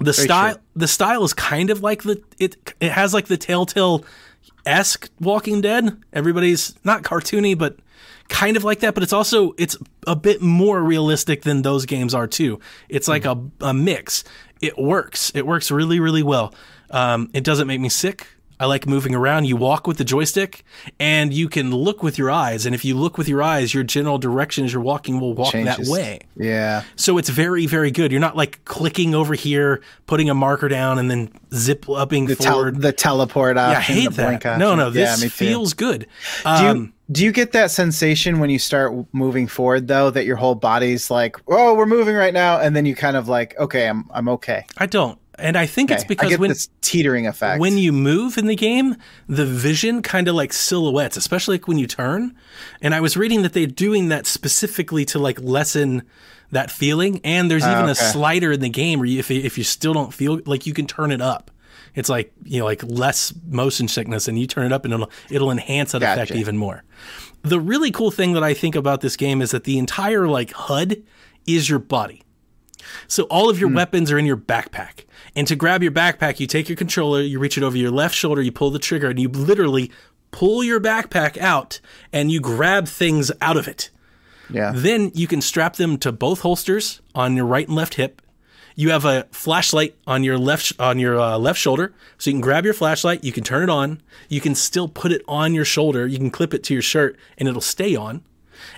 The 0.02 0.14
style, 0.14 0.56
the 0.74 0.88
style 0.88 1.24
is 1.24 1.34
kind 1.34 1.68
of 1.68 1.82
like 1.82 2.04
the 2.04 2.22
it. 2.38 2.74
It 2.80 2.90
has 2.90 3.12
like 3.12 3.26
the 3.26 3.36
Telltale 3.36 4.02
esque 4.64 5.10
Walking 5.20 5.60
Dead. 5.60 5.94
Everybody's 6.12 6.74
not 6.84 7.02
cartoony, 7.02 7.56
but 7.56 7.76
kind 8.28 8.56
of 8.56 8.64
like 8.64 8.80
that. 8.80 8.94
But 8.94 9.02
it's 9.02 9.12
also 9.12 9.52
it's 9.58 9.76
a 10.06 10.16
bit 10.16 10.40
more 10.40 10.82
realistic 10.82 11.42
than 11.42 11.60
those 11.60 11.84
games 11.84 12.14
are 12.14 12.26
too. 12.26 12.60
It's 12.88 13.08
like 13.08 13.26
a, 13.26 13.38
a 13.60 13.74
mix. 13.74 14.24
It 14.62 14.78
works. 14.78 15.32
It 15.34 15.46
works 15.46 15.70
really 15.70 16.00
really 16.00 16.22
well. 16.22 16.54
Um, 16.90 17.28
it 17.34 17.44
doesn't 17.44 17.66
make 17.66 17.80
me 17.80 17.90
sick. 17.90 18.26
I 18.60 18.66
like 18.66 18.86
moving 18.86 19.14
around. 19.14 19.46
You 19.46 19.56
walk 19.56 19.86
with 19.88 19.96
the 19.98 20.04
joystick 20.04 20.62
and 21.00 21.32
you 21.34 21.48
can 21.48 21.74
look 21.74 22.02
with 22.02 22.18
your 22.18 22.30
eyes. 22.30 22.66
And 22.66 22.74
if 22.74 22.84
you 22.84 22.94
look 22.94 23.16
with 23.18 23.26
your 23.26 23.42
eyes, 23.42 23.72
your 23.74 23.82
general 23.82 24.18
direction 24.18 24.64
as 24.66 24.72
you're 24.72 24.82
walking 24.82 25.18
will 25.18 25.34
walk 25.34 25.52
Changes. 25.52 25.88
that 25.88 25.90
way. 25.92 26.20
Yeah. 26.36 26.84
So 26.94 27.16
it's 27.18 27.30
very, 27.30 27.66
very 27.66 27.90
good. 27.90 28.12
You're 28.12 28.20
not 28.20 28.36
like 28.36 28.64
clicking 28.66 29.14
over 29.14 29.34
here, 29.34 29.80
putting 30.06 30.28
a 30.30 30.34
marker 30.34 30.68
down, 30.68 30.98
and 30.98 31.10
then 31.10 31.30
zip 31.54 31.88
upping 31.88 32.26
The, 32.26 32.36
tel- 32.36 32.52
forward. 32.52 32.82
the 32.82 32.92
teleport 32.92 33.56
option. 33.56 33.72
yeah, 33.72 33.78
I 33.78 34.02
hate 34.02 34.12
that. 34.42 34.58
No, 34.58 34.74
no, 34.74 34.86
Yeah, 34.88 34.90
this 35.16 35.20
too. 35.22 35.28
feels 35.30 35.72
good. 35.74 36.06
Do 36.44 36.50
you, 36.50 36.68
Um, 36.68 36.92
do 37.10 37.24
you 37.24 37.32
get 37.32 37.52
that 37.52 37.70
sensation 37.72 38.38
when 38.38 38.50
you 38.50 38.58
start 38.58 38.92
moving 39.12 39.46
forward 39.48 39.88
though 39.88 40.10
that 40.10 40.26
your 40.26 40.36
whole 40.36 40.54
body's 40.54 41.10
like, 41.10 41.34
"Oh, 41.48 41.74
we're 41.74 41.86
moving 41.86 42.14
right 42.14 42.32
now," 42.32 42.60
and 42.60 42.76
then 42.76 42.86
you 42.86 42.94
kind 42.94 43.16
of 43.16 43.26
like, 43.26 43.58
"Okay, 43.58 43.88
I'm 43.88 44.04
I'm 44.12 44.28
okay." 44.28 44.64
I 44.78 44.86
don't, 44.86 45.18
and 45.40 45.56
I 45.56 45.66
think 45.66 45.90
it's 45.90 46.02
Okay. 46.04 46.06
I 46.06 46.08
because 46.08 46.38
when 46.38 46.50
this 46.50 46.68
teetering 46.80 47.26
effect. 47.26 47.60
when 47.60 47.78
you 47.78 47.92
move 47.92 48.38
in 48.38 48.46
the 48.46 48.56
game, 48.56 48.96
the 49.28 49.46
vision 49.46 50.02
kind 50.02 50.28
of 50.28 50.34
like 50.34 50.52
silhouettes, 50.52 51.16
especially 51.16 51.54
like 51.54 51.68
when 51.68 51.78
you 51.78 51.86
turn. 51.86 52.34
And 52.80 52.94
I 52.94 53.00
was 53.00 53.16
reading 53.16 53.42
that 53.42 53.52
they're 53.52 53.66
doing 53.66 54.08
that 54.08 54.26
specifically 54.26 55.04
to 55.06 55.18
like 55.18 55.40
lessen 55.40 56.02
that 56.52 56.70
feeling. 56.70 57.20
And 57.24 57.50
there's 57.50 57.64
even 57.64 57.84
a 57.84 57.88
Ah, 57.88 57.90
okay. 57.90 58.04
slider 58.12 58.52
in 58.52 58.60
the 58.60 58.68
game 58.68 58.98
where 58.98 59.06
you, 59.06 59.18
if 59.18 59.30
you, 59.30 59.40
if 59.40 59.56
you 59.58 59.64
still 59.64 59.92
don't 59.94 60.12
feel 60.12 60.40
like 60.46 60.66
you 60.66 60.74
can 60.74 60.86
turn 60.86 61.10
it 61.12 61.20
up. 61.22 61.50
It's 61.94 62.08
like 62.08 62.32
you 62.44 62.60
know 62.60 62.66
like 62.66 62.82
less 62.84 63.32
motion 63.48 63.88
sickness, 63.88 64.28
and 64.28 64.38
you 64.38 64.46
turn 64.46 64.64
it 64.66 64.72
up, 64.72 64.84
and 64.84 64.94
it'll 64.94 65.10
it'll 65.28 65.50
enhance 65.50 65.90
that 65.92 66.02
effect 66.02 66.30
even 66.32 66.56
more. 66.56 66.84
The 67.42 67.58
really 67.58 67.90
cool 67.90 68.10
thing 68.12 68.32
that 68.34 68.44
I 68.44 68.54
think 68.54 68.76
about 68.76 69.00
this 69.00 69.16
game 69.16 69.42
is 69.42 69.50
that 69.50 69.64
the 69.64 69.76
entire 69.78 70.28
like 70.28 70.52
HUD 70.52 71.02
is 71.46 71.68
your 71.68 71.78
body. 71.80 72.22
So 73.08 73.24
all 73.24 73.50
of 73.50 73.58
your 73.58 73.70
weapons 73.70 74.12
are 74.12 74.18
in 74.18 74.24
your 74.26 74.36
backpack. 74.36 75.04
And 75.36 75.46
to 75.46 75.56
grab 75.56 75.82
your 75.82 75.92
backpack, 75.92 76.40
you 76.40 76.46
take 76.46 76.68
your 76.68 76.76
controller, 76.76 77.20
you 77.20 77.38
reach 77.38 77.56
it 77.56 77.62
over 77.62 77.76
your 77.76 77.90
left 77.90 78.14
shoulder, 78.14 78.42
you 78.42 78.52
pull 78.52 78.70
the 78.70 78.78
trigger, 78.78 79.08
and 79.08 79.18
you 79.18 79.28
literally 79.28 79.90
pull 80.30 80.62
your 80.62 80.80
backpack 80.80 81.36
out 81.38 81.80
and 82.12 82.30
you 82.30 82.40
grab 82.40 82.86
things 82.88 83.32
out 83.40 83.56
of 83.56 83.66
it. 83.68 83.90
yeah. 84.48 84.72
Then 84.74 85.10
you 85.14 85.26
can 85.26 85.40
strap 85.40 85.76
them 85.76 85.98
to 85.98 86.12
both 86.12 86.40
holsters 86.40 87.00
on 87.14 87.36
your 87.36 87.46
right 87.46 87.66
and 87.66 87.76
left 87.76 87.94
hip. 87.94 88.22
You 88.76 88.90
have 88.90 89.04
a 89.04 89.26
flashlight 89.30 89.96
on 90.06 90.22
your 90.22 90.38
left 90.38 90.72
on 90.78 90.98
your 90.98 91.20
uh, 91.20 91.36
left 91.36 91.58
shoulder, 91.58 91.92
so 92.18 92.30
you 92.30 92.34
can 92.34 92.40
grab 92.40 92.64
your 92.64 92.72
flashlight. 92.72 93.24
You 93.24 93.32
can 93.32 93.44
turn 93.44 93.64
it 93.64 93.68
on. 93.68 94.00
You 94.28 94.40
can 94.40 94.54
still 94.54 94.88
put 94.88 95.12
it 95.12 95.22
on 95.28 95.52
your 95.54 95.64
shoulder. 95.64 96.06
You 96.06 96.18
can 96.18 96.30
clip 96.30 96.54
it 96.54 96.62
to 96.64 96.72
your 96.72 96.82
shirt, 96.82 97.18
and 97.36 97.48
it'll 97.48 97.60
stay 97.60 97.94
on. 97.94 98.22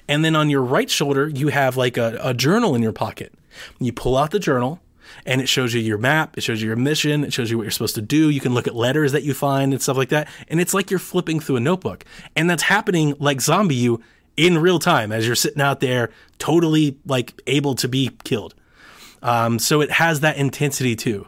And 0.09 0.25
then 0.25 0.35
on 0.35 0.51
your 0.51 0.63
right 0.63 0.91
shoulder, 0.91 1.29
you 1.29 1.49
have 1.49 1.77
like 1.77 1.97
a, 1.97 2.19
a 2.23 2.35
journal 2.35 2.75
in 2.75 2.83
your 2.83 2.93
pocket. 2.93 3.33
You 3.79 3.93
pull 3.93 4.17
out 4.17 4.31
the 4.31 4.39
journal, 4.41 4.81
and 5.27 5.41
it 5.41 5.49
shows 5.49 5.75
you 5.75 5.81
your 5.81 5.99
map. 5.99 6.37
It 6.37 6.43
shows 6.43 6.61
you 6.61 6.69
your 6.69 6.77
mission. 6.77 7.25
It 7.25 7.33
shows 7.33 7.51
you 7.51 7.57
what 7.59 7.65
you're 7.65 7.71
supposed 7.71 7.95
to 7.97 8.03
do. 8.03 8.31
You 8.31 8.41
can 8.41 8.55
look 8.55 8.67
at 8.67 8.75
letters 8.75 9.13
that 9.13 9.23
you 9.23 9.35
find 9.35 9.73
and 9.73 9.83
stuff 9.83 9.97
like 9.97 10.11
that. 10.11 10.29
And 10.49 10.61
it's 10.61 10.75
like 10.75 10.91
you're 10.91 10.99
flipping 10.99 11.41
through 11.41 11.57
a 11.57 11.61
notebook. 11.61 12.05
And 12.37 12.49
that's 12.49 12.65
happening 12.65 13.15
like 13.19 13.39
ZombiU 13.39 14.03
in 14.37 14.59
real 14.59 14.79
time 14.79 15.13
as 15.13 15.27
you're 15.27 15.37
sitting 15.37 15.63
out 15.63 15.81
there, 15.81 16.11
totally 16.39 16.99
like 17.07 17.41
able 17.47 17.75
to 17.77 17.89
be 17.89 18.11
killed. 18.25 18.55
Um, 19.23 19.59
so 19.59 19.81
it 19.81 19.91
has 19.93 20.21
that 20.21 20.37
intensity 20.37 20.97
too. 20.97 21.27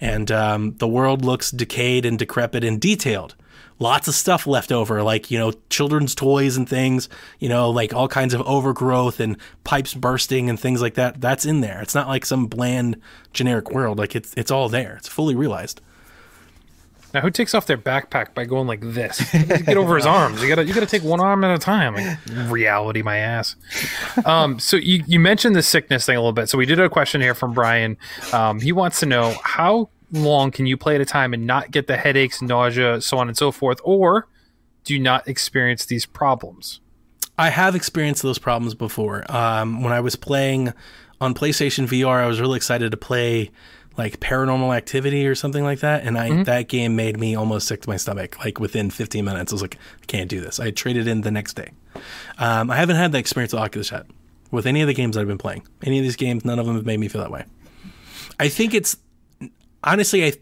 And 0.00 0.30
um, 0.30 0.76
the 0.78 0.88
world 0.88 1.24
looks 1.24 1.50
decayed 1.50 2.04
and 2.04 2.18
decrepit 2.18 2.64
and 2.64 2.80
detailed. 2.80 3.34
Lots 3.78 4.06
of 4.06 4.14
stuff 4.14 4.46
left 4.46 4.70
over, 4.70 5.02
like, 5.02 5.30
you 5.30 5.38
know, 5.38 5.52
children's 5.68 6.14
toys 6.14 6.56
and 6.56 6.68
things, 6.68 7.08
you 7.40 7.48
know, 7.48 7.70
like 7.70 7.92
all 7.92 8.06
kinds 8.06 8.32
of 8.32 8.40
overgrowth 8.42 9.18
and 9.18 9.36
pipes 9.64 9.94
bursting 9.94 10.48
and 10.48 10.58
things 10.58 10.80
like 10.80 10.94
that. 10.94 11.20
That's 11.20 11.44
in 11.44 11.60
there. 11.60 11.82
It's 11.82 11.94
not 11.94 12.06
like 12.06 12.24
some 12.24 12.46
bland, 12.46 13.00
generic 13.32 13.70
world. 13.70 13.98
Like, 13.98 14.14
it's, 14.14 14.32
it's 14.36 14.50
all 14.50 14.68
there. 14.68 14.96
It's 14.96 15.08
fully 15.08 15.34
realized. 15.34 15.80
Now, 17.14 17.20
who 17.20 17.30
takes 17.30 17.54
off 17.54 17.66
their 17.66 17.78
backpack 17.78 18.34
by 18.34 18.44
going 18.44 18.66
like 18.66 18.80
this? 18.80 19.20
Get 19.32 19.76
over 19.76 19.94
his 19.94 20.04
arms. 20.04 20.42
You 20.42 20.48
gotta, 20.48 20.64
you 20.64 20.74
gotta 20.74 20.84
take 20.84 21.04
one 21.04 21.20
arm 21.20 21.44
at 21.44 21.54
a 21.54 21.60
time. 21.60 21.94
Like, 21.94 22.18
reality, 22.50 23.02
my 23.02 23.18
ass. 23.18 23.54
Um, 24.24 24.58
so 24.58 24.76
you, 24.76 25.04
you 25.06 25.20
mentioned 25.20 25.54
the 25.54 25.62
sickness 25.62 26.06
thing 26.06 26.16
a 26.16 26.18
little 26.18 26.32
bit. 26.32 26.48
So 26.48 26.58
we 26.58 26.66
did 26.66 26.80
a 26.80 26.88
question 26.88 27.20
here 27.20 27.34
from 27.34 27.52
Brian. 27.52 27.96
Um, 28.32 28.60
he 28.60 28.72
wants 28.72 28.98
to 28.98 29.06
know 29.06 29.32
how 29.44 29.90
long 30.14 30.50
can 30.50 30.66
you 30.66 30.76
play 30.76 30.94
at 30.94 31.00
a 31.00 31.04
time 31.04 31.34
and 31.34 31.46
not 31.46 31.70
get 31.70 31.86
the 31.86 31.96
headaches, 31.96 32.40
nausea, 32.40 33.00
so 33.00 33.18
on 33.18 33.28
and 33.28 33.36
so 33.36 33.50
forth, 33.52 33.80
or 33.84 34.28
do 34.84 34.94
you 34.94 35.00
not 35.00 35.26
experience 35.28 35.86
these 35.86 36.06
problems? 36.06 36.80
I 37.36 37.50
have 37.50 37.74
experienced 37.74 38.22
those 38.22 38.38
problems 38.38 38.74
before. 38.74 39.24
Um, 39.28 39.82
when 39.82 39.92
I 39.92 40.00
was 40.00 40.14
playing 40.14 40.72
on 41.20 41.34
PlayStation 41.34 41.86
VR, 41.88 42.22
I 42.22 42.26
was 42.26 42.40
really 42.40 42.56
excited 42.56 42.92
to 42.92 42.96
play 42.96 43.50
like 43.96 44.20
Paranormal 44.20 44.76
Activity 44.76 45.26
or 45.26 45.34
something 45.34 45.64
like 45.64 45.80
that, 45.80 46.04
and 46.04 46.18
I 46.18 46.42
that 46.44 46.68
game 46.68 46.96
made 46.96 47.18
me 47.18 47.34
almost 47.34 47.66
sick 47.66 47.82
to 47.82 47.88
my 47.88 47.96
stomach. 47.96 48.38
Like 48.44 48.58
within 48.60 48.90
15 48.90 49.24
minutes, 49.24 49.52
I 49.52 49.54
was 49.54 49.62
like, 49.62 49.76
I 50.02 50.06
can't 50.06 50.28
do 50.28 50.40
this. 50.40 50.60
I 50.60 50.70
traded 50.70 51.06
in 51.06 51.22
the 51.22 51.30
next 51.30 51.54
day. 51.54 51.70
Um, 52.38 52.70
I 52.70 52.76
haven't 52.76 52.96
had 52.96 53.12
that 53.12 53.18
experience 53.18 53.52
with 53.52 53.62
Oculus 53.62 53.90
yet. 53.92 54.06
With 54.50 54.66
any 54.66 54.82
of 54.82 54.86
the 54.86 54.94
games 54.94 55.16
that 55.16 55.22
I've 55.22 55.28
been 55.28 55.38
playing, 55.38 55.66
any 55.82 55.98
of 55.98 56.04
these 56.04 56.16
games, 56.16 56.44
none 56.44 56.58
of 56.58 56.66
them 56.66 56.76
have 56.76 56.86
made 56.86 57.00
me 57.00 57.08
feel 57.08 57.22
that 57.22 57.30
way. 57.30 57.44
I 58.38 58.48
think 58.48 58.74
it's 58.74 58.96
honestly, 59.84 60.24
I 60.24 60.32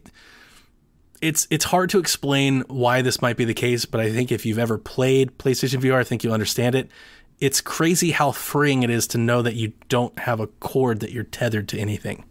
it's 1.23 1.47
it's 1.51 1.65
hard 1.65 1.89
to 1.91 1.99
explain 1.99 2.63
why 2.67 3.01
this 3.01 3.23
might 3.23 3.37
be 3.37 3.45
the 3.45 3.55
case, 3.55 3.85
but 3.85 4.01
I 4.01 4.11
think 4.11 4.33
if 4.33 4.45
you've 4.45 4.59
ever 4.59 4.77
played 4.77 5.39
PlayStation 5.39 5.81
VR, 5.81 5.95
I 5.95 6.05
think 6.05 6.25
you'll 6.25 6.35
understand 6.35 6.75
it. 6.75 6.91
It's 7.39 7.61
crazy 7.61 8.11
how 8.11 8.33
freeing 8.33 8.83
it 8.83 8.91
is 8.91 9.07
to 9.09 9.19
know 9.19 9.43
that 9.43 9.55
you 9.55 9.73
don't 9.89 10.17
have 10.19 10.41
a 10.41 10.47
cord 10.47 11.01
that 11.01 11.13
you're 11.13 11.25
tethered 11.25 11.69
to 11.69 11.79
anything. 11.79 12.25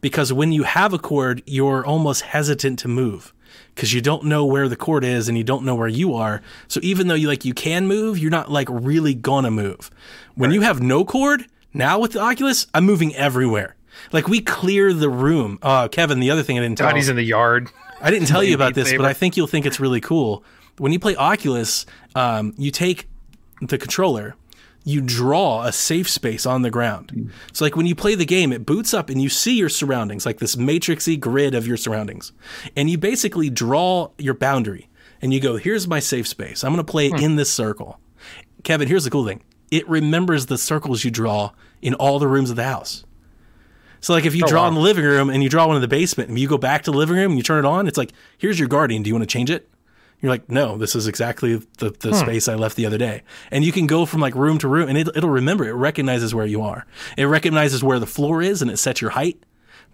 Because 0.00 0.32
when 0.32 0.52
you 0.52 0.64
have 0.64 0.92
a 0.92 0.98
cord, 0.98 1.42
you're 1.46 1.84
almost 1.84 2.22
hesitant 2.22 2.78
to 2.80 2.88
move 2.88 3.32
because 3.74 3.92
you 3.92 4.00
don't 4.00 4.24
know 4.24 4.44
where 4.44 4.68
the 4.68 4.76
cord 4.76 5.04
is 5.04 5.28
and 5.28 5.36
you 5.36 5.44
don't 5.44 5.64
know 5.64 5.74
where 5.74 5.88
you 5.88 6.14
are. 6.14 6.42
So 6.68 6.80
even 6.82 7.08
though 7.08 7.14
you 7.14 7.28
like 7.28 7.44
you 7.44 7.54
can 7.54 7.86
move, 7.86 8.18
you're 8.18 8.30
not 8.30 8.50
like 8.50 8.68
really 8.70 9.14
gonna 9.14 9.50
move. 9.50 9.90
When 10.34 10.50
you 10.52 10.62
have 10.62 10.80
no 10.80 11.04
cord, 11.04 11.46
now 11.72 11.98
with 11.98 12.12
the 12.12 12.20
Oculus, 12.20 12.66
I'm 12.74 12.84
moving 12.84 13.14
everywhere. 13.14 13.76
Like 14.12 14.28
we 14.28 14.40
clear 14.40 14.92
the 14.92 15.10
room. 15.10 15.58
Uh, 15.62 15.88
Kevin, 15.88 16.20
the 16.20 16.30
other 16.30 16.42
thing 16.42 16.58
I 16.58 16.62
didn't 16.62 16.78
tell 16.78 16.88
Donnie's 16.88 17.08
in 17.08 17.16
the 17.16 17.22
yard. 17.22 17.70
I 18.00 18.10
didn't 18.10 18.28
tell 18.28 18.42
you 18.44 18.54
about 18.54 18.74
this, 18.74 18.92
but. 18.92 19.06
I 19.06 19.12
think 19.12 19.36
you'll 19.36 19.46
think 19.46 19.66
it's 19.66 19.80
really 19.80 20.00
cool. 20.00 20.44
When 20.78 20.92
you 20.92 20.98
play 20.98 21.16
Oculus, 21.16 21.84
um, 22.14 22.54
you 22.56 22.70
take 22.70 23.08
the 23.60 23.76
controller, 23.76 24.34
you 24.84 25.00
draw 25.00 25.64
a 25.64 25.72
safe 25.72 26.08
space 26.08 26.46
on 26.46 26.62
the 26.62 26.70
ground. 26.70 27.30
So, 27.52 27.64
like 27.64 27.76
when 27.76 27.86
you 27.86 27.94
play 27.94 28.14
the 28.14 28.24
game, 28.24 28.52
it 28.52 28.64
boots 28.64 28.94
up 28.94 29.10
and 29.10 29.20
you 29.20 29.28
see 29.28 29.56
your 29.58 29.68
surroundings, 29.68 30.24
like 30.24 30.38
this 30.38 30.56
matrixy 30.56 31.20
grid 31.20 31.54
of 31.54 31.66
your 31.66 31.76
surroundings, 31.76 32.32
and 32.76 32.88
you 32.88 32.96
basically 32.98 33.50
draw 33.50 34.10
your 34.18 34.34
boundary. 34.34 34.88
And 35.22 35.34
you 35.34 35.40
go, 35.40 35.56
"Here's 35.56 35.86
my 35.86 36.00
safe 36.00 36.26
space. 36.26 36.64
I'm 36.64 36.72
going 36.72 36.84
to 36.84 36.90
play 36.90 37.08
in 37.08 37.36
this 37.36 37.52
circle." 37.52 38.00
Kevin, 38.64 38.88
here's 38.88 39.04
the 39.04 39.10
cool 39.10 39.26
thing: 39.26 39.42
it 39.70 39.86
remembers 39.86 40.46
the 40.46 40.56
circles 40.56 41.04
you 41.04 41.10
draw 41.10 41.52
in 41.82 41.92
all 41.94 42.18
the 42.18 42.28
rooms 42.28 42.48
of 42.48 42.56
the 42.56 42.64
house. 42.64 43.04
So 44.00 44.12
like 44.12 44.24
if 44.24 44.34
you 44.34 44.44
oh, 44.44 44.48
draw 44.48 44.62
wow. 44.62 44.68
in 44.68 44.74
the 44.74 44.80
living 44.80 45.04
room 45.04 45.30
and 45.30 45.42
you 45.42 45.48
draw 45.48 45.66
one 45.66 45.76
in 45.76 45.82
the 45.82 45.88
basement 45.88 46.28
and 46.28 46.38
you 46.38 46.48
go 46.48 46.58
back 46.58 46.82
to 46.82 46.90
the 46.90 46.96
living 46.96 47.16
room 47.16 47.32
and 47.32 47.38
you 47.38 47.42
turn 47.42 47.64
it 47.64 47.68
on, 47.68 47.86
it's 47.86 47.98
like, 47.98 48.12
here's 48.38 48.58
your 48.58 48.68
guardian. 48.68 49.02
Do 49.02 49.08
you 49.08 49.14
want 49.14 49.22
to 49.22 49.32
change 49.32 49.50
it? 49.50 49.68
You're 50.20 50.30
like, 50.30 50.50
no, 50.50 50.76
this 50.76 50.94
is 50.94 51.06
exactly 51.06 51.56
the, 51.78 51.90
the 51.90 52.10
hmm. 52.10 52.14
space 52.14 52.48
I 52.48 52.54
left 52.54 52.76
the 52.76 52.86
other 52.86 52.98
day. 52.98 53.22
And 53.50 53.64
you 53.64 53.72
can 53.72 53.86
go 53.86 54.04
from 54.04 54.20
like 54.20 54.34
room 54.34 54.58
to 54.58 54.68
room 54.68 54.88
and 54.88 54.98
it, 54.98 55.08
it'll 55.14 55.30
remember, 55.30 55.66
it 55.66 55.72
recognizes 55.72 56.34
where 56.34 56.46
you 56.46 56.62
are. 56.62 56.86
It 57.16 57.24
recognizes 57.24 57.82
where 57.82 57.98
the 57.98 58.06
floor 58.06 58.42
is 58.42 58.60
and 58.60 58.70
it 58.70 58.76
sets 58.76 59.00
your 59.00 59.10
height. 59.10 59.42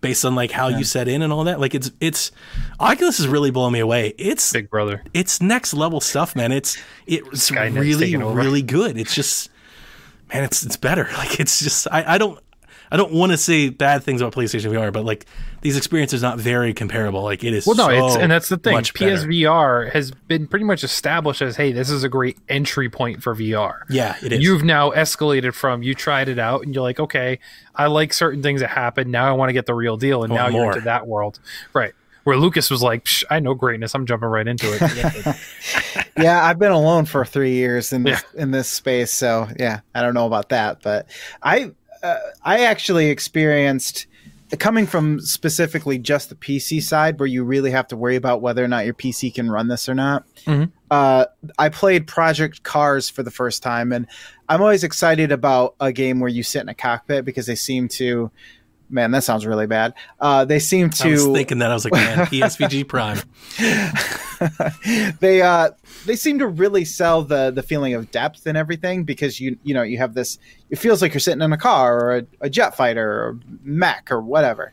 based 0.00 0.24
on 0.24 0.34
like 0.34 0.50
how 0.50 0.68
you 0.68 0.84
set 0.84 1.08
in 1.08 1.22
and 1.22 1.32
all 1.32 1.44
that. 1.44 1.60
Like 1.60 1.74
it's 1.74 1.90
it's 2.00 2.30
Oculus 2.80 3.18
is 3.20 3.28
really 3.28 3.50
blowing 3.50 3.72
me 3.72 3.80
away. 3.80 4.14
It's 4.18 4.52
Big 4.52 4.68
brother. 4.68 5.02
it's 5.14 5.40
next 5.40 5.74
level 5.74 6.00
stuff, 6.00 6.36
man. 6.36 6.52
It's 6.52 6.76
it's 7.06 7.50
Skynet's 7.50 7.76
really 7.76 8.14
really 8.16 8.62
good. 8.62 8.98
It's 8.98 9.14
just 9.14 9.50
man, 10.32 10.44
it's 10.44 10.64
it's 10.64 10.76
better. 10.76 11.08
Like 11.16 11.40
it's 11.40 11.60
just 11.60 11.86
I, 11.90 12.14
I 12.14 12.18
don't 12.18 12.38
I 12.90 12.96
don't 12.96 13.12
want 13.12 13.32
to 13.32 13.38
say 13.38 13.68
bad 13.68 14.02
things 14.02 14.20
about 14.20 14.32
PlayStation 14.32 14.70
VR, 14.70 14.92
but 14.92 15.04
like 15.04 15.26
these 15.62 15.76
experiences 15.76 16.22
are 16.22 16.28
not 16.28 16.38
very 16.38 16.72
comparable. 16.72 17.22
Like 17.22 17.42
it 17.42 17.52
is 17.52 17.66
Well, 17.66 17.76
no, 17.76 17.88
so 17.88 18.06
it's 18.06 18.16
and 18.16 18.30
that's 18.30 18.48
the 18.48 18.56
thing. 18.56 18.74
much 18.74 18.94
better. 18.94 19.16
PSVR 19.26 19.92
has 19.92 20.10
been 20.12 20.46
pretty 20.46 20.64
much 20.64 20.84
established 20.84 21.42
as, 21.42 21.56
hey, 21.56 21.72
this 21.72 21.90
is 21.90 22.04
a 22.04 22.08
great 22.08 22.38
entry 22.48 22.88
point 22.88 23.22
for 23.22 23.34
VR. 23.34 23.80
Yeah, 23.88 24.16
it 24.22 24.32
is. 24.32 24.42
You've 24.42 24.62
now 24.64 24.90
escalated 24.90 25.54
from 25.54 25.82
you 25.82 25.94
tried 25.94 26.28
it 26.28 26.38
out 26.38 26.62
and 26.62 26.74
you're 26.74 26.82
like, 26.82 27.00
okay, 27.00 27.38
I 27.74 27.86
like 27.86 28.12
certain 28.12 28.42
things 28.42 28.60
that 28.60 28.70
happen. 28.70 29.10
Now 29.10 29.28
I 29.28 29.32
want 29.32 29.48
to 29.48 29.52
get 29.52 29.66
the 29.66 29.74
real 29.74 29.96
deal, 29.96 30.22
and 30.24 30.32
I 30.32 30.36
now 30.36 30.42
want 30.44 30.54
you're 30.54 30.66
into 30.72 30.80
that 30.82 31.06
world, 31.06 31.40
right? 31.72 31.92
Where 32.24 32.36
Lucas 32.36 32.70
was 32.70 32.82
like, 32.82 33.04
Psh, 33.04 33.22
I 33.30 33.38
know 33.38 33.54
greatness. 33.54 33.94
I'm 33.94 34.04
jumping 34.04 34.28
right 34.28 34.48
into 34.48 34.66
it. 34.68 36.06
yeah, 36.18 36.44
I've 36.44 36.58
been 36.58 36.72
alone 36.72 37.04
for 37.04 37.24
three 37.24 37.52
years 37.52 37.92
in 37.92 38.02
this 38.02 38.24
in 38.34 38.50
this 38.50 38.68
space, 38.68 39.12
so 39.12 39.48
yeah, 39.58 39.80
I 39.94 40.02
don't 40.02 40.14
know 40.14 40.26
about 40.26 40.48
that, 40.48 40.82
but 40.82 41.08
I 41.42 41.72
uh, 42.06 42.18
I 42.42 42.64
actually 42.64 43.10
experienced 43.10 44.06
coming 44.58 44.86
from 44.86 45.18
specifically 45.20 45.98
just 45.98 46.28
the 46.28 46.36
PC 46.36 46.80
side, 46.80 47.18
where 47.18 47.26
you 47.26 47.42
really 47.42 47.72
have 47.72 47.88
to 47.88 47.96
worry 47.96 48.14
about 48.14 48.40
whether 48.40 48.64
or 48.64 48.68
not 48.68 48.84
your 48.84 48.94
PC 48.94 49.34
can 49.34 49.50
run 49.50 49.66
this 49.66 49.88
or 49.88 49.94
not. 49.94 50.24
Mhm. 50.44 50.70
Uh, 50.88 51.26
I 51.58 51.68
played 51.68 52.06
Project 52.06 52.62
Cars 52.62 53.08
for 53.08 53.24
the 53.24 53.30
first 53.32 53.62
time, 53.62 53.90
and 53.92 54.06
I'm 54.48 54.62
always 54.62 54.84
excited 54.84 55.32
about 55.32 55.74
a 55.80 55.90
game 55.92 56.20
where 56.20 56.30
you 56.30 56.44
sit 56.44 56.62
in 56.62 56.68
a 56.68 56.74
cockpit 56.74 57.24
because 57.24 57.46
they 57.46 57.56
seem 57.56 57.88
to. 57.88 58.30
Man, 58.88 59.10
that 59.10 59.24
sounds 59.24 59.46
really 59.46 59.66
bad. 59.66 59.94
Uh, 60.20 60.44
they 60.44 60.58
seem 60.58 60.90
to. 60.90 61.08
I 61.08 61.12
was 61.12 61.26
thinking 61.26 61.58
that 61.58 61.70
I 61.70 61.74
was 61.74 61.84
like, 61.84 61.94
man, 61.94 62.18
PSVG 62.26 62.86
Prime. 62.86 63.20
they 65.20 65.42
uh 65.42 65.70
they 66.04 66.16
seem 66.16 66.38
to 66.38 66.46
really 66.46 66.84
sell 66.84 67.22
the 67.22 67.50
the 67.50 67.62
feeling 67.62 67.94
of 67.94 68.10
depth 68.10 68.46
and 68.46 68.56
everything 68.56 69.04
because 69.04 69.40
you 69.40 69.58
you 69.62 69.74
know 69.74 69.82
you 69.82 69.98
have 69.98 70.14
this 70.14 70.38
it 70.70 70.76
feels 70.76 71.00
like 71.00 71.12
you're 71.14 71.20
sitting 71.20 71.42
in 71.42 71.52
a 71.52 71.58
car 71.58 71.98
or 71.98 72.16
a, 72.18 72.26
a 72.42 72.50
jet 72.50 72.76
fighter 72.76 73.10
or 73.10 73.38
mech 73.62 74.10
or 74.10 74.20
whatever 74.20 74.72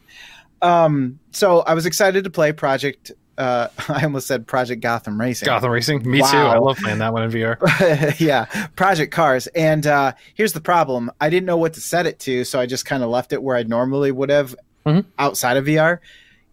um 0.61 1.19
so 1.31 1.61
i 1.61 1.73
was 1.73 1.85
excited 1.85 2.23
to 2.23 2.29
play 2.29 2.51
project 2.51 3.11
uh 3.37 3.67
i 3.89 4.03
almost 4.03 4.27
said 4.27 4.45
project 4.45 4.81
gotham 4.81 5.19
racing 5.19 5.45
Gotham 5.45 5.71
Racing, 5.71 6.09
me 6.09 6.19
too. 6.19 6.25
I 6.25 6.57
love 6.57 6.77
playing 6.77 6.99
that 6.99 7.13
one 7.13 7.23
in 7.23 7.31
VR. 7.31 8.19
yeah, 8.19 8.45
Project 8.75 9.11
Cars. 9.11 9.47
And 9.47 9.87
uh, 9.87 10.13
here's 10.35 10.53
the 10.53 10.61
problem: 10.61 11.11
I 11.19 11.29
didn't 11.29 11.45
know 11.47 11.57
what 11.57 11.73
to 11.73 11.81
set 11.81 12.05
it 12.05 12.19
to, 12.19 12.43
so 12.43 12.59
I 12.59 12.65
just 12.65 12.85
kind 12.85 13.01
of 13.03 13.09
left 13.09 13.33
it 13.33 13.41
where 13.41 13.55
I 13.57 13.63
normally 13.63 14.11
would 14.11 14.29
have 14.29 14.55
Mhm. 14.85 15.05
outside 15.17 15.57
of 15.57 15.65
VR, 15.65 15.99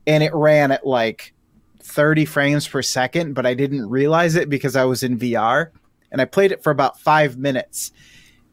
and 0.06 0.22
it 0.22 0.32
ran 0.34 0.70
at 0.70 0.86
like 0.86 1.32
30 1.80 2.24
frames 2.24 2.66
per 2.68 2.80
second, 2.82 3.34
but 3.34 3.44
I 3.44 3.54
didn't 3.54 3.88
realize 3.90 4.36
it 4.36 4.48
because 4.48 4.76
I 4.76 4.84
was 4.84 5.02
in 5.02 5.18
VR, 5.18 5.70
and 6.12 6.20
I 6.20 6.24
played 6.24 6.52
it 6.52 6.62
for 6.62 6.70
about 6.70 7.00
five 7.00 7.36
minutes. 7.36 7.92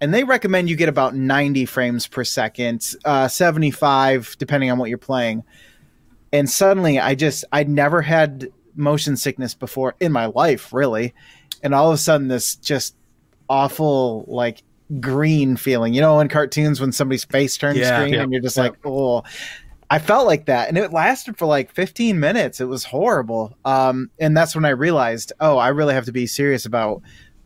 And 0.01 0.13
they 0.13 0.23
recommend 0.23 0.69
you 0.69 0.75
get 0.75 0.89
about 0.89 1.15
90 1.15 1.65
frames 1.65 2.07
per 2.07 2.23
second, 2.23 2.93
uh, 3.05 3.27
75 3.27 4.35
depending 4.37 4.69
on 4.71 4.77
what 4.77 4.89
you're 4.89 4.97
playing. 4.97 5.43
And 6.37 6.49
suddenly, 6.49 6.99
I 6.99 7.15
just 7.15 7.45
I'd 7.51 7.69
never 7.69 8.01
had 8.01 8.49
motion 8.75 9.17
sickness 9.17 9.53
before 9.55 9.95
in 9.99 10.11
my 10.11 10.27
life, 10.27 10.71
really. 10.71 11.13
And 11.63 11.73
all 11.73 11.89
of 11.89 11.95
a 11.95 11.97
sudden 11.97 12.27
this 12.27 12.55
just 12.55 12.95
awful 13.49 14.25
like 14.27 14.61
green 14.99 15.57
feeling 15.57 15.93
you 15.93 15.99
know 16.01 16.19
in 16.19 16.29
cartoons 16.29 16.79
when 16.79 16.91
somebody's 16.91 17.25
face 17.25 17.57
turns 17.57 17.77
Yeah, 17.77 18.01
green 18.01 18.13
yeah, 18.13 18.23
and 18.23 18.31
you're 18.31 18.41
just 18.41 18.57
yeah. 18.57 18.63
like 18.63 18.75
oh. 18.85 19.23
I 19.89 19.99
felt 19.99 20.27
like 20.27 20.47
that 20.47 20.67
and 20.67 20.77
it 20.77 20.91
lasted 20.91 21.37
for 21.37 21.45
like 21.45 21.71
15 21.71 22.19
minutes. 22.19 22.59
It 22.59 22.65
was 22.65 22.83
horrible. 22.83 23.55
Um 23.65 24.11
and 24.19 24.35
that's 24.35 24.55
when 24.55 24.65
i 24.65 24.69
realized 24.69 25.33
oh 25.39 25.57
i 25.57 25.69
really 25.69 25.93
have 25.93 26.05
to 26.05 26.11
be 26.11 26.27
serious 26.27 26.65
about 26.65 27.01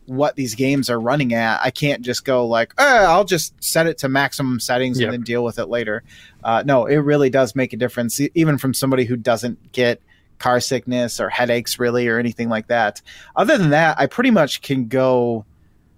what 0.06 0.34
these 0.36 0.54
games 0.54 0.90
are 0.90 0.98
running 1.00 1.32
at 1.32 1.60
i 1.62 1.70
can't 1.70 2.02
just 2.02 2.24
go 2.24 2.44
like 2.46 2.74
eh, 2.78 3.04
i'll 3.06 3.24
just 3.24 3.54
set 3.62 3.86
it 3.86 3.98
to 3.98 4.08
maximum 4.08 4.58
settings 4.58 4.98
Yeah. 4.98 5.06
and 5.06 5.12
then 5.14 5.20
deal 5.22 5.44
with 5.44 5.58
it 5.58 5.66
later 5.66 6.02
uh, 6.44 6.62
no 6.66 6.86
it 6.86 6.96
really 6.96 7.30
does 7.30 7.54
make 7.54 7.72
a 7.72 7.76
difference 7.76 8.20
even 8.34 8.58
from 8.58 8.74
somebody 8.74 9.04
who 9.04 9.16
doesn't 9.16 9.72
get 9.72 10.00
car 10.38 10.58
sickness 10.58 11.20
or 11.20 11.28
headaches 11.28 11.78
really 11.78 12.08
or 12.08 12.18
anything 12.18 12.48
like 12.48 12.66
that 12.66 13.00
other 13.36 13.56
than 13.56 13.70
that 13.70 13.96
i 14.00 14.06
pretty 14.06 14.30
much 14.32 14.60
can 14.60 14.88
go 14.88 15.44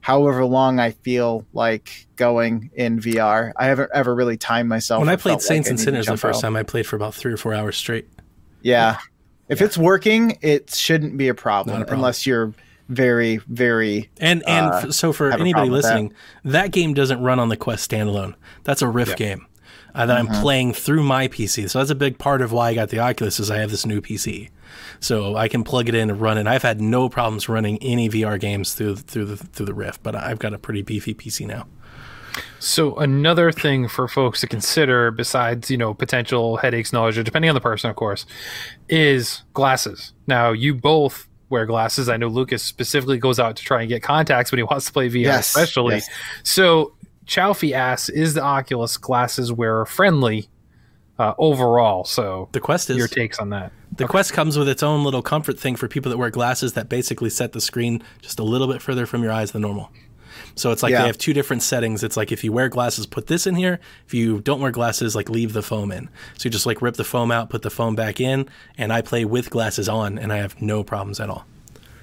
however 0.02 0.44
long 0.44 0.78
i 0.78 0.90
feel 0.90 1.46
like 1.54 2.06
going 2.16 2.70
in 2.74 3.00
vr 3.00 3.52
i 3.56 3.64
haven't 3.66 3.90
ever 3.94 4.14
really 4.14 4.36
timed 4.36 4.68
myself 4.68 5.00
When 5.00 5.08
I 5.08 5.16
played 5.16 5.32
felt 5.32 5.40
like 5.40 5.46
Saints 5.46 5.70
and 5.70 5.80
Sinners 5.80 6.06
the 6.06 6.18
first 6.18 6.38
out. 6.38 6.42
time, 6.42 6.56
I 6.56 6.62
played 6.62 6.86
for 6.86 6.96
about 6.96 7.14
three 7.14 7.32
or 7.32 7.38
four 7.38 7.54
hours 7.54 7.76
straight. 7.78 8.06
yeah 8.60 8.98
if 9.48 9.62
it's 9.62 9.78
working 9.78 10.36
it 10.42 10.74
shouldn't 10.74 11.16
be 11.16 11.28
a 11.28 11.34
problem, 11.34 11.76
a 11.76 11.78
problem. 11.80 11.98
unless 12.00 12.26
you're 12.26 12.52
very 12.88 13.38
very 13.48 14.10
And 14.20 14.42
and 14.46 14.66
Uh, 14.70 14.80
f- 14.84 14.90
so 14.92 15.12
for 15.12 15.30
anybody 15.32 15.52
problem 15.52 15.72
with 15.72 15.82
that. 15.82 15.88
listening, 15.88 16.12
that. 16.44 16.70
game 16.70 16.94
doesn't 16.94 17.20
run 17.22 17.38
on 17.38 17.48
the 17.48 17.56
Quest 17.56 17.90
standalone. 17.90 18.34
That's 18.64 18.82
a 18.82 18.88
Rift 18.88 19.16
game 19.16 19.46
uh, 19.94 20.06
that 20.06 20.18
Mm-hmm. 20.22 20.32
I'm 20.34 20.42
playing 20.42 20.72
through 20.74 21.02
my 21.02 21.28
PC. 21.28 21.70
So 21.70 21.78
that's 21.78 21.90
a 21.90 21.94
big 21.94 22.18
part 22.18 22.42
of 22.42 22.52
why 22.52 22.70
I 22.70 22.74
got 22.74 22.90
the 22.90 22.98
Oculus 22.98 23.38
is 23.40 23.50
I 23.50 23.58
have 23.58 23.70
this 23.70 23.86
new 23.86 24.00
PC, 24.00 24.50
so 25.00 25.36
I 25.36 25.48
can 25.48 25.62
plug 25.64 25.88
it 25.88 25.94
in 25.94 26.10
and 26.10 26.20
run 26.20 26.36
it. 26.38 26.46
I've 26.46 26.62
had 26.62 26.80
no 26.80 27.08
problems 27.08 27.48
running 27.48 27.78
any 27.80 28.08
VR 28.10 28.38
games 28.38 28.74
through 28.74 28.96
through 28.96 29.26
the 29.26 29.36
through 29.36 29.66
the 29.66 29.74
Rift, 29.74 30.02
but 30.02 30.14
I've 30.14 30.38
got 30.38 30.52
a 30.52 30.58
pretty 30.58 30.82
beefy 30.82 31.14
PC 31.14 31.46
now. 31.46 31.66
So 32.58 32.96
another 32.96 33.52
thing 33.52 33.86
for 33.86 34.08
folks 34.08 34.40
to 34.40 34.48
consider, 34.48 35.10
besides 35.12 35.70
you 35.70 35.76
know 35.76 35.94
potential 35.94 36.56
headaches, 36.56 36.92
nausea, 36.92 37.22
depending 37.22 37.48
on 37.48 37.54
the 37.54 37.60
person, 37.60 37.88
of 37.90 37.96
course, 37.96 38.26
is 38.88 39.42
glasses. 39.52 40.12
Now 40.26 40.50
you 40.52 40.74
both 40.74 41.28
wear 41.50 41.66
glasses. 41.66 42.08
I 42.08 42.16
know 42.16 42.28
Lucas 42.28 42.62
specifically 42.62 43.18
goes 43.18 43.38
out 43.38 43.56
to 43.56 43.62
try 43.64 43.80
and 43.80 43.88
get 43.88 44.02
contacts 44.02 44.50
when 44.50 44.58
he 44.58 44.62
wants 44.64 44.86
to 44.86 44.92
play 44.92 45.08
VR, 45.08 45.20
Yes, 45.22 45.48
especially. 45.48 45.96
yes. 45.96 46.08
So 46.42 46.94
Chalfie 47.26 47.72
asks, 47.72 48.08
"Is 48.08 48.34
the 48.34 48.42
Oculus 48.42 48.96
glasses 48.96 49.52
wearer 49.52 49.84
friendly 49.86 50.48
uh, 51.18 51.34
overall?" 51.38 52.04
So 52.04 52.48
The 52.52 52.60
Quest 52.60 52.90
is 52.90 52.96
your 52.96 53.08
takes 53.08 53.38
on 53.38 53.50
that? 53.50 53.72
The 53.96 54.06
Quest 54.06 54.32
comes 54.32 54.58
with 54.58 54.68
its 54.68 54.82
own 54.82 55.04
little 55.04 55.22
comfort 55.22 55.58
thing 55.58 55.76
for 55.76 55.86
people 55.86 56.10
that 56.10 56.18
wear 56.18 56.30
glasses 56.30 56.72
that 56.72 56.88
basically 56.88 57.30
set 57.30 57.52
the 57.52 57.60
screen 57.60 58.02
just 58.20 58.40
a 58.40 58.42
little 58.42 58.66
bit 58.66 58.82
further 58.82 59.06
from 59.06 59.22
your 59.22 59.30
eyes 59.32 59.52
than 59.52 59.62
normal. 59.62 59.90
So 60.56 60.70
it's 60.70 60.82
like 60.82 60.92
Yeah. 60.92 61.02
they 61.02 61.06
have 61.06 61.18
two 61.18 61.32
different 61.32 61.62
settings. 61.62 62.04
It's 62.04 62.16
like 62.16 62.30
if 62.32 62.44
you 62.44 62.52
wear 62.52 62.68
glasses, 62.68 63.06
put 63.06 63.26
this 63.26 63.46
in 63.46 63.54
here. 63.56 63.80
If 64.06 64.14
you 64.14 64.40
don't 64.40 64.60
wear 64.60 64.70
glasses, 64.70 65.16
like 65.16 65.28
leave 65.28 65.52
the 65.52 65.62
foam 65.62 65.90
in. 65.90 66.08
So 66.38 66.44
you 66.46 66.50
just 66.50 66.66
like 66.66 66.80
rip 66.80 66.94
the 66.94 67.04
foam 67.04 67.30
out, 67.32 67.50
put 67.50 67.62
the 67.62 67.70
foam 67.70 67.94
back 67.94 68.20
in, 68.20 68.48
and 68.78 68.92
I 68.92 69.02
play 69.02 69.24
with 69.24 69.50
glasses 69.50 69.88
on, 69.88 70.18
and 70.18 70.32
I 70.32 70.36
have 70.36 70.60
no 70.62 70.84
problems 70.84 71.20
at 71.20 71.28
all. 71.28 71.44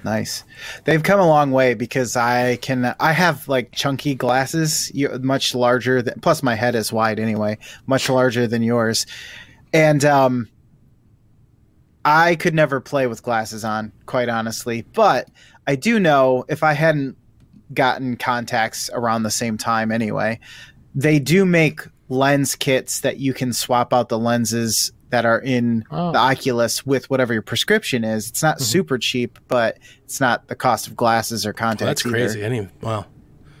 Nice. 0.04 0.42
They've 0.84 1.02
come 1.02 1.20
a 1.20 1.26
long 1.26 1.52
way 1.52 1.74
because 1.74 2.16
I 2.16 2.56
can. 2.56 2.94
I 2.98 3.12
have 3.12 3.46
like 3.46 3.70
chunky 3.72 4.14
glasses, 4.16 4.90
much 5.20 5.54
larger 5.54 6.02
than. 6.02 6.18
Plus, 6.20 6.42
my 6.42 6.56
head 6.56 6.74
is 6.74 6.92
wide 6.92 7.20
anyway, 7.20 7.56
much 7.86 8.08
larger 8.10 8.48
than 8.48 8.62
yours, 8.64 9.06
and 9.72 10.04
um, 10.04 10.48
I 12.04 12.34
could 12.34 12.54
never 12.54 12.80
play 12.80 13.06
with 13.06 13.22
glasses 13.22 13.64
on, 13.64 13.92
quite 14.06 14.28
honestly. 14.28 14.82
But 14.92 15.28
I 15.68 15.76
do 15.76 16.00
know 16.00 16.44
if 16.48 16.64
I 16.64 16.72
hadn't 16.72 17.16
gotten 17.74 18.16
contacts 18.16 18.90
around 18.92 19.22
the 19.22 19.30
same 19.30 19.56
time 19.58 19.90
anyway, 19.92 20.38
they 20.94 21.18
do 21.18 21.44
make 21.44 21.80
lens 22.08 22.54
kits 22.54 23.00
that 23.00 23.18
you 23.18 23.32
can 23.32 23.52
swap 23.52 23.92
out 23.92 24.08
the 24.08 24.18
lenses 24.18 24.92
that 25.10 25.24
are 25.26 25.40
in 25.40 25.84
Oh. 25.90 26.12
the 26.12 26.18
Oculus 26.18 26.84
with 26.86 27.08
whatever 27.10 27.32
your 27.32 27.42
prescription 27.42 28.02
is. 28.04 28.28
It's 28.30 28.42
not 28.42 28.60
super 28.60 28.96
cheap, 28.98 29.38
but 29.48 29.78
it's 30.04 30.20
not 30.20 30.48
the 30.48 30.54
cost 30.54 30.86
of 30.86 30.96
glasses 30.96 31.44
or 31.46 31.50
Well, 31.50 31.54
contacts. 31.68 32.02
that's 32.02 32.06
either. 32.06 32.14
crazy. 32.14 32.44
I 32.44 32.68
wow. 32.80 33.06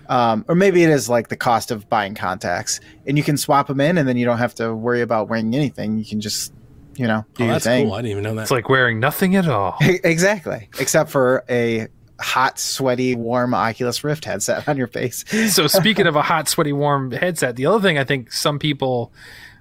Um, 0.08 0.44
or 0.48 0.54
maybe 0.54 0.82
it 0.82 0.90
is 0.90 1.08
like 1.08 1.28
the 1.28 1.36
cost 1.36 1.70
of 1.70 1.88
buying 1.88 2.14
contacts, 2.14 2.80
and 3.06 3.16
you 3.16 3.24
can 3.24 3.36
swap 3.36 3.68
them 3.68 3.80
in, 3.80 3.96
and 3.98 4.06
then 4.08 4.16
you 4.16 4.24
don't 4.26 4.38
have 4.38 4.54
to 4.56 4.74
worry 4.74 5.00
about 5.00 5.28
wearing 5.28 5.54
anything. 5.54 5.98
You 5.98 6.04
can 6.04 6.20
just, 6.20 6.52
you 6.96 7.06
know, 7.06 7.24
do 7.34 7.44
Oh, 7.44 7.46
your 7.46 7.52
that's 7.54 7.64
thing. 7.64 7.86
cool. 7.86 7.94
I 7.94 7.98
didn't 7.98 8.10
even 8.12 8.22
know 8.24 8.34
that. 8.34 8.42
It's 8.42 8.50
like 8.50 8.68
wearing 8.68 8.98
nothing 9.00 9.36
at 9.36 9.48
all. 9.48 9.76
exactly, 9.80 10.68
except 10.78 11.08
for 11.10 11.44
a 11.48 11.86
hot, 12.22 12.58
sweaty, 12.58 13.14
warm 13.14 13.54
Oculus 13.54 14.02
Rift 14.02 14.24
headset 14.24 14.66
on 14.68 14.76
your 14.76 14.86
face. 14.86 15.24
so 15.54 15.66
speaking 15.66 16.06
of 16.06 16.16
a 16.16 16.22
hot, 16.22 16.48
sweaty, 16.48 16.72
warm 16.72 17.10
headset, 17.10 17.56
the 17.56 17.66
other 17.66 17.80
thing 17.80 17.98
I 17.98 18.04
think 18.04 18.32
some 18.32 18.58
people 18.58 19.12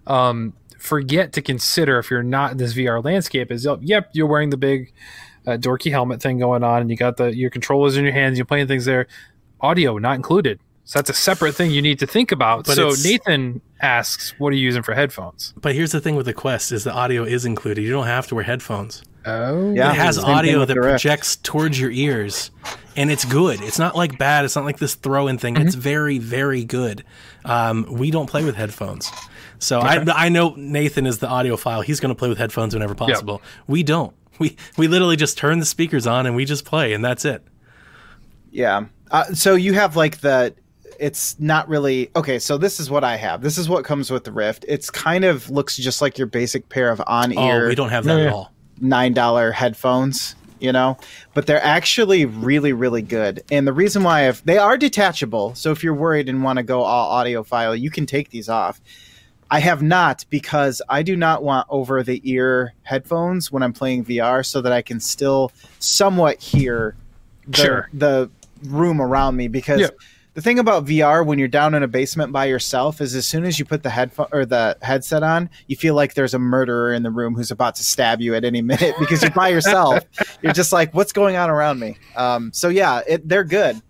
um, 0.07 0.53
forget 0.77 1.33
to 1.33 1.41
consider 1.41 1.99
if 1.99 2.09
you're 2.09 2.23
not 2.23 2.53
in 2.53 2.57
this 2.57 2.73
VR 2.73 3.03
landscape 3.03 3.51
is, 3.51 3.67
yep, 3.81 4.09
you're 4.13 4.27
wearing 4.27 4.49
the 4.49 4.57
big 4.57 4.93
uh, 5.45 5.51
dorky 5.51 5.91
helmet 5.91 6.21
thing 6.21 6.39
going 6.39 6.63
on, 6.63 6.81
and 6.81 6.89
you 6.89 6.97
got 6.97 7.17
the 7.17 7.35
your 7.35 7.49
controllers 7.49 7.97
in 7.97 8.03
your 8.03 8.13
hands, 8.13 8.37
you're 8.37 8.45
playing 8.45 8.67
things 8.67 8.85
there. 8.85 9.07
Audio 9.59 9.97
not 9.97 10.15
included, 10.15 10.59
so 10.83 10.99
that's 10.99 11.09
a 11.09 11.13
separate 11.13 11.53
thing 11.53 11.71
you 11.71 11.81
need 11.81 11.99
to 11.99 12.07
think 12.07 12.31
about. 12.31 12.65
But 12.65 12.75
so 12.75 12.89
Nathan 13.03 13.61
asks, 13.81 14.33
"What 14.39 14.53
are 14.53 14.55
you 14.55 14.63
using 14.63 14.83
for 14.83 14.93
headphones?" 14.93 15.53
but 15.59 15.75
here's 15.75 15.91
the 15.91 16.01
thing 16.01 16.15
with 16.15 16.25
the 16.25 16.33
Quest 16.33 16.71
is 16.71 16.83
the 16.83 16.93
audio 16.93 17.23
is 17.23 17.45
included. 17.45 17.83
You 17.83 17.91
don't 17.91 18.07
have 18.07 18.27
to 18.27 18.35
wear 18.35 18.43
headphones. 18.43 19.03
Oh, 19.25 19.73
Yeah. 19.73 19.91
it 19.91 19.95
has 19.97 20.17
audio 20.17 20.59
that 20.65 20.73
the 20.73 20.79
projects 20.81 21.35
towards 21.35 21.79
your 21.79 21.91
ears 21.91 22.49
and 22.95 23.11
it's 23.11 23.23
good 23.25 23.61
it's 23.61 23.77
not 23.79 23.95
like 23.95 24.17
bad 24.17 24.45
it's 24.45 24.55
not 24.55 24.65
like 24.65 24.79
this 24.79 24.95
throw-in 24.95 25.37
thing 25.37 25.55
it's 25.57 25.75
Mm-hmm. 25.75 25.81
very 25.81 26.17
very 26.17 26.63
good 26.63 27.03
um, 27.45 27.85
we 27.89 28.09
don't 28.11 28.27
play 28.27 28.43
with 28.43 28.55
headphones 28.55 29.11
so 29.59 29.79
I, 29.79 30.03
I 30.25 30.29
know 30.29 30.53
nathan 30.57 31.05
is 31.05 31.19
the 31.19 31.27
audiophile 31.27 31.83
he's 31.83 31.99
going 31.99 32.09
to 32.13 32.17
play 32.17 32.29
with 32.29 32.37
headphones 32.39 32.73
whenever 32.73 32.95
possible 32.95 33.41
we 33.67 33.83
don't 33.83 34.13
we 34.39 34.57
we 34.77 34.87
literally 34.87 35.15
just 35.17 35.37
turn 35.37 35.59
the 35.59 35.65
speakers 35.65 36.07
on 36.07 36.25
and 36.25 36.35
we 36.35 36.43
just 36.45 36.65
play 36.65 36.93
and 36.93 37.05
that's 37.05 37.23
it 37.25 37.43
Yeah. 38.51 38.85
Uh, 39.09 39.25
so 39.33 39.55
you 39.55 39.73
have 39.73 39.95
like 39.95 40.21
the. 40.21 40.53
It's 40.99 41.39
not 41.39 41.67
really 41.67 42.09
okay. 42.15 42.37
So 42.39 42.57
this 42.57 42.79
is 42.79 42.89
what 42.89 43.03
I 43.03 43.15
have. 43.17 43.41
This 43.41 43.57
is 43.57 43.67
what 43.67 43.83
comes 43.83 44.11
with 44.11 44.23
the 44.23 44.31
Rift. 44.31 44.65
It's 44.67 44.89
kind 44.91 45.25
of 45.25 45.49
looks 45.49 45.75
just 45.77 46.01
like 46.01 46.17
your 46.17 46.27
basic 46.27 46.69
pair 46.69 46.89
of 46.91 47.01
on 47.07 47.31
ear. 47.33 47.65
oh 47.65 47.67
we 47.69 47.75
don't 47.75 47.89
have 47.89 48.03
that 48.05 48.17
Yeah, 48.17 48.23
at 48.23 48.25
yeah. 48.27 48.33
all 48.33 48.51
nine 48.81 49.13
dollar 49.13 49.51
headphones. 49.51 50.35
You 50.59 50.71
know, 50.71 50.97
but 51.33 51.47
they're 51.47 51.63
actually 51.63 52.25
really 52.25 52.71
really 52.71 53.01
good. 53.01 53.43
And 53.51 53.65
the 53.65 53.73
reason 53.73 54.03
why 54.03 54.27
I've, 54.27 54.45
they 54.45 54.59
are 54.59 54.77
detachable. 54.77 55.55
So 55.55 55.71
if 55.71 55.83
you're 55.83 55.95
worried 55.95 56.29
and 56.29 56.43
want 56.43 56.57
to 56.57 56.63
go 56.63 56.83
all 56.83 57.19
audiophile, 57.19 57.79
you 57.79 57.89
can 57.89 58.05
take 58.05 58.29
these 58.29 58.47
off. 58.47 58.79
I 59.49 59.59
have 59.59 59.81
not 59.81 60.23
because 60.29 60.79
I 60.87 61.01
do 61.01 61.15
not 61.17 61.41
want 61.41 61.65
over 61.69 62.03
the 62.03 62.21
ear 62.31 62.73
headphones 62.83 63.51
when 63.51 63.63
I'm 63.63 63.73
playing 63.73 64.05
VR 64.05 64.45
so 64.45 64.61
that 64.61 64.71
I 64.71 64.83
can 64.83 64.99
still 64.99 65.51
somewhat 65.79 66.39
hear 66.39 66.95
the, 67.47 67.57
Sure. 67.57 67.89
the 67.91 68.29
room 68.63 69.01
around 69.01 69.35
me 69.37 69.47
because. 69.47 69.79
The 70.33 70.41
thing 70.41 70.59
about 70.59 70.85
VR 70.85 71.25
when 71.25 71.37
you're 71.39 71.47
down 71.47 71.73
in 71.73 71.83
a 71.83 71.87
basement 71.87 72.31
by 72.31 72.45
yourself 72.45 73.01
is 73.01 73.15
as 73.15 73.27
soon 73.27 73.43
as 73.43 73.59
you 73.59 73.65
put 73.65 73.83
the 73.83 73.89
headphone 73.89 74.27
or 74.31 74.45
the 74.45 74.77
headset 74.81 75.23
on, 75.23 75.49
you 75.67 75.75
feel 75.75 75.93
like 75.93 76.13
there's 76.13 76.33
a 76.33 76.39
murderer 76.39 76.93
in 76.93 77.03
the 77.03 77.09
room 77.11 77.35
who's 77.35 77.51
about 77.51 77.75
to 77.75 77.83
stab 77.83 78.21
you 78.21 78.33
at 78.35 78.45
any 78.45 78.61
minute 78.61 78.95
because 78.99 79.21
you're 79.21 79.31
by 79.31 79.49
yourself. 79.49 80.03
you're 80.41 80.53
just 80.53 80.71
like, 80.71 80.93
what's 80.93 81.11
going 81.11 81.35
on 81.35 81.49
around 81.49 81.79
me? 81.79 81.97
Um, 82.15 82.51
so 82.53 82.69
yeah, 82.69 83.01
it, 83.07 83.27
they're 83.27 83.43
good. 83.43 83.81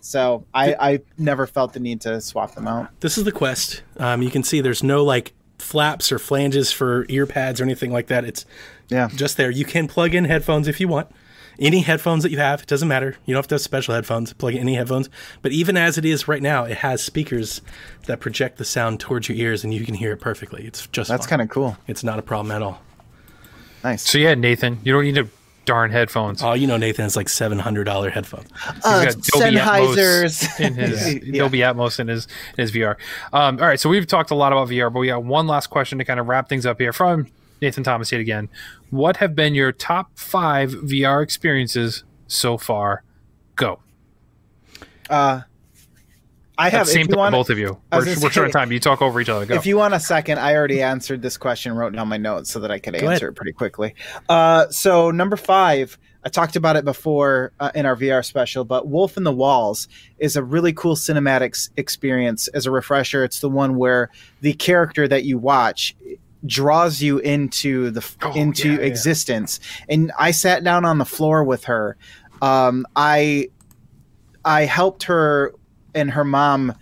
So 0.00 0.44
I, 0.54 0.74
I 0.80 1.00
never 1.16 1.46
felt 1.46 1.74
the 1.74 1.80
need 1.80 2.00
to 2.02 2.20
swap 2.20 2.54
them 2.54 2.66
out. 2.66 2.88
this 3.00 3.18
is 3.18 3.24
the 3.24 3.32
quest 3.32 3.82
um, 3.98 4.22
you 4.22 4.30
can 4.30 4.42
see 4.42 4.60
there's 4.60 4.82
no 4.82 5.04
like 5.04 5.32
flaps 5.58 6.10
or 6.10 6.18
flanges 6.18 6.72
for 6.72 7.04
ear 7.08 7.26
pads 7.26 7.60
or 7.60 7.64
anything 7.64 7.92
like 7.92 8.06
that 8.06 8.24
it's 8.24 8.46
Yeah. 8.88 9.08
just 9.14 9.36
there. 9.36 9.50
You 9.50 9.64
can 9.66 9.86
plug 9.86 10.14
in 10.14 10.24
headphones 10.24 10.66
if 10.66 10.80
you 10.80 10.88
want. 10.88 11.08
Any 11.58 11.80
headphones 11.80 12.22
that 12.22 12.30
you 12.30 12.38
have, 12.38 12.60
it 12.62 12.66
doesn't 12.68 12.86
matter. 12.88 13.16
You 13.26 13.34
don't 13.34 13.38
have 13.40 13.48
to 13.48 13.56
have 13.56 13.62
special 13.62 13.94
headphones. 13.94 14.32
Plug 14.32 14.54
in 14.54 14.60
any 14.60 14.74
headphones. 14.74 15.08
But 15.42 15.50
even 15.52 15.76
as 15.76 15.98
it 15.98 16.04
is 16.04 16.28
right 16.28 16.42
now, 16.42 16.64
it 16.64 16.78
has 16.78 17.02
speakers 17.02 17.62
that 18.06 18.20
project 18.20 18.58
the 18.58 18.64
sound 18.64 19.00
towards 19.00 19.28
your 19.28 19.36
ears, 19.36 19.64
and 19.64 19.74
you 19.74 19.84
can 19.84 19.94
hear 19.94 20.12
it 20.12 20.20
perfectly. 20.20 20.64
It's 20.64 20.86
just 20.88 21.08
That's 21.10 21.26
kind 21.26 21.42
of 21.42 21.48
cool. 21.48 21.76
It's 21.88 22.04
not 22.04 22.18
a 22.18 22.22
problem 22.22 22.52
at 22.54 22.62
all. 22.62 22.80
Nice. 23.82 24.08
So 24.08 24.18
yeah, 24.18 24.34
Nathan, 24.34 24.78
you 24.84 24.92
don't 24.92 25.04
need 25.04 25.16
to 25.16 25.28
darn 25.64 25.90
headphones. 25.90 26.42
Oh, 26.42 26.54
you 26.54 26.66
know, 26.66 26.76
Nathan 26.78 27.02
has 27.02 27.14
like 27.16 27.28
seven 27.28 27.58
hundred 27.58 27.84
dollar 27.84 28.08
headphones. 28.10 28.48
Uh, 28.84 29.04
He's 29.04 29.14
got 29.16 29.24
Dolby 29.24 29.56
Sennheisers. 29.56 30.44
Atmos 30.48 30.60
in 30.60 30.74
his 30.74 31.14
Yeah. 31.26 31.38
Dolby 31.40 31.58
Atmos 31.58 32.00
in 32.00 32.08
his 32.08 32.26
in 32.56 32.62
his 32.62 32.72
VR. 32.72 32.96
Um, 33.32 33.58
all 33.60 33.66
right, 33.66 33.78
so 33.78 33.88
we've 33.88 34.06
talked 34.06 34.30
a 34.30 34.34
lot 34.34 34.52
about 34.52 34.68
VR, 34.68 34.92
but 34.92 35.00
we 35.00 35.08
got 35.08 35.24
one 35.24 35.46
last 35.46 35.66
question 35.68 35.98
to 35.98 36.04
kind 36.04 36.18
of 36.20 36.26
wrap 36.26 36.48
things 36.48 36.64
up 36.66 36.80
here 36.80 36.92
from 36.92 37.26
Nathan 37.60 37.82
Thomas 37.82 38.12
yet 38.12 38.20
again. 38.20 38.48
What 38.90 39.18
have 39.18 39.34
been 39.34 39.54
your 39.54 39.72
top 39.72 40.18
five 40.18 40.70
VR 40.70 41.22
experiences 41.22 42.04
so 42.26 42.58
far? 42.58 43.02
Go. 43.56 43.80
Uh, 45.10 45.42
I 46.58 46.70
have. 46.70 46.80
That's 46.86 46.92
same 46.92 47.02
if 47.02 47.10
to 47.10 47.16
want, 47.16 47.32
both 47.32 47.50
of 47.50 47.58
you. 47.58 47.80
We're, 47.92 47.98
was 48.04 48.20
we're 48.20 48.30
short 48.30 48.46
on 48.46 48.50
time. 48.50 48.72
You 48.72 48.80
talk 48.80 49.00
over 49.00 49.20
each 49.20 49.28
other. 49.28 49.46
Go. 49.46 49.54
If 49.54 49.64
you 49.64 49.76
want 49.76 49.94
a 49.94 50.00
second, 50.00 50.38
I 50.38 50.56
already 50.56 50.82
answered 50.82 51.22
this 51.22 51.36
question, 51.36 51.72
wrote 51.74 51.92
down 51.92 52.08
my 52.08 52.16
notes 52.16 52.50
so 52.50 52.58
that 52.60 52.70
I 52.70 52.80
could 52.80 52.96
ahead. 52.96 53.12
answer 53.12 53.28
it 53.28 53.34
pretty 53.34 53.52
quickly. 53.52 53.94
Uh, 54.28 54.68
so 54.68 55.12
number 55.12 55.36
five, 55.36 55.96
I 56.24 56.28
talked 56.28 56.56
about 56.56 56.74
it 56.74 56.84
before 56.84 57.52
uh, 57.60 57.70
in 57.76 57.86
our 57.86 57.94
VR 57.94 58.24
special, 58.24 58.64
but 58.64 58.88
Wolf 58.88 59.16
in 59.16 59.22
the 59.22 59.32
Walls 59.32 59.86
is 60.18 60.34
a 60.34 60.42
really 60.42 60.72
cool 60.72 60.96
cinematics 60.96 61.70
experience. 61.76 62.48
As 62.48 62.66
a 62.66 62.72
refresher, 62.72 63.22
it's 63.22 63.38
the 63.38 63.48
one 63.48 63.76
where 63.76 64.10
the 64.40 64.52
character 64.54 65.06
that 65.06 65.24
you 65.24 65.38
watch 65.38 65.94
draws 66.46 67.00
you 67.02 67.18
into 67.18 67.90
the 67.90 68.06
Oh, 68.22 68.32
into 68.34 68.72
yeah, 68.72 68.78
yeah. 68.80 68.86
existence. 68.86 69.60
And 69.88 70.12
I 70.18 70.30
sat 70.30 70.62
down 70.64 70.84
on 70.84 70.98
the 70.98 71.04
floor 71.04 71.44
with 71.44 71.64
her. 71.64 71.96
Um, 72.42 72.86
I 72.96 73.48
I 74.44 74.62
helped 74.64 75.04
her 75.04 75.54
and 75.94 76.10
her 76.10 76.24
mom 76.24 76.74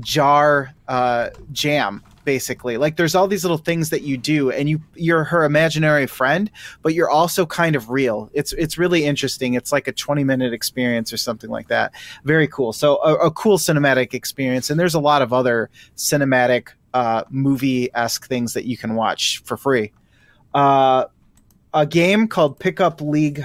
jar 0.00 0.74
uh, 0.88 1.30
jam 1.52 2.02
basically 2.24 2.76
like 2.76 2.96
there's 2.96 3.14
all 3.14 3.28
these 3.28 3.44
little 3.44 3.56
things 3.56 3.90
that 3.90 4.02
you 4.02 4.16
do 4.16 4.50
and 4.50 4.68
you 4.68 4.80
you're 4.96 5.22
her 5.22 5.44
imaginary 5.44 6.08
friend 6.08 6.50
but 6.82 6.92
you're 6.92 7.08
also 7.08 7.46
kind 7.46 7.76
of 7.76 7.88
real 7.88 8.28
it's 8.34 8.52
it's 8.54 8.76
really 8.76 9.04
interesting 9.04 9.54
it's 9.54 9.70
like 9.70 9.86
a 9.86 9.92
20 9.92 10.24
minute 10.24 10.52
experience 10.52 11.12
or 11.12 11.16
something 11.16 11.50
like 11.50 11.68
that 11.68 11.92
very 12.24 12.48
cool 12.48 12.72
so 12.72 12.96
a, 13.04 13.14
a 13.26 13.30
cool 13.30 13.58
cinematic 13.58 14.12
experience 14.12 14.70
and 14.70 14.80
there's 14.80 14.94
a 14.94 14.98
lot 15.00 15.22
of 15.22 15.32
other 15.32 15.70
cinematic 15.96 16.70
uh, 16.96 17.24
movie-esque 17.30 18.26
things 18.26 18.54
that 18.54 18.64
you 18.64 18.76
can 18.76 18.94
watch 18.94 19.42
for 19.44 19.56
free 19.56 19.92
uh, 20.54 21.04
a 21.74 21.86
game 21.86 22.26
called 22.28 22.58
pickup 22.58 23.00
league 23.00 23.44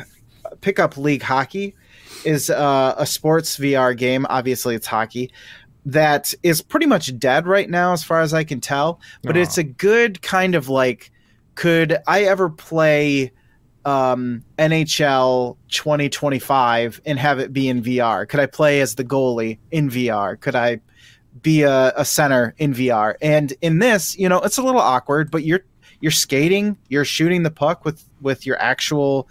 pickup 0.61 0.97
league 0.97 1.21
hockey 1.23 1.75
is 2.23 2.49
uh, 2.49 2.95
a 2.97 3.05
sports 3.05 3.57
vr 3.57 3.97
game 3.97 4.25
obviously 4.29 4.75
it's 4.75 4.87
hockey 4.87 5.31
that 5.85 6.33
is 6.43 6.61
pretty 6.61 6.85
much 6.85 7.17
dead 7.17 7.47
right 7.47 7.69
now 7.69 7.93
as 7.93 8.03
far 8.03 8.21
as 8.21 8.33
I 8.33 8.43
can 8.43 8.61
tell. 8.61 9.01
But 9.23 9.37
it's 9.37 9.57
a 9.57 9.63
good 9.63 10.21
kind 10.21 10.55
of 10.55 10.69
like 10.69 11.11
could 11.55 11.97
I 12.07 12.23
ever 12.23 12.49
play 12.49 13.31
um, 13.83 14.43
NHL 14.57 15.57
2025 15.69 17.01
and 17.05 17.19
have 17.19 17.39
it 17.39 17.51
be 17.51 17.67
in 17.67 17.81
VR? 17.81 18.27
Could 18.27 18.39
I 18.39 18.45
play 18.45 18.81
as 18.81 18.95
the 18.95 19.03
goalie 19.03 19.57
in 19.71 19.89
VR? 19.89 20.39
Could 20.39 20.55
I 20.55 20.81
be 21.41 21.63
a, 21.63 21.93
a 21.95 22.05
center 22.05 22.53
in 22.57 22.73
VR? 22.73 23.15
And 23.21 23.53
in 23.61 23.79
this, 23.79 24.17
you 24.17 24.29
know, 24.29 24.39
it's 24.39 24.57
a 24.57 24.63
little 24.63 24.81
awkward, 24.81 25.31
but 25.31 25.43
you're 25.43 25.61
you're 25.99 26.11
skating, 26.11 26.77
you're 26.89 27.05
shooting 27.05 27.43
the 27.43 27.51
puck 27.51 27.85
with 27.85 28.03
with 28.21 28.45
your 28.45 28.59
actual 28.59 29.27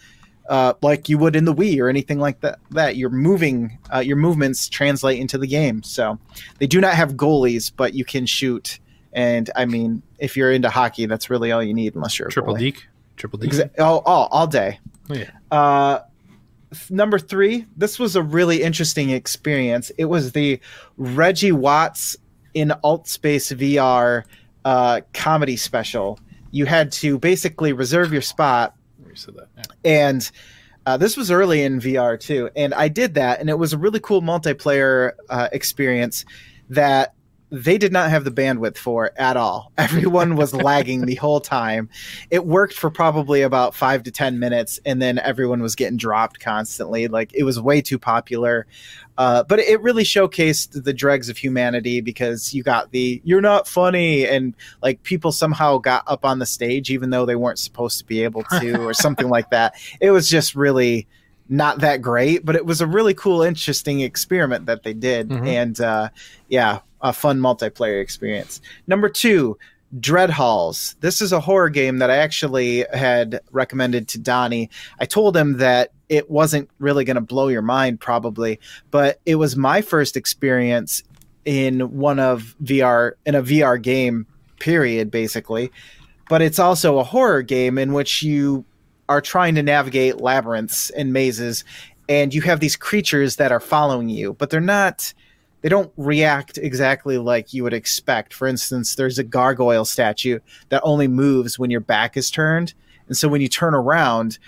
uh, 0.48 0.74
like 0.82 1.08
you 1.08 1.16
would 1.16 1.36
in 1.36 1.44
the 1.44 1.54
Wii 1.54 1.80
or 1.80 1.88
anything 1.88 2.18
like 2.18 2.40
that. 2.40 2.58
That 2.70 2.96
you're 2.96 3.08
moving, 3.08 3.78
uh, 3.94 4.00
your 4.00 4.16
movements 4.16 4.68
translate 4.68 5.20
into 5.20 5.38
the 5.38 5.46
game. 5.46 5.82
So 5.82 6.18
they 6.58 6.66
do 6.66 6.80
not 6.80 6.94
have 6.94 7.12
goalies, 7.12 7.70
but 7.74 7.94
you 7.94 8.04
can 8.04 8.26
shoot. 8.26 8.80
And 9.12 9.48
I 9.54 9.64
mean, 9.64 10.02
if 10.18 10.36
you're 10.36 10.50
into 10.50 10.68
hockey, 10.68 11.06
that's 11.06 11.30
really 11.30 11.52
all 11.52 11.62
you 11.62 11.72
need, 11.72 11.94
unless 11.94 12.18
you're 12.18 12.28
a 12.28 12.30
Triple. 12.32 12.56
Deke. 12.56 12.86
Triple 13.16 13.38
Deke. 13.38 13.52
Exa- 13.52 13.70
oh, 13.78 14.02
oh, 14.04 14.28
all 14.30 14.46
day. 14.46 14.80
Oh, 15.08 15.14
yeah. 15.14 15.30
Uh, 15.52 16.00
number 16.88 17.18
three, 17.18 17.66
this 17.76 17.98
was 17.98 18.16
a 18.16 18.22
really 18.22 18.62
interesting 18.62 19.10
experience. 19.10 19.90
It 19.98 20.06
was 20.06 20.32
the 20.32 20.60
Reggie 20.96 21.52
Watts 21.52 22.16
in 22.54 22.72
AltspaceVR 22.84 24.24
uh, 24.64 25.00
comedy 25.12 25.56
special. 25.56 26.18
You 26.50 26.66
had 26.66 26.92
to 26.92 27.18
basically 27.18 27.72
reserve 27.72 28.12
your 28.12 28.22
spot 28.22 28.74
You 29.08 29.14
said 29.14 29.34
that. 29.36 29.48
Yeah. 29.56 29.62
and 29.84 30.30
uh, 30.86 30.96
this 30.96 31.16
was 31.16 31.30
early 31.30 31.62
in 31.62 31.78
VR 31.80 32.18
too. 32.18 32.50
And 32.56 32.72
I 32.74 32.88
did 32.88 33.14
that, 33.14 33.40
and 33.40 33.50
it 33.50 33.58
was 33.58 33.72
a 33.72 33.78
really 33.78 34.00
cool 34.00 34.22
multiplayer 34.22 35.12
uh, 35.28 35.48
experience 35.52 36.24
that 36.70 37.14
they 37.52 37.78
did 37.78 37.92
not 37.92 38.10
have 38.10 38.24
the 38.24 38.30
bandwidth 38.30 38.78
for 38.78 39.10
at 39.16 39.36
all. 39.36 39.72
Everyone 39.78 40.36
was 40.36 40.54
lagging 40.54 41.06
the 41.06 41.16
whole 41.16 41.40
time. 41.40 41.88
It 42.30 42.46
worked 42.46 42.74
for 42.74 42.90
probably 42.90 43.42
about 43.42 43.74
five 43.74 44.04
to 44.04 44.10
10 44.10 44.38
minutes, 44.38 44.78
and 44.86 45.02
then 45.02 45.18
everyone 45.18 45.60
was 45.60 45.74
getting 45.74 45.96
dropped 45.96 46.38
constantly. 46.40 47.08
Like 47.08 47.32
it 47.34 47.42
was 47.42 47.60
way 47.60 47.80
too 47.82 47.98
popular. 47.98 48.66
Uh, 49.18 49.42
but 49.42 49.58
it 49.58 49.82
really 49.82 50.04
showcased 50.04 50.82
the 50.84 50.92
dregs 50.94 51.28
of 51.28 51.36
humanity 51.36 52.00
because 52.00 52.54
you 52.54 52.62
got 52.62 52.90
the 52.92 53.20
you're 53.24 53.40
not 53.42 53.68
funny 53.68 54.26
and 54.26 54.54
like 54.82 55.02
people 55.02 55.30
somehow 55.30 55.76
got 55.76 56.02
up 56.06 56.24
on 56.24 56.38
the 56.38 56.46
stage 56.46 56.90
even 56.90 57.10
though 57.10 57.26
they 57.26 57.36
weren't 57.36 57.58
supposed 57.58 57.98
to 57.98 58.04
be 58.06 58.22
able 58.24 58.44
to 58.44 58.76
or 58.82 58.94
something 58.94 59.28
like 59.28 59.50
that 59.50 59.74
it 60.00 60.10
was 60.10 60.26
just 60.26 60.54
really 60.54 61.06
not 61.50 61.80
that 61.80 62.00
great 62.00 62.46
but 62.46 62.56
it 62.56 62.64
was 62.64 62.80
a 62.80 62.86
really 62.86 63.12
cool 63.12 63.42
interesting 63.42 64.00
experiment 64.00 64.64
that 64.64 64.84
they 64.84 64.94
did 64.94 65.28
Mhm. 65.28 65.46
and 65.46 65.80
uh, 65.82 66.08
yeah 66.48 66.78
a 67.02 67.12
fun 67.12 67.40
multiplayer 67.40 68.02
experience. 68.02 68.60
Number 68.86 69.08
two 69.08 69.58
dread 69.98 70.30
halls 70.30 70.94
this 71.00 71.20
is 71.20 71.32
a 71.32 71.40
horror 71.40 71.68
game 71.68 71.98
that 71.98 72.10
i 72.10 72.16
actually 72.16 72.86
had 72.92 73.40
recommended 73.50 74.06
to 74.06 74.18
donnie. 74.18 74.70
I 75.00 75.04
told 75.04 75.36
him 75.36 75.56
that 75.58 75.90
it 76.08 76.30
wasn't 76.30 76.70
really 76.78 77.04
going 77.04 77.16
to 77.16 77.20
blow 77.20 77.48
your 77.48 77.62
mind 77.62 77.98
probably 77.98 78.60
but 78.92 79.20
it 79.26 79.34
was 79.34 79.56
my 79.56 79.80
first 79.80 80.16
experience 80.16 81.02
in 81.44 81.96
one 81.96 82.20
of 82.20 82.54
vr 82.62 83.12
in 83.26 83.34
a 83.34 83.42
vr 83.42 83.82
game 83.82 84.26
period 84.60 85.10
basically. 85.10 85.72
But 86.28 86.42
it's 86.42 86.60
also 86.60 87.00
a 87.00 87.04
horror 87.04 87.42
game 87.42 87.76
in 87.76 87.92
which 87.92 88.22
you 88.22 88.64
are 89.08 89.20
trying 89.20 89.56
to 89.56 89.62
navigate 89.62 90.20
labyrinths 90.20 90.90
and 90.90 91.12
mazes 91.12 91.64
and 92.08 92.32
you 92.32 92.42
have 92.42 92.60
these 92.60 92.76
creatures 92.76 93.36
that 93.36 93.50
are 93.50 93.58
following 93.58 94.08
you 94.08 94.34
but 94.34 94.50
they're 94.50 94.60
not 94.60 95.12
they 95.62 95.68
don't 95.68 95.92
react 95.96 96.58
exactly 96.58 97.18
like 97.18 97.52
you 97.52 97.62
would 97.62 97.74
expect 97.74 98.32
for 98.34 98.48
instance 98.48 98.94
there's 98.94 99.18
a 99.18 99.24
gargoyle 99.24 99.84
statue 99.84 100.38
that 100.70 100.80
only 100.84 101.06
moves 101.08 101.58
when 101.58 101.70
your 101.70 101.80
back 101.80 102.16
is 102.16 102.30
turned 102.30 102.72
And 103.08 103.16
so 103.16 103.26
when 103.28 103.40
you 103.40 103.48
turn 103.48 103.74
around, 103.74 104.38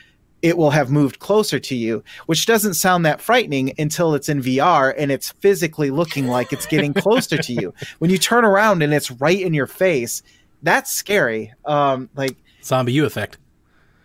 it 0.41 0.57
will 0.57 0.71
have 0.71 0.89
moved 0.91 1.19
closer 1.19 1.59
to 1.61 1.75
you, 1.75 2.03
which 2.27 2.47
doesn't 2.47 2.75
sound 2.75 3.05
that 3.07 3.21
frightening 3.21 3.73
until 3.79 4.15
it's 4.15 4.29
in 4.29 4.41
VR 4.43 4.95
and 4.97 5.11
it's 5.13 5.33
physically 5.41 5.91
looking 5.91 6.27
like 6.29 6.53
it's 6.53 6.67
getting 6.67 6.95
closer 6.95 7.39
to 7.39 7.53
you. 7.53 7.75
When 7.99 8.11
you 8.11 8.19
turn 8.19 8.45
around 8.45 8.83
and 8.83 8.93
it's 8.95 9.11
right 9.11 9.41
in 9.41 9.53
your 9.55 9.67
face, 9.69 10.23
that's 10.63 10.93
scary. 10.93 11.53
Um, 11.65 12.09
like 12.15 12.37
ZombiU 12.63 13.05
effect. 13.05 13.39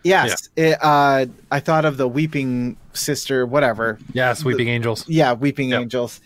yes, 0.03 0.49
it, 0.55 0.77
uh, 0.81 1.25
I 1.51 1.59
thought 1.59 1.85
of 1.85 1.97
the 1.97 2.07
weeping 2.07 2.77
sister, 2.93 3.45
whatever. 3.45 3.99
Yes, 4.13 4.43
Weeping 4.43 4.67
Angels. 4.69 5.07
Yeah, 5.07 5.33
Weeping 5.33 5.69
Yep. 5.69 5.81
Angels. 5.81 6.21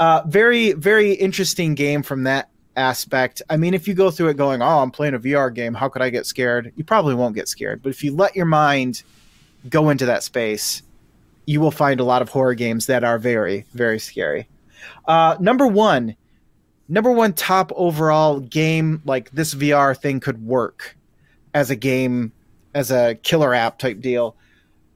Uh, 0.00 0.22
very, 0.26 0.72
very 0.72 1.12
interesting 1.12 1.74
game 1.74 2.02
from 2.02 2.22
that 2.22 2.48
aspect. 2.74 3.42
I 3.50 3.58
mean, 3.58 3.74
if 3.74 3.86
you 3.86 3.92
go 3.92 4.10
through 4.10 4.28
it 4.28 4.38
going, 4.38 4.62
oh, 4.62 4.78
I'm 4.78 4.90
playing 4.90 5.12
a 5.12 5.18
VR 5.18 5.54
game, 5.54 5.74
how 5.74 5.90
could 5.90 6.00
I 6.00 6.08
get 6.08 6.24
scared? 6.24 6.72
You 6.74 6.84
probably 6.84 7.14
won't 7.14 7.34
get 7.34 7.48
scared. 7.48 7.82
But 7.82 7.90
if 7.90 8.02
you 8.02 8.16
let 8.16 8.34
your 8.34 8.46
mind 8.46 9.02
go 9.68 9.90
into 9.90 10.06
that 10.06 10.22
space, 10.22 10.82
you 11.44 11.60
will 11.60 11.70
find 11.70 12.00
a 12.00 12.04
lot 12.04 12.22
of 12.22 12.30
horror 12.30 12.54
games 12.54 12.86
that 12.86 13.04
are 13.04 13.18
very, 13.18 13.66
very 13.74 13.98
scary. 13.98 14.48
Uh, 15.06 15.36
number 15.38 15.66
one, 15.66 16.16
number 16.88 17.12
one 17.12 17.34
top 17.34 17.70
overall 17.76 18.40
game 18.40 19.02
like 19.04 19.30
this 19.32 19.54
VR 19.54 19.94
thing 19.94 20.18
could 20.18 20.42
work 20.42 20.96
as 21.52 21.70
a 21.70 21.76
game, 21.76 22.32
as 22.74 22.90
a 22.90 23.16
killer 23.16 23.52
app 23.52 23.78
type 23.78 24.00
deal. 24.00 24.34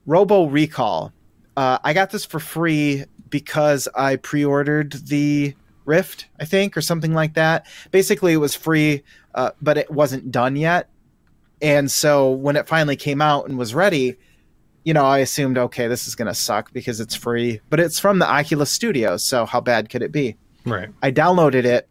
Robo 0.06 0.46
Recall. 0.46 1.12
Uh, 1.58 1.78
I 1.84 1.92
got 1.92 2.10
this 2.10 2.24
for 2.24 2.40
free 2.40 3.04
because 3.30 3.88
I 3.94 4.16
pre-ordered 4.16 4.92
the 4.92 5.54
Rift, 5.84 6.28
I 6.40 6.44
think, 6.44 6.76
or 6.76 6.80
something 6.80 7.12
like 7.12 7.34
that. 7.34 7.66
Basically, 7.90 8.32
it 8.32 8.38
was 8.38 8.54
free, 8.54 9.02
uh, 9.34 9.50
but 9.60 9.76
it 9.76 9.90
wasn't 9.90 10.30
done 10.30 10.56
yet. 10.56 10.88
And 11.60 11.90
so 11.90 12.30
when 12.30 12.56
it 12.56 12.66
finally 12.66 12.96
came 12.96 13.20
out 13.20 13.48
and 13.48 13.58
was 13.58 13.74
ready, 13.74 14.16
you 14.84 14.92
know, 14.92 15.04
I 15.04 15.18
assumed, 15.18 15.58
okay, 15.58 15.86
this 15.86 16.06
is 16.06 16.14
going 16.14 16.28
to 16.28 16.34
suck 16.34 16.72
because 16.72 17.00
it's 17.00 17.14
free, 17.14 17.60
but 17.70 17.80
it's 17.80 17.98
from 17.98 18.18
the 18.18 18.28
Oculus 18.28 18.70
Studios, 18.70 19.26
so 19.26 19.46
how 19.46 19.60
bad 19.60 19.88
could 19.88 20.02
it 20.02 20.12
be? 20.12 20.36
Right. 20.64 20.90
I 21.02 21.10
downloaded 21.10 21.64
it. 21.64 21.88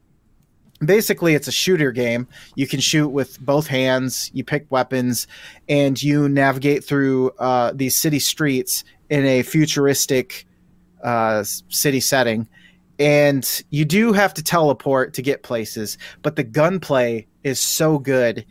Basically, 0.83 1.33
it's 1.33 1.47
a 1.47 1.51
shooter 1.51 1.91
game. 1.91 2.27
You 2.55 2.67
can 2.67 2.79
shoot 2.79 3.09
with 3.09 3.39
both 3.39 3.67
hands. 3.67 4.29
You 4.33 4.43
pick 4.43 4.65
weapons, 4.69 5.27
and 5.69 6.01
you 6.01 6.27
navigate 6.27 6.83
through 6.83 7.31
uh, 7.39 7.71
these 7.73 7.95
city 7.95 8.19
streets 8.19 8.83
in 9.09 9.25
a 9.25 9.43
futuristic 9.43 10.45
uh, 11.03 11.43
city 11.69 11.99
setting. 11.99 12.47
And 12.99 13.63
you 13.69 13.85
do 13.85 14.13
have 14.13 14.33
to 14.35 14.43
teleport 14.43 15.13
to 15.15 15.21
get 15.21 15.43
places, 15.43 15.97
but 16.21 16.35
the 16.35 16.43
gunplay 16.43 17.27
is 17.43 17.59
so 17.59 17.97
good. 17.99 18.45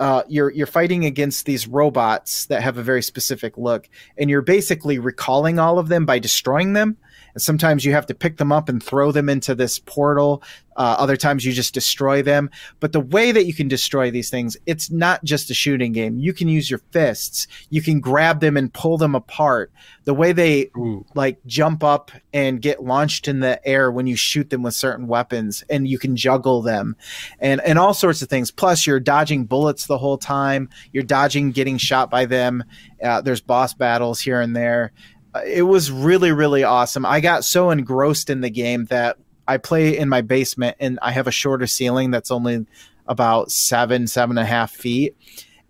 Uh, 0.00 0.22
you're 0.26 0.50
you're 0.50 0.66
fighting 0.66 1.04
against 1.04 1.46
these 1.46 1.68
robots 1.68 2.46
that 2.46 2.62
have 2.62 2.78
a 2.78 2.82
very 2.82 3.02
specific 3.02 3.56
look, 3.56 3.88
and 4.18 4.28
you're 4.28 4.42
basically 4.42 4.98
recalling 4.98 5.58
all 5.58 5.78
of 5.78 5.88
them 5.88 6.04
by 6.04 6.18
destroying 6.18 6.72
them. 6.72 6.96
And 7.34 7.42
sometimes 7.42 7.84
you 7.84 7.92
have 7.92 8.06
to 8.06 8.14
pick 8.14 8.36
them 8.36 8.52
up 8.52 8.68
and 8.68 8.82
throw 8.82 9.12
them 9.12 9.28
into 9.28 9.54
this 9.54 9.78
portal. 9.78 10.42
Uh, 10.76 10.96
other 10.98 11.16
times 11.16 11.44
you 11.44 11.52
just 11.52 11.74
destroy 11.74 12.22
them. 12.22 12.50
But 12.80 12.92
the 12.92 13.00
way 13.00 13.30
that 13.32 13.46
you 13.46 13.54
can 13.54 13.68
destroy 13.68 14.10
these 14.10 14.30
things, 14.30 14.56
it's 14.66 14.90
not 14.90 15.22
just 15.22 15.50
a 15.50 15.54
shooting 15.54 15.92
game. 15.92 16.18
You 16.18 16.32
can 16.32 16.48
use 16.48 16.68
your 16.68 16.80
fists. 16.90 17.46
You 17.70 17.82
can 17.82 18.00
grab 18.00 18.40
them 18.40 18.56
and 18.56 18.72
pull 18.72 18.98
them 18.98 19.14
apart. 19.14 19.70
The 20.04 20.14
way 20.14 20.32
they 20.32 20.70
Ooh. 20.76 21.04
like 21.14 21.38
jump 21.46 21.84
up 21.84 22.10
and 22.32 22.60
get 22.60 22.82
launched 22.82 23.28
in 23.28 23.40
the 23.40 23.64
air 23.66 23.90
when 23.90 24.06
you 24.06 24.16
shoot 24.16 24.50
them 24.50 24.62
with 24.62 24.74
certain 24.74 25.06
weapons 25.06 25.64
and 25.70 25.86
you 25.88 25.98
can 25.98 26.16
juggle 26.16 26.62
them 26.62 26.96
and 27.38 27.60
and 27.62 27.78
all 27.78 27.94
sorts 27.94 28.20
of 28.20 28.28
things 28.28 28.50
plus 28.50 28.86
you're 28.86 29.00
dodging 29.00 29.44
bullets 29.44 29.86
the 29.86 29.96
whole 29.96 30.18
time 30.18 30.68
you're 30.92 31.02
dodging 31.02 31.52
getting 31.52 31.78
shot 31.78 32.10
by 32.10 32.26
them 32.26 32.64
uh, 33.02 33.20
there's 33.20 33.40
boss 33.40 33.72
battles 33.72 34.20
here 34.20 34.40
and 34.40 34.54
there 34.54 34.92
Uh, 35.34 35.40
it 35.46 35.62
was 35.62 35.90
really 35.90 36.32
really 36.32 36.62
awesome 36.62 37.04
i 37.04 37.20
got 37.20 37.44
so 37.44 37.70
engrossed 37.70 38.30
in 38.30 38.40
the 38.40 38.50
game 38.50 38.84
that 38.86 39.16
i 39.48 39.56
play 39.56 39.96
in 39.96 40.08
my 40.08 40.20
basement 40.20 40.76
and 40.80 40.98
i 41.02 41.10
have 41.10 41.26
a 41.26 41.32
shorter 41.32 41.66
ceiling 41.66 42.10
that's 42.10 42.30
only 42.30 42.64
about 43.06 43.50
seven 43.50 44.06
seven 44.06 44.38
and 44.38 44.46
a 44.46 44.48
half 44.48 44.70
feet 44.70 45.16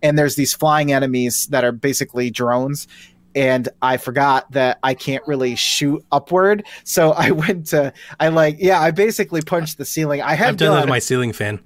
and 0.01 0.17
there's 0.17 0.35
these 0.35 0.53
flying 0.53 0.91
enemies 0.91 1.47
that 1.47 1.63
are 1.63 1.71
basically 1.71 2.29
drones 2.29 2.87
and 3.35 3.67
I 3.81 3.97
forgot 3.97 4.49
that 4.53 4.79
I 4.81 4.93
can't 4.93 5.23
really 5.27 5.55
shoot 5.55 6.03
upward. 6.11 6.65
So 6.85 7.11
I 7.17 7.31
went 7.31 7.67
to 7.67 7.93
I 8.19 8.29
like 8.29 8.57
yeah, 8.59 8.79
I 8.79 8.91
basically 8.91 9.41
punched 9.41 9.77
the 9.77 9.85
ceiling. 9.85 10.21
I 10.21 10.35
had 10.35 10.49
I've 10.49 10.57
done 10.57 10.75
that 10.75 10.81
to 10.83 10.87
my 10.87 10.99
ceiling 10.99 11.33
fan. 11.33 11.59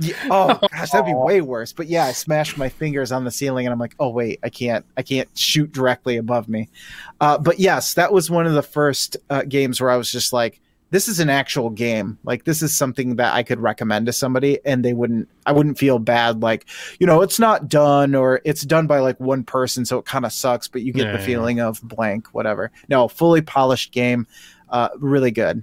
Yeah, 0.00 0.14
oh 0.30 0.58
gosh, 0.72 0.90
that'd 0.90 1.06
be 1.06 1.14
way 1.14 1.40
worse. 1.40 1.72
But 1.72 1.86
yeah, 1.86 2.04
I 2.04 2.12
smashed 2.12 2.56
my 2.56 2.68
fingers 2.68 3.12
on 3.12 3.24
the 3.24 3.30
ceiling, 3.30 3.66
and 3.66 3.72
I'm 3.72 3.78
like, 3.78 3.94
oh 3.98 4.10
wait, 4.10 4.40
I 4.42 4.48
can't, 4.48 4.84
I 4.96 5.02
can't 5.02 5.28
shoot 5.36 5.72
directly 5.72 6.16
above 6.16 6.48
me. 6.48 6.68
Uh, 7.20 7.38
but 7.38 7.58
yes, 7.58 7.94
that 7.94 8.12
was 8.12 8.30
one 8.30 8.46
of 8.46 8.54
the 8.54 8.62
first 8.62 9.16
uh, 9.28 9.42
games 9.42 9.80
where 9.80 9.90
I 9.90 9.96
was 9.96 10.10
just 10.10 10.32
like, 10.32 10.60
this 10.90 11.06
is 11.06 11.20
an 11.20 11.30
actual 11.30 11.70
game. 11.70 12.18
Like 12.24 12.44
this 12.44 12.62
is 12.62 12.76
something 12.76 13.16
that 13.16 13.34
I 13.34 13.42
could 13.42 13.60
recommend 13.60 14.06
to 14.06 14.12
somebody, 14.12 14.58
and 14.64 14.84
they 14.84 14.92
wouldn't, 14.92 15.28
I 15.46 15.52
wouldn't 15.52 15.78
feel 15.78 15.98
bad. 15.98 16.42
Like, 16.42 16.66
you 16.98 17.06
know, 17.06 17.22
it's 17.22 17.38
not 17.38 17.68
done, 17.68 18.14
or 18.14 18.40
it's 18.44 18.62
done 18.62 18.86
by 18.86 18.98
like 19.00 19.20
one 19.20 19.44
person, 19.44 19.84
so 19.84 19.98
it 19.98 20.06
kind 20.06 20.24
of 20.24 20.32
sucks. 20.32 20.66
But 20.66 20.82
you 20.82 20.92
get 20.92 21.06
Yeah, 21.06 21.12
the 21.12 21.18
yeah, 21.18 21.24
feeling 21.26 21.60
of 21.60 21.80
blank, 21.82 22.28
whatever. 22.28 22.72
No, 22.88 23.06
fully 23.06 23.42
polished 23.42 23.92
game, 23.92 24.26
uh, 24.70 24.88
really 24.98 25.30
good. 25.30 25.62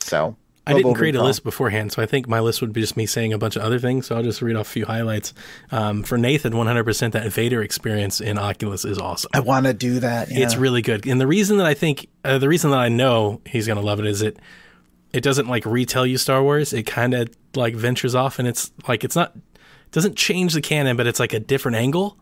So. 0.00 0.36
I 0.66 0.74
didn't 0.74 0.94
create 0.94 1.16
a 1.16 1.22
list 1.22 1.42
beforehand, 1.42 1.92
so 1.92 2.02
I 2.02 2.06
think 2.06 2.28
my 2.28 2.40
list 2.40 2.60
would 2.60 2.72
be 2.72 2.80
just 2.80 2.96
me 2.96 3.06
saying 3.06 3.32
a 3.32 3.38
bunch 3.38 3.56
of 3.56 3.62
other 3.62 3.78
things. 3.78 4.06
So 4.06 4.16
I'll 4.16 4.22
just 4.22 4.42
read 4.42 4.56
off 4.56 4.68
a 4.68 4.70
few 4.70 4.86
highlights. 4.86 5.32
Um, 5.70 6.02
for 6.02 6.18
Nathan, 6.18 6.52
100% 6.52 7.12
that 7.12 7.32
Vader 7.32 7.62
experience 7.62 8.20
in 8.20 8.38
Oculus 8.38 8.84
is 8.84 8.98
awesome. 8.98 9.30
I 9.32 9.40
want 9.40 9.66
to 9.66 9.72
do 9.72 10.00
that. 10.00 10.28
It's 10.30 10.56
really 10.56 10.82
good. 10.82 11.06
And 11.06 11.20
the 11.20 11.26
reason 11.26 11.56
that 11.58 11.66
I 11.66 11.74
think, 11.74 12.08
uh, 12.24 12.38
the 12.38 12.48
reason 12.48 12.70
that 12.70 12.78
I 12.78 12.88
know 12.88 13.40
he's 13.46 13.66
going 13.66 13.78
to 13.78 13.84
love 13.84 14.00
it 14.00 14.06
is 14.06 14.22
it, 14.22 14.38
it 15.12 15.22
doesn't 15.22 15.48
like 15.48 15.64
retell 15.64 16.06
you 16.06 16.18
Star 16.18 16.42
Wars. 16.42 16.72
It 16.72 16.84
kind 16.84 17.14
of 17.14 17.30
like 17.54 17.74
ventures 17.74 18.14
off 18.14 18.38
and 18.38 18.46
it's 18.46 18.70
like, 18.86 19.02
it's 19.02 19.16
not, 19.16 19.34
doesn't 19.92 20.16
change 20.16 20.54
the 20.54 20.60
canon, 20.60 20.96
but 20.96 21.06
it's 21.06 21.18
like 21.18 21.32
a 21.32 21.40
different 21.40 21.76
angle. 21.76 22.16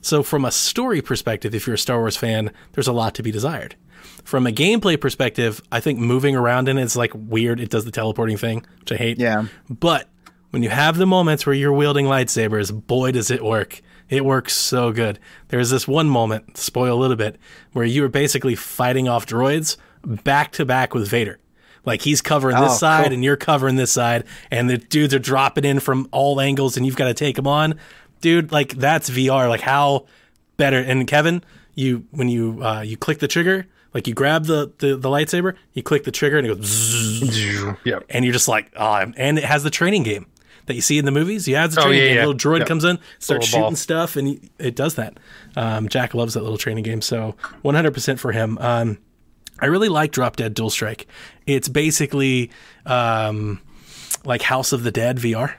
So 0.00 0.24
from 0.24 0.44
a 0.44 0.50
story 0.50 1.00
perspective, 1.00 1.54
if 1.54 1.66
you're 1.66 1.74
a 1.74 1.78
Star 1.78 1.98
Wars 1.98 2.16
fan, 2.16 2.50
there's 2.72 2.88
a 2.88 2.92
lot 2.92 3.14
to 3.14 3.22
be 3.22 3.30
desired. 3.30 3.76
From 4.24 4.46
a 4.46 4.52
gameplay 4.52 5.00
perspective, 5.00 5.60
I 5.70 5.80
think 5.80 5.98
moving 5.98 6.36
around 6.36 6.68
in 6.68 6.78
it's 6.78 6.96
like 6.96 7.12
weird. 7.14 7.60
It 7.60 7.70
does 7.70 7.84
the 7.84 7.90
teleporting 7.90 8.36
thing, 8.36 8.64
which 8.80 8.92
I 8.92 8.96
hate. 8.96 9.18
Yeah. 9.18 9.46
But 9.68 10.08
when 10.50 10.62
you 10.62 10.68
have 10.70 10.96
the 10.96 11.06
moments 11.06 11.46
where 11.46 11.54
you're 11.54 11.72
wielding 11.72 12.06
lightsabers, 12.06 12.72
boy, 12.86 13.12
does 13.12 13.30
it 13.30 13.42
work. 13.44 13.80
It 14.08 14.24
works 14.24 14.52
so 14.54 14.92
good. 14.92 15.18
There's 15.48 15.70
this 15.70 15.88
one 15.88 16.08
moment, 16.08 16.56
spoil 16.58 16.98
a 16.98 17.00
little 17.00 17.16
bit, 17.16 17.38
where 17.72 17.84
you 17.86 18.04
are 18.04 18.08
basically 18.08 18.54
fighting 18.54 19.08
off 19.08 19.24
droids 19.26 19.76
back 20.04 20.52
to 20.52 20.64
back 20.66 20.92
with 20.94 21.08
Vader. 21.08 21.38
Like 21.84 22.02
he's 22.02 22.20
covering 22.20 22.56
this 22.60 22.72
Oh, 22.72 22.76
side 22.76 23.04
cool. 23.06 23.14
and 23.14 23.24
you're 23.24 23.36
covering 23.36 23.76
this 23.76 23.90
side, 23.90 24.24
and 24.50 24.68
the 24.70 24.78
dudes 24.78 25.14
are 25.14 25.18
dropping 25.18 25.64
in 25.64 25.80
from 25.80 26.06
all 26.12 26.40
angles, 26.40 26.76
and 26.76 26.84
you've 26.86 26.96
got 26.96 27.06
to 27.06 27.14
take 27.14 27.36
them 27.36 27.46
on. 27.46 27.74
Dude, 28.20 28.52
like 28.52 28.74
that's 28.74 29.10
VR. 29.10 29.48
Like 29.48 29.62
how 29.62 30.06
better? 30.56 30.78
And 30.78 31.06
Kevin, 31.08 31.42
you 31.74 32.04
when 32.10 32.28
you 32.28 32.62
uh, 32.62 32.82
you 32.82 32.96
click 32.96 33.18
the 33.18 33.26
trigger, 33.26 33.66
like 33.94 34.06
you 34.06 34.14
grab 34.14 34.44
the, 34.46 34.72
the 34.78 34.96
the 34.96 35.08
lightsaber, 35.08 35.54
you 35.72 35.82
click 35.82 36.04
the 36.04 36.10
trigger, 36.12 36.38
and 36.38 36.46
it 36.46 36.56
goes. 36.56 36.66
Zzz, 36.66 37.64
Yep. 37.84 38.04
and 38.10 38.24
you're 38.24 38.32
just 38.32 38.48
like, 38.48 38.70
oh, 38.76 38.94
and 39.16 39.38
it 39.38 39.44
has 39.44 39.62
the 39.62 39.70
training 39.70 40.02
game 40.02 40.26
that 40.66 40.74
you 40.74 40.80
see 40.80 40.96
in 40.98 41.04
the 41.04 41.10
movies. 41.10 41.48
You 41.48 41.56
have 41.56 41.74
the 41.74 41.80
Oh, 41.80 41.84
training 41.84 42.00
yeah, 42.00 42.06
game. 42.08 42.16
yeah. 42.16 42.26
Little 42.26 42.34
droid 42.52 42.58
Yep. 42.60 42.68
comes 42.68 42.84
in, 42.84 42.98
starts 43.18 43.46
Little 43.46 43.60
ball. 43.60 43.68
shooting 43.70 43.76
stuff, 43.76 44.16
and 44.16 44.28
he, 44.28 44.40
it 44.58 44.76
does 44.76 44.94
that. 44.94 45.18
Um, 45.56 45.88
Jack 45.88 46.14
loves 46.14 46.34
that 46.34 46.42
little 46.42 46.58
training 46.58 46.84
game, 46.84 47.02
so 47.02 47.34
100% 47.64 48.18
for 48.18 48.32
him. 48.32 48.58
Um, 48.58 48.98
I 49.60 49.66
really 49.66 49.88
like 49.88 50.12
Drop 50.12 50.36
Dead 50.36 50.54
Dual 50.54 50.70
Strike. 50.70 51.06
It's 51.46 51.68
basically 51.68 52.50
um, 52.86 53.60
like 54.24 54.42
House 54.42 54.72
of 54.72 54.82
the 54.84 54.90
Dead 54.90 55.18
VR. 55.18 55.54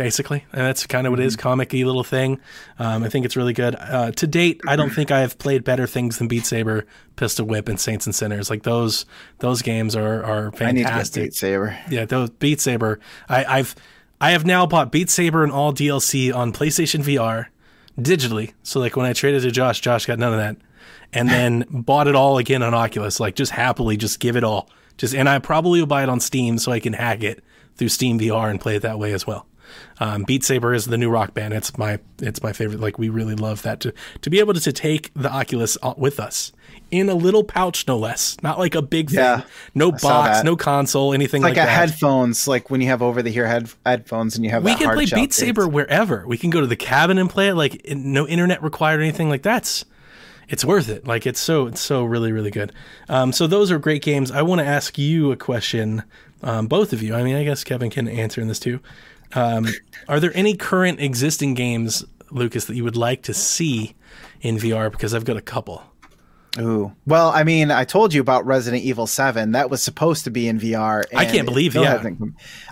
Basically, 0.00 0.46
and 0.52 0.62
that's 0.62 0.86
kind 0.86 1.06
of 1.06 1.10
what 1.10 1.20
it 1.20 1.26
is, 1.26 1.36
comic-y 1.36 1.82
little 1.82 2.02
thing. 2.02 2.40
Um, 2.78 3.04
I 3.04 3.10
think 3.10 3.26
it's 3.26 3.36
really 3.36 3.52
good. 3.52 3.76
Uh, 3.78 4.10
to 4.12 4.26
date, 4.26 4.58
I 4.66 4.74
don't 4.74 4.88
think 4.88 5.10
I 5.10 5.20
have 5.20 5.36
played 5.36 5.62
better 5.62 5.86
things 5.86 6.16
than 6.16 6.26
Beat 6.26 6.46
Saber, 6.46 6.86
Pistol 7.16 7.44
Whip, 7.44 7.68
and 7.68 7.78
Saints 7.78 8.06
and 8.06 8.14
Sinners. 8.14 8.48
Like 8.48 8.62
those, 8.62 9.04
those 9.40 9.60
games 9.60 9.94
are 9.94 10.24
are 10.24 10.52
fantastic. 10.52 10.64
I 10.64 10.72
need 10.72 10.86
to 10.86 11.20
get 11.20 11.24
Beat 11.26 11.34
Saber. 11.34 11.78
yeah, 11.90 12.06
those 12.06 12.30
Beat 12.30 12.62
Saber. 12.62 12.98
I, 13.28 13.44
I've 13.44 13.76
I 14.22 14.30
have 14.30 14.46
now 14.46 14.64
bought 14.64 14.90
Beat 14.90 15.10
Saber 15.10 15.44
and 15.44 15.52
all 15.52 15.74
DLC 15.74 16.34
on 16.34 16.50
PlayStation 16.50 17.04
VR 17.04 17.48
digitally. 18.00 18.54
So 18.62 18.80
like 18.80 18.96
when 18.96 19.04
I 19.04 19.12
traded 19.12 19.42
to 19.42 19.50
Josh, 19.50 19.82
Josh 19.82 20.06
got 20.06 20.18
none 20.18 20.32
of 20.32 20.38
that, 20.38 20.56
and 21.12 21.28
then 21.36 21.66
bought 21.68 22.08
it 22.08 22.14
all 22.14 22.38
again 22.38 22.62
on 22.62 22.72
Oculus. 22.72 23.20
Like 23.20 23.34
just 23.34 23.52
happily, 23.52 23.98
just 23.98 24.18
give 24.18 24.34
it 24.34 24.44
all. 24.44 24.70
Just 24.96 25.14
and 25.14 25.28
I 25.28 25.40
probably 25.40 25.78
will 25.78 25.86
buy 25.86 26.04
it 26.04 26.08
on 26.08 26.20
Steam 26.20 26.56
so 26.56 26.72
I 26.72 26.80
can 26.80 26.94
hack 26.94 27.22
it 27.22 27.44
through 27.76 27.90
Steam 27.90 28.18
VR 28.18 28.48
and 28.48 28.58
play 28.58 28.76
it 28.76 28.80
that 28.80 28.98
way 28.98 29.12
as 29.12 29.26
well. 29.26 29.46
Um, 29.98 30.24
Beat 30.24 30.44
Saber 30.44 30.74
is 30.74 30.86
the 30.86 30.98
new 30.98 31.10
rock 31.10 31.34
band. 31.34 31.54
It's 31.54 31.76
my 31.78 31.98
it's 32.20 32.42
my 32.42 32.52
favorite. 32.52 32.80
Like 32.80 32.98
we 32.98 33.08
really 33.08 33.34
love 33.34 33.62
that 33.62 33.80
to 33.80 33.94
to 34.22 34.30
be 34.30 34.38
able 34.38 34.54
to, 34.54 34.60
to 34.60 34.72
take 34.72 35.10
the 35.14 35.30
Oculus 35.30 35.76
with 35.96 36.20
us 36.20 36.52
in 36.90 37.08
a 37.08 37.14
little 37.14 37.44
pouch, 37.44 37.86
no 37.86 37.96
less. 37.98 38.36
Not 38.42 38.58
like 38.58 38.74
a 38.74 38.82
big 38.82 39.10
thing. 39.10 39.18
Yeah, 39.18 39.42
no 39.74 39.96
saw 39.96 40.24
box, 40.26 40.44
no 40.44 40.56
console, 40.56 41.12
anything 41.12 41.42
like 41.42 41.56
like, 41.56 41.64
a 41.64 41.66
that. 41.66 41.90
headphones, 41.90 42.48
like 42.48 42.70
when 42.70 42.80
you 42.80 42.88
have 42.88 43.02
over 43.02 43.22
the 43.22 43.34
ear 43.34 43.46
head 43.46 43.70
headphones 43.86 44.36
and 44.36 44.44
you 44.44 44.50
have 44.50 44.64
we 44.64 44.74
can 44.74 44.92
play 44.92 45.06
Beat. 45.06 45.32
Saber 45.32 45.68
wherever. 45.68 46.26
We 46.26 46.36
can 46.36 46.50
go 46.50 46.60
to 46.60 46.66
the 46.66 46.76
cabin 46.76 47.18
and 47.18 47.30
play 47.30 47.48
it. 47.48 47.54
Like 47.54 47.76
in- 47.76 48.12
no 48.12 48.26
internet 48.26 48.62
required 48.62 49.00
or 49.00 49.02
anything 49.02 49.28
like 49.28 49.42
that's. 49.42 49.84
It's 50.48 50.64
worth 50.64 50.88
it. 50.88 51.06
Like 51.06 51.26
it's 51.26 51.38
so 51.38 51.66
it's 51.66 51.80
so 51.80 52.04
really 52.04 52.32
really 52.32 52.50
good. 52.50 52.72
Um, 53.08 53.32
so 53.32 53.46
those 53.46 53.70
are 53.70 53.78
great 53.78 54.02
games. 54.02 54.30
I 54.30 54.42
want 54.42 54.60
to 54.60 54.66
ask 54.66 54.98
you 54.98 55.30
a 55.30 55.36
question, 55.36 56.02
um, 56.42 56.66
both 56.66 56.92
of 56.92 57.02
you. 57.02 57.14
I 57.14 57.22
mean, 57.22 57.36
I 57.36 57.44
guess 57.44 57.62
Kevin 57.62 57.88
can 57.90 58.08
answer 58.08 58.40
in 58.40 58.48
this 58.48 58.58
too. 58.58 58.80
Um, 59.34 59.66
are 60.08 60.20
there 60.20 60.32
any 60.34 60.56
current 60.56 61.00
existing 61.00 61.54
games, 61.54 62.04
Lucas, 62.30 62.64
that 62.66 62.74
you 62.74 62.84
would 62.84 62.96
like 62.96 63.22
to 63.22 63.34
see 63.34 63.94
in 64.40 64.56
VR? 64.56 64.90
Because 64.90 65.14
I've 65.14 65.24
got 65.24 65.36
a 65.36 65.42
couple. 65.42 65.82
Ooh. 66.58 66.92
Well, 67.06 67.28
I 67.28 67.44
mean, 67.44 67.70
I 67.70 67.84
told 67.84 68.12
you 68.12 68.20
about 68.20 68.44
Resident 68.44 68.82
Evil 68.82 69.06
7. 69.06 69.52
That 69.52 69.70
was 69.70 69.82
supposed 69.82 70.24
to 70.24 70.30
be 70.30 70.48
in 70.48 70.58
VR. 70.58 71.04
I 71.14 71.24
can't 71.24 71.46
believe, 71.46 71.72
still 71.72 71.84
yeah. 71.84 72.02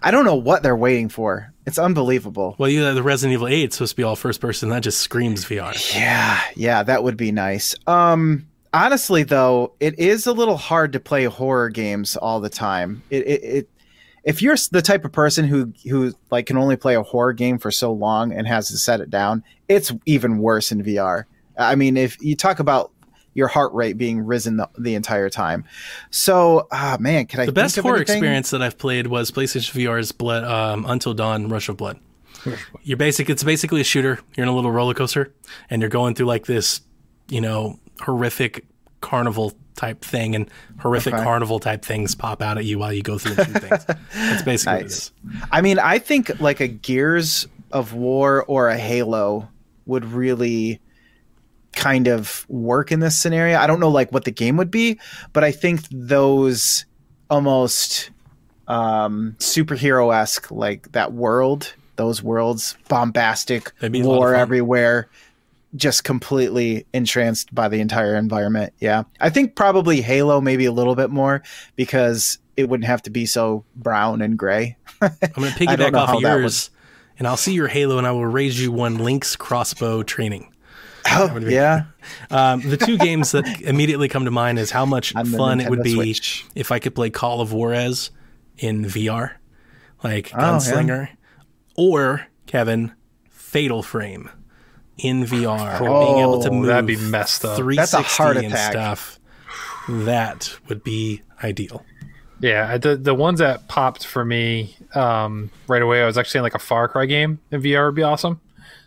I 0.02 0.10
don't 0.10 0.24
know 0.24 0.34
what 0.34 0.62
they're 0.62 0.76
waiting 0.76 1.08
for. 1.08 1.52
It's 1.64 1.78
unbelievable. 1.78 2.56
Well, 2.58 2.68
you 2.68 2.80
know, 2.80 2.94
the 2.94 3.02
Resident 3.02 3.34
Evil 3.34 3.46
Eight 3.46 3.68
is 3.68 3.74
supposed 3.74 3.92
to 3.92 3.96
be 3.96 4.02
all 4.02 4.16
first 4.16 4.40
person. 4.40 4.70
That 4.70 4.82
just 4.82 5.00
screams 5.00 5.44
VR. 5.44 5.94
Yeah, 5.94 6.40
yeah, 6.56 6.82
that 6.82 7.04
would 7.04 7.16
be 7.16 7.30
nice. 7.30 7.76
Um, 7.86 8.48
honestly, 8.72 9.22
though, 9.22 9.74
it 9.78 9.98
is 9.98 10.26
a 10.26 10.32
little 10.32 10.56
hard 10.56 10.94
to 10.94 11.00
play 11.00 11.24
horror 11.24 11.68
games 11.68 12.16
all 12.16 12.40
the 12.40 12.50
time. 12.50 13.02
It, 13.10 13.26
it, 13.26 13.44
it 13.44 13.68
if 14.28 14.42
you're 14.42 14.56
the 14.72 14.82
type 14.82 15.06
of 15.06 15.12
person 15.12 15.46
who 15.46 15.72
who 15.88 16.12
like 16.30 16.44
can 16.44 16.58
only 16.58 16.76
play 16.76 16.94
a 16.94 17.02
horror 17.02 17.32
game 17.32 17.56
for 17.56 17.70
so 17.70 17.90
long 17.90 18.30
and 18.30 18.46
has 18.46 18.68
to 18.68 18.76
set 18.76 19.00
it 19.00 19.08
down, 19.08 19.42
it's 19.68 19.90
even 20.04 20.36
worse 20.36 20.70
in 20.70 20.84
VR. 20.84 21.24
I 21.58 21.74
mean, 21.76 21.96
if 21.96 22.20
you 22.22 22.36
talk 22.36 22.58
about 22.60 22.92
your 23.32 23.48
heart 23.48 23.72
rate 23.72 23.96
being 23.96 24.20
risen 24.20 24.58
the, 24.58 24.68
the 24.78 24.94
entire 24.94 25.30
time, 25.30 25.64
so 26.10 26.68
ah 26.70 26.98
man, 27.00 27.24
can 27.24 27.40
I 27.40 27.46
The 27.46 27.52
best 27.52 27.78
horror 27.78 27.96
anything? 27.96 28.16
experience 28.16 28.50
that 28.50 28.60
I've 28.60 28.76
played 28.76 29.06
was 29.06 29.30
PlayStation 29.30 29.72
VR's 29.72 30.12
Blood, 30.12 30.44
um, 30.44 30.84
Until 30.86 31.14
Dawn: 31.14 31.48
Rush 31.48 31.70
of 31.70 31.78
Blood. 31.78 31.98
You're 32.82 32.98
basic. 32.98 33.30
It's 33.30 33.42
basically 33.42 33.80
a 33.80 33.84
shooter. 33.84 34.20
You're 34.36 34.44
in 34.44 34.48
a 34.48 34.54
little 34.54 34.70
roller 34.70 34.92
coaster, 34.92 35.32
and 35.70 35.80
you're 35.80 35.88
going 35.88 36.14
through 36.14 36.26
like 36.26 36.44
this, 36.44 36.82
you 37.28 37.40
know, 37.40 37.80
horrific 38.02 38.66
carnival 39.00 39.54
type 39.78 40.02
thing, 40.04 40.34
and 40.34 40.50
horrific 40.80 41.14
Okay. 41.14 41.22
carnival 41.24 41.58
type 41.58 41.82
things 41.82 42.14
pop 42.14 42.42
out 42.42 42.58
at 42.58 42.66
you 42.66 42.78
while 42.78 42.92
you 42.92 43.02
go 43.02 43.16
through 43.16 43.36
and 43.38 43.46
shoot 43.46 43.62
things. 43.62 43.84
That's 44.14 44.42
basically 44.42 44.72
what 44.74 44.82
it 44.82 44.84
Nice. 44.84 45.12
I 45.50 45.62
mean, 45.62 45.78
I 45.78 45.98
think 45.98 46.38
like 46.40 46.60
a 46.60 46.68
Gears 46.68 47.46
of 47.72 47.94
War 47.94 48.44
or 48.44 48.68
a 48.68 48.76
Halo 48.76 49.48
would 49.86 50.04
really 50.04 50.80
kind 51.72 52.08
of 52.08 52.44
work 52.48 52.92
in 52.92 53.00
this 53.00 53.18
scenario. 53.18 53.58
I 53.58 53.66
don't 53.66 53.80
know 53.80 53.88
like 53.88 54.12
what 54.12 54.24
the 54.24 54.30
game 54.30 54.56
would 54.58 54.70
be, 54.70 54.98
but 55.32 55.44
I 55.44 55.52
think 55.52 55.82
those 55.90 56.84
almost 57.30 58.10
um 58.66 59.34
superhero 59.38 60.14
esque 60.14 60.50
like 60.50 60.92
that 60.92 61.12
world, 61.12 61.74
those 61.96 62.22
worlds, 62.22 62.76
bombastic, 62.88 63.72
That'd 63.80 63.92
be 63.92 64.00
a 64.00 64.04
lot 64.04 64.14
of 64.14 64.18
war 64.18 64.34
everywhere, 64.34 65.08
just 65.76 66.04
completely 66.04 66.86
entranced 66.94 67.54
by 67.54 67.68
the 67.68 67.80
entire 67.80 68.14
environment. 68.16 68.72
Yeah. 68.80 69.04
I 69.20 69.30
think 69.30 69.54
probably 69.54 70.00
Halo 70.00 70.40
maybe 70.40 70.64
a 70.64 70.72
little 70.72 70.94
bit 70.94 71.10
more 71.10 71.42
because 71.76 72.38
it 72.56 72.68
wouldn't 72.68 72.86
have 72.86 73.02
to 73.02 73.10
be 73.10 73.26
so 73.26 73.64
brown 73.76 74.22
and 74.22 74.38
gray. 74.38 74.76
I'm 75.02 75.10
going 75.34 75.52
to 75.52 75.58
piggyback 75.58 75.94
off 75.94 76.16
of 76.16 76.20
yours, 76.20 76.70
and 77.18 77.28
I'll 77.28 77.36
see 77.36 77.52
your 77.52 77.68
Halo, 77.68 77.98
and 77.98 78.06
I 78.06 78.12
will 78.12 78.26
raise 78.26 78.60
you 78.60 78.72
one 78.72 78.98
Link's 78.98 79.36
crossbow 79.36 80.02
training. 80.02 80.52
Oh, 81.10 81.38
yeah. 81.38 81.84
Um, 82.30 82.60
the 82.60 82.76
two 82.76 82.98
games 82.98 83.32
that 83.32 83.60
immediately 83.62 84.08
come 84.08 84.26
to 84.26 84.30
mind 84.30 84.58
is 84.58 84.70
how 84.70 84.84
much 84.84 85.14
the 85.14 85.24
fun 85.24 85.60
it 85.60 85.70
would 85.70 85.82
be 85.82 85.94
Switch. 85.94 86.44
if 86.54 86.70
I 86.72 86.78
could 86.80 86.94
play 86.94 87.08
Call 87.08 87.40
of 87.40 87.52
Juarez 87.52 88.10
in 88.58 88.84
VR, 88.84 89.32
like 90.02 90.32
Oh, 90.34 90.38
yeah. 90.38 90.44
Gunslinger, 90.44 91.08
or 91.76 92.26
Kevin 92.46 92.92
Fatal 93.30 93.82
Frame 93.82 94.28
in 94.98 95.24
VR, 95.24 95.78
being 95.78 96.18
able 96.18 96.42
to 96.42 96.48
Oh, 96.50 96.52
move 96.52 96.66
that'd 96.66 96.86
be 96.86 96.96
messed 96.96 97.44
up. 97.44 97.56
360 97.56 97.76
That's 97.76 97.92
a 97.94 98.02
heart 98.22 98.36
and 98.36 98.46
attack. 98.46 98.72
stuff. 98.72 99.18
That 99.88 100.58
would 100.68 100.84
be 100.84 101.22
ideal. 101.42 101.84
Yeah, 102.40 102.78
the 102.78 102.96
the 102.96 103.14
ones 103.14 103.38
that 103.40 103.66
popped 103.68 104.06
for 104.06 104.24
me 104.24 104.76
um, 104.94 105.50
right 105.66 105.82
away, 105.82 106.02
I 106.02 106.06
was 106.06 106.16
actually 106.18 106.30
saying 106.32 106.42
like 106.44 106.54
a 106.54 106.58
Far 106.60 106.86
Cry 106.88 107.06
game 107.06 107.40
in 107.50 107.62
VR 107.62 107.86
would 107.86 107.94
be 107.96 108.02
awesome 108.02 108.40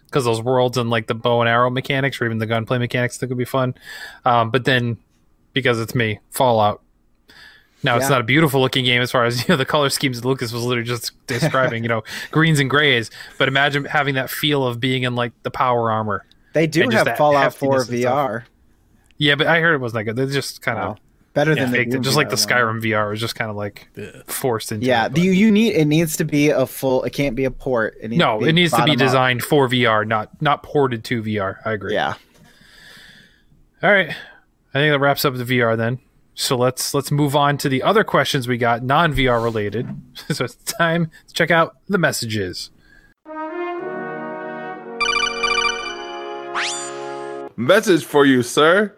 because 0.06 0.24
those 0.26 0.42
worlds 0.42 0.78
and 0.78 0.90
like 0.90 1.08
the 1.08 1.16
bow 1.16 1.42
and 1.42 1.50
arrow 1.50 1.70
mechanics 1.70 2.22
or 2.22 2.26
even 2.26 2.38
the 2.38 2.46
gunplay 2.46 2.78
mechanics 2.78 3.18
that 3.18 3.28
could 3.28 3.38
be 3.38 3.46
fun. 3.46 3.74
Um, 4.26 4.52
but 4.52 4.64
then 4.66 4.98
because 5.54 5.80
it's 5.82 5.94
me, 5.96 6.20
Fallout. 6.30 6.82
Now 7.84 7.98
it's 7.98 8.10
not 8.10 8.22
a 8.22 8.24
beautiful 8.24 8.62
looking 8.62 8.86
game 8.86 9.02
as 9.02 9.12
far 9.12 9.26
as 9.26 9.40
you 9.48 9.54
know 9.54 9.58
the 9.58 9.66
color 9.66 9.90
schemes 9.90 10.22
that 10.22 10.28
Lucas 10.28 10.52
was 10.52 10.64
literally 10.64 10.88
just 10.88 11.12
describing, 11.28 11.84
you 11.84 11.90
know, 11.90 12.04
greens 12.32 12.60
and 12.60 12.70
grays. 12.70 13.10
But 13.38 13.48
imagine 13.48 13.86
having 13.86 14.16
that 14.16 14.30
feel 14.30 14.66
of 14.66 14.80
being 14.80 15.04
in 15.04 15.16
like 15.16 15.32
the 15.44 15.52
power 15.52 15.92
armor. 15.92 16.26
They 16.54 16.68
do 16.68 16.90
have 16.90 17.18
Fallout 17.18 17.54
4 17.56 17.74
heftiness 17.76 17.90
and 17.90 18.02
stuff. 18.02 18.14
VR. 18.30 18.44
Yeah, 19.18 19.36
but 19.36 19.48
I 19.48 19.60
heard 19.62 19.74
it 19.76 19.78
wasn't 19.80 20.00
that 20.00 20.04
good. 20.04 20.16
They're 20.16 20.26
just 20.34 20.62
kind 20.62 20.78
of 20.80 20.98
Oh, 20.98 21.00
better 21.34 21.54
yeah, 21.54 21.62
than 21.64 21.72
the 21.72 21.78
faked 21.78 22.02
Just 22.02 22.18
like 22.18 22.30
the 22.30 22.36
Skyrim 22.36 22.82
VR 22.82 23.10
was 23.10 23.20
just 23.22 23.36
kind 23.36 23.50
of 23.50 23.56
like 23.56 23.88
forced 24.28 24.72
into. 24.72 24.86
Yeah, 24.86 25.06
it, 25.06 25.14
the, 25.14 25.22
you 25.22 25.50
need 25.52 25.76
it 25.76 25.86
needs 25.86 26.18
to 26.18 26.26
be 26.26 26.50
a 26.50 26.66
full. 26.66 27.04
It 27.04 27.12
can't 27.14 27.36
be 27.36 27.46
a 27.46 27.52
port. 27.52 27.96
It 28.02 28.10
needs 28.10 28.20
No, 28.20 28.40
to 28.40 28.44
be 28.46 28.50
it 28.50 28.54
needs 28.54 28.72
to 28.74 28.78
be 28.78 28.82
bottom 28.82 28.94
up. 28.94 28.98
designed 28.98 29.44
for 29.44 29.68
VR, 29.70 30.06
not 30.06 30.30
not 30.42 30.62
ported 30.64 31.04
to 31.06 31.24
VR. 31.24 31.58
I 31.66 31.72
agree. 31.72 31.94
Yeah. 31.94 32.16
All 33.84 33.92
right. 33.92 34.10
I 34.10 34.74
think 34.74 34.92
that 34.94 35.00
wraps 35.00 35.26
up 35.26 35.36
the 35.36 35.44
VR 35.44 35.76
then. 35.78 36.00
So 36.34 36.58
let's 36.58 36.94
let's 36.94 37.12
move 37.12 37.36
on 37.36 37.58
to 37.60 37.70
the 37.70 37.84
other 37.84 38.04
questions 38.04 38.48
we 38.48 38.58
got 38.58 38.84
non 38.84 39.14
VR 39.14 39.44
related. 39.44 39.88
so 40.30 40.46
it's 40.46 40.56
time 40.56 41.12
to 41.28 41.34
check 41.34 41.52
out 41.52 41.78
the 41.88 41.98
messages. 41.98 42.72
Message 47.58 48.06
for 48.06 48.26
you, 48.26 48.42
sir. 48.42 48.96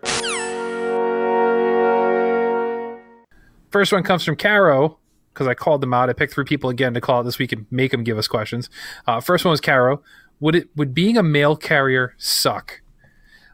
First 3.71 3.91
one 3.91 4.03
comes 4.03 4.23
from 4.23 4.35
Caro 4.35 4.99
because 5.33 5.47
I 5.47 5.55
called 5.55 5.81
them 5.81 5.93
out. 5.93 6.09
I 6.09 6.13
picked 6.13 6.33
three 6.33 6.45
people 6.45 6.69
again 6.69 6.93
to 6.93 7.01
call 7.01 7.19
out 7.19 7.23
this 7.23 7.39
week 7.39 7.51
and 7.51 7.65
make 7.71 7.91
them 7.91 8.03
give 8.03 8.17
us 8.17 8.27
questions. 8.27 8.69
Uh, 9.07 9.19
first 9.19 9.43
one 9.43 9.49
was 9.49 9.59
Caro. 9.59 10.01
Would 10.39 10.55
it 10.55 10.69
would 10.75 10.93
being 10.93 11.17
a 11.17 11.23
mail 11.23 11.55
carrier 11.55 12.13
suck? 12.17 12.81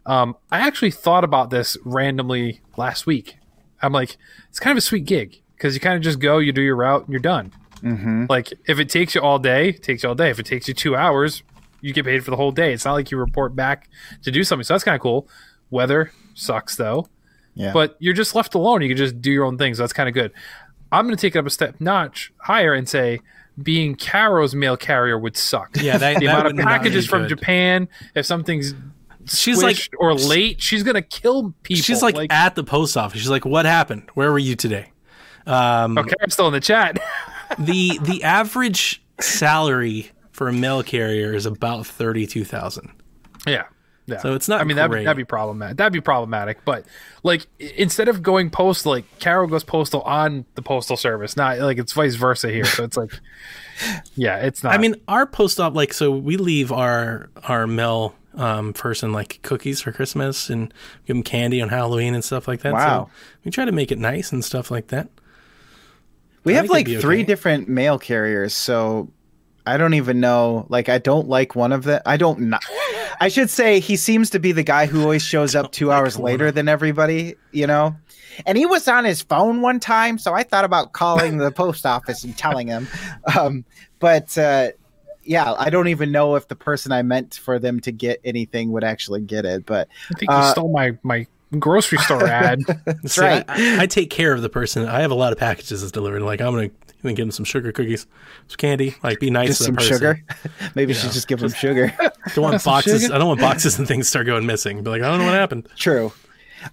Um, 0.05 0.35
I 0.51 0.59
actually 0.59 0.91
thought 0.91 1.23
about 1.23 1.49
this 1.49 1.77
randomly 1.85 2.61
last 2.77 3.05
week. 3.05 3.38
I'm 3.81 3.93
like, 3.93 4.17
it's 4.49 4.59
kind 4.59 4.71
of 4.71 4.77
a 4.77 4.81
sweet 4.81 5.05
gig 5.05 5.41
because 5.55 5.73
you 5.73 5.79
kind 5.79 5.95
of 5.95 6.01
just 6.01 6.19
go, 6.19 6.37
you 6.37 6.51
do 6.51 6.61
your 6.61 6.75
route, 6.75 7.03
and 7.03 7.09
you're 7.11 7.19
done. 7.19 7.51
Mm-hmm. 7.81 8.25
Like 8.29 8.53
if 8.67 8.79
it 8.79 8.89
takes 8.89 9.15
you 9.15 9.21
all 9.21 9.39
day, 9.39 9.69
it 9.69 9.83
takes 9.83 10.03
you 10.03 10.09
all 10.09 10.15
day. 10.15 10.29
If 10.29 10.39
it 10.39 10.45
takes 10.45 10.67
you 10.67 10.73
two 10.73 10.95
hours, 10.95 11.43
you 11.81 11.93
get 11.93 12.05
paid 12.05 12.23
for 12.25 12.31
the 12.31 12.37
whole 12.37 12.51
day. 12.51 12.73
It's 12.73 12.83
not 12.85 12.93
like 12.93 13.09
you 13.11 13.17
report 13.17 13.55
back 13.55 13.89
to 14.23 14.31
do 14.31 14.43
something. 14.43 14.63
So 14.65 14.73
that's 14.73 14.83
kind 14.83 14.95
of 14.95 15.01
cool. 15.01 15.27
Weather 15.69 16.11
sucks 16.33 16.75
though 16.75 17.07
Yeah. 17.55 17.71
but 17.73 17.95
you're 17.99 18.13
just 18.13 18.35
left 18.35 18.53
alone. 18.55 18.81
You 18.81 18.89
can 18.89 18.97
just 18.97 19.21
do 19.21 19.31
your 19.31 19.45
own 19.45 19.57
thing. 19.57 19.73
So 19.75 19.83
that's 19.83 19.93
kind 19.93 20.09
of 20.09 20.13
good. 20.15 20.31
I'm 20.91 21.05
going 21.05 21.15
to 21.15 21.21
take 21.21 21.35
it 21.35 21.39
up 21.39 21.45
a 21.45 21.49
step 21.49 21.75
notch 21.79 22.33
higher 22.37 22.73
and 22.73 22.89
say 22.89 23.21
being 23.61 23.95
Caro's 23.95 24.55
mail 24.55 24.75
carrier 24.75 25.17
would 25.17 25.37
suck. 25.37 25.77
Yeah, 25.79 25.97
that, 25.97 26.15
the 26.19 26.25
that 26.25 26.39
amount 26.47 26.59
of 26.59 26.65
packages 26.65 27.05
from. 27.05 27.27
Japan, 27.27 27.87
if 28.15 28.25
something's 28.25 28.73
She's 29.29 29.61
like 29.61 29.77
or 29.97 30.13
late, 30.13 30.61
she's 30.61 30.83
going 30.83 30.95
to 30.95 31.01
kill 31.01 31.53
people. 31.63 31.81
she's 31.81 32.01
like, 32.01 32.31
at 32.31 32.55
the 32.55 32.63
post 32.63 32.97
office. 32.97 33.19
She's 33.19 33.29
like, 33.29 33.45
"What 33.45 33.65
happened? 33.65 34.09
Where 34.13 34.31
were 34.31 34.39
you 34.39 34.55
today?" 34.55 34.91
Um, 35.45 35.97
I'm 35.97 36.29
still 36.29 36.47
in 36.47 36.53
the 36.53 36.59
chat. 36.59 36.99
the 37.59 37.99
the 38.03 38.23
average 38.23 39.01
salary 39.19 40.11
for 40.31 40.47
a 40.47 40.53
mail 40.53 40.83
carrier 40.83 41.33
is 41.33 41.45
about 41.45 41.85
thirty 41.87 42.27
two 42.27 42.43
thousand. 42.43 42.91
yeah. 43.47 43.65
Yeah. 44.09 44.17
So 44.19 44.33
it's 44.33 44.47
not 44.47 44.59
I 44.59 44.63
mean, 44.63 44.75
that'd, 44.75 45.05
that'd 45.05 45.15
be 45.15 45.23
problematic. 45.23 45.77
That'd 45.77 45.93
be 45.93 46.01
problematic. 46.01 46.65
But 46.65 46.85
like, 47.23 47.45
instead 47.59 48.07
of 48.07 48.23
going 48.23 48.49
postal, 48.49 48.93
like 48.93 49.19
Carol 49.19 49.47
goes 49.47 49.63
postal 49.63 50.01
on 50.01 50.45
the 50.55 50.61
postal 50.61 50.97
service, 50.97 51.37
not 51.37 51.59
like 51.59 51.77
it's 51.77 51.93
vice 51.93 52.15
versa 52.15 52.49
here. 52.49 52.65
So 52.65 52.83
it's 52.83 52.97
like, 52.97 53.11
yeah, 54.15 54.37
it's 54.37 54.63
not. 54.63 54.73
I 54.73 54.77
mean, 54.77 54.95
our 55.07 55.25
post 55.27 55.59
op 55.59 55.75
like 55.75 55.93
so 55.93 56.11
we 56.11 56.37
leave 56.37 56.71
our 56.71 57.29
our 57.43 57.67
mail 57.67 58.15
um, 58.35 58.73
person 58.73 59.11
like 59.11 59.39
cookies 59.41 59.81
for 59.81 59.91
Christmas 59.91 60.49
and 60.49 60.73
give 61.05 61.15
them 61.15 61.23
candy 61.23 61.61
on 61.61 61.69
Halloween 61.69 62.13
and 62.13 62.23
stuff 62.23 62.47
like 62.47 62.61
that. 62.61 62.73
Wow. 62.73 63.05
So 63.05 63.11
we 63.45 63.51
try 63.51 63.65
to 63.65 63.71
make 63.71 63.91
it 63.91 63.99
nice 63.99 64.31
and 64.31 64.43
stuff 64.43 64.71
like 64.71 64.87
that. 64.87 65.09
we 66.43 66.53
I 66.53 66.57
have 66.57 66.69
like 66.69 66.87
three 66.87 67.17
okay. 67.17 67.23
different 67.23 67.67
mail 67.67 67.99
carriers, 67.99 68.53
so 68.53 69.09
I 69.65 69.77
don't 69.77 69.93
even 69.93 70.19
know. 70.19 70.65
Like, 70.69 70.89
I 70.89 70.97
don't 70.97 71.27
like 71.27 71.55
one 71.55 71.71
of 71.71 71.83
them. 71.83 72.01
I 72.05 72.17
don't. 72.17 72.39
Not, 72.39 72.63
I 73.19 73.27
should 73.27 73.49
say 73.49 73.79
he 73.79 73.95
seems 73.95 74.29
to 74.31 74.39
be 74.39 74.51
the 74.51 74.63
guy 74.63 74.85
who 74.85 75.03
always 75.03 75.21
shows 75.21 75.55
up 75.55 75.71
two 75.73 75.91
hours 75.91 76.17
later 76.17 76.51
than 76.51 76.67
everybody. 76.67 77.35
You 77.51 77.67
know. 77.67 77.95
And 78.45 78.57
he 78.57 78.65
was 78.65 78.87
on 78.87 79.03
his 79.03 79.21
phone 79.21 79.61
one 79.61 79.79
time, 79.79 80.17
so 80.17 80.33
I 80.33 80.43
thought 80.43 80.63
about 80.63 80.93
calling 80.93 81.37
the 81.37 81.51
post 81.55 81.85
office 81.85 82.23
and 82.23 82.37
telling 82.37 82.67
him. 82.67 82.87
Um, 83.37 83.65
but 83.99 84.37
uh, 84.37 84.69
yeah, 85.29 85.53
I 85.59 85.69
don't 85.69 85.87
even 85.89 86.11
know 86.11 86.33
if 86.35 86.47
the 86.47 86.55
person 86.55 86.91
I 86.91 87.03
meant 87.03 87.35
for 87.35 87.59
them 87.59 87.79
to 87.81 87.91
get 87.91 88.19
anything 88.25 88.71
would 88.71 88.83
actually 88.83 89.21
get 89.21 89.45
it. 89.45 89.63
But 89.63 89.87
I 90.09 90.13
think 90.15 90.31
you 90.31 90.35
Uh, 90.37 90.51
stole 90.51 90.71
my 90.71 90.97
my 91.03 91.27
grocery 91.59 91.99
store 91.99 92.25
ad. 92.27 92.61
that's 92.85 93.13
See, 93.13 93.21
right. 93.21 93.45
I, 93.47 93.83
I 93.83 93.85
take 93.85 94.09
care 94.09 94.33
of 94.33 94.41
the 94.41 94.49
person. 94.49 94.87
I 94.87 95.01
have 95.01 95.11
a 95.11 95.15
lot 95.15 95.31
of 95.31 95.37
packages 95.37 95.81
that's 95.81 95.91
delivered. 95.91 96.23
Like 96.23 96.41
I'm 96.41 96.53
gonna, 96.53 96.63
I'm 96.63 96.71
gonna 97.03 97.13
give 97.13 97.27
them 97.27 97.31
some 97.31 97.45
sugar 97.45 97.71
cookies, 97.71 98.07
some 98.47 98.57
candy. 98.57 98.95
Like 99.03 99.19
be 99.19 99.29
nice 99.29 99.49
just 99.49 99.59
to 99.59 99.63
the 99.65 99.65
some 99.67 99.75
person. 99.75 99.93
sugar. 99.97 100.23
Maybe 100.75 100.93
you 100.93 100.99
should 100.99 101.11
just 101.11 101.27
give 101.27 101.39
them 101.39 101.51
sugar. 101.53 101.93
I 101.99 102.09
don't 102.33 102.43
want 102.43 102.63
boxes. 102.63 103.03
sugar? 103.03 103.13
I 103.13 103.19
don't 103.19 103.27
want 103.27 103.39
boxes 103.39 103.77
and 103.77 103.87
things 103.87 104.07
start 104.09 104.25
going 104.25 104.47
missing. 104.47 104.81
But 104.83 104.89
like, 104.89 105.01
I 105.03 105.09
don't 105.09 105.19
know 105.19 105.25
what 105.25 105.35
happened. 105.35 105.69
True. 105.77 106.11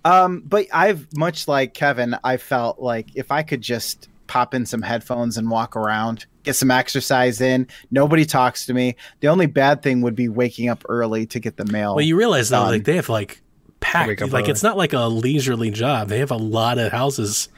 Um, 0.07 0.43
but 0.47 0.66
I've 0.73 1.07
much 1.15 1.47
like 1.47 1.74
Kevin, 1.74 2.16
I 2.24 2.39
felt 2.39 2.81
like 2.81 3.09
if 3.15 3.31
I 3.31 3.43
could 3.43 3.61
just 3.61 4.09
pop 4.27 4.55
in 4.55 4.66
some 4.66 4.82
headphones 4.82 5.36
and 5.36 5.51
walk 5.51 5.77
around, 5.77 6.27
get 6.43 6.55
some 6.57 6.70
exercise 6.70 7.40
in, 7.40 7.66
nobody 7.90 8.24
talks 8.24 8.66
to 8.66 8.74
me. 8.74 8.97
The 9.20 9.28
only 9.28 9.47
bad 9.47 9.82
thing 9.82 10.01
would 10.03 10.15
be 10.15 10.28
waking 10.28 10.69
up 10.69 10.85
early 10.89 11.27
to 11.27 11.40
get 11.40 11.57
the 11.57 11.65
mail. 11.66 11.94
Well, 11.97 12.05
you 12.05 12.16
realize 12.16 12.48
though, 12.48 12.61
done. 12.62 12.70
like 12.73 12.85
they 12.85 12.97
have 12.97 13.09
like 13.09 13.40
packed. 13.81 14.09
Like 14.20 14.32
early. 14.32 14.51
it's 14.51 14.62
not 14.62 14.77
like 14.77 14.93
a 14.93 15.07
leisurely 15.07 15.70
job. 15.70 16.09
They 16.09 16.19
have 16.20 16.31
a 16.31 16.36
lot 16.36 16.78
of 16.78 16.93
houses. 16.93 17.48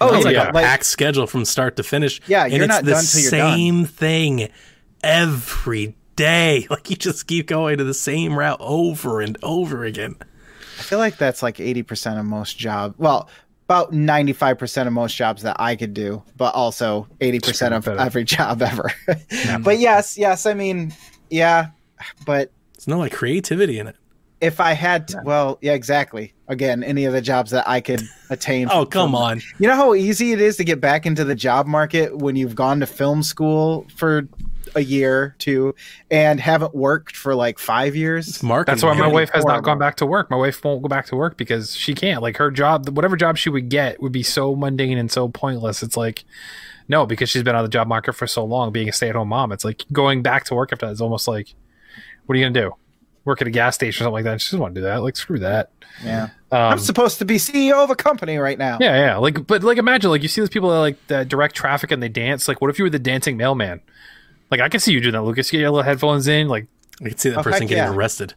Oh, 0.00 0.14
it's 0.14 0.24
like 0.24 0.34
yeah. 0.34 0.50
a 0.50 0.52
Like- 0.52 0.64
packed 0.64 0.84
schedule 0.86 1.26
from 1.26 1.44
start 1.44 1.76
to 1.76 1.82
finish. 1.82 2.20
Yeah, 2.26 2.44
and 2.44 2.52
you're 2.52 2.64
it's 2.64 2.68
not 2.68 2.84
the 2.84 2.90
done 2.92 3.04
till 3.04 3.20
you're 3.22 3.30
done. 3.30 3.56
same 3.56 3.84
thing 3.86 4.48
every 5.02 5.86
day. 5.86 5.94
Like 6.70 6.90
you 6.90 6.96
just 6.96 7.26
keep 7.28 7.46
going 7.46 7.78
to 7.78 7.84
the 7.84 7.94
same 7.94 8.36
route 8.36 8.56
over 8.60 9.20
and 9.20 9.38
over 9.42 9.84
again. 9.84 10.16
I 10.78 10.82
feel 10.82 10.98
like 10.98 11.16
that's 11.16 11.42
like 11.44 11.56
80% 11.58 12.18
of 12.18 12.24
most 12.26 12.58
jobs. 12.58 12.96
Well, 12.98 13.28
about 13.68 13.92
95% 13.92 14.86
of 14.86 14.92
most 14.94 15.14
jobs 15.14 15.42
that 15.42 15.56
I 15.60 15.76
could 15.76 15.92
do, 15.92 16.22
but 16.38 16.54
also 16.54 17.06
80% 17.20 17.76
of 17.76 17.84
Better. 17.84 18.00
every 18.00 18.24
job 18.36 18.62
ever. 18.62 18.90
but 19.60 19.78
yes, 19.78 20.16
yes, 20.16 20.46
I 20.46 20.54
mean, 20.54 20.94
yeah, 21.28 21.66
but 22.24 22.50
It's 22.74 22.88
no 22.88 22.98
like 22.98 23.12
creativity 23.12 23.78
in 23.78 23.86
it. 23.86 23.96
if 24.40 24.58
I 24.58 24.72
had 24.72 25.08
to, 25.08 25.20
well, 25.22 25.58
yeah, 25.60 25.74
exactly. 25.74 26.32
Again, 26.48 26.82
any 26.82 27.04
of 27.04 27.12
the 27.12 27.20
jobs 27.20 27.50
that 27.50 27.68
I 27.68 27.82
could 27.82 28.00
attain. 28.30 28.68
Oh 28.70 28.84
from- 28.84 28.90
come 28.90 29.14
on! 29.14 29.42
You 29.58 29.68
know 29.68 29.76
how 29.76 29.92
easy 29.94 30.32
it 30.32 30.40
is 30.40 30.56
to 30.56 30.64
get 30.64 30.80
back 30.80 31.04
into 31.04 31.22
the 31.22 31.34
job 31.34 31.66
market 31.66 32.16
when 32.16 32.36
you've 32.36 32.54
gone 32.54 32.80
to 32.80 32.86
film 32.86 33.22
school 33.22 33.86
for 33.96 34.26
a 34.74 34.80
year, 34.80 35.34
two, 35.38 35.74
and 36.10 36.40
haven't 36.40 36.74
worked 36.74 37.16
for 37.16 37.34
like 37.34 37.58
five 37.58 37.96
years? 37.96 38.42
Marketing. 38.42 38.72
That's 38.72 38.82
why 38.82 38.94
my 38.94 39.08
wife 39.08 39.30
has 39.30 39.44
not 39.44 39.62
gone 39.62 39.78
back 39.78 39.96
to 39.96 40.06
work. 40.06 40.30
My 40.30 40.36
wife 40.36 40.62
won't 40.64 40.82
go 40.82 40.88
back 40.88 41.06
to 41.06 41.16
work 41.16 41.36
because 41.36 41.76
she 41.76 41.94
can't. 41.94 42.22
Like 42.22 42.36
her 42.36 42.50
job, 42.50 42.88
whatever 42.90 43.16
job 43.16 43.36
she 43.36 43.50
would 43.50 43.68
get, 43.68 44.00
would 44.02 44.12
be 44.12 44.22
so 44.22 44.54
mundane 44.56 44.98
and 44.98 45.10
so 45.10 45.28
pointless. 45.28 45.82
It's 45.82 45.96
like 45.96 46.24
no, 46.88 47.04
because 47.04 47.28
she's 47.28 47.42
been 47.42 47.54
on 47.54 47.62
the 47.62 47.68
job 47.68 47.86
market 47.86 48.14
for 48.14 48.26
so 48.26 48.44
long, 48.44 48.72
being 48.72 48.88
a 48.88 48.92
stay-at-home 48.92 49.28
mom. 49.28 49.52
It's 49.52 49.64
like 49.64 49.84
going 49.92 50.22
back 50.22 50.44
to 50.44 50.54
work 50.54 50.72
after 50.72 50.86
that 50.86 50.92
is 50.92 51.00
almost 51.00 51.28
like, 51.28 51.54
what 52.26 52.34
are 52.34 52.38
you 52.38 52.44
gonna 52.46 52.60
do? 52.60 52.74
Work 53.24 53.42
at 53.42 53.46
a 53.46 53.50
gas 53.50 53.74
station 53.74 54.02
or 54.02 54.04
something 54.04 54.14
like 54.14 54.24
that? 54.24 54.40
She 54.40 54.48
doesn't 54.48 54.60
want 54.60 54.74
to 54.74 54.80
do 54.80 54.84
that. 54.86 55.02
Like 55.02 55.16
screw 55.16 55.38
that. 55.40 55.70
Yeah. 56.02 56.28
Um, 56.50 56.72
I'm 56.72 56.78
supposed 56.78 57.18
to 57.18 57.26
be 57.26 57.36
CEO 57.36 57.84
of 57.84 57.90
a 57.90 57.94
company 57.94 58.38
right 58.38 58.56
now. 58.56 58.78
Yeah, 58.80 58.96
yeah. 58.96 59.16
Like, 59.18 59.46
but 59.46 59.62
like, 59.62 59.76
imagine 59.76 60.10
like 60.10 60.22
you 60.22 60.28
see 60.28 60.40
those 60.40 60.48
people 60.48 60.70
that 60.70 60.78
like 60.78 61.06
that 61.08 61.28
direct 61.28 61.54
traffic 61.54 61.90
and 61.90 62.02
they 62.02 62.08
dance. 62.08 62.48
Like, 62.48 62.62
what 62.62 62.70
if 62.70 62.78
you 62.78 62.84
were 62.84 62.90
the 62.90 62.98
dancing 62.98 63.36
mailman? 63.36 63.80
Like, 64.50 64.60
I 64.60 64.68
can 64.68 64.80
see 64.80 64.92
you 64.92 65.00
doing 65.00 65.12
that, 65.12 65.22
Lucas. 65.22 65.52
You 65.52 65.58
get 65.58 65.62
your 65.62 65.70
little 65.70 65.84
headphones 65.84 66.26
in. 66.28 66.48
Like, 66.48 66.66
I 67.04 67.08
can 67.10 67.18
see 67.18 67.30
that 67.30 67.38
Oh, 67.38 67.42
person 67.42 67.66
getting 67.66 67.84
yeah. 67.84 67.92
arrested. 67.92 68.34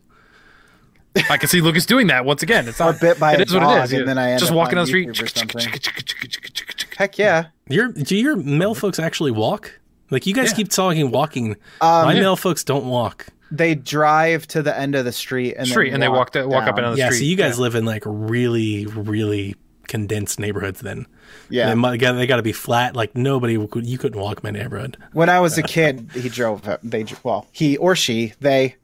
I 1.29 1.38
can 1.38 1.49
see 1.49 1.59
Lucas 1.61 1.85
doing 1.85 2.07
that 2.07 2.23
once 2.25 2.41
again. 2.41 2.67
It's 2.67 2.79
Or 2.79 2.91
not 2.91 3.01
bit 3.01 3.19
by 3.19 3.33
it 3.33 3.39
a 3.39 3.43
is 3.43 3.53
what 3.53 3.63
it 3.63 3.83
is. 3.83 3.93
and 3.93 4.07
then 4.07 4.17
I 4.17 4.31
end 4.31 4.39
just 4.39 4.51
up 4.51 4.57
walking 4.57 4.77
on 4.77 4.85
down 4.85 4.85
the 4.85 4.88
street. 4.88 5.09
YouTube 5.09 5.23
or 5.23 5.27
something. 5.27 6.91
Heck 6.97 7.17
yeah. 7.17 7.47
Your 7.67 7.89
do 7.89 8.15
your 8.15 8.35
male 8.38 8.75
folks 8.75 8.97
actually 8.99 9.31
walk? 9.31 9.77
Like 10.09 10.25
you 10.25 10.33
guys 10.33 10.49
Yeah. 10.51 10.55
keep 10.55 10.69
talking 10.69 11.11
walking. 11.11 11.51
Um, 11.81 12.05
My 12.05 12.13
male 12.13 12.35
folks 12.38 12.63
don't 12.63 12.85
walk. 12.85 13.27
They 13.51 13.75
drive 13.75 14.47
to 14.47 14.61
the 14.61 14.77
end 14.77 14.95
of 14.95 15.03
the 15.03 15.11
street 15.11 15.55
and 15.57 15.67
Street, 15.67 15.88
then 15.89 15.95
and 15.95 16.03
they 16.03 16.07
walk 16.07 16.17
walk 16.17 16.31
to- 16.33 16.47
walk 16.47 16.63
up 16.63 16.75
down. 16.77 16.77
and 16.77 16.83
down 16.85 16.91
the 16.93 16.97
yeah, 16.99 17.05
street. 17.07 17.17
Yeah, 17.17 17.19
so 17.19 17.29
you 17.29 17.35
guys 17.35 17.57
yeah. 17.57 17.63
live 17.63 17.75
in 17.75 17.83
like 17.85 18.03
really, 18.05 18.85
really 18.85 19.55
condensed 19.91 20.39
neighborhoods. 20.39 20.80
Then 20.81 21.05
Yeah. 21.49 21.68
they, 21.69 21.76
might, 21.76 21.99
they 21.99 22.26
got 22.26 22.38
to 22.38 22.41
be 22.41 22.53
flat. 22.53 22.95
Like 22.95 23.15
nobody 23.15 23.55
could. 23.68 23.85
You 23.85 23.97
couldn't 23.99 24.19
walk 24.19 24.43
my 24.43 24.49
neighborhood. 24.49 24.97
When 25.13 25.30
I 25.30 25.39
was 25.39 25.57
a 25.59 25.63
kid, 25.63 26.09
he 26.13 26.30
drove. 26.30 26.63
They 26.81 27.05
well, 27.23 27.45
he 27.51 27.77
or 27.77 27.95
she 27.95 28.34
they 28.39 28.77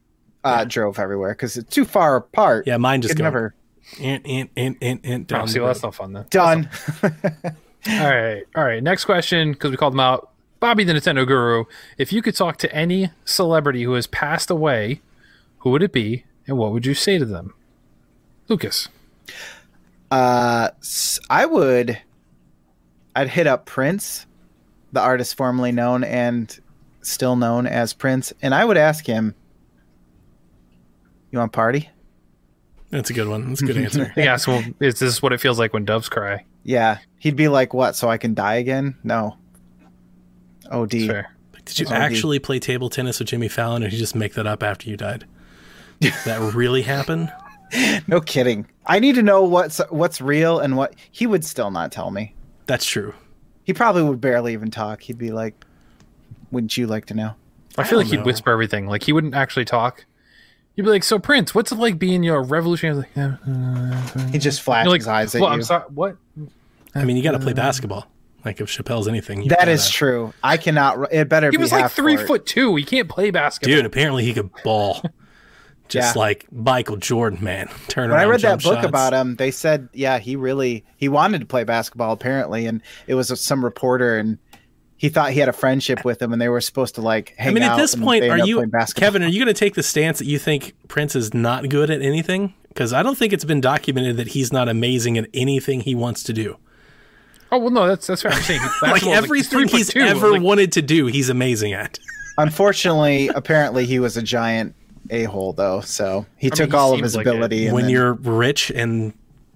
uh, 0.43 0.65
drove 0.65 0.99
everywhere 0.99 1.31
because 1.33 1.57
it's 1.57 1.73
too 1.73 1.85
far 1.85 2.17
apart. 2.17 2.67
Yeah, 2.67 2.77
mine 2.77 3.01
just 3.01 3.17
never 3.17 3.55
and 4.01 4.21
and 4.27 4.49
and 4.55 4.75
and 4.81 4.99
and 5.03 5.33
Oh, 5.33 5.45
see, 5.47 5.59
well, 5.59 5.69
that's 5.69 5.81
road. 5.81 5.87
no 5.87 5.91
fun 5.91 6.13
then. 6.13 6.25
done. 6.29 6.69
All 7.89 8.09
right, 8.09 8.43
all 8.53 8.65
right. 8.65 8.83
Next 8.83 9.05
question, 9.05 9.53
because 9.53 9.71
we 9.71 9.77
called 9.77 9.93
him 9.93 10.01
out. 10.01 10.31
Bobby, 10.59 10.83
the 10.83 10.91
Nintendo 10.91 11.25
Guru. 11.25 11.63
If 11.97 12.11
you 12.11 12.21
could 12.21 12.35
talk 12.35 12.57
to 12.57 12.75
any 12.75 13.11
celebrity 13.23 13.83
who 13.83 13.93
has 13.93 14.07
passed 14.07 14.49
away, 14.49 14.99
who 15.59 15.69
would 15.69 15.81
it 15.81 15.93
be, 15.93 16.25
and 16.47 16.57
what 16.57 16.73
would 16.73 16.85
you 16.85 16.93
say 16.93 17.17
to 17.17 17.23
them? 17.23 17.53
Lucas. 18.49 18.89
Uh, 20.11 20.69
s- 20.81 21.19
I 21.29 21.45
would. 21.45 21.97
I'd 23.15 23.29
hit 23.29 23.47
up 23.47 23.65
Prince, 23.65 24.25
the 24.91 25.01
artist 25.01 25.35
formerly 25.35 25.71
known 25.71 26.03
and 26.03 26.57
still 27.01 27.35
known 27.35 27.65
as 27.67 27.93
Prince, 27.93 28.31
and 28.41 28.53
I 28.53 28.63
would 28.63 28.77
ask 28.77 29.05
him, 29.05 29.33
"You 31.31 31.39
want 31.39 31.51
to 31.51 31.55
party?" 31.55 31.89
That's 32.89 33.09
a 33.09 33.13
good 33.13 33.27
one. 33.27 33.49
That's 33.49 33.61
a 33.61 33.65
good 33.65 33.77
answer. 33.77 34.11
He 34.15 34.21
asked, 34.23 34.47
"Well, 34.47 34.63
is 34.79 34.99
this 34.99 35.21
what 35.21 35.33
it 35.33 35.41
feels 35.41 35.59
like 35.59 35.73
when 35.73 35.83
doves 35.83 36.09
cry?" 36.09 36.45
Yeah, 36.63 36.99
he'd 37.19 37.35
be 37.35 37.47
like, 37.47 37.73
"What? 37.73 37.95
So 37.95 38.07
I 38.09 38.17
can 38.17 38.33
die 38.33 38.55
again?" 38.55 38.95
No. 39.03 39.37
Oh, 40.69 40.85
Fair. 40.87 41.31
Did 41.65 41.79
you 41.79 41.85
Oh, 41.89 41.93
actually 41.93 42.39
play 42.39 42.59
table 42.59 42.89
tennis 42.89 43.19
with 43.19 43.27
Jimmy 43.27 43.47
Fallon, 43.49 43.83
or 43.83 43.87
did 43.87 43.93
you 43.93 43.99
just 43.99 44.15
make 44.15 44.35
that 44.35 44.47
up 44.47 44.63
after 44.63 44.89
you 44.89 44.95
died? 44.95 45.25
Did 45.99 46.13
that 46.25 46.53
really 46.53 46.83
happen? 46.83 47.29
No 48.07 48.21
kidding. 48.21 48.67
I 48.85 48.99
need 48.99 49.15
to 49.15 49.23
know 49.23 49.43
what's 49.43 49.79
what's 49.89 50.21
real 50.21 50.59
and 50.59 50.77
what 50.77 50.93
he 51.11 51.27
would 51.27 51.43
still 51.43 51.71
not 51.71 51.91
tell 51.91 52.11
me. 52.11 52.33
That's 52.65 52.85
true. 52.85 53.13
He 53.63 53.73
probably 53.73 54.03
would 54.03 54.21
barely 54.21 54.53
even 54.53 54.71
talk. 54.71 55.01
He'd 55.01 55.17
be 55.17 55.31
like, 55.31 55.65
"Wouldn't 56.51 56.77
you 56.77 56.87
like 56.87 57.05
to 57.07 57.13
know?" 57.13 57.33
I 57.77 57.83
feel 57.83 57.97
like 57.97 58.07
don't 58.07 58.11
he'd 58.11 58.19
know. 58.19 58.25
whisper 58.25 58.51
everything. 58.51 58.87
Like 58.87 59.03
he 59.03 59.11
wouldn't 59.11 59.35
actually 59.35 59.65
talk. 59.65 60.05
You'd 60.75 60.83
be 60.83 60.89
like, 60.89 61.03
"So 61.03 61.19
Prince, 61.19 61.53
what's 61.53 61.71
it 61.71 61.77
like 61.77 61.99
being 61.99 62.23
your 62.23 62.41
revolutionary?" 62.43 62.97
Like, 62.99 63.09
yeah. 63.15 63.35
Uh, 63.45 64.27
he 64.29 64.37
just 64.37 64.61
flashes 64.61 64.91
like, 64.91 65.01
his 65.01 65.07
eyes 65.07 65.35
at 65.35 65.41
well, 65.41 65.49
you. 65.49 65.55
I'm 65.55 65.63
sorry. 65.63 65.83
What? 65.93 66.17
I 66.95 67.03
mean, 67.03 67.17
you 67.17 67.23
got 67.23 67.31
to 67.31 67.39
play 67.39 67.51
uh, 67.51 67.55
basketball. 67.55 68.07
Like 68.45 68.61
if 68.61 68.69
Chappelle's 68.69 69.07
anything, 69.07 69.41
you 69.41 69.49
That 69.49 69.67
true. 69.89 70.33
I 70.41 70.55
cannot. 70.57 71.11
It 71.11 71.27
better 71.27 71.51
He 71.51 71.57
be 71.57 71.61
was 71.61 71.71
like 71.71 71.91
three 71.91 72.15
court. 72.15 72.27
foot 72.27 72.45
two. 72.45 72.75
He 72.77 72.83
can't 72.83 73.09
play 73.09 73.31
basketball. 73.31 73.75
dude. 73.75 73.85
Apparently, 73.85 74.23
he 74.23 74.33
could 74.33 74.49
ball, 74.63 75.01
just 75.89 76.15
Yeah. 76.15 76.19
like 76.19 76.45
Michael 76.51 76.97
Jordan, 76.97 77.43
man. 77.43 77.67
Turn 77.87 78.09
When 78.09 78.19
I 78.19 78.25
read 78.25 78.41
that 78.41 78.61
book 78.63 78.75
shots. 78.75 78.87
about 78.87 79.13
him, 79.13 79.35
they 79.35 79.51
said, 79.51 79.89
yeah, 79.93 80.19
he 80.19 80.35
really 80.35 80.83
he 80.97 81.07
wanted 81.09 81.39
to 81.39 81.45
play 81.47 81.63
basketball 81.63 82.11
apparently, 82.13 82.65
and 82.65 82.81
it 83.07 83.15
was 83.15 83.27
some 83.39 83.63
reporter, 83.63 84.17
and 84.17 84.37
he 84.97 85.09
thought 85.09 85.31
he 85.31 85.39
had 85.39 85.47
a 85.49 85.53
friendship 85.53 86.03
with 86.03 86.21
him, 86.21 86.33
and 86.33 86.41
they 86.41 86.49
were 86.49 86.61
supposed 86.61 86.95
to 86.95 87.01
like 87.01 87.33
hang 87.37 87.49
out. 87.49 87.51
I 87.51 87.53
mean, 87.53 87.63
at 87.63 87.77
this 87.77 87.93
point, 87.95 88.23
are 88.25 88.39
you. 88.39 88.69
Kevin? 88.95 89.21
Are 89.23 89.27
you 89.27 89.37
going 89.43 89.53
to 89.53 89.59
take 89.59 89.75
the 89.75 89.83
stance 89.83 90.19
that 90.19 90.25
you 90.25 90.39
think 90.39 90.73
Prince 90.87 91.15
is 91.15 91.33
not 91.33 91.69
good 91.69 91.89
at 91.89 92.01
anything? 92.01 92.53
Because 92.69 92.93
I 92.93 93.01
don't 93.03 93.17
think 93.17 93.33
it's 93.33 93.45
been 93.45 93.61
documented 93.61 94.17
that 94.17 94.29
he's 94.29 94.51
not 94.53 94.69
amazing 94.69 95.17
at 95.17 95.27
anything 95.33 95.81
he 95.81 95.95
wants 95.95 96.21
to 96.23 96.33
do. 96.33 96.57
Oh 97.51 97.57
well, 97.59 97.69
no, 97.69 97.87
that's 97.87 98.05
that's 98.07 98.21
fair. 98.23 98.31
I'm 98.31 98.41
saying 98.41 98.59
Like 98.81 99.01
basketball 99.01 99.13
is 99.13 99.17
everything 99.23 99.49
three 99.51 99.67
foot 99.67 99.77
he's 99.77 99.89
two. 99.89 99.99
ever 100.01 100.31
Like, 100.31 100.41
wanted 100.41 100.71
to 100.73 100.81
do, 100.81 101.05
he's 101.07 101.29
amazing 101.29 101.73
at. 101.73 101.97
Unfortunately, 102.37 103.29
apparently 103.29 103.85
he 103.85 103.99
was 103.99 104.15
a 104.17 104.21
giant 104.21 104.75
a 105.09 105.23
hole 105.23 105.53
though, 105.53 105.81
so 105.81 106.25
he 106.37 106.49
took 106.49 106.71
he 106.71 106.75
all 106.77 106.93
of 106.93 106.99
his 107.01 107.15
like 107.15 107.25
ability. 107.25 107.65
and 107.67 107.75
when 107.75 107.83
then- 107.85 107.91
you're 107.93 108.13
rich 108.13 108.71
and 108.71 109.13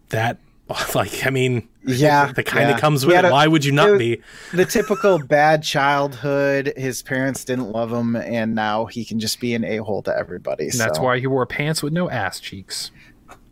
that, 0.10 0.38
like, 0.96 1.26
I 1.26 1.30
mean, 1.30 1.68
yeah, 1.86 2.32
that 2.32 2.46
kind 2.46 2.66
of 2.70 2.76
yeah. 2.76 2.80
comes 2.80 3.06
with 3.06 3.16
it. 3.18 3.26
a- 3.26 3.32
Why 3.32 3.48
would 3.48 3.66
you 3.66 3.72
not 3.72 3.92
was- 3.92 4.00
be? 4.00 4.22
the 4.54 4.66
typical 4.66 5.20
bad 5.20 5.64
childhood. 5.64 6.74
His 6.78 7.02
parents 7.02 7.44
didn't 7.44 7.72
love 7.72 7.92
him, 7.92 8.16
and 8.16 8.56
now 8.56 8.86
he 8.86 9.04
can 9.06 9.20
just 9.20 9.40
be 9.40 9.54
an 9.56 9.64
a 9.64 9.78
hole 9.78 10.02
to 10.04 10.16
everybody. 10.16 10.66
and 10.66 10.74
that's 10.80 11.00
why 11.00 11.20
he 11.20 11.28
wore 11.28 11.46
pants 11.46 11.82
with 11.84 11.94
no 11.94 12.10
ass 12.10 12.40
cheeks. 12.40 12.92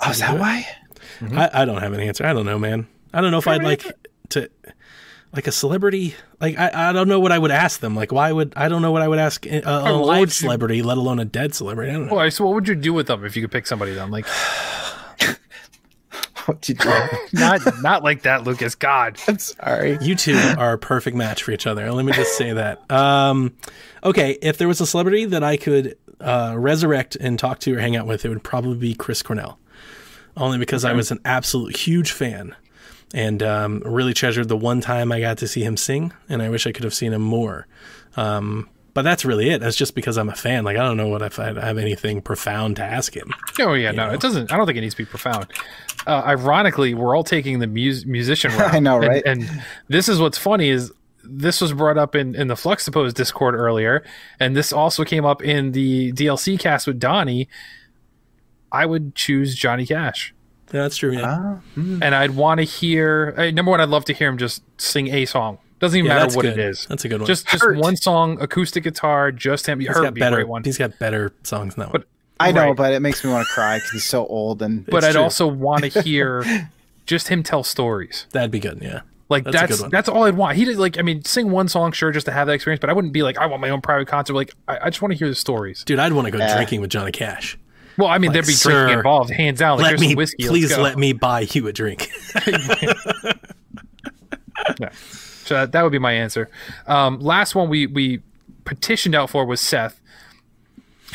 Oh, 0.06 0.12
is 0.12 0.20
that 0.20 0.40
why? 0.40 0.66
I, 1.34 1.62
I 1.62 1.66
don't 1.66 1.82
have 1.82 1.94
an 1.94 2.00
answer. 2.00 2.26
I 2.26 2.34
don't 2.34 2.46
know, 2.46 2.60
man. 2.60 2.88
I 3.14 3.22
don't 3.22 3.32
know 3.32 3.38
if 3.40 3.48
I'd 3.48 3.64
like 3.64 3.84
to, 4.30 4.50
like 5.34 5.48
a 5.48 5.52
celebrity. 5.52 6.16
Like 6.42 6.58
I, 6.58 6.90
I 6.90 6.94
don't 6.94 7.08
know 7.08 7.20
what 7.20 7.32
I 7.32 7.40
would 7.40 7.52
ask 7.52 7.80
them. 7.80 7.96
Like 7.96 8.12
why 8.12 8.32
would 8.32 8.54
I 8.56 8.68
don't 8.70 8.82
know 8.82 8.92
what 8.92 9.02
I 9.02 9.08
would 9.08 9.20
ask 9.20 9.46
a, 9.46 9.62
a 9.62 9.84
what 9.84 9.94
would 9.94 10.06
live 10.08 10.20
you- 10.22 10.28
celebrity, 10.28 10.82
let 10.82 10.98
alone 10.98 11.20
a 11.20 11.26
dead 11.26 11.54
celebrity. 11.54 11.92
I 11.92 11.96
don't 11.96 12.08
know. 12.08 12.16
Well, 12.16 12.32
so 12.32 12.46
what 12.46 12.56
would 12.56 12.68
you 12.68 12.76
do 12.76 12.94
with 12.94 13.08
them 13.08 13.24
if 13.26 13.36
you 13.36 13.42
could 13.44 13.52
pick 13.52 13.68
somebody? 13.68 13.94
Then, 13.94 14.12
like, 14.12 14.26
What 16.46 16.62
did 16.62 16.84
you? 16.84 16.92
not 17.34 17.62
not 17.82 18.04
like 18.04 18.24
that, 18.24 18.44
Lucas. 18.44 18.74
God, 18.74 19.20
I'm 19.28 19.38
sorry. 19.38 20.00
You 20.02 20.16
two 20.16 20.36
are 20.58 20.74
a 20.74 20.78
perfect 20.80 21.16
match 21.16 21.44
for 21.44 21.52
each 21.52 21.68
other. 21.68 21.92
Let 21.92 22.06
me 22.06 22.12
just 22.12 22.38
say 22.38 22.54
that. 22.54 22.90
Um, 22.90 23.56
okay, 24.04 24.38
if 24.42 24.58
there 24.58 24.68
was 24.68 24.82
a 24.82 24.88
celebrity 24.88 25.26
that 25.26 25.44
I 25.44 25.58
could 25.58 25.96
uh, 26.20 26.56
resurrect 26.58 27.16
and 27.18 27.38
talk 27.38 27.60
to 27.60 27.76
or 27.76 27.80
hang 27.80 27.96
out 27.96 28.08
with, 28.08 28.26
it 28.26 28.30
would 28.30 28.44
probably 28.44 28.78
be 28.78 28.96
Chris 28.96 29.22
Cornell. 29.22 29.60
Only 30.36 30.58
because 30.58 30.86
I 30.86 30.94
was 30.94 31.12
an 31.12 31.20
absolute 31.26 31.76
huge 31.76 32.12
fan 32.14 32.56
and 33.14 33.42
um, 33.42 33.82
really 33.86 34.14
treasured 34.14 34.48
the 34.48 34.58
one 34.58 34.82
time 34.82 35.12
I 35.12 35.20
got 35.20 35.40
to 35.40 35.48
see 35.48 35.64
him 35.64 35.78
sing, 35.78 36.14
and 36.28 36.42
I 36.42 36.50
wish 36.50 36.68
I 36.68 36.72
could 36.72 36.84
have 36.84 36.94
seen 36.94 37.14
him 37.14 37.22
more. 37.22 37.68
Um, 38.16 38.70
but 38.94 39.04
that's 39.04 39.24
really 39.24 39.50
it. 39.50 39.60
That's 39.60 39.76
just 39.76 39.96
because 39.96 40.18
I'm 40.18 40.30
a 40.30 40.36
fan. 40.36 40.64
Like 40.64 40.78
I 40.78 40.82
don't 40.82 40.98
know 40.98 41.08
what 41.08 41.22
if 41.22 41.40
I 41.40 41.46
have 41.54 41.78
anything 41.78 42.22
profound 42.22 42.76
to 42.78 42.84
ask 42.84 43.16
him. 43.16 43.34
Oh 43.60 43.74
yeah, 43.74 43.92
no, 43.92 44.10
it 44.10 44.20
doesn't. 44.20 44.52
I 44.52 44.58
don't 44.58 44.66
think 44.66 44.78
it 44.78 44.82
needs 44.82 44.96
to 44.96 45.04
be 45.04 45.06
profound. 45.06 45.48
Uh, 46.08 46.22
ironically, 46.26 46.94
we're 46.94 47.16
all 47.16 47.24
taking 47.24 47.60
the 47.60 47.68
mus- 47.68 48.06
musician 48.06 48.52
route. 48.58 48.74
I 48.74 48.80
know, 48.80 48.98
right? 48.98 49.24
And, 49.26 49.50
this 49.88 50.10
is 50.10 50.20
what's 50.20 50.38
funny 50.38 50.70
is 50.70 50.92
this 51.24 51.62
was 51.62 51.74
brought 51.74 51.98
up 51.98 52.16
in 52.16 52.36
in 52.36 52.48
the 52.48 52.56
Fluxipose 52.56 53.14
Discord 53.14 53.56
earlier, 53.56 54.04
and 54.40 54.56
this 54.56 54.74
also 54.74 55.04
came 55.04 55.26
up 55.26 55.44
in 55.44 55.72
the 55.72 56.12
DLC 56.14 56.60
cast 56.60 56.88
with 56.88 57.00
Donnie. 57.00 57.48
I 58.72 58.86
would 58.86 59.16
choose 59.16 59.56
Johnny 59.56 59.86
Cash. 59.86 60.34
Yeah, 60.72 60.82
that's 60.84 60.98
true. 60.98 61.14
Yeah, 61.14 61.26
Ah, 61.26 61.60
and 61.76 62.04
I'd 62.16 62.32
want 62.32 62.60
to 62.60 62.64
hear 62.64 63.34
uh, 63.38 63.52
number 63.52 63.72
one. 63.72 63.82
I'd 63.82 63.90
love 63.90 64.06
to 64.06 64.14
hear 64.14 64.30
him 64.30 64.38
just 64.38 64.62
sing 64.80 65.08
a 65.08 65.26
song. 65.26 65.58
Doesn't 65.80 65.98
even 65.98 66.10
Yeah, 66.12 66.18
matter 66.20 66.36
what 66.36 66.42
good. 66.44 66.60
it 66.60 66.60
is. 66.60 66.86
That's 66.88 67.06
a 67.06 67.10
good 67.10 67.22
one. 67.22 67.28
Just 67.28 67.48
just 67.48 67.64
Hurt. 67.64 67.78
one 67.78 67.96
song, 67.96 68.40
acoustic 68.42 68.84
guitar, 68.84 69.32
just 69.32 69.66
him. 69.68 69.80
he's 69.80 69.90
Hurt 69.90 70.04
got 70.04 70.14
better. 70.16 70.46
one. 70.46 70.64
He's 70.64 70.78
got 70.78 71.00
better 71.00 71.32
songs 71.44 71.76
than 71.76 71.86
that 71.86 71.94
one. 71.94 72.04
I 72.42 72.52
know, 72.52 72.68
Right. 72.68 72.76
but 72.76 72.94
it 72.94 73.02
makes 73.02 73.24
me 73.24 73.32
want 73.32 73.48
to 73.48 73.54
cry 73.54 73.78
because 73.78 73.92
he's 73.92 74.06
so 74.06 74.26
old 74.28 74.62
and. 74.62 74.86
But 74.86 75.04
I'd 75.04 75.14
true. 75.14 75.22
also 75.22 75.48
want 75.48 75.92
to 75.92 76.02
hear 76.04 76.44
just 77.06 77.30
him 77.30 77.44
tell 77.44 77.64
stories. 77.64 78.28
That'd 78.32 78.52
be 78.52 78.60
good. 78.60 78.80
Yeah. 78.82 79.02
Like 79.30 79.44
That's 79.44 79.78
that's 79.80 79.90
that's, 79.90 80.10
all 80.10 80.24
I'd 80.24 80.36
want. 80.36 80.58
He 80.58 80.66
did 80.66 80.78
like 80.78 80.98
I 80.98 81.02
mean, 81.04 81.24
sing 81.24 81.52
one 81.52 81.68
song, 81.68 81.92
sure, 81.92 82.12
just 82.12 82.26
to 82.26 82.32
have 82.32 82.48
that 82.48 82.54
experience. 82.54 82.82
But 82.82 82.90
I 82.90 82.94
wouldn't 82.94 83.14
be 83.14 83.22
like, 83.24 83.38
I 83.38 83.46
want 83.46 83.62
my 83.62 83.70
own 83.70 83.80
private 83.80 84.08
concert. 84.08 84.34
Like 84.34 84.54
I, 84.68 84.80
I 84.86 84.90
just 84.90 85.02
want 85.02 85.12
to 85.12 85.18
hear 85.18 85.28
the 85.30 85.36
stories. 85.36 85.84
Dude, 85.84 86.00
I'd 86.00 86.14
want 86.14 86.26
to 86.26 86.32
go 86.32 86.40
Yeah. 86.40 86.56
drinking 86.56 86.82
with 86.82 86.90
Johnny 86.90 87.12
Cash. 87.12 87.58
Well, 88.00 88.08
I 88.08 88.18
mean, 88.18 88.30
Like, 88.30 88.36
there'd 88.36 88.48
be 88.48 88.54
sir, 88.54 88.72
drinking 88.72 88.98
involved, 89.00 89.30
hands 89.30 89.60
down. 89.60 89.78
Like 89.78 89.92
let 89.92 90.00
me, 90.00 90.08
some 90.08 90.16
whiskey. 90.16 90.48
please 90.48 90.76
let 90.78 90.98
me 90.98 91.12
buy 91.14 91.42
you 91.52 91.68
a 91.68 91.74
drink. 91.74 92.10
Yeah. 94.80 94.90
So 94.92 95.56
that, 95.56 95.72
that 95.72 95.84
would 95.84 95.92
be 95.92 96.00
my 96.00 96.14
answer. 96.14 96.50
Um, 96.86 97.20
last 97.20 97.56
one 97.56 97.70
we 97.70 97.88
we 97.88 98.22
petitioned 98.66 99.16
out 99.16 99.30
for 99.30 99.46
was 99.46 99.60
Seth. 99.62 100.00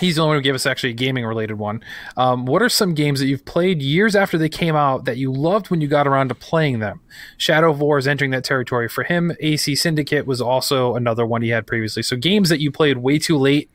He's 0.01 0.17
the 0.17 0.23
only 0.23 0.31
one 0.31 0.37
who 0.39 0.43
gave 0.43 0.57
us 0.57 0.67
actually 0.67 0.91
a 0.91 0.95
gaming 0.95 1.25
related 1.25 1.57
one. 1.57 1.85
Um, 2.17 2.47
what 2.47 2.63
are 2.63 2.69
some 2.69 2.95
games 2.95 3.21
that 3.21 3.27
you've 3.27 3.45
played 3.45 3.81
years 3.81 4.17
after 4.17 4.37
they 4.37 4.49
came 4.49 4.75
out 4.75 5.05
that 5.05 5.19
you 5.19 5.31
loved 5.33 5.71
when 5.71 5.81
you 5.81 5.87
got 5.87 6.09
around 6.09 6.31
to 6.31 6.35
playing 6.35 6.81
them? 6.81 7.01
Shadow 7.37 7.71
of 7.71 7.81
War 7.81 7.97
is 7.97 8.09
entering 8.09 8.33
that 8.33 8.43
territory 8.43 8.89
for 8.89 9.05
him. 9.05 9.33
AC 9.39 9.77
Syndicate 9.77 10.27
was 10.27 10.41
also 10.41 10.97
another 10.97 11.25
one 11.25 11.43
he 11.43 11.51
had 11.51 11.65
previously. 11.67 12.03
So 12.03 12.17
games 12.17 12.49
that 12.49 12.61
you 12.61 12.73
played 12.73 12.99
way 12.99 13.21
too 13.21 13.37
late 13.37 13.71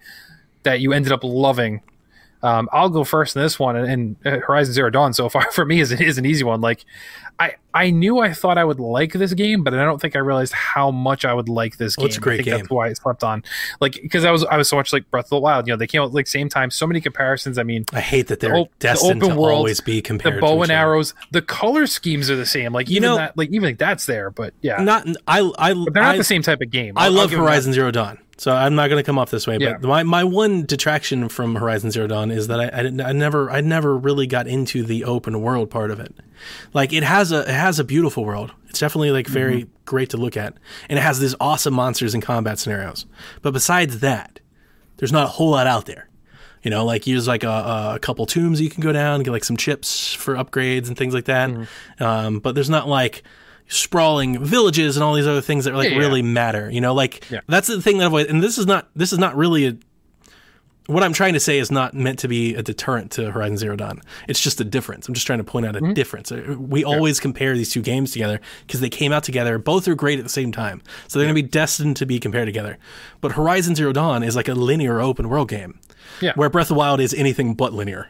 that 0.63 0.81
you 0.81 0.91
ended 0.91 1.13
up 1.13 1.23
loving. 1.23 1.81
Um, 2.41 2.69
I'll 2.71 2.89
go 2.89 3.03
first 3.03 3.35
in 3.35 3.41
this 3.41 3.59
one, 3.59 3.75
and, 3.75 3.87
and 3.87 4.15
uh, 4.25 4.45
Horizon 4.45 4.73
Zero 4.73 4.89
Dawn 4.89 5.13
so 5.13 5.29
far 5.29 5.49
for 5.51 5.65
me 5.65 5.79
is 5.79 5.91
is 5.91 6.17
an 6.17 6.25
easy 6.25 6.43
one. 6.43 6.61
Like, 6.61 6.85
I 7.39 7.55
I 7.73 7.91
knew 7.91 8.19
I 8.19 8.33
thought 8.33 8.57
I 8.57 8.65
would 8.65 8.79
like 8.79 9.13
this 9.13 9.33
game, 9.33 9.63
but 9.63 9.73
I 9.73 9.83
don't 9.85 10.01
think 10.01 10.15
I 10.15 10.19
realized 10.19 10.51
how 10.53 10.91
much 10.91 11.23
I 11.23 11.33
would 11.33 11.47
like 11.47 11.77
this 11.77 11.95
game. 11.95 12.07
it's 12.07 12.17
a 12.17 12.19
great 12.19 12.33
I 12.33 12.37
think 12.37 12.45
game. 12.47 12.57
That's 12.57 12.69
why 12.69 12.87
I 12.89 12.93
slept 12.93 13.23
on, 13.23 13.43
like, 13.79 13.93
because 14.01 14.25
I 14.25 14.31
was 14.31 14.43
I 14.45 14.57
was 14.57 14.67
so 14.67 14.75
much 14.75 14.91
like 14.91 15.09
Breath 15.09 15.25
of 15.25 15.29
the 15.29 15.39
Wild. 15.39 15.65
You 15.67 15.73
know, 15.73 15.77
they 15.77 15.87
came 15.87 16.01
out 16.01 16.11
like 16.13 16.27
same 16.27 16.49
time. 16.49 16.69
So 16.71 16.85
many 16.85 16.99
comparisons. 16.99 17.57
I 17.57 17.63
mean, 17.63 17.85
I 17.93 18.01
hate 18.01 18.27
that 18.27 18.39
they're 18.41 18.51
the 18.51 18.69
destined 18.79 19.23
open 19.23 19.35
to 19.35 19.41
world, 19.41 19.57
always 19.57 19.79
be 19.79 20.01
compared. 20.01 20.35
the 20.37 20.41
bow 20.41 20.61
and 20.63 20.71
arrows, 20.71 21.13
the 21.31 21.41
color 21.41 21.87
schemes 21.87 22.29
are 22.29 22.35
the 22.35 22.45
same. 22.45 22.73
Like, 22.73 22.89
You 22.89 22.97
even 22.97 23.03
know- 23.09 23.15
that, 23.17 23.37
like 23.37 23.49
even 23.49 23.69
like 23.69 23.77
that's 23.77 24.05
there, 24.05 24.31
but 24.31 24.53
yeah, 24.61 24.81
Not 24.83 25.07
I 25.27 25.39
I 25.57 25.73
but 25.73 25.93
they're 25.93 26.03
not 26.03 26.15
I, 26.15 26.17
the 26.17 26.23
same 26.23 26.41
type 26.41 26.59
of 26.61 26.69
game. 26.71 26.97
I 26.97 27.05
I'll- 27.05 27.11
I'll 27.11 27.17
love 27.17 27.31
that. 27.31 27.37
Horizon 27.37 27.71
Zero 27.71 27.91
Dawn, 27.91 28.17
so 28.37 28.51
I'm 28.51 28.75
not 28.75 28.89
going 28.89 28.99
to 29.01 29.05
come 29.05 29.17
off 29.17 29.31
this 29.31 29.47
way. 29.47 29.57
Yeah. 29.59 29.77
But 29.79 29.87
my, 29.87 30.03
my 30.03 30.23
one 30.25 30.65
detraction 30.65 31.29
from 31.29 31.55
Horizon 31.55 31.91
Zero 31.91 32.07
Dawn 32.07 32.31
is 32.31 32.47
that 32.47 32.59
I, 32.59 32.69
I, 32.73 32.83
didn't, 32.83 32.99
I 33.01 33.11
never 33.13 33.49
I 33.49 33.61
never 33.61 33.95
really 33.97 34.27
got 34.27 34.47
into 34.47 34.83
the 34.83 35.05
open 35.05 35.39
world 35.41 35.69
part 35.69 35.91
of 35.91 35.99
it. 35.99 36.13
Like 36.73 36.93
it 36.93 37.03
has 37.03 37.31
a 37.31 37.41
it 37.41 37.47
has 37.49 37.79
a 37.79 37.83
beautiful 37.83 38.23
world. 38.25 38.51
It's 38.69 38.79
definitely 38.79 39.11
like 39.11 39.27
very 39.27 39.61
Mm-hmm. 39.63 39.71
great 39.85 40.09
to 40.11 40.17
look 40.17 40.37
at, 40.37 40.53
and 40.89 40.99
it 40.99 41.01
has 41.01 41.19
these 41.19 41.35
awesome 41.39 41.73
monsters 41.73 42.13
and 42.13 42.21
combat 42.23 42.59
scenarios. 42.59 43.05
But 43.41 43.51
besides 43.53 43.99
that, 43.99 44.39
there's 44.97 45.11
not 45.11 45.23
a 45.25 45.27
whole 45.29 45.51
lot 45.51 45.65
out 45.67 45.85
there. 45.85 46.07
You 46.61 46.69
know, 46.71 46.83
like 46.85 47.05
there's 47.05 47.27
like 47.27 47.43
a, 47.43 47.93
a 47.95 47.99
couple 48.01 48.25
tombs 48.25 48.59
you 48.61 48.69
can 48.69 48.81
go 48.81 48.91
down, 48.91 49.23
get 49.23 49.31
like 49.31 49.45
some 49.45 49.57
chips 49.57 50.13
for 50.13 50.35
upgrades 50.35 50.87
and 50.89 50.97
things 50.97 51.13
like 51.13 51.25
that. 51.25 51.49
Mm-hmm. 51.49 52.03
Um, 52.03 52.39
but 52.39 52.53
there's 52.53 52.69
not 52.69 52.87
like 52.87 53.23
sprawling 53.67 54.43
villages 54.43 54.97
and 54.97 55.03
all 55.03 55.13
these 55.13 55.27
other 55.27 55.41
things 55.41 55.65
that 55.65 55.73
like 55.73 55.89
Yeah, 55.89 55.95
yeah. 55.95 55.99
really 55.99 56.21
matter. 56.21 56.69
You 56.69 56.81
know, 56.81 56.93
like 56.93 57.29
Yeah. 57.29 57.41
that's 57.47 57.67
the 57.67 57.81
thing 57.81 57.99
that 57.99 58.05
I've 58.05 58.11
always, 58.11 58.27
and 58.27 58.43
this 58.43 58.57
is 58.57 58.65
not 58.65 58.89
this 58.95 59.13
is 59.13 59.19
not 59.19 59.35
really 59.35 59.67
a 59.67 59.77
what 60.89 61.03
I'm 61.03 61.13
trying 61.13 61.33
to 61.33 61.39
say 61.39 61.59
is 61.59 61.71
not 61.71 61.93
meant 61.93 62.19
to 62.19 62.27
be 62.27 62.55
a 62.55 62.63
deterrent 62.63 63.11
to 63.11 63.31
Horizon 63.31 63.57
Zero 63.57 63.75
Dawn. 63.75 64.01
It's 64.27 64.39
just 64.41 64.59
a 64.59 64.63
difference. 64.63 65.07
I'm 65.07 65.13
just 65.13 65.27
trying 65.27 65.39
to 65.39 65.43
point 65.43 65.65
out 65.65 65.75
a 65.75 65.79
Mm-hmm. 65.81 65.93
difference. 65.93 66.31
Uh, 66.31 66.55
We 66.59 66.83
always 66.83 67.19
compare 67.19 67.55
these 67.55 67.69
two 67.71 67.81
games 67.81 68.11
together 68.11 68.41
because 68.65 68.79
they 68.81 68.89
came 68.89 69.11
out 69.11 69.23
together. 69.23 69.57
Both 69.57 69.87
are 69.87 69.95
great 69.95 70.19
at 70.19 70.23
the 70.25 70.29
same 70.29 70.51
time, 70.51 70.81
so 71.07 71.19
they're 71.19 71.25
going 71.27 71.35
to 71.35 71.41
be 71.43 71.47
destined 71.47 71.95
to 71.97 72.05
be 72.05 72.19
compared 72.19 72.47
together. 72.47 72.77
But 73.21 73.33
Horizon 73.33 73.75
Zero 73.75 73.93
Dawn 73.93 74.23
is 74.23 74.35
like 74.35 74.47
a 74.47 74.53
linear 74.53 74.99
open 74.99 75.29
world 75.29 75.47
game, 75.49 75.79
Yeah. 76.21 76.33
where 76.35 76.49
Breath 76.49 76.65
of 76.65 76.75
the 76.75 76.79
Wild 76.79 76.99
is 76.99 77.13
anything 77.13 77.53
but 77.53 77.71
linear. 77.73 78.09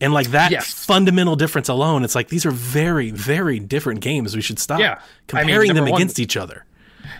And 0.00 0.12
like 0.14 0.28
that 0.32 0.50
Yes. 0.50 0.72
fundamental 0.72 1.36
difference 1.36 1.68
alone, 1.68 2.04
it's 2.04 2.14
like 2.14 2.28
these 2.28 2.44
are 2.46 2.50
very, 2.50 3.10
very 3.10 3.58
different 3.60 4.00
games. 4.00 4.34
We 4.34 4.42
should 4.42 4.58
stop 4.58 4.80
Yeah. 4.80 4.92
I 4.92 4.94
mean, 4.94 5.44
comparing 5.46 5.74
them 5.74 5.84
one- 5.84 5.94
against 6.00 6.18
each 6.18 6.36
other. 6.36 6.64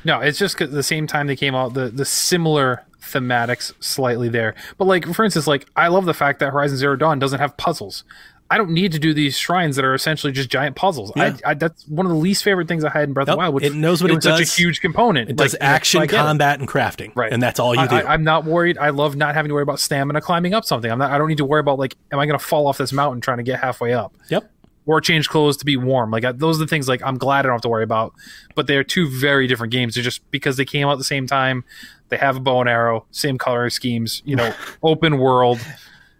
No, 0.05 0.21
it's 0.21 0.39
just 0.39 0.59
the 0.59 0.83
same 0.83 1.07
time 1.07 1.27
they 1.27 1.37
came 1.37 1.55
out, 1.55 1.75
the 1.75 1.89
the 1.91 2.05
similar 2.05 2.83
thematics 3.01 3.72
slightly 3.81 4.28
there. 4.28 4.55
But 4.78 4.86
like 4.86 5.06
for 5.14 5.24
instance, 5.24 5.47
like 5.47 5.66
I 5.77 5.89
love 5.89 6.05
the 6.05 6.14
fact 6.14 6.39
that 6.40 6.52
Horizon 6.52 6.77
Zero 6.77 6.97
Dawn 6.97 7.18
doesn't 7.18 7.40
have 7.40 7.56
puzzles. 7.56 8.05
I 8.52 8.59
don't 8.59 8.70
need 8.70 8.90
to 8.93 8.98
do 8.98 9.14
these 9.14 9.39
shrines 9.39 9.77
that 9.77 9.85
are 9.85 9.94
essentially 9.94 10.32
just 10.32 10.51
giant 10.51 10.74
puzzles. 10.74 11.12
Yeah. 11.14 11.36
I, 11.44 11.51
I, 11.51 11.55
that's 11.55 11.86
one 11.86 12.05
of 12.05 12.10
the 12.10 12.18
least 12.18 12.43
favorite 12.43 12.66
things 12.66 12.85
I 12.85 12.90
had 12.90 13.05
in 13.05 13.12
Breath 13.12 13.28
of 13.28 13.35
the 13.35 13.36
Wild. 13.36 13.55
Which 13.55 13.62
it 13.62 13.74
knows 13.74 14.02
what 14.02 14.10
it 14.10 14.24
such 14.24 14.40
does. 14.40 14.52
a 14.52 14.60
huge 14.60 14.81
component. 14.81 15.31
It 15.31 15.36
does 15.36 15.52
Like, 15.52 15.62
and 15.62 15.68
action, 15.70 15.98
so 15.98 16.02
I 16.02 16.06
get 16.06 16.16
it. 16.16 16.18
combat, 16.18 16.59
and 16.59 16.68
crafting, 16.68 17.14
Right. 17.14 17.32
And 17.32 17.40
that's 17.40 17.60
all 17.60 17.77
you 17.77 17.86
do. 17.86 17.94
I, 17.94 18.12
am 18.12 18.24
not 18.24 18.44
worried. 18.44 18.77
I 18.77 18.90
love 18.90 19.14
not 19.14 19.36
having 19.36 19.51
to 19.51 19.55
worry 19.55 19.62
about 19.62 19.78
stamina 19.78 20.20
climbing 20.20 20.52
up 20.52 20.64
something. 20.64 20.90
I'm 20.90 20.98
not. 20.98 21.12
I 21.12 21.18
don't 21.18 21.28
need 21.28 21.39
to 21.39 21.44
worry 21.44 21.60
about 21.60 21.78
like, 21.78 21.97
am 22.10 22.18
I 22.18 22.27
going 22.27 22.36
to 22.36 22.44
fall 22.44 22.66
off 22.66 22.77
this 22.77 22.93
mountain 22.93 23.20
trying 23.20 23.36
to 23.36 23.44
get 23.44 23.60
halfway 23.60 23.93
up? 23.93 24.12
yep. 24.31 24.51
or 24.85 25.01
change 25.01 25.28
clothes 25.28 25.56
to 25.59 25.64
be 25.64 25.77
warm. 25.77 26.10
Like 26.10 26.24
I, 26.24 26.32
those 26.32 26.56
are 26.56 26.64
the 26.64 26.66
things 26.66 26.89
like 26.89 27.02
I'm 27.05 27.18
glad 27.18 27.40
I 27.40 27.43
don't 27.43 27.52
have 27.52 27.60
to 27.62 27.68
worry 27.68 27.85
about. 27.85 28.14
But 28.56 28.66
they're 28.66 28.82
two 28.82 29.09
very 29.09 29.47
different 29.47 29.72
games. 29.72 29.94
They're 29.94 30.02
just 30.02 30.28
because 30.32 30.56
they 30.56 30.64
came 30.64 30.89
out 30.89 30.93
at 30.93 30.98
the 30.98 31.05
same 31.05 31.28
time. 31.28 31.62
They 32.11 32.16
have 32.19 32.37
a 32.37 32.41
bow 32.41 32.61
and 32.61 32.69
arrow, 32.69 33.07
same 33.11 33.39
color 33.39 33.70
schemes. 33.70 34.23
You 34.24 34.37
know, 34.37 34.55
open 34.82 35.19
world. 35.19 35.61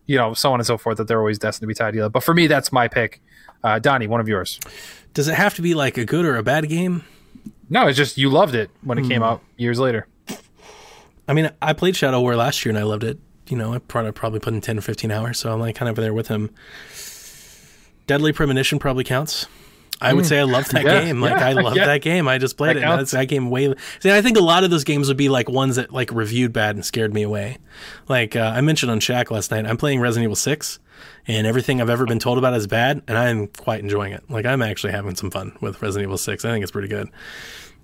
You 0.07 0.17
know, 0.17 0.35
so 0.35 0.53
on 0.53 0.59
and 0.59 0.67
so 0.67 0.79
forth. 0.79 0.97
That 0.97 1.07
they're 1.09 1.19
always 1.21 1.39
destined 1.39 1.62
to 1.62 1.67
be 1.69 1.75
tied 1.75 1.91
together. 1.93 2.09
But 2.09 2.25
for 2.25 2.35
me, 2.35 2.47
that's 2.47 2.73
my 2.73 2.89
pick. 2.89 3.21
Uh, 3.62 3.79
Donnie, 3.79 4.07
one 4.07 4.21
of 4.21 4.29
yours. 4.29 4.59
Does 5.12 5.29
it 5.29 5.35
have 5.35 5.55
to 5.55 5.62
be 5.62 5.75
like 5.75 5.99
a 5.99 6.05
good 6.05 6.25
or 6.25 6.37
a 6.37 6.43
bad 6.43 6.69
game? 6.69 7.05
No, 7.69 7.87
it's 7.87 7.97
just 7.97 8.17
you 8.19 8.31
loved 8.31 8.55
it 8.55 8.71
when 8.83 8.99
it 8.99 9.03
Hmm. 9.03 9.09
came 9.09 9.23
out 9.23 9.43
years 9.57 9.79
later. 9.79 10.07
I 11.29 11.33
mean, 11.35 11.51
I 11.62 11.73
played 11.75 11.95
Shadow 11.95 12.21
War 12.21 12.35
last 12.35 12.65
year 12.65 12.71
and 12.71 12.79
I 12.79 12.83
loved 12.83 13.05
it. 13.05 13.19
You 13.49 13.57
know, 13.57 13.75
I 13.75 13.79
probably 13.79 14.12
probably 14.12 14.41
put 14.41 14.53
in 14.55 14.61
ten 14.61 14.79
or 14.79 14.81
fifteen 14.81 15.11
hours, 15.12 15.39
so 15.39 15.53
I'm 15.53 15.61
like 15.61 15.77
kind 15.77 15.89
of 15.89 15.97
there 15.97 16.15
with 16.15 16.29
him. 16.29 16.51
Deadly 18.07 18.33
Premonition 18.33 18.79
probably 18.79 19.05
counts. 19.05 19.47
I 20.01 20.13
would 20.15 20.25
say 20.27 20.39
I 20.39 20.45
loved 20.45 20.73
that. 20.73 20.85
Yeah, 20.85 21.05
game. 21.05 21.21
Like 21.21 21.33
yeah, 21.39 21.47
I 21.49 21.53
loved 21.63 21.77
yeah. 21.77 21.87
that 21.87 22.01
game. 22.03 22.27
I 22.29 22.39
just 22.39 22.57
played 22.57 22.77
That 22.77 22.79
it. 22.79 22.83
counts. 22.83 23.11
That 23.11 23.27
game 23.27 23.51
way. 23.51 23.75
See, 24.01 24.11
I 24.11 24.23
think 24.23 24.37
a 24.37 24.43
lot 24.43 24.65
of 24.65 24.71
those 24.71 24.85
games 24.85 25.09
would 25.09 25.17
be 25.17 25.29
like 25.29 25.49
ones 25.49 25.77
that 25.77 25.93
like 25.93 26.11
reviewed 26.13 26.53
bad 26.53 26.75
and 26.77 26.85
scared 26.85 27.13
me 27.13 27.23
away. 27.23 27.59
Like 28.09 28.35
uh, 28.37 28.53
I 28.55 28.61
mentioned 28.63 28.91
on 28.91 29.01
Shack 29.01 29.31
last 29.31 29.51
night, 29.51 29.67
I'm 29.67 29.77
playing 29.77 30.01
Resident 30.01 30.25
Evil 30.25 30.37
Six, 30.37 30.79
and 31.29 31.47
everything 31.47 31.81
I've 31.81 31.91
ever 31.91 32.07
been 32.07 32.19
told 32.19 32.39
about 32.39 32.55
is 32.55 32.67
bad, 32.67 33.03
and 33.09 33.19
I'm 33.19 33.47
quite 33.49 33.81
enjoying 33.81 34.13
it. 34.13 34.25
Like 34.31 34.47
I'm 34.47 34.63
actually 34.63 34.93
having 34.93 35.17
some 35.17 35.31
fun 35.31 35.57
with 35.61 35.83
Resident 35.83 36.09
Evil 36.09 36.19
Six. 36.19 36.45
I 36.45 36.51
think 36.51 36.63
it's 36.63 36.73
pretty 36.73 36.89
good. 36.89 37.09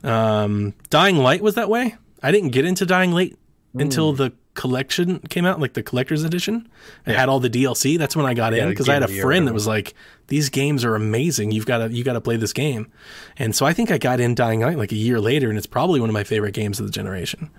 Um, 0.03 0.75
Dying 0.91 1.19
Light 1.19 1.43
was 1.43 1.55
that 1.57 1.69
way. 1.69 1.97
I 2.23 2.33
didn't 2.33 2.51
get 2.51 2.65
into 2.65 2.87
Dying 2.87 3.13
Light 3.13 3.37
until 3.75 4.13
Hmm. 4.13 4.17
the 4.17 4.33
collection 4.57 5.20
came 5.20 5.45
out, 5.45 5.61
like 5.61 5.74
the 5.74 5.83
collector's 5.83 6.24
edition. 6.24 6.69
It 7.07 7.15
had 7.15 7.28
all 7.28 7.39
the 7.39 7.49
DLC. 7.51 7.97
That's 7.99 8.16
when 8.16 8.27
I 8.27 8.35
got 8.35 8.53
in 8.55 8.69
because 8.70 8.89
I 8.89 8.95
had 8.95 9.05
a 9.05 9.07
the 9.07 9.20
friend 9.20 9.47
that 9.47 9.55
was 9.55 9.66
like, 9.69 9.95
"These 10.27 10.49
games 10.49 10.85
are 10.85 10.97
amazing. 10.97 11.53
You've 11.53 11.66
got 11.66 11.78
to 11.78 11.93
you 11.93 12.03
got 12.03 12.15
to 12.15 12.20
play 12.20 12.37
this 12.37 12.53
game." 12.53 12.91
And 13.37 13.55
so 13.55 13.65
I 13.66 13.73
think 13.73 13.91
I 13.93 13.99
got 13.99 14.19
in 14.19 14.35
Dying 14.35 14.61
Light 14.61 14.78
like 14.78 14.91
a 14.91 14.97
year 14.97 15.20
later, 15.20 15.49
and 15.49 15.57
it's 15.57 15.66
probably 15.69 16.01
one 16.01 16.09
of 16.11 16.15
my 16.15 16.24
favorite 16.24 16.53
games 16.55 16.81
of 16.81 16.87
the 16.87 16.93
generation. 16.93 17.51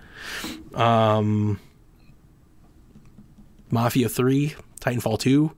Um, 0.74 1.58
Mafia 3.70 4.08
Three, 4.08 4.54
Titanfall 4.80 5.18
Two. 5.18 5.52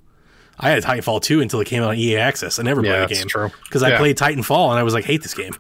I 0.63 0.69
had 0.69 0.83
Titanfall 0.83 1.23
2 1.23 1.41
until 1.41 1.61
it 1.61 1.67
came 1.67 1.83
out 1.83 1.89
on 1.89 1.97
EA 1.97 2.17
Access. 2.19 2.59
I 2.59 2.63
never 2.65 2.85
Yeah, 2.85 3.07
played 3.07 3.17
that's 3.17 3.35
game. 3.35 3.51
Because 3.65 3.83
I 3.83 3.91
Yeah. 3.93 3.97
played 3.99 4.19
Titanfall 4.19 4.69
and 4.71 4.79
I 4.79 4.83
was 4.83 4.93
like, 4.93 5.07
hate 5.07 5.23
this 5.23 5.33
game. 5.33 5.55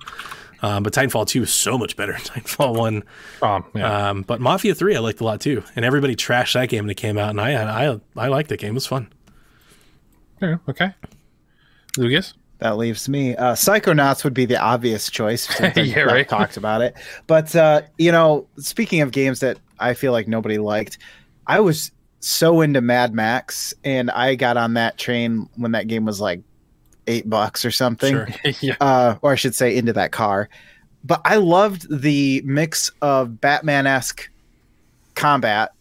Um, 0.62 0.82
but 0.82 0.92
Titanfall 0.92 1.26
2 1.26 1.42
is 1.44 1.52
so 1.52 1.78
much 1.78 1.96
better 1.96 2.12
than 2.12 2.20
Titanfall 2.22 2.76
1. 2.76 3.02
Um, 3.42 3.64
yeah. 3.74 4.10
Um, 4.10 4.22
but 4.22 4.40
Mafia 4.40 4.74
3 4.74 4.96
I 4.96 4.98
liked 5.00 5.20
a 5.20 5.24
lot 5.24 5.40
too. 5.40 5.62
And 5.76 5.84
everybody 5.84 6.14
trashed 6.16 6.54
that 6.54 6.68
game 6.68 6.84
when 6.84 6.90
it 6.90 6.96
came 6.96 7.18
out. 7.18 7.30
And 7.30 7.40
I 7.40 7.88
I, 7.92 8.00
I 8.16 8.28
liked 8.28 8.48
that 8.50 8.58
game. 8.60 8.70
It 8.70 8.74
was 8.74 8.86
fun. 8.86 9.12
Yeah, 10.40 10.56
okay. 10.68 10.94
Lucas. 11.96 12.34
That 12.58 12.76
leaves 12.76 13.08
me. 13.08 13.34
Uh, 13.36 13.54
Psychonauts 13.54 14.22
would 14.22 14.34
be 14.34 14.44
the 14.44 14.58
obvious 14.60 15.10
choice. 15.10 15.48
Since 15.48 15.76
Yeah, 15.78 16.00
right. 16.00 16.28
talked 16.28 16.58
about 16.58 16.82
it, 16.82 16.94
but 17.26 17.56
uh, 17.56 17.82
you 17.96 18.12
know, 18.12 18.46
speaking 18.58 19.00
of 19.00 19.12
games 19.12 19.40
that 19.40 19.58
I 19.78 19.94
feel 19.94 20.12
like 20.12 20.28
nobody 20.28 20.58
liked, 20.58 20.98
I 21.46 21.60
was 21.60 21.90
so 22.20 22.60
into 22.60 22.82
Mad 22.82 23.14
Max, 23.14 23.72
and 23.82 24.10
I 24.10 24.34
got 24.34 24.58
on 24.58 24.74
that 24.74 24.98
train 24.98 25.48
when 25.56 25.72
that 25.72 25.88
game 25.88 26.04
was 26.04 26.20
like 26.20 26.42
eight 27.10 27.28
bucks 27.28 27.64
or 27.64 27.70
something. 27.70 28.14
Sure. 28.14 28.28
yeah. 28.60 28.76
uh, 28.80 29.16
or 29.22 29.32
I 29.32 29.34
should 29.34 29.54
say, 29.54 29.76
into 29.76 29.92
that 29.92 30.12
car. 30.12 30.48
But 31.04 31.20
I 31.24 31.36
loved 31.36 31.86
the 32.02 32.42
mix 32.44 32.90
of 33.00 33.40
Batman 33.40 33.86
esque 33.86 34.28
combat 35.14 35.72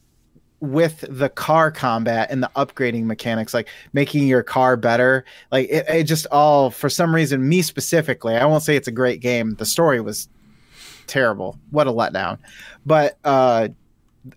with 0.62 1.06
the 1.10 1.30
car 1.30 1.72
combat 1.72 2.30
and 2.30 2.44
the 2.44 2.52
upgrading 2.56 3.06
mechanics, 3.06 3.54
like 3.54 3.70
making 3.94 4.28
your 4.28 4.44
car 4.44 4.76
better. 4.76 5.26
Like 5.52 5.70
it, 5.70 5.86
it 5.88 6.04
just 6.04 6.26
all 6.32 6.70
for 6.72 6.90
some 6.90 7.14
reason, 7.14 7.48
me 7.48 7.62
specifically, 7.62 8.36
I 8.36 8.46
won't 8.46 8.64
say 8.64 8.76
it's 8.76 8.88
a 8.88 8.94
great 8.94 9.22
game. 9.22 9.56
The 9.56 9.66
story 9.66 10.02
was 10.02 10.28
terrible. 11.08 11.58
What 11.72 11.88
a 11.88 11.92
letdown. 11.92 12.40
But 12.86 13.18
uh 13.24 13.70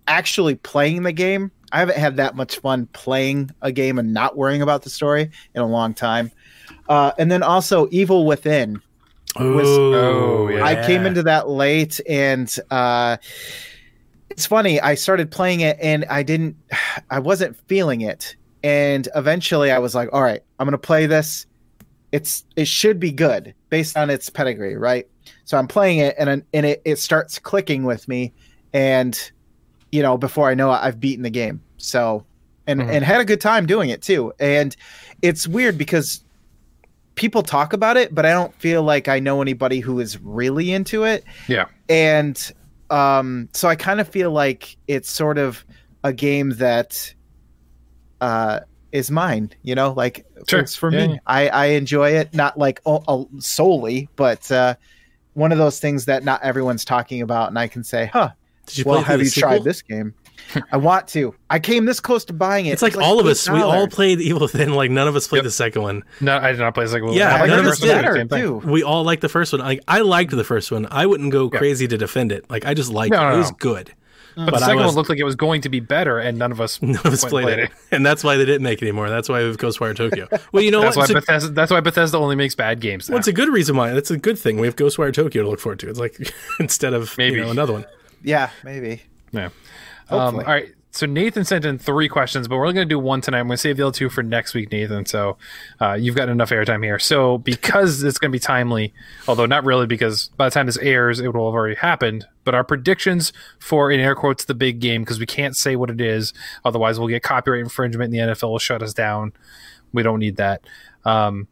actually 0.07 0.55
playing 0.57 1.03
the 1.03 1.13
game, 1.13 1.51
I 1.73 1.81
haven't 1.81 1.99
had 1.99 2.17
that 2.17 2.37
much 2.37 2.59
fun 2.59 2.87
playing 2.93 3.51
a 3.63 3.73
game 3.73 3.99
and 3.99 4.13
not 4.13 4.37
worrying 4.37 4.63
about 4.63 4.83
the 4.83 4.91
story 4.91 5.31
in 5.55 5.63
a 5.63 5.67
long 5.67 5.95
time. 5.95 6.31
Uh, 6.89 7.13
and 7.19 7.31
then 7.31 7.43
also 7.43 7.89
Evil 7.91 8.27
Within. 8.27 8.81
Oh, 9.37 10.49
yeah. 10.49 10.65
I 10.65 10.87
came 10.87 11.07
into 11.07 11.23
that 11.23 11.49
late 11.49 12.01
and 12.09 12.55
uh 12.71 13.17
it's 14.31 14.47
funny, 14.47 14.81
I 14.81 14.95
started 14.95 15.31
playing 15.31 15.61
it 15.61 15.77
and 15.81 16.05
I 16.11 16.23
didn't 16.23 16.57
I 17.11 17.19
wasn't 17.19 17.57
feeling 17.69 18.03
it. 18.03 18.37
And 18.63 19.09
eventually 19.15 19.71
I 19.71 19.79
was 19.79 19.95
like, 19.95 20.09
all 20.13 20.23
right, 20.23 20.43
I'm 20.59 20.67
gonna 20.67 20.79
play 20.79 21.07
this. 21.07 21.47
It's 22.13 22.45
it 22.57 22.67
should 22.69 23.01
be 23.01 23.11
good 23.11 23.55
based 23.71 23.97
on 23.97 24.11
its 24.11 24.29
pedigree, 24.29 24.77
right? 24.77 25.07
So 25.45 25.57
I'm 25.57 25.67
playing 25.69 25.99
it 25.99 26.15
and 26.19 26.43
and 26.53 26.67
it, 26.67 26.83
it 26.85 26.97
starts 26.99 27.39
clicking 27.39 27.85
with 27.85 28.07
me 28.09 28.33
and 28.75 29.19
you 29.93 30.03
know, 30.03 30.17
before 30.17 30.49
I 30.49 30.55
know 30.55 30.71
it, 30.73 30.77
I've 30.83 31.01
beaten 31.01 31.23
the 31.23 31.31
game. 31.31 31.61
So 31.79 32.25
and 32.67 32.81
Mhm. 32.81 32.91
and 32.91 33.05
had 33.05 33.21
a 33.21 33.25
good 33.25 33.41
time 33.41 33.67
doing 33.67 33.89
it 33.91 34.03
too. 34.03 34.33
And 34.39 34.77
it's 35.23 35.49
weird 35.49 35.79
because 35.79 36.23
people 37.15 37.43
talk 37.43 37.73
about 37.73 37.97
it, 37.97 38.15
but 38.15 38.25
I 38.27 38.31
don't 38.33 38.55
feel 38.55 38.83
like 38.83 39.09
I 39.09 39.19
know 39.21 39.43
anybody 39.43 39.81
who 39.81 40.01
is 40.01 40.19
really 40.21 40.73
into 40.73 41.05
it. 41.05 41.25
Yeah. 41.49 41.67
And 41.89 42.53
um, 42.91 43.49
so 43.53 43.69
I 43.69 43.77
kind 43.77 44.01
of 44.01 44.09
feel 44.09 44.31
like 44.31 44.77
it's 44.89 45.11
sort 45.11 45.39
of 45.39 45.65
a 46.05 46.13
game 46.13 46.51
that 46.51 47.15
uh, 48.21 48.61
is 48.93 49.11
mine, 49.11 49.51
you 49.63 49.75
know, 49.75 49.93
like 49.93 50.27
Sure. 50.49 50.61
it's 50.61 50.75
for 50.75 50.91
Yeah, 50.93 51.07
me. 51.07 51.19
I, 51.27 51.49
I 51.49 51.65
enjoy 51.67 52.11
it, 52.11 52.35
not 52.35 52.59
like 52.59 52.81
o- 52.87 53.05
o- 53.09 53.29
solely, 53.39 54.09
but 54.17 54.51
uh, 54.51 54.75
one 55.35 55.53
of 55.53 55.59
those 55.59 55.81
things 55.81 56.05
that 56.07 56.25
not 56.25 56.43
everyone's 56.43 56.85
talking 56.85 57.23
about. 57.23 57.49
And 57.49 57.59
I 57.59 57.69
can 57.69 57.85
say, 57.85 58.07
huh, 58.13 58.31
Did 58.67 58.79
you 58.79 58.85
well, 58.87 59.03
play 59.03 59.07
have 59.13 59.21
you 59.21 59.27
sequel? 59.27 59.51
tried 59.51 59.65
this 59.65 59.83
game? 59.83 60.15
I 60.71 60.77
want 60.77 61.09
to. 61.09 61.35
I 61.51 61.59
came 61.59 61.85
this 61.87 62.01
close 62.01 62.25
to 62.27 62.33
buying 62.33 62.67
it. 62.67 62.73
It's 62.73 62.83
like, 62.83 62.97
all 62.97 63.19
of 63.21 63.27
us. 63.27 63.49
We 63.49 63.61
all 63.61 63.87
played 63.89 64.21
Evil 64.23 64.43
Within. 64.43 64.75
Like 64.75 64.91
none 64.91 65.09
of 65.09 65.17
us 65.17 65.27
played 65.29 65.39
Yep. 65.39 65.45
the 65.45 65.51
second 65.51 65.83
one. 65.83 66.05
No, 66.21 66.37
I 66.37 66.53
did 66.53 66.61
not 66.61 66.75
play 66.75 66.85
the 66.85 66.91
Second. 66.91 67.09
one. 67.09 67.17
Yeah, 67.17 67.35
I 67.37 67.41
like 67.41 67.49
none 67.51 67.59
the 67.65 67.71
of 67.71 67.73
us 67.73 67.81
one, 67.81 67.89
did. 67.89 68.29
better 68.29 68.43
too. 68.43 68.57
We 68.69 68.83
all 68.83 69.05
liked 69.05 69.23
the 69.23 69.29
first 69.29 69.53
one. 69.53 69.61
Like 69.63 69.81
I 69.89 70.01
liked 70.01 70.31
the 70.33 70.45
first 70.45 70.71
one. 70.71 70.87
I 70.91 71.07
wouldn't 71.07 71.33
go 71.33 71.49
Yeah. 71.53 71.59
crazy 71.59 71.89
to 71.89 71.97
defend 71.99 72.33
it. 72.33 72.51
Like 72.51 72.67
I 72.67 72.75
just 72.75 72.91
liked 72.93 73.13
No, 73.13 73.21
it. 73.21 73.31
no, 73.31 73.35
It 73.35 73.39
was 73.39 73.51
no. 73.51 73.57
good. 73.59 73.93
But, 74.35 74.47
But 74.47 74.53
the 74.53 74.59
second 74.61 74.77
was- 74.77 74.87
one 74.87 74.95
looked 74.95 75.11
like 75.11 75.19
it 75.19 75.25
was 75.25 75.35
going 75.37 75.61
to 75.61 75.69
be 75.69 75.81
better, 75.81 76.19
and 76.19 76.39
none 76.39 76.53
of 76.53 76.61
us 76.61 76.81
None 76.83 76.97
of 76.97 77.05
us 77.05 77.23
went 77.23 77.35
and 77.35 77.43
played, 77.45 77.59
it. 77.59 77.71
and 77.91 78.05
that's 78.07 78.25
why 78.25 78.39
they 78.39 78.47
didn't 78.47 78.63
make 78.63 78.81
it 78.81 78.87
anymore. 78.87 79.11
That's 79.11 79.29
why 79.29 79.41
we 79.41 79.47
have 79.49 79.59
Ghostwire 79.59 79.95
Tokyo. 79.95 80.27
Well, 80.53 80.63
you 80.63 80.71
know 80.71 80.81
That's 80.81 80.97
what? 80.97 81.11
why 81.11 81.19
It's 81.19 81.29
a, 81.29 81.33
Bethesda. 81.33 81.49
That's 81.51 81.71
why 81.71 81.81
Bethesda 81.81 82.17
only 82.17 82.35
makes 82.37 82.55
bad 82.55 82.81
games. 82.81 83.11
Now. 83.11 83.15
well, 83.15 83.19
it's 83.19 83.29
a 83.29 83.33
good 83.35 83.51
reason 83.51 83.77
why. 83.77 83.93
That's 83.93 84.11
a 84.11 84.17
good 84.17 84.39
thing. 84.39 84.59
We 84.59 84.67
have 84.67 84.77
Ghostwire 84.77 85.13
Tokyo 85.13 85.43
to 85.43 85.49
look 85.51 85.61
forward 85.61 85.81
to. 85.81 85.91
It's 85.91 85.99
like 85.99 86.17
instead 86.61 86.95
of 86.95 87.17
Maybe. 87.19 87.37
you 87.37 87.43
know, 87.45 87.51
another 87.51 87.75
one. 87.75 87.85
Yeah, 88.23 88.49
maybe. 88.65 89.03
Yeah. 89.33 89.51
Um, 90.13 90.37
all 90.37 90.43
right. 90.43 90.69
So 90.95 91.07
Nathan 91.07 91.47
sent 91.47 91.65
in 91.65 91.79
three 91.79 92.07
questions, 92.07 92.49
but 92.49 92.57
we're 92.57 92.65
only 92.65 92.75
going 92.75 92.87
to 92.87 92.93
do 92.93 92.99
one 92.99 93.23
tonight. 93.23 93.41
I'm 93.41 93.47
going 93.47 93.57
to 93.57 93.61
save 93.61 93.79
the 93.79 93.87
other 93.87 93.97
two 93.97 94.11
for 94.11 94.23
next 94.23 94.53
week, 94.53 94.71
Nathan. 94.71 95.07
So 95.07 95.39
uh, 95.81 95.95
you've 95.95 96.15
got 96.15 96.29
enough 96.29 96.51
airtime 96.51 96.85
here. 96.85 96.99
So 96.99 97.39
because 97.39 98.03
it's 98.03 98.19
going 98.19 98.31
to 98.31 98.37
be 98.37 98.39
timely, 98.39 98.93
although 99.27 99.47
not 99.47 99.65
really, 99.65 99.87
because 99.87 100.29
by 100.37 100.49
the 100.49 100.51
time 100.51 100.67
this 100.67 100.77
airs, 100.77 101.19
it 101.19 101.33
will 101.33 101.51
have 101.51 101.55
already 101.55 101.77
happened. 101.77 102.27
But 102.45 102.55
our 102.55 102.63
predictions 102.63 103.33
for, 103.59 103.91
in 103.91 104.01
air 104.01 104.15
quotes, 104.15 104.45
the 104.45 104.55
big 104.55 104.81
game, 104.81 105.01
because 105.01 105.19
we 105.19 105.25
can't 105.25 105.57
say 105.57 105.77
what 105.77 105.89
it 105.89 106.01
is, 106.01 106.35
otherwise 106.63 106.99
we'll 106.99 107.09
get 107.09 107.23
copyright 107.23 107.61
infringement, 107.61 108.13
and 108.13 108.29
the 108.29 108.35
NFL 108.35 108.51
will 108.51 108.59
shut 108.59 108.83
us 108.83 108.93
down. 108.93 109.33
We 109.95 110.03
don't 110.03 110.19
need 110.19 110.37
that. 110.37 110.63
Um, 111.07 111.49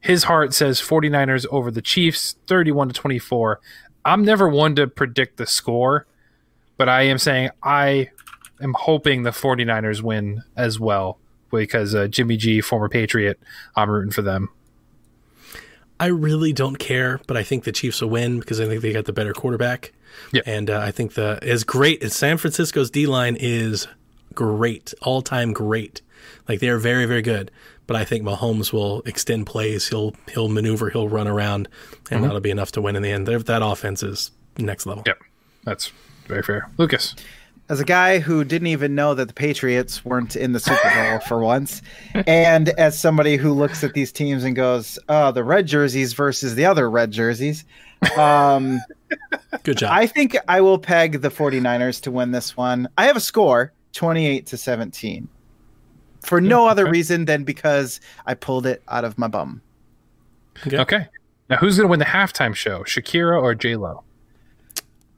his 0.00 0.24
heart 0.24 0.52
says 0.52 0.80
49ers 0.80 1.46
over 1.52 1.70
the 1.70 1.82
Chiefs, 1.82 2.36
31 2.48 2.88
to 2.88 2.94
24. 2.94 3.60
I'm 4.04 4.24
never 4.24 4.48
one 4.48 4.74
to 4.76 4.86
predict 4.86 5.36
the 5.36 5.46
score, 5.46 6.06
but 6.80 6.88
I 6.88 7.02
am 7.02 7.18
saying 7.18 7.50
I 7.62 8.08
am 8.58 8.72
hoping 8.72 9.22
the 9.22 9.32
49ers 9.32 10.00
win 10.00 10.42
as 10.56 10.80
well 10.80 11.18
because 11.50 11.94
uh, 11.94 12.08
Jimmy 12.08 12.38
G, 12.38 12.62
former 12.62 12.88
Patriot, 12.88 13.38
I'm 13.76 13.90
rooting 13.90 14.12
for 14.12 14.22
them. 14.22 14.48
I 16.00 16.06
really 16.06 16.54
don't 16.54 16.78
care, 16.78 17.20
but 17.26 17.36
I 17.36 17.42
think 17.42 17.64
the 17.64 17.72
Chiefs 17.72 18.00
will 18.00 18.08
win 18.08 18.40
because 18.40 18.62
I 18.62 18.66
think 18.66 18.80
they 18.80 18.94
got 18.94 19.04
the 19.04 19.12
better 19.12 19.34
quarterback. 19.34 19.92
Yeah. 20.32 20.40
And 20.46 20.70
uh, 20.70 20.78
I 20.78 20.90
think 20.90 21.12
the 21.12 21.38
as 21.42 21.64
great 21.64 22.02
as 22.02 22.16
San 22.16 22.38
Francisco's 22.38 22.90
D 22.90 23.06
line 23.06 23.36
is 23.38 23.86
great, 24.32 24.94
all 25.02 25.20
time 25.20 25.52
great. 25.52 26.00
Like 26.48 26.60
they 26.60 26.70
are 26.70 26.78
very, 26.78 27.04
very 27.04 27.20
good. 27.20 27.50
But 27.86 27.96
I 27.96 28.06
think 28.06 28.24
Mahomes 28.24 28.72
will 28.72 29.02
extend 29.02 29.44
plays. 29.44 29.86
He'll 29.86 30.14
he'll 30.32 30.48
maneuver. 30.48 30.88
He'll 30.88 31.10
run 31.10 31.28
around, 31.28 31.68
and 32.10 32.24
that'll 32.24 32.40
be 32.40 32.50
enough 32.50 32.72
to 32.72 32.80
win 32.80 32.96
in 32.96 33.02
the 33.02 33.10
end. 33.10 33.26
That 33.26 33.62
offense 33.62 34.02
is 34.02 34.30
next 34.56 34.86
level. 34.86 35.02
Yep. 35.04 35.18
That's 35.64 35.92
very 36.30 36.42
fair. 36.42 36.70
Lucas. 36.78 37.14
as 37.68 37.78
a 37.78 37.84
guy 37.84 38.18
who 38.18 38.42
didn't 38.42 38.66
even 38.68 38.94
know 38.94 39.14
that 39.14 39.28
the 39.28 39.34
Patriots 39.34 40.04
weren't 40.04 40.34
in 40.34 40.52
the 40.52 40.60
Super 40.60 40.90
Bowl 40.94 41.20
for 41.20 41.40
once, 41.40 41.82
and 42.26 42.70
as 42.70 42.98
somebody 42.98 43.36
who 43.36 43.52
looks 43.52 43.84
at 43.84 43.92
these 43.92 44.10
teams 44.10 44.44
and 44.44 44.56
goes, 44.56 44.98
"Oh, 45.08 45.32
the 45.32 45.44
red 45.44 45.66
jerseys 45.66 46.14
versus 46.14 46.54
the 46.54 46.64
other 46.64 46.90
red 46.90 47.10
jerseys," 47.10 47.64
um, 48.16 48.80
Good 49.62 49.78
job. 49.78 49.90
I 49.92 50.06
think 50.06 50.36
I 50.48 50.60
will 50.60 50.78
peg 50.78 51.20
the 51.20 51.28
49ers 51.30 52.00
to 52.02 52.10
win 52.10 52.30
this 52.30 52.56
one. 52.56 52.88
I 52.96 53.06
have 53.06 53.16
a 53.16 53.20
score 53.20 53.72
28 53.92 54.46
to 54.46 54.56
17. 54.56 55.28
For 56.22 56.40
no 56.40 56.66
other 56.66 56.82
okay. 56.84 56.90
reason 56.90 57.24
than 57.24 57.44
because 57.44 58.00
I 58.26 58.34
pulled 58.34 58.66
it 58.66 58.82
out 58.88 59.04
of 59.04 59.18
my 59.18 59.28
bum. 59.28 59.62
Okay. 60.66 61.06
Now, 61.48 61.56
who's 61.56 61.76
going 61.76 61.86
to 61.86 61.90
win 61.90 61.98
the 61.98 62.04
halftime 62.04 62.54
show, 62.54 62.82
Shakira 62.84 63.40
or 63.40 63.54
J 63.54 63.76
Lo? 63.76 64.04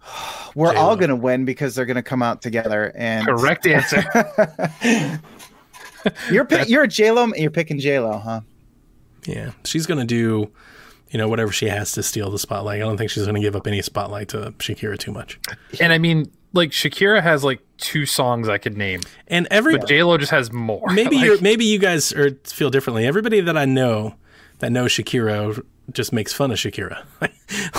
We're 0.54 0.72
J-Lo. 0.72 0.82
all 0.84 0.96
going 0.96 1.10
to 1.10 1.16
win 1.16 1.44
because 1.44 1.74
they're 1.74 1.86
going 1.86 1.96
to 1.96 2.02
come 2.02 2.22
out 2.22 2.42
together 2.42 2.92
and 2.96 3.26
Correct 3.26 3.66
answer. 3.66 4.02
You're 6.32 6.44
pick, 6.44 6.68
you're 6.68 6.82
a 6.82 6.88
J-Lo, 6.88 7.28
you're 7.36 7.50
picking 7.52 7.78
J-Lo, 7.78 8.18
huh? 8.18 8.40
yeah, 9.24 9.52
she's 9.64 9.86
gonna 9.86 10.04
do, 10.04 10.50
you 11.12 11.18
know, 11.18 11.28
whatever 11.28 11.52
she 11.52 11.66
has 11.66 11.92
to 11.92 12.02
steal 12.02 12.28
the 12.28 12.40
spotlight. 12.40 12.78
I 12.82 12.84
don't 12.84 12.96
think 12.96 13.08
she's 13.12 13.24
gonna 13.24 13.38
give 13.40 13.54
up 13.54 13.68
any 13.68 13.80
spotlight 13.82 14.28
to 14.30 14.52
Shakira 14.58 14.98
too 14.98 15.12
much. 15.12 15.38
and 15.80 15.92
I 15.92 15.98
mean, 15.98 16.32
like 16.54 16.70
Shakira 16.70 17.22
has 17.22 17.44
like 17.44 17.60
two 17.76 18.04
songs 18.04 18.48
I 18.48 18.58
could 18.58 18.76
name, 18.76 19.00
And 19.28 19.46
every 19.52 19.78
but 19.78 19.86
J 19.86 20.02
Lo 20.02 20.18
just 20.18 20.32
has 20.32 20.52
more. 20.52 20.88
maybe 20.92 21.16
Like, 21.18 21.24
you're 21.24 21.40
maybe 21.40 21.64
you 21.66 21.78
guys 21.78 22.12
are, 22.12 22.32
feel 22.46 22.70
differently. 22.70 23.06
Everybody 23.06 23.40
that 23.40 23.56
I 23.56 23.64
know 23.64 24.16
that 24.58 24.72
knows 24.72 24.90
Shakira 24.90 25.64
just 25.90 26.12
makes 26.12 26.32
fun 26.32 26.50
of 26.50 26.58
Shakira. 26.58 27.04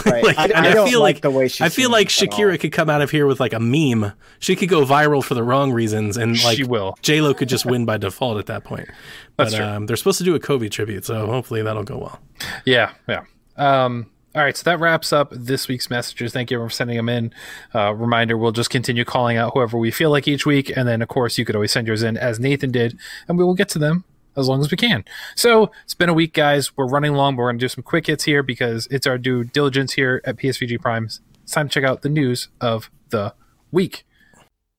Right. 0.06 0.24
Like, 0.24 0.38
I- 0.38 0.44
I 0.70 0.74
don't 0.74 0.88
feel 0.88 1.00
like 1.00 1.16
like 1.16 1.22
the 1.22 1.32
way 1.32 1.48
she 1.48 1.64
I 1.64 1.70
feel 1.70 1.90
like 1.90 2.10
Shakira 2.10 2.60
could 2.60 2.72
come 2.72 2.90
out 2.90 3.02
of 3.02 3.10
here 3.10 3.26
with 3.26 3.40
like 3.40 3.54
a 3.54 3.60
meme. 3.60 4.12
She 4.38 4.56
could 4.56 4.70
go 4.70 4.86
viral 4.86 5.24
for 5.24 5.34
the 5.34 5.42
wrong 5.44 5.72
reasons, 5.72 6.16
and 6.18 6.32
like 6.44 6.58
She 6.58 6.64
will. 6.64 6.96
J 7.02 7.22
Lo 7.22 7.34
could 7.34 7.50
just 7.50 7.66
win 7.66 7.84
by 7.86 7.98
default 7.98 8.38
at 8.38 8.46
that 8.48 8.64
point. 8.64 8.88
But 9.36 9.46
That's 9.46 9.56
true. 9.56 9.66
um, 9.66 9.86
they're 9.88 9.96
supposed 9.96 10.20
to 10.20 10.24
do 10.24 10.36
a 10.36 10.40
Kobe 10.40 10.70
tribute, 10.70 11.06
so 11.06 11.26
hopefully 11.26 11.64
that'll 11.64 11.84
go 11.84 11.98
well. 11.98 12.20
Yeah, 12.66 12.92
yeah. 13.10 13.24
Um, 13.58 14.12
all 14.36 14.44
right, 14.44 14.56
so 14.56 14.64
that 14.66 14.80
wraps 14.80 15.12
up 15.12 15.30
this 15.32 15.68
week's 15.68 15.90
messages. 15.90 16.34
Thank 16.34 16.52
you 16.52 16.58
everyone 16.58 16.70
for 16.70 16.76
sending 16.76 16.98
them 16.98 17.10
in. 17.10 17.34
Uh, 17.74 17.94
reminder: 17.96 18.38
we'll 18.38 18.52
just 18.52 18.70
continue 18.70 19.06
calling 19.06 19.38
out 19.38 19.54
whoever 19.56 19.76
we 19.80 19.90
feel 19.90 20.12
like 20.12 20.28
each 20.28 20.46
week, 20.46 20.72
and 20.76 20.88
then 20.88 21.02
of 21.02 21.08
course 21.08 21.40
you 21.40 21.46
could 21.46 21.56
always 21.56 21.72
send 21.72 21.88
yours 21.88 22.04
in 22.04 22.16
as 22.16 22.40
Nathan 22.40 22.72
did, 22.72 22.96
and 23.28 23.40
we 23.40 23.44
will 23.44 23.56
get 23.56 23.70
to 23.70 23.80
them 23.80 24.04
as 24.36 24.48
long 24.48 24.62
as 24.62 24.72
we 24.72 24.78
can. 24.78 25.06
So 25.36 25.72
it's 25.84 25.94
been 25.94 26.10
a 26.10 26.14
week, 26.14 26.34
guys. 26.34 26.76
We're 26.76 26.88
running 26.88 27.14
long, 27.14 27.36
but 27.36 27.42
we're 27.42 27.50
going 27.50 27.60
to 27.60 27.64
do 27.64 27.70
some 27.70 27.84
quick 27.84 28.08
hits 28.08 28.24
here 28.24 28.44
because 28.44 28.88
it's 28.92 29.08
our 29.08 29.18
due 29.18 29.44
diligence 29.44 29.94
here 29.94 30.22
at 30.26 30.38
PSVG 30.38 30.82
Primes. 30.82 31.22
It's 31.44 31.52
time 31.52 31.70
to 31.70 31.74
check 31.74 31.84
out 31.84 32.02
the 32.02 32.10
news 32.10 32.50
of 32.62 32.90
the 33.10 33.34
week. 33.72 34.06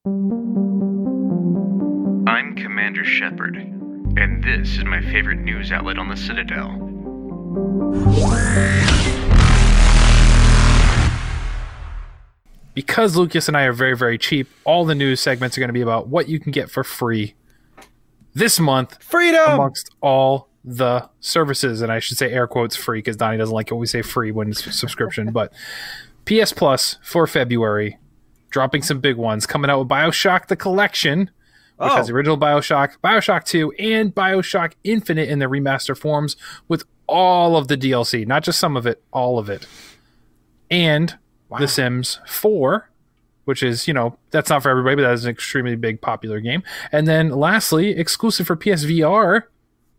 I'm 0.07 1.25
Commander 2.57 3.05
Shepard, 3.05 3.57
and 3.57 4.43
this 4.43 4.77
is 4.77 4.85
my 4.85 5.01
favorite 5.01 5.39
news 5.39 5.73
outlet 5.73 5.99
on 5.99 6.09
the 6.09 6.17
Citadel. 6.17 6.81
Because 12.75 13.17
Lucas 13.17 13.47
and 13.47 13.57
I 13.57 13.63
are 13.63 13.73
very, 13.73 13.97
very 13.97 14.19
cheap, 14.19 14.49
all 14.65 14.85
the 14.85 14.97
news 14.97 15.21
segments 15.21 15.57
are 15.57 15.61
going 15.61 15.69
to 15.69 15.75
be 15.75 15.81
about 15.81 16.09
what 16.09 16.29
you 16.29 16.41
can 16.41 16.51
get 16.51 16.71
for 16.71 16.83
free 16.83 17.35
this 18.35 18.59
month 18.61 19.03
Freedom. 19.03 19.53
amongst 19.53 19.91
all 20.01 20.49
the 20.65 21.09
services. 21.21 21.81
And 21.83 21.93
I 21.93 21.99
should 21.99 22.17
say 22.19 22.31
air 22.33 22.47
quotes 22.47 22.75
free 22.77 22.99
because 22.99 23.17
Donnie 23.17 23.39
doesn't 23.39 23.55
like 23.55 23.71
it 23.71 23.75
when 23.75 23.81
we 23.81 23.87
say 23.87 24.03
free 24.03 24.31
when 24.33 24.49
it's 24.51 24.75
subscription. 24.75 25.31
but 25.33 25.53
PS 26.27 26.53
Plus 26.53 26.99
for 27.03 27.27
February, 27.27 27.99
dropping 28.51 28.83
some 28.83 28.99
big 29.01 29.17
ones, 29.17 29.47
coming 29.47 29.71
out 29.71 29.81
with 29.81 29.89
Bioshock 29.89 30.47
the 30.47 30.57
Collection, 30.57 31.21
which 31.77 31.91
Oh. 31.93 31.97
has 31.97 32.07
the 32.07 32.15
original 32.15 32.39
Bioshock, 32.39 32.93
Bioshock 33.05 33.45
2, 33.45 33.73
and 33.79 34.15
Bioshock 34.15 34.73
Infinite 34.85 35.29
in 35.29 35.39
their 35.39 35.49
remaster 35.51 35.97
forms 35.97 36.37
with 36.69 36.85
all 37.07 37.57
of 37.59 37.69
the 37.69 37.77
DLC, 37.77 38.27
not 38.27 38.43
just 38.43 38.59
some 38.59 38.77
of 38.77 38.87
it, 38.87 39.03
all 39.13 39.39
of 39.39 39.51
it. 39.51 39.67
And 40.71 41.19
The 41.59 41.69
Sims 41.69 42.21
4 42.27 42.89
which 43.45 43.63
is, 43.63 43.87
you 43.89 43.95
know, 43.95 44.17
that's 44.31 44.51
not 44.51 44.63
for 44.63 44.71
everybody, 44.71 44.97
but 44.97 45.03
that 45.03 45.13
is 45.13 45.25
an 45.25 45.31
extremely 45.31 45.77
big 45.77 46.01
popular 46.01 46.41
game. 46.41 46.63
And 46.93 47.07
then 47.07 47.31
lastly, 47.31 47.91
exclusive 47.91 48.47
for 48.47 48.57
PSVR, 48.57 49.43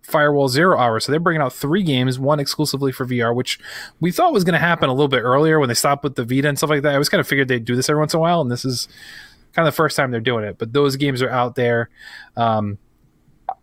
Firewall 0.02 0.48
Zero 0.50 0.78
Hour. 0.78 1.00
So 1.00 1.12
they're 1.12 1.20
bringing 1.20 1.42
out 1.42 1.54
three 1.54 1.84
games, 1.84 2.20
one 2.20 2.40
exclusively 2.40 2.92
for 2.92 3.06
VR, 3.06 3.34
which 3.36 3.60
we 4.00 4.12
thought 4.12 4.34
was 4.34 4.44
going 4.44 4.54
to 4.54 4.60
happen 4.60 4.90
a 4.90 4.94
little 4.94 5.08
bit 5.08 5.22
earlier 5.22 5.60
when 5.60 5.68
they 5.68 5.74
stopped 5.76 6.04
with 6.04 6.16
the 6.16 6.24
Vita 6.24 6.48
and 6.48 6.58
stuff 6.58 6.70
like 6.70 6.84
that. 6.84 6.94
I 6.94 6.98
was 7.00 7.10
kind 7.10 7.20
of 7.20 7.28
figured 7.28 7.48
they'd 7.48 7.66
do 7.66 7.76
this 7.76 7.90
every 7.90 8.00
once 8.00 8.14
in 8.14 8.18
a 8.18 8.22
while, 8.22 8.42
and 8.42 8.52
this 8.52 8.66
is 8.66 8.88
kind 9.54 9.68
of 9.68 9.74
the 9.74 9.76
first 9.76 9.96
time 9.98 10.12
they're 10.12 10.20
doing 10.20 10.44
it. 10.46 10.58
But 10.58 10.74
those 10.74 10.96
games 10.96 11.22
are 11.22 11.30
out 11.30 11.56
there. 11.56 11.90
Um, 12.38 12.78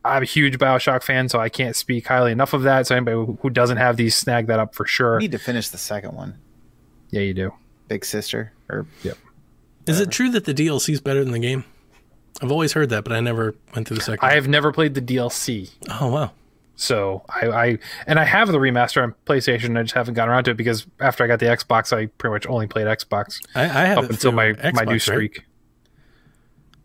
I'm 0.04 0.22
a 0.22 0.26
huge 0.26 0.58
Bioshock 0.58 1.02
fan, 1.02 1.28
so 1.28 1.38
I 1.38 1.48
can't 1.48 1.76
speak 1.76 2.06
highly 2.06 2.32
enough 2.32 2.52
of 2.54 2.62
that. 2.62 2.86
So 2.86 2.96
anybody 2.96 3.36
who- 3.40 3.50
doesn't 3.50 3.76
have 3.76 3.96
these, 3.96 4.16
snag 4.16 4.46
that 4.48 4.58
up 4.58 4.74
for 4.74 4.86
sure. 4.86 5.18
need 5.18 5.32
to 5.32 5.38
finish 5.38 5.68
the 5.68 5.78
second 5.78 6.14
one. 6.14 6.34
Yeah, 7.10 7.20
you 7.20 7.34
do. 7.34 7.52
Big 7.88 8.04
Sister 8.04 8.52
or 8.68 8.86
Is 9.86 10.00
it 10.00 10.08
uh, 10.08 10.10
true 10.10 10.30
that 10.30 10.44
the 10.44 10.54
DLC 10.54 10.90
is 10.90 11.00
better 11.00 11.22
than 11.22 11.32
the 11.32 11.38
game? 11.38 11.64
I've 12.40 12.50
always 12.50 12.72
heard 12.72 12.88
that, 12.90 13.04
but 13.04 13.12
I 13.12 13.20
never 13.20 13.54
went 13.74 13.86
through 13.88 13.98
the 13.98 14.02
second. 14.02 14.26
I 14.28 14.34
have 14.34 14.48
never 14.48 14.72
played 14.72 14.94
the 14.94 15.02
DLC. 15.02 15.70
oh 16.00 16.08
wow. 16.08 16.32
So 16.74 17.24
I, 17.28 17.46
I 17.48 17.78
and 18.06 18.18
I 18.18 18.24
have 18.24 18.48
the 18.48 18.58
remaster 18.58 19.02
on 19.02 19.14
PlayStation. 19.26 19.78
I 19.78 19.82
just 19.82 19.94
haven't 19.94 20.14
gotten 20.14 20.30
around 20.32 20.44
to 20.44 20.52
it 20.52 20.56
because 20.56 20.86
after 20.98 21.22
I 21.22 21.26
got 21.26 21.38
the 21.38 21.46
Xbox, 21.46 21.92
I 21.96 22.06
pretty 22.06 22.32
much 22.32 22.46
only 22.46 22.66
played 22.66 22.86
Xbox 22.86 23.40
I, 23.54 23.62
I 23.64 23.66
have 23.84 23.98
up 23.98 24.04
it 24.04 24.10
until 24.10 24.32
my 24.32 24.46
Xbox, 24.52 24.72
my 24.74 24.84
new 24.84 24.92
right? 24.92 25.00
streak. 25.02 25.44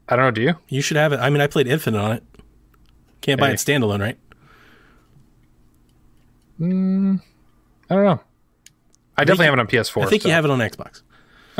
I 0.10 0.16
don't 0.16 0.26
know. 0.26 0.32
Do 0.32 0.42
you? 0.42 0.56
You 0.70 0.82
should 0.82 0.98
have 0.98 1.14
it. 1.14 1.20
I 1.20 1.30
mean, 1.30 1.42
I 1.42 1.48
played 1.48 1.68
Infinite 1.68 2.00
on 2.00 2.12
it. 2.12 2.24
Can't 3.22 3.40
buy 3.40 3.48
Hey. 3.48 3.54
it 3.54 3.58
standalone, 3.58 4.00
right? 4.02 4.18
Mm, 6.60 7.22
I 7.90 7.96
don't 7.96 8.06
know. 8.06 8.20
I, 9.18 9.24
definitely 9.24 9.46
you- 9.46 9.52
have 9.52 9.60
it 9.60 9.62
on 9.62 9.68
PS4. 9.68 10.06
I 10.06 10.10
think 10.10 10.22
so- 10.24 10.28
you 10.30 10.34
have 10.34 10.46
it 10.46 10.52
on 10.52 10.60
Xbox. 10.60 11.02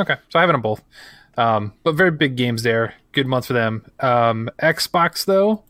Okay, 0.00 0.16
so 0.28 0.38
I 0.38 0.42
have 0.42 0.50
it 0.50 0.54
on 0.54 0.60
both. 0.62 0.82
Um, 1.38 1.72
but 1.84 1.92
very 1.94 2.10
big 2.10 2.36
games 2.36 2.62
there. 2.64 2.94
Good 3.12 3.26
month 3.26 3.46
for 3.46 3.52
them. 3.52 3.84
Um, 4.00 4.50
Xbox 4.60 5.24
though, 5.24 5.62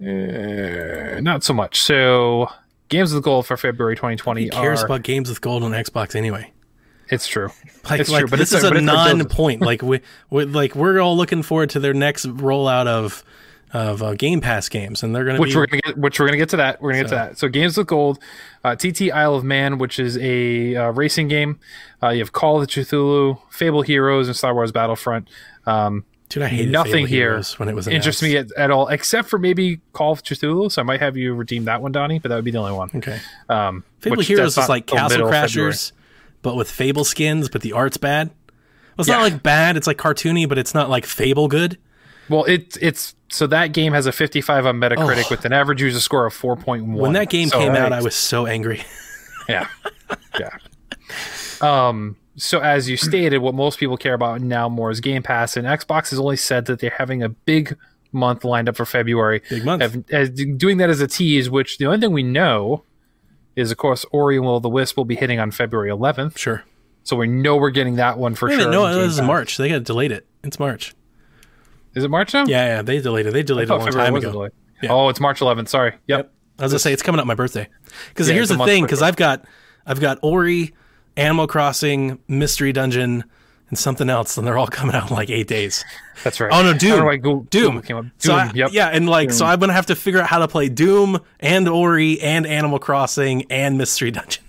uh, 0.00 1.20
not 1.20 1.42
so 1.44 1.52
much. 1.54 1.80
So 1.80 2.48
games 2.88 3.12
with 3.14 3.22
gold 3.24 3.46
for 3.46 3.56
February 3.56 3.96
2020 3.96 4.44
Who 4.44 4.50
cares 4.50 4.82
are. 4.82 4.86
about 4.86 5.02
games 5.02 5.28
with 5.28 5.40
gold 5.40 5.62
on 5.62 5.72
Xbox 5.72 6.14
anyway? 6.14 6.50
it's 7.10 7.26
true. 7.28 7.50
Like, 7.88 8.00
It's 8.00 8.08
like 8.08 8.20
true, 8.20 8.28
but 8.30 8.38
this 8.38 8.52
is 8.52 8.64
a- 8.64 8.68
a 8.68 8.70
but 8.70 8.78
it's 8.78 8.86
like 8.86 9.08
those- 9.10 9.18
non-point. 9.18 9.60
like 9.60 9.82
we, 9.82 10.00
we, 10.30 10.46
like 10.46 10.74
we're 10.74 11.00
all 11.00 11.16
looking 11.16 11.42
forward 11.42 11.68
to 11.70 11.80
their 11.80 11.92
next 11.92 12.24
rollout 12.26 12.86
of 12.86 13.22
of 13.74 14.02
uh, 14.02 14.14
Game 14.14 14.40
Pass 14.40 14.68
games, 14.70 15.02
and 15.02 15.14
they're 15.14 15.24
going 15.24 15.34
to 15.34 15.40
which 15.42 15.50
be 15.50 15.56
we're 15.56 15.66
gonna 15.66 15.82
get 15.82 15.98
which 15.98 16.18
we're 16.20 16.26
gonna 16.26 16.38
get 16.38 16.48
to 16.50 16.56
that 16.56 16.80
we're 16.80 16.92
gonna 16.92 17.02
get 17.02 17.08
to 17.08 17.14
that 17.16 17.36
so 17.38 17.48
games 17.48 17.76
with 17.76 17.86
gold 17.88 18.18
uh, 18.62 18.74
tt 18.76 19.10
isle 19.12 19.34
of 19.34 19.42
man 19.44 19.78
which 19.78 19.98
is 19.98 20.16
a 20.18 20.76
uh, 20.76 20.90
racing 20.92 21.26
game 21.28 21.58
uh, 22.02 22.08
you 22.10 22.20
have 22.20 22.32
call 22.32 22.62
of 22.62 22.68
Cthulhu, 22.68 23.38
fable 23.50 23.82
heroes 23.82 24.28
and 24.28 24.36
star 24.36 24.54
wars 24.54 24.70
battlefront 24.72 25.28
um, 25.66 26.04
Dude, 26.30 26.42
I 26.44 26.48
hated 26.48 26.72
nothing 26.72 26.92
Fable 26.92 27.06
here 27.06 27.30
Heroes 27.32 27.58
when 27.58 27.68
it 27.68 27.74
was 27.74 27.86
interests 27.88 28.22
me 28.22 28.36
at, 28.36 28.46
at 28.56 28.70
all 28.70 28.88
except 28.88 29.28
for 29.28 29.38
maybe 29.38 29.80
call 29.92 30.12
of 30.12 30.22
Cthulhu. 30.22 30.70
so 30.70 30.80
i 30.80 30.84
might 30.84 31.00
have 31.00 31.16
you 31.16 31.34
redeem 31.34 31.64
that 31.64 31.82
one 31.82 31.90
donnie 31.92 32.18
but 32.20 32.28
that 32.28 32.36
would 32.36 32.44
be 32.44 32.52
the 32.52 32.58
only 32.58 32.72
one 32.72 32.90
Okay, 32.94 33.18
um, 33.48 33.82
Fable 33.98 34.22
Heroes 34.22 34.56
is 34.56 34.68
like 34.68 34.86
Castle 34.86 35.08
middle 35.08 35.28
of 35.28 35.34
February. 35.34 35.72
Crashers, 35.72 35.92
but 36.42 36.54
with 36.56 36.70
Fable 36.70 37.04
skins, 37.04 37.48
but 37.48 37.62
the 37.62 37.72
art's 37.72 37.96
bad. 37.96 38.28
Well, 38.28 39.00
it's 39.00 39.08
Yeah. 39.08 39.16
not 39.16 39.22
like 39.22 39.42
bad. 39.42 39.76
It's 39.76 39.86
like 39.88 39.96
cartoony, 39.96 40.48
but 40.48 40.58
it's 40.58 40.74
not 40.74 40.88
like 40.90 41.06
Fable 41.06 41.48
good. 41.48 41.78
Well 42.28 42.44
it's 42.44 42.76
it's 42.78 43.14
so 43.30 43.46
that 43.48 43.72
game 43.72 43.92
has 43.92 44.06
a 44.06 44.12
55 44.12 44.66
on 44.66 44.76
metacritic 44.80 45.24
Oh. 45.26 45.28
with 45.30 45.44
an 45.44 45.52
average 45.52 45.82
user 45.82 46.00
score 46.00 46.24
of 46.26 46.34
4.1 46.34 46.94
When 46.94 47.12
that 47.14 47.30
game 47.30 47.48
So- 47.48 47.58
came 47.58 47.72
out, 47.74 47.92
I 47.92 48.00
was 48.02 48.14
so 48.14 48.46
angry. 48.46 48.84
Yeah. 49.48 49.68
Yeah. 50.40 50.56
Um, 51.60 52.16
so 52.36 52.60
as 52.60 52.88
you 52.88 52.96
stated, 52.96 53.38
what 53.38 53.54
most 53.54 53.78
people 53.78 53.96
care 53.96 54.14
about 54.14 54.40
now 54.40 54.68
more 54.68 54.90
is 54.90 55.00
Game 55.00 55.22
Pass, 55.22 55.56
and 55.56 55.66
Xbox 55.66 56.10
has 56.10 56.18
only 56.18 56.36
said 56.36 56.66
that 56.66 56.80
they're 56.80 56.94
having 56.96 57.22
a 57.22 57.28
big 57.28 57.76
month 58.12 58.44
lined 58.44 58.68
up 58.68 58.76
for 58.76 58.84
February. 58.86 59.42
Big 59.50 59.64
month. 59.64 59.82
Have- 59.82 60.04
as, 60.10 60.30
doing 60.30 60.78
that 60.78 60.88
as 60.90 61.00
a 61.00 61.06
tease, 61.06 61.50
which 61.50 61.78
the 61.78 61.86
only 61.86 61.98
thing 62.00 62.12
we 62.12 62.22
know 62.22 62.84
is, 63.54 63.70
of 63.70 63.76
course, 63.76 64.04
Ori 64.12 64.36
and 64.36 64.44
Will 64.46 64.60
the 64.60 64.68
Wisp 64.68 64.96
will 64.96 65.04
be 65.04 65.14
hitting 65.16 65.38
on 65.38 65.50
February 65.50 65.90
11th. 65.90 66.38
Sure. 66.38 66.64
So 67.02 67.16
we 67.16 67.26
know 67.28 67.56
we're 67.56 67.70
getting 67.70 67.96
that 67.96 68.18
one 68.18 68.34
for 68.34 68.48
Wait 68.48 68.54
sure. 68.54 68.70
minute, 68.70 68.72
no, 68.72 68.94
this 69.02 69.12
is 69.12 69.20
March. 69.20 69.58
They 69.58 69.68
got 69.68 69.84
delayed 69.84 70.10
it. 70.10 70.26
It's 70.42 70.58
March. 70.58 70.94
Is 71.94 72.04
it 72.04 72.10
March 72.10 72.34
now? 72.34 72.44
Yeah, 72.46 72.66
yeah, 72.76 72.82
they 72.82 73.00
delayed 73.00 73.26
it. 73.26 73.32
They 73.32 73.40
I 73.40 73.42
delayed 73.42 73.68
it 73.68 73.70
a 73.70 73.76
long 73.76 73.86
February 73.86 74.06
time 74.06 74.16
ago. 74.16 74.48
Yeah. 74.82 74.92
Oh, 74.92 75.08
it's 75.08 75.20
March 75.20 75.40
11th. 75.40 75.68
Sorry. 75.68 75.92
Yep. 75.92 76.00
Yep. 76.08 76.32
I 76.58 76.62
was 76.62 76.72
gonna 76.72 76.78
say 76.80 76.92
it's 76.92 77.02
coming 77.02 77.20
up 77.20 77.26
my 77.26 77.34
birthday. 77.34 77.68
Because 78.08 78.28
Yeah, 78.28 78.34
here's 78.34 78.48
the 78.48 78.58
thing, 78.64 78.84
because 78.84 79.02
I've 79.02 79.16
got 79.16 79.44
I've 79.86 80.00
got 80.00 80.18
Ori, 80.22 80.74
Animal 81.16 81.46
Crossing, 81.46 82.18
Mystery 82.28 82.72
Dungeon, 82.72 83.24
and 83.70 83.78
something 83.78 84.08
else, 84.10 84.36
and 84.36 84.46
they're 84.46 84.58
all 84.58 84.66
coming 84.68 84.94
out 84.94 85.10
in 85.10 85.16
like 85.16 85.30
eight 85.30 85.48
days. 85.48 85.84
That's 86.22 86.38
right. 86.40 86.50
Oh 86.52 86.62
no, 86.62 86.70
I 86.70 86.72
Doom. 86.74 87.06
Google- 87.20 87.40
Doom. 87.50 87.78
Up. 87.78 87.84
Doom. 87.86 88.12
So 88.18 88.34
I- 88.34 88.50
yep. 88.54 88.70
Yeah, 88.72 88.88
and 88.88 89.08
like 89.08 89.32
so 89.32 89.46
I'm 89.46 89.58
gonna 89.58 89.72
have 89.72 89.86
to 89.86 89.96
figure 89.96 90.20
out 90.20 90.28
how 90.28 90.38
to 90.40 90.48
play 90.48 90.68
Doom 90.68 91.18
and 91.40 91.68
Ori 91.68 92.20
and 92.20 92.46
Animal 92.46 92.78
Crossing 92.78 93.46
and 93.50 93.76
Mystery 93.78 94.10
Dungeon. 94.10 94.43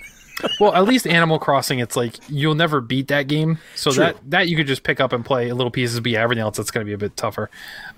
Well, 0.60 0.74
at 0.74 0.84
least 0.84 1.07
Animal 1.07 1.40
Crossing, 1.40 1.80
it's 1.80 1.95
like 1.95 2.16
you'll 2.28 2.56
never 2.56 2.82
beat 2.82 3.07
that 3.07 3.28
game, 3.28 3.57
so 3.76 3.91
True. 3.91 4.03
that 4.03 4.30
that 4.30 4.48
you 4.49 4.57
could 4.57 4.68
just 4.68 4.84
pick 4.84 4.99
up 4.99 5.14
and 5.14 5.24
play 5.24 5.52
little 5.52 5.72
pieces. 5.72 5.99
Be 6.02 6.18
everything 6.18 6.41
else 6.41 6.57
that's 6.57 6.72
going 6.72 6.86
to 6.86 6.90
be 6.90 6.94
a 6.94 6.98
bit 6.98 7.16
tougher. 7.16 7.49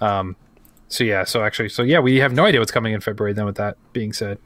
Um, 0.02 0.36
so 0.88 1.04
yeah, 1.04 1.24
so 1.24 1.44
actually, 1.44 1.70
so 1.70 1.82
yeah, 1.82 2.00
we 2.00 2.18
have 2.18 2.34
no 2.34 2.46
idea 2.46 2.60
what's 2.60 2.72
coming 2.72 2.94
in 2.94 3.02
February. 3.02 3.34
Then, 3.34 3.46
with 3.46 3.56
that 3.56 3.78
being 3.92 4.14
said, 4.14 4.38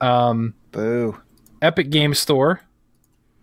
boo. 0.00 1.18
Epic 1.62 1.90
Game 1.90 2.14
Store, 2.14 2.62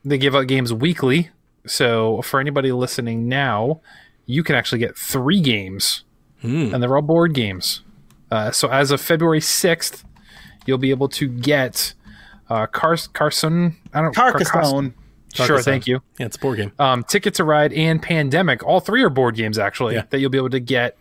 they 0.04 0.18
give 0.18 0.36
out 0.36 0.48
games 0.48 0.74
weekly. 0.74 1.30
So 1.68 2.22
for 2.24 2.40
anybody 2.40 2.72
listening 2.72 3.28
now, 3.28 3.82
you 4.26 4.44
can 4.44 4.56
actually 4.56 4.80
get 4.80 4.98
three 4.98 5.40
games, 5.40 6.04
and 6.74 6.82
they're 6.82 6.96
all 6.96 7.02
board 7.02 7.34
games. 7.34 7.82
Uh, 8.32 8.52
so 8.52 8.70
as 8.70 8.90
of 8.92 9.00
February 9.00 9.42
sixth, 9.42 10.04
you'll 10.66 10.78
be 10.78 10.90
able 10.90 11.10
to 11.10 11.28
get 11.28 11.94
uh, 12.50 12.66
Car- 12.68 12.98
Carson. 13.14 13.76
I 13.94 14.02
don't 14.02 14.16
Carcassonne. 14.16 14.94
Sure, 15.34 15.48
Carcassonne. 15.48 15.64
thank 15.74 15.88
you. 15.88 16.02
Yeah, 16.20 16.26
it's 16.28 16.38
a 16.38 16.40
board 16.40 16.58
game. 16.58 16.72
Um, 16.80 17.04
Ticket 17.04 17.34
to 17.36 17.44
Ride 17.44 17.74
and 17.74 18.02
Pandemic, 18.02 18.64
all 18.64 18.80
three 18.80 19.04
are 19.04 19.10
board 19.10 19.36
games 19.36 19.60
actually 19.60 19.96
Yeah. 19.96 20.04
that 20.10 20.20
you'll 20.20 20.30
be 20.32 20.38
able 20.38 20.50
to 20.52 20.60
get 20.60 20.98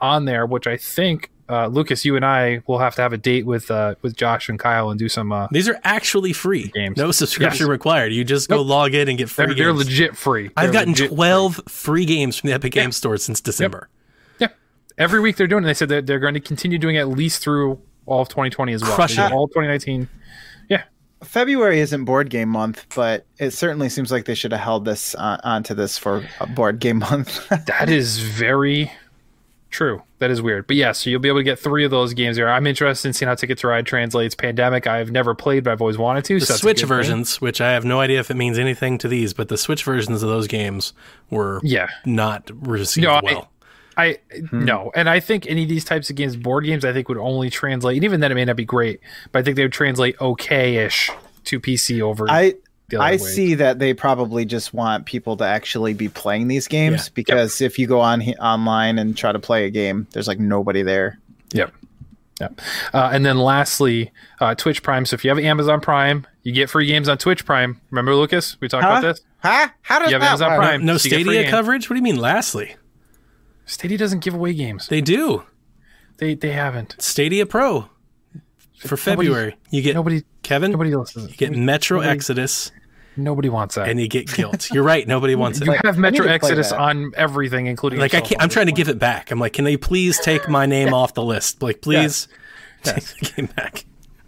on 0.00 0.24
there. 0.24 0.46
Which 0.46 0.66
I 0.66 0.76
think 0.76 1.30
uh, 1.50 1.66
Lucas, 1.68 2.04
you 2.04 2.16
and 2.16 2.24
I 2.24 2.62
will 2.66 2.78
have 2.78 2.94
to 2.96 3.02
have 3.02 3.12
a 3.12 3.16
date 3.18 3.46
with 3.46 3.70
uh, 3.70 3.94
with 4.02 4.16
Josh 4.16 4.48
and 4.48 4.58
Kyle 4.58 4.90
and 4.90 4.98
do 4.98 5.08
some. 5.08 5.30
Uh, 5.32 5.46
These 5.50 5.68
are 5.68 5.78
actually 5.84 6.32
free. 6.32 6.68
Games. 6.74 6.96
No 6.96 7.10
subscription 7.12 7.66
Yes. 7.66 7.70
required. 7.70 8.12
You 8.12 8.24
just 8.24 8.48
go 8.48 8.56
Nope. 8.56 8.66
log 8.66 8.94
in 8.94 9.08
and 9.08 9.16
get 9.18 9.28
free 9.30 9.46
they're, 9.46 9.54
they're 9.54 9.72
legit 9.72 10.16
free. 10.16 10.50
I've 10.56 10.72
They're 10.72 10.84
gotten 10.86 10.94
12 10.94 11.60
free 11.68 12.04
games 12.06 12.36
from 12.38 12.48
the 12.48 12.54
Epic 12.54 12.72
Game 12.72 12.90
Store 12.92 13.16
since 13.18 13.40
December. 13.40 13.88
Yeah, 14.40 14.48
every 14.96 15.20
week 15.20 15.36
they're 15.36 15.46
doing 15.46 15.62
it. 15.64 15.66
They 15.66 15.74
said 15.74 15.90
that 15.90 16.06
they're 16.06 16.18
going 16.18 16.34
to 16.34 16.40
continue 16.40 16.78
doing 16.78 16.96
it 16.96 17.00
at 17.00 17.08
least 17.08 17.42
through 17.42 17.80
all 18.06 18.22
of 18.22 18.28
2020 18.28 18.72
as 18.72 18.82
well. 18.82 18.92
Crush 18.94 19.18
it. 19.18 19.30
All 19.32 19.46
2019. 19.48 20.08
Yeah, 21.20 21.26
February 21.26 21.80
isn't 21.80 22.04
board 22.04 22.30
game 22.30 22.48
month, 22.48 22.86
but 22.94 23.26
it 23.38 23.50
certainly 23.50 23.88
seems 23.88 24.10
like 24.12 24.24
they 24.24 24.34
should 24.34 24.52
have 24.52 24.60
held 24.60 24.84
this 24.84 25.14
uh, 25.16 25.38
onto 25.44 25.74
this 25.74 25.98
for 25.98 26.24
a 26.40 26.46
board 26.46 26.78
game 26.80 26.98
month. 26.98 27.48
that 27.66 27.88
is 27.88 28.18
very 28.18 28.90
true. 29.70 30.02
That 30.18 30.30
is 30.30 30.40
weird. 30.42 30.66
But 30.66 30.76
yeah, 30.76 30.92
so 30.92 31.10
you'll 31.10 31.20
be 31.20 31.28
able 31.28 31.40
to 31.40 31.44
get 31.44 31.58
three 31.58 31.84
of 31.84 31.90
those 31.90 32.14
games 32.14 32.36
here. 32.36 32.48
I'm 32.48 32.66
interested 32.66 33.06
in 33.08 33.12
seeing 33.12 33.28
how 33.28 33.34
Ticket 33.34 33.58
to 33.58 33.68
Ride 33.68 33.86
translates. 33.86 34.34
Pandemic, 34.34 34.86
I've 34.86 35.12
never 35.12 35.34
played, 35.34 35.64
but 35.64 35.72
I've 35.72 35.80
always 35.80 35.98
wanted 35.98 36.24
to. 36.24 36.40
The 36.40 36.46
so 36.46 36.54
Switch 36.54 36.76
good 36.78 36.80
thing. 36.82 36.88
versions, 36.88 37.40
which 37.40 37.60
I 37.60 37.72
have 37.72 37.84
no 37.84 38.00
idea 38.00 38.18
if 38.18 38.30
it 38.30 38.34
means 38.36 38.58
anything 38.58 38.98
to 38.98 39.08
these, 39.08 39.32
but 39.34 39.48
the 39.48 39.58
Switch 39.58 39.84
versions 39.84 40.22
of 40.22 40.28
those 40.28 40.46
games 40.48 40.92
were 41.30 41.60
Yeah. 41.62 41.88
not 42.04 42.50
received 42.66 43.04
No, 43.06 43.12
I- 43.14 43.46
well. 43.98 44.06
I 44.06 44.18
no, 44.52 44.90
and 44.94 45.08
I 45.08 45.20
think 45.20 45.46
any 45.48 45.64
of 45.64 45.68
these 45.68 45.84
types 45.84 46.08
of 46.10 46.16
games, 46.16 46.36
board 46.36 46.64
games, 46.64 46.84
I 46.84 46.92
think 46.92 47.08
would 47.08 47.18
only 47.18 47.50
translate. 47.50 47.96
And 47.96 48.04
even 48.04 48.20
then, 48.20 48.30
it 48.32 48.34
may 48.34 48.44
not 48.44 48.56
be 48.56 48.64
great, 48.64 49.00
but 49.32 49.40
I 49.40 49.42
think 49.42 49.56
they 49.56 49.62
would 49.64 49.72
translate 49.72 50.20
okay-ish 50.20 51.10
to 51.44 51.60
PC 51.60 52.00
over. 52.00 52.26
I 52.30 52.54
the 52.88 52.96
other 52.96 53.04
I 53.04 53.10
way. 53.12 53.18
see 53.18 53.54
that 53.54 53.78
they 53.78 53.92
probably 53.92 54.44
just 54.46 54.72
want 54.72 55.04
people 55.06 55.36
to 55.38 55.44
actually 55.44 55.92
be 55.94 56.08
playing 56.08 56.48
these 56.48 56.66
games 56.68 57.06
Yeah. 57.08 57.12
because 57.14 57.60
if 57.60 57.78
you 57.78 57.86
go 57.86 58.00
on 58.00 58.22
online 58.40 58.98
and 58.98 59.14
try 59.16 59.30
to 59.32 59.38
play 59.38 59.66
a 59.66 59.70
game, 59.70 60.06
there's 60.12 60.26
like 60.28 60.38
nobody 60.38 60.82
there. 60.82 61.18
Yep. 61.52 61.72
Yep. 62.40 62.60
Uh, 62.94 63.10
and 63.12 63.26
then 63.26 63.36
lastly, 63.38 64.10
uh, 64.40 64.54
Twitch 64.54 64.82
Prime. 64.82 65.04
So 65.04 65.14
if 65.14 65.24
you 65.24 65.28
have 65.30 65.38
Amazon 65.38 65.80
Prime, 65.80 66.26
you 66.44 66.52
get 66.52 66.70
free 66.70 66.86
games 66.86 67.08
on 67.08 67.18
Twitch 67.18 67.44
Prime. 67.44 67.80
Remember, 67.90 68.14
Lucas? 68.14 68.56
We 68.60 68.68
talked 68.68 68.84
about 68.84 69.02
this. 69.02 69.20
Huh? 69.38 69.68
How 69.82 69.98
does 69.98 70.08
You 70.10 70.14
have 70.14 70.22
that 70.22 70.28
Amazon 70.28 70.50
work? 70.52 70.58
Prime. 70.58 70.84
no 70.86 70.96
so 70.96 71.04
you 71.06 71.10
get 71.10 71.24
free 71.26 71.34
Stadia 71.34 71.50
coverage? 71.50 71.90
What 71.90 71.94
do 71.94 71.98
you 71.98 72.04
mean, 72.04 72.16
lastly? 72.16 72.76
Stadia 73.68 73.96
doesn't 73.98 74.20
give 74.24 74.34
away 74.34 74.54
games. 74.54 74.88
They 74.88 75.00
do. 75.00 75.44
They 76.16 76.34
they 76.34 76.50
haven't. 76.52 76.96
Stadia 76.98 77.46
Pro 77.46 77.88
for 78.80 78.96
February. 78.96 79.56
you 79.70 79.82
get 79.82 79.94
Nobody 79.94 80.22
Kevin, 80.42 80.72
nobody 80.72 80.94
listens. 80.94 81.30
you 81.30 81.36
get 81.36 81.52
Metro 81.52 81.98
nobody- 81.98 82.10
Exodus, 82.16 82.72
Nobody 83.16 83.48
wants 83.48 83.74
that. 83.74 83.88
and 83.88 84.00
you 84.00 84.06
get 84.08 84.26
Gylt. 84.28 84.72
You're 84.72 84.84
right. 84.84 85.06
Nobody 85.06 85.34
wants 85.34 85.60
it. 85.60 85.66
you 85.66 85.72
have 85.84 85.98
Metro 85.98 86.10
need 86.10 86.16
to 86.18 86.22
play 86.24 86.34
Exodus 86.34 86.70
that. 86.70 86.78
on 86.78 87.12
everything, 87.16 87.66
including 87.66 87.98
Like 88.00 88.14
I 88.14 88.20
can't. 88.20 88.40
I'm 88.40 88.48
trying 88.48 88.66
to 88.66 88.72
give 88.72 88.88
it 88.88 88.98
back. 88.98 89.30
I'm 89.30 89.38
like, 89.40 89.52
can 89.52 89.64
they 89.64 89.76
please 89.76 90.18
take 90.20 90.48
my 90.48 90.66
name 90.76 90.94
off 90.94 91.14
the 91.14 91.22
list? 91.24 91.62
Like, 91.62 91.82
please 91.82 92.28
take 92.84 93.02
the 93.04 93.32
game 93.36 93.46
back. 93.56 93.84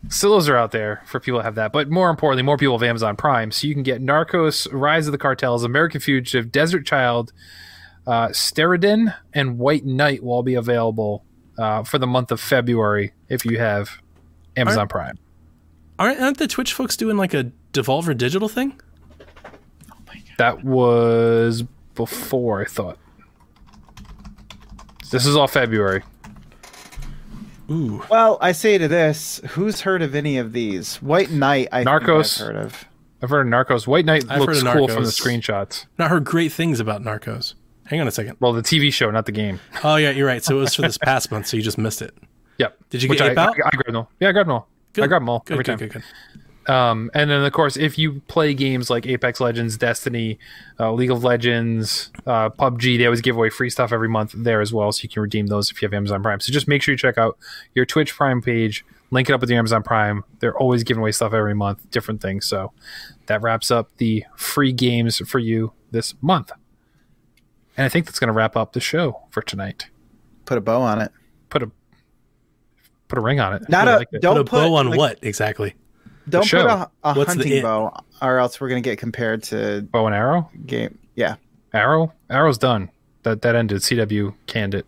So 0.09 0.29
those 0.31 0.49
are 0.49 0.57
out 0.57 0.73
there 0.73 1.03
for 1.07 1.21
people 1.21 1.39
that 1.39 1.45
have 1.45 1.55
that. 1.57 1.73
But 1.73 1.89
more 1.91 2.11
importantly, 2.11 2.43
more 2.43 2.57
people 2.57 2.77
have 2.77 2.83
Amazon 2.83 3.15
Prime. 3.17 3.53
So 3.53 3.67
you 3.69 3.75
can 3.75 3.83
get 3.85 4.01
Narcos, 4.03 4.67
Rise 4.73 5.07
of 5.07 5.12
the 5.12 5.19
Cartels, 5.19 5.62
American 5.62 6.01
Fugitive, 6.01 6.51
Desert 6.51 6.85
Child, 6.87 7.33
Uh, 8.11 8.28
Steredenn 8.31 9.15
and 9.32 9.57
White 9.57 9.85
Knight 9.85 10.24
will 10.24 10.32
all 10.32 10.43
be 10.43 10.55
available 10.55 11.24
uh, 11.57 11.85
for 11.85 11.97
the 11.99 12.09
month 12.09 12.32
of 12.32 12.41
February 12.41 13.12
if 13.28 13.45
you 13.45 13.59
have 13.59 14.01
Amazon 14.57 14.89
Prime. 14.89 15.16
Aren't, 15.97 16.20
aren't 16.20 16.39
the 16.39 16.49
Twitch 16.49 16.73
folks 16.73 16.97
doing 16.97 17.16
like 17.16 17.35
a 17.35 17.53
Devolver 17.73 18.16
Digital 18.16 18.49
thing? 18.49 18.81
That 20.39 20.65
was 20.65 21.62
before 21.95 22.62
I 22.62 22.65
thought. 22.65 22.99
This 25.12 25.24
is 25.24 25.37
all 25.37 25.47
February. 25.47 26.03
Ooh, 27.70 28.03
Well, 28.11 28.39
I 28.41 28.51
say 28.51 28.77
to 28.78 28.89
this, 28.89 29.41
who's 29.51 29.82
heard 29.82 30.03
of 30.03 30.16
any 30.16 30.37
of 30.39 30.53
these? 30.53 30.97
White 30.97 31.31
Knight, 31.31 31.69
I 31.70 31.85
Narcos. 31.85 32.39
think 32.39 32.49
I've 32.51 32.55
heard 32.57 32.65
of. 32.65 32.85
I've 33.23 33.31
heard 33.31 33.47
of 33.47 33.53
Narcos. 33.53 33.87
White 33.87 34.05
Knight 34.07 34.24
I've 34.28 34.41
looks 34.41 34.62
heard 34.62 34.66
of 34.66 34.73
cool 34.77 34.89
from 34.89 35.05
the 35.05 35.11
Narcos. 35.11 35.20
screenshots. 35.41 35.87
not 35.97 36.11
heard 36.11 36.24
great 36.24 36.51
things 36.51 36.81
about 36.81 37.03
Narcos. 37.03 37.55
Hang 37.91 38.01
on 38.01 38.07
a 38.07 38.12
second. 38.12 38.37
Well, 38.39 38.53
the 38.53 38.62
TV 38.62 38.93
show, 38.93 39.11
not 39.11 39.27
the 39.27 39.33
game. 39.33 39.59
Oh 39.83 39.97
yeah, 39.97 40.11
you're 40.11 40.27
right. 40.27 40.45
So 40.45 40.57
it 40.57 40.61
was 40.61 40.77
for 40.77 40.83
this 40.83 40.97
past 40.97 41.33
month, 41.33 41.49
so 41.49 41.57
you 41.57 41.62
just 41.62 41.77
missed 41.77 42.03
it. 42.03 42.15
Yep. 42.59 42.77
Did 42.89 43.03
you 43.03 43.09
Which 43.09 43.19
get 43.19 43.29
I, 43.29 43.33
Ape 43.33 43.39
out? 43.39 43.57
I, 43.65 43.67
I 43.67 43.71
grabbed 43.71 43.89
them 43.89 43.97
all. 43.97 44.11
Yeah, 44.21 44.29
I 44.29 44.33
grabbed 44.33 44.47
them 44.49 44.53
all. 44.55 44.69
I 44.97 45.07
grab 45.09 45.23
them 45.23 45.29
all 45.29 45.43
Good, 45.45 45.55
every 45.55 45.65
good, 45.65 45.71
time. 45.71 45.79
good, 45.79 45.93
good. 46.67 46.73
Um, 46.73 47.11
and 47.15 47.29
then 47.29 47.43
of 47.43 47.53
course, 47.53 47.77
if 47.77 47.99
you 47.99 48.21
play 48.29 48.55
games 48.55 48.91
like 48.91 49.07
Apex 49.07 49.41
Legends, 49.41 49.77
Destiny, 49.77 50.39
uh, 50.79 50.93
League 50.93 51.11
of 51.11 51.25
Legends, 51.25 52.12
uh, 52.27 52.51
PUBG, 52.51 52.97
they 52.99 53.07
always 53.07 53.21
give 53.23 53.35
away 53.35 53.51
free 53.51 53.71
stuff 53.71 53.93
every 53.93 54.09
month 54.09 54.35
there 54.37 54.61
as 54.61 54.73
well, 54.73 54.93
so 54.93 55.03
you 55.03 55.09
can 55.09 55.21
redeem 55.23 55.49
those 55.49 55.73
if 55.73 55.83
you 55.83 55.87
have 55.87 55.95
Amazon 55.95 56.23
Prime. 56.23 56.39
So 56.39 56.53
just 56.53 56.69
make 56.69 56.83
sure 56.83 56.93
you 56.93 56.99
check 56.99 57.19
out 57.19 57.37
your 57.75 57.87
Twitch 57.87 58.15
Prime 58.15 58.41
page, 58.41 58.85
link 59.11 59.29
it 59.29 59.33
up 59.33 59.41
with 59.41 59.51
your 59.51 59.59
Amazon 59.59 59.83
Prime. 59.83 60.23
They're 60.39 60.57
always 60.57 60.85
giving 60.85 61.01
away 61.01 61.11
stuff 61.11 61.33
every 61.33 61.55
month, 61.55 61.91
different 61.91 62.21
things. 62.21 62.47
So 62.47 62.73
that 63.27 63.43
wraps 63.43 63.73
up 63.73 63.89
the 63.97 64.25
free 64.37 64.73
games 64.73 65.17
for 65.29 65.41
you 65.41 65.73
this 65.91 66.15
month. 66.21 66.53
And 67.81 67.86
I 67.86 67.89
think 67.89 68.05
that's 68.05 68.19
going 68.19 68.28
to 68.28 68.35
wrap 68.35 68.57
up 68.59 68.74
the 68.74 68.81
show 68.81 69.23
for 69.31 69.40
tonight. 69.40 69.86
Put 70.44 70.59
a 70.59 70.61
bow 70.61 70.82
on 70.82 71.01
it. 71.01 71.11
Put 71.48 71.62
a 71.62 71.70
put 73.09 73.16
a 73.19 73.23
ring 73.23 73.40
on 73.40 73.55
it. 73.55 73.69
Not 73.70 73.89
I 73.89 73.93
a 73.94 73.97
like 73.97 74.09
it. 74.12 74.20
don't 74.20 74.35
Put 74.47 74.59
a 74.59 74.69
bow 74.69 74.74
on 74.74 74.90
like, 74.90 74.98
what 74.98 75.19
exactly? 75.23 75.74
Don't 76.28 76.44
show. 76.44 76.61
put 76.62 76.70
a, 76.70 76.90
a 77.05 77.15
What's 77.15 77.32
hunting 77.32 77.52
it? 77.57 77.62
bow, 77.62 78.05
or 78.20 78.39
else 78.39 78.61
we're 78.61 78.69
gonna 78.69 78.82
get 78.82 78.98
compared 78.98 79.43
to 79.44 79.81
bow 79.90 80.05
and 80.05 80.15
arrow. 80.15 80.51
game. 80.66 80.98
Yeah, 81.15 81.36
Arrow, 81.73 82.12
Arrow's 82.28 82.59
done. 82.59 82.90
That 83.23 83.40
that 83.40 83.57
ended. 83.57 83.78
CW 83.81 84.35
canned 84.47 84.74
it. 84.74 84.86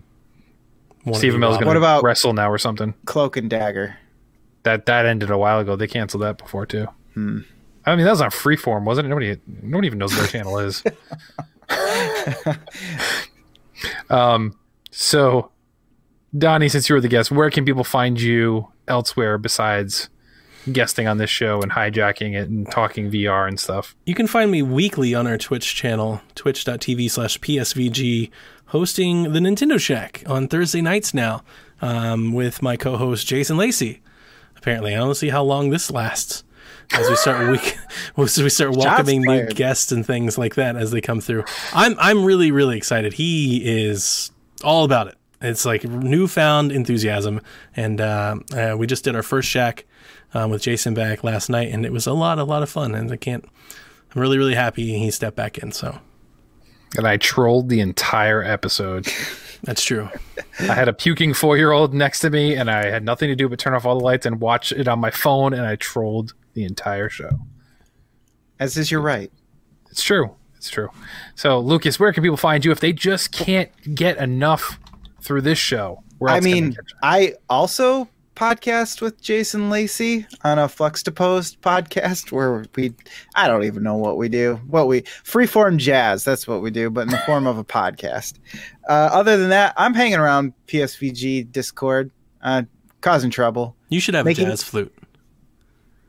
Wanna 1.06 1.16
Stephen 1.18 1.36
be 1.36 1.40
Mill's 1.40 1.54
Robin? 1.54 1.64
going 1.64 1.68
What 1.68 1.72
to 1.74 1.78
about- 1.78 2.04
wrestle 2.04 2.34
now 2.34 2.50
or 2.50 2.58
something. 2.58 2.92
cloak 3.06 3.38
and 3.38 3.48
dagger. 3.48 3.96
That 4.64 4.84
that 4.84 5.06
ended 5.06 5.30
a 5.30 5.38
while 5.38 5.58
ago. 5.60 5.76
They 5.76 5.86
canceled 5.88 6.22
that 6.24 6.36
before 6.36 6.66
too. 6.66 6.88
Hmm. 7.14 7.38
I 7.86 7.96
mean, 7.96 8.04
that 8.04 8.10
was 8.12 8.20
on 8.20 8.30
Freeform, 8.30 8.84
wasn't 8.84 9.06
it? 9.06 9.08
Nobody 9.08 9.36
nobody 9.62 9.86
even 9.86 9.98
knows 9.98 10.12
what 10.12 10.18
their 10.20 10.28
channel 10.28 10.58
is. 10.58 10.84
um. 14.10 14.58
So, 14.90 15.50
Donnie, 16.36 16.68
since 16.68 16.88
you 16.88 16.94
were 16.94 17.00
the 17.00 17.08
guest, 17.08 17.30
where 17.30 17.50
can 17.50 17.64
people 17.64 17.84
find 17.84 18.20
you 18.20 18.68
elsewhere 18.86 19.38
besides 19.38 20.10
guesting 20.70 21.08
on 21.08 21.18
this 21.18 21.30
show 21.30 21.60
and 21.60 21.72
hijacking 21.72 22.34
it 22.34 22.48
and 22.48 22.70
talking 22.70 23.10
VR 23.10 23.48
and 23.48 23.58
stuff? 23.58 23.96
You 24.06 24.14
can 24.14 24.26
find 24.26 24.50
me 24.50 24.62
weekly 24.62 25.14
on 25.14 25.26
our 25.26 25.38
Twitch 25.38 25.74
channel, 25.74 26.20
twitch.tv 26.34 27.10
slash 27.10 27.38
PSVG, 27.40 28.30
hosting 28.66 29.32
the 29.32 29.40
Nintendo 29.40 29.80
Shack 29.80 30.22
on 30.26 30.48
Thursday 30.48 30.80
nights 30.80 31.14
now 31.14 31.42
um, 31.80 32.32
with 32.32 32.62
my 32.62 32.76
co 32.76 32.96
host 32.96 33.26
Jason 33.26 33.56
Lacey. 33.56 34.02
Apparently, 34.56 34.94
I 34.94 34.98
don't 34.98 35.14
see 35.14 35.30
how 35.30 35.42
long 35.42 35.70
this 35.70 35.90
lasts. 35.90 36.44
As 36.94 37.08
we 37.08 37.16
start 37.16 37.50
week, 37.50 37.78
as 38.18 38.42
we 38.42 38.48
start 38.48 38.76
welcoming 38.76 39.22
new 39.22 39.46
guests 39.48 39.92
and 39.92 40.06
things 40.06 40.36
like 40.38 40.56
that 40.56 40.76
as 40.76 40.90
they 40.90 41.00
come 41.00 41.20
through, 41.20 41.44
I'm 41.72 41.96
I'm 41.98 42.24
really 42.24 42.50
really 42.50 42.76
excited. 42.76 43.14
He 43.14 43.62
is 43.64 44.30
all 44.62 44.84
about 44.84 45.08
it. 45.08 45.16
It's 45.40 45.64
like 45.64 45.84
newfound 45.84 46.70
enthusiasm, 46.70 47.40
and 47.74 48.00
uh, 48.00 48.36
uh, 48.54 48.76
we 48.78 48.86
just 48.86 49.04
did 49.04 49.16
our 49.16 49.22
first 49.24 49.48
shack 49.48 49.84
um, 50.34 50.50
with 50.50 50.62
Jason 50.62 50.94
back 50.94 51.24
last 51.24 51.48
night, 51.48 51.72
and 51.72 51.84
it 51.84 51.92
was 51.92 52.06
a 52.06 52.12
lot, 52.12 52.38
a 52.38 52.44
lot 52.44 52.62
of 52.62 52.70
fun. 52.70 52.94
And 52.94 53.10
I 53.10 53.16
can't, 53.16 53.44
I'm 54.14 54.20
really, 54.20 54.38
really 54.38 54.54
happy 54.54 54.98
he 54.98 55.10
stepped 55.10 55.36
back 55.36 55.58
in. 55.58 55.72
So 55.72 55.98
And 56.96 57.06
I 57.06 57.16
trolled 57.16 57.68
the 57.68 57.80
entire 57.80 58.42
episode. 58.42 59.08
that's 59.62 59.82
true. 59.82 60.08
I 60.60 60.74
had 60.74 60.88
a 60.88 60.92
puking 60.92 61.34
four 61.34 61.56
year 61.56 61.72
old 61.72 61.92
next 61.94 62.20
to 62.20 62.30
me, 62.30 62.54
and 62.54 62.70
I 62.70 62.86
had 62.86 63.04
nothing 63.04 63.28
to 63.28 63.36
do 63.36 63.48
but 63.48 63.58
turn 63.58 63.74
off 63.74 63.84
all 63.84 63.98
the 63.98 64.04
lights 64.04 64.26
and 64.26 64.40
watch 64.40 64.72
it 64.72 64.88
on 64.88 65.00
my 65.00 65.10
phone, 65.10 65.52
and 65.52 65.66
I 65.66 65.76
trolled 65.76 66.34
the 66.54 66.64
entire 66.64 67.08
show. 67.08 67.30
As 68.58 68.76
is 68.76 68.90
your 68.90 69.00
right. 69.00 69.30
It's 69.90 70.02
true. 70.02 70.34
It's 70.56 70.70
true. 70.70 70.88
So, 71.34 71.58
Lucas, 71.58 71.98
where 71.98 72.12
can 72.12 72.22
people 72.22 72.36
find 72.36 72.64
you 72.64 72.70
if 72.70 72.80
they 72.80 72.92
just 72.92 73.32
can't 73.32 73.70
get 73.94 74.16
enough 74.18 74.78
through 75.20 75.40
this 75.42 75.58
show? 75.58 76.02
Where 76.18 76.30
I 76.30 76.36
else 76.36 76.44
can 76.44 76.50
they 76.54 76.60
mean, 76.60 76.72
catch 76.72 76.84
you? 76.90 76.98
I 77.02 77.34
also 77.50 78.08
podcast 78.36 79.00
with 79.00 79.20
Jason 79.20 79.68
Lacey 79.70 80.26
on 80.44 80.58
a 80.58 80.66
Fluxtaposed 80.68 81.58
podcast 81.58 82.30
where 82.32 82.64
we 82.76 82.94
I 83.34 83.48
don't 83.48 83.64
even 83.64 83.82
know 83.82 83.96
what 83.96 84.16
we 84.16 84.28
do. 84.28 84.60
What 84.68 84.86
we 84.86 85.02
freeform 85.02 85.78
jazz, 85.78 86.24
that's 86.24 86.46
what 86.46 86.62
we 86.62 86.70
do, 86.70 86.88
but 86.90 87.02
in 87.02 87.08
the 87.08 87.18
form 87.26 87.46
of 87.48 87.58
a 87.58 87.64
podcast. 87.64 88.34
Uh, 88.88 89.10
other 89.12 89.36
than 89.36 89.50
that, 89.50 89.74
I'm 89.76 89.94
hanging 89.94 90.18
around 90.18 90.52
PSVG 90.68 91.50
Discord, 91.50 92.10
uh, 92.42 92.62
causing 93.00 93.30
trouble. 93.30 93.74
You 93.88 93.98
should 94.00 94.14
have 94.14 94.24
Making- 94.24 94.46
a 94.46 94.50
jazz 94.50 94.62
flute. 94.62 94.94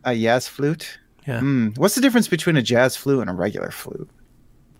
A 0.05 0.15
jazz 0.15 0.47
flute. 0.47 0.99
Yeah, 1.27 1.39
Hmm. 1.39 1.69
What's 1.77 1.95
the 1.95 2.01
difference 2.01 2.27
between 2.27 2.57
a 2.57 2.61
jazz 2.61 2.97
flute 2.97 3.21
and 3.21 3.29
a 3.29 3.33
regular 3.33 3.71
flute? 3.71 4.09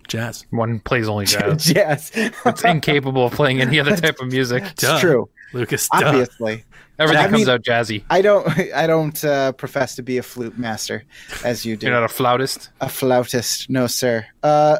jazz. 0.06 0.44
one 0.50 0.78
plays 0.80 1.08
only 1.08 1.24
jazz. 1.34 1.64
jazz. 1.64 2.10
it's 2.14 2.62
incapable 2.64 3.24
of 3.26 3.32
playing 3.32 3.60
any 3.62 3.80
other 3.80 3.96
type 4.04 4.20
of 4.20 4.28
music. 4.28 4.62
Duh. 4.76 4.92
It's 4.92 5.00
true. 5.00 5.28
Lucas. 5.54 5.88
Duh. 5.88 6.06
Obviously. 6.08 6.64
Everything 6.98 7.24
I 7.24 7.28
comes 7.28 7.38
mean- 7.46 7.48
out 7.48 7.62
jazzy. 7.62 8.04
I 8.10 8.20
don't 8.20 8.46
I 8.74 8.86
don't 8.86 9.24
uh, 9.24 9.52
profess 9.52 9.94
to 9.96 10.02
be 10.02 10.18
a 10.18 10.22
flute 10.22 10.58
master 10.58 11.04
as 11.44 11.64
you 11.64 11.76
do. 11.76 11.86
You're 11.86 11.94
not 11.98 12.04
a 12.04 12.12
flautist. 12.12 12.68
a 12.82 12.86
flautist. 12.88 13.70
No, 13.70 13.86
sir. 13.86 14.26
Uh, 14.42 14.78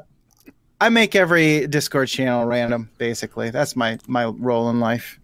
I 0.81 0.91
make 0.91 1.16
every 1.16 1.66
Discord 1.66 2.09
channel 2.09 2.45
random. 2.45 2.91
Basically, 2.99 3.49
that's 3.51 3.75
my 3.75 3.99
my 4.07 4.27
role 4.27 4.69
in 4.69 4.79
life. 4.81 5.19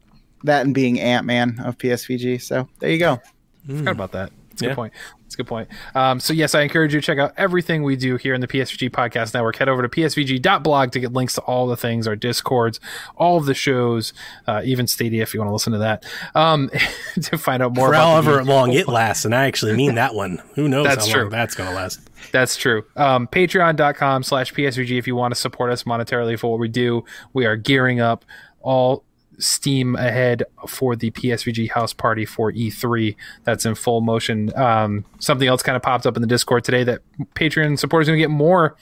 That 0.44 0.64
and 0.64 0.74
being 0.74 0.98
Ant 0.98 1.26
Man 1.26 1.60
of 1.62 1.76
PSVG. 1.76 2.40
So 2.40 2.66
there 2.78 2.90
you 2.90 2.98
go. 2.98 3.20
Forgot 3.66 3.90
about 3.92 4.12
that. 4.12 4.32
That's 4.60 4.62
a 4.62 4.64
Yeah. 4.66 4.70
good 4.70 4.76
point. 4.76 4.92
That's 5.24 5.34
a 5.34 5.36
good 5.36 5.46
point. 5.46 5.68
Um, 5.94 6.18
so 6.20 6.32
yes, 6.32 6.54
I 6.54 6.62
encourage 6.62 6.92
you 6.92 7.00
to 7.00 7.04
check 7.06 7.18
out 7.18 7.32
everything 7.36 7.82
we 7.84 7.94
do 7.96 8.16
here 8.16 8.34
in 8.34 8.40
the 8.40 8.48
PSVG 8.48 8.90
Podcast 8.90 9.32
Network. 9.32 9.56
Head 9.56 9.68
over 9.68 9.80
to 9.82 9.88
psvg.blog 9.88 10.90
to 10.92 11.00
get 11.00 11.12
links 11.12 11.34
to 11.36 11.40
all 11.42 11.66
the 11.68 11.76
things, 11.76 12.06
our 12.08 12.16
discords, 12.16 12.80
all 13.16 13.36
of 13.38 13.46
the 13.46 13.54
shows, 13.54 14.12
uh, 14.46 14.62
even 14.64 14.86
Stadia 14.86 15.22
if 15.22 15.32
you 15.34 15.40
want 15.40 15.48
to 15.48 15.52
listen 15.52 15.72
to 15.72 15.78
that. 15.78 16.04
Um, 16.34 16.70
to 17.22 17.38
find 17.38 17.62
out 17.62 17.74
more 17.74 17.88
For 17.88 17.92
about 17.94 18.24
however 18.24 18.44
long 18.44 18.72
it 18.72 18.88
lasts, 18.88 19.24
and 19.24 19.34
I 19.34 19.46
actually 19.46 19.76
mean 19.76 19.94
that 19.94 20.14
one. 20.14 20.42
Who 20.56 20.68
knows 20.68 20.86
That's 20.86 21.06
how 21.06 21.12
true. 21.12 21.22
long 21.22 21.30
that's 21.30 21.54
going 21.54 21.68
to 21.70 21.74
last? 21.76 22.00
That's 22.32 22.56
true. 22.56 22.84
Um, 22.96 23.26
Patreon.com 23.28 24.22
slash 24.24 24.52
PSVG 24.52 24.98
if 24.98 25.06
you 25.06 25.14
want 25.16 25.32
to 25.34 25.40
support 25.40 25.70
us 25.72 25.84
monetarily 25.84 26.38
for 26.38 26.50
what 26.50 26.60
we 26.60 26.68
do. 26.68 27.04
We 27.32 27.46
are 27.46 27.56
gearing 27.56 28.00
up 28.00 28.24
all 28.60 29.04
steam 29.40 29.96
ahead 29.96 30.44
for 30.68 30.94
the 30.94 31.10
PSVG 31.10 31.70
house 31.70 31.92
party 31.92 32.24
for 32.24 32.52
E3. 32.52 33.16
That's 33.44 33.66
in 33.66 33.74
full 33.74 34.00
motion. 34.00 34.56
Um, 34.56 35.04
something 35.18 35.48
else 35.48 35.62
kind 35.62 35.76
of 35.76 35.82
popped 35.82 36.06
up 36.06 36.16
in 36.16 36.22
the 36.22 36.28
Discord 36.28 36.64
today 36.64 36.84
that 36.84 37.00
Patreon 37.34 37.78
supporters 37.78 38.08
are 38.08 38.12
going 38.12 38.18
to 38.18 38.22
get 38.22 38.30
more 38.30 38.76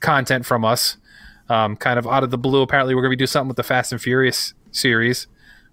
content 0.00 0.46
from 0.46 0.64
us. 0.64 0.96
Um, 1.48 1.76
kind 1.76 1.98
of 1.98 2.06
out 2.06 2.24
of 2.24 2.30
the 2.30 2.38
blue. 2.38 2.62
Apparently, 2.62 2.94
we're 2.94 3.02
going 3.02 3.12
to 3.12 3.16
do 3.16 3.26
something 3.26 3.48
with 3.48 3.58
the 3.58 3.62
Fast 3.62 3.92
and 3.92 4.00
Furious 4.00 4.54
series, 4.70 5.26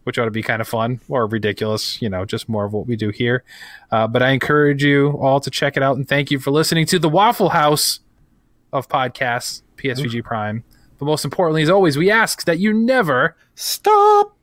which 0.04 0.20
ought 0.20 0.26
to 0.26 0.32
be 0.32 0.44
kind 0.44 0.62
of 0.62 0.68
fun 0.68 1.00
or 1.08 1.28
ridiculous. 1.28 2.02
You 2.02 2.10
know, 2.10 2.26
just 2.26 2.50
more 2.50 2.66
of 2.66 2.74
what 2.74 2.88
we 2.88 2.98
do 2.98 3.10
here. 3.10 3.44
Uh, 3.90 4.08
but 4.08 4.22
I 4.22 4.32
encourage 4.32 4.84
you 4.84 5.12
all 5.22 5.40
to 5.40 5.50
check 5.50 5.78
it 5.78 5.84
out 5.84 5.96
and 5.96 6.08
thank 6.08 6.30
you 6.30 6.40
for 6.40 6.52
listening 6.52 6.86
to 6.88 7.00
the 7.00 7.08
Waffle 7.08 7.50
House 7.50 8.02
of 8.74 8.90
podcasts, 8.90 9.62
PSVG 9.78 10.24
Prime. 10.24 10.64
But 11.02 11.08
most 11.08 11.26
importantly, 11.26 11.64
as 11.64 11.70
always, 11.72 11.98
we 11.98 12.12
ask 12.12 12.46
that 12.46 12.60
you 12.60 12.74
never 12.74 13.36
stop 13.56 14.38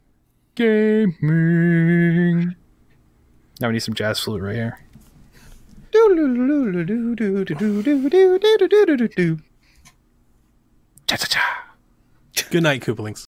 gaming. 0.56 2.56
Now 3.60 3.68
we 3.68 3.74
need 3.74 3.78
some 3.78 3.94
jazz 3.94 4.18
flute 4.18 4.43
right 4.43 4.56
here. 4.56 4.80
Good 12.51 12.64
night, 12.64 12.82
Koopalings. 12.82 13.28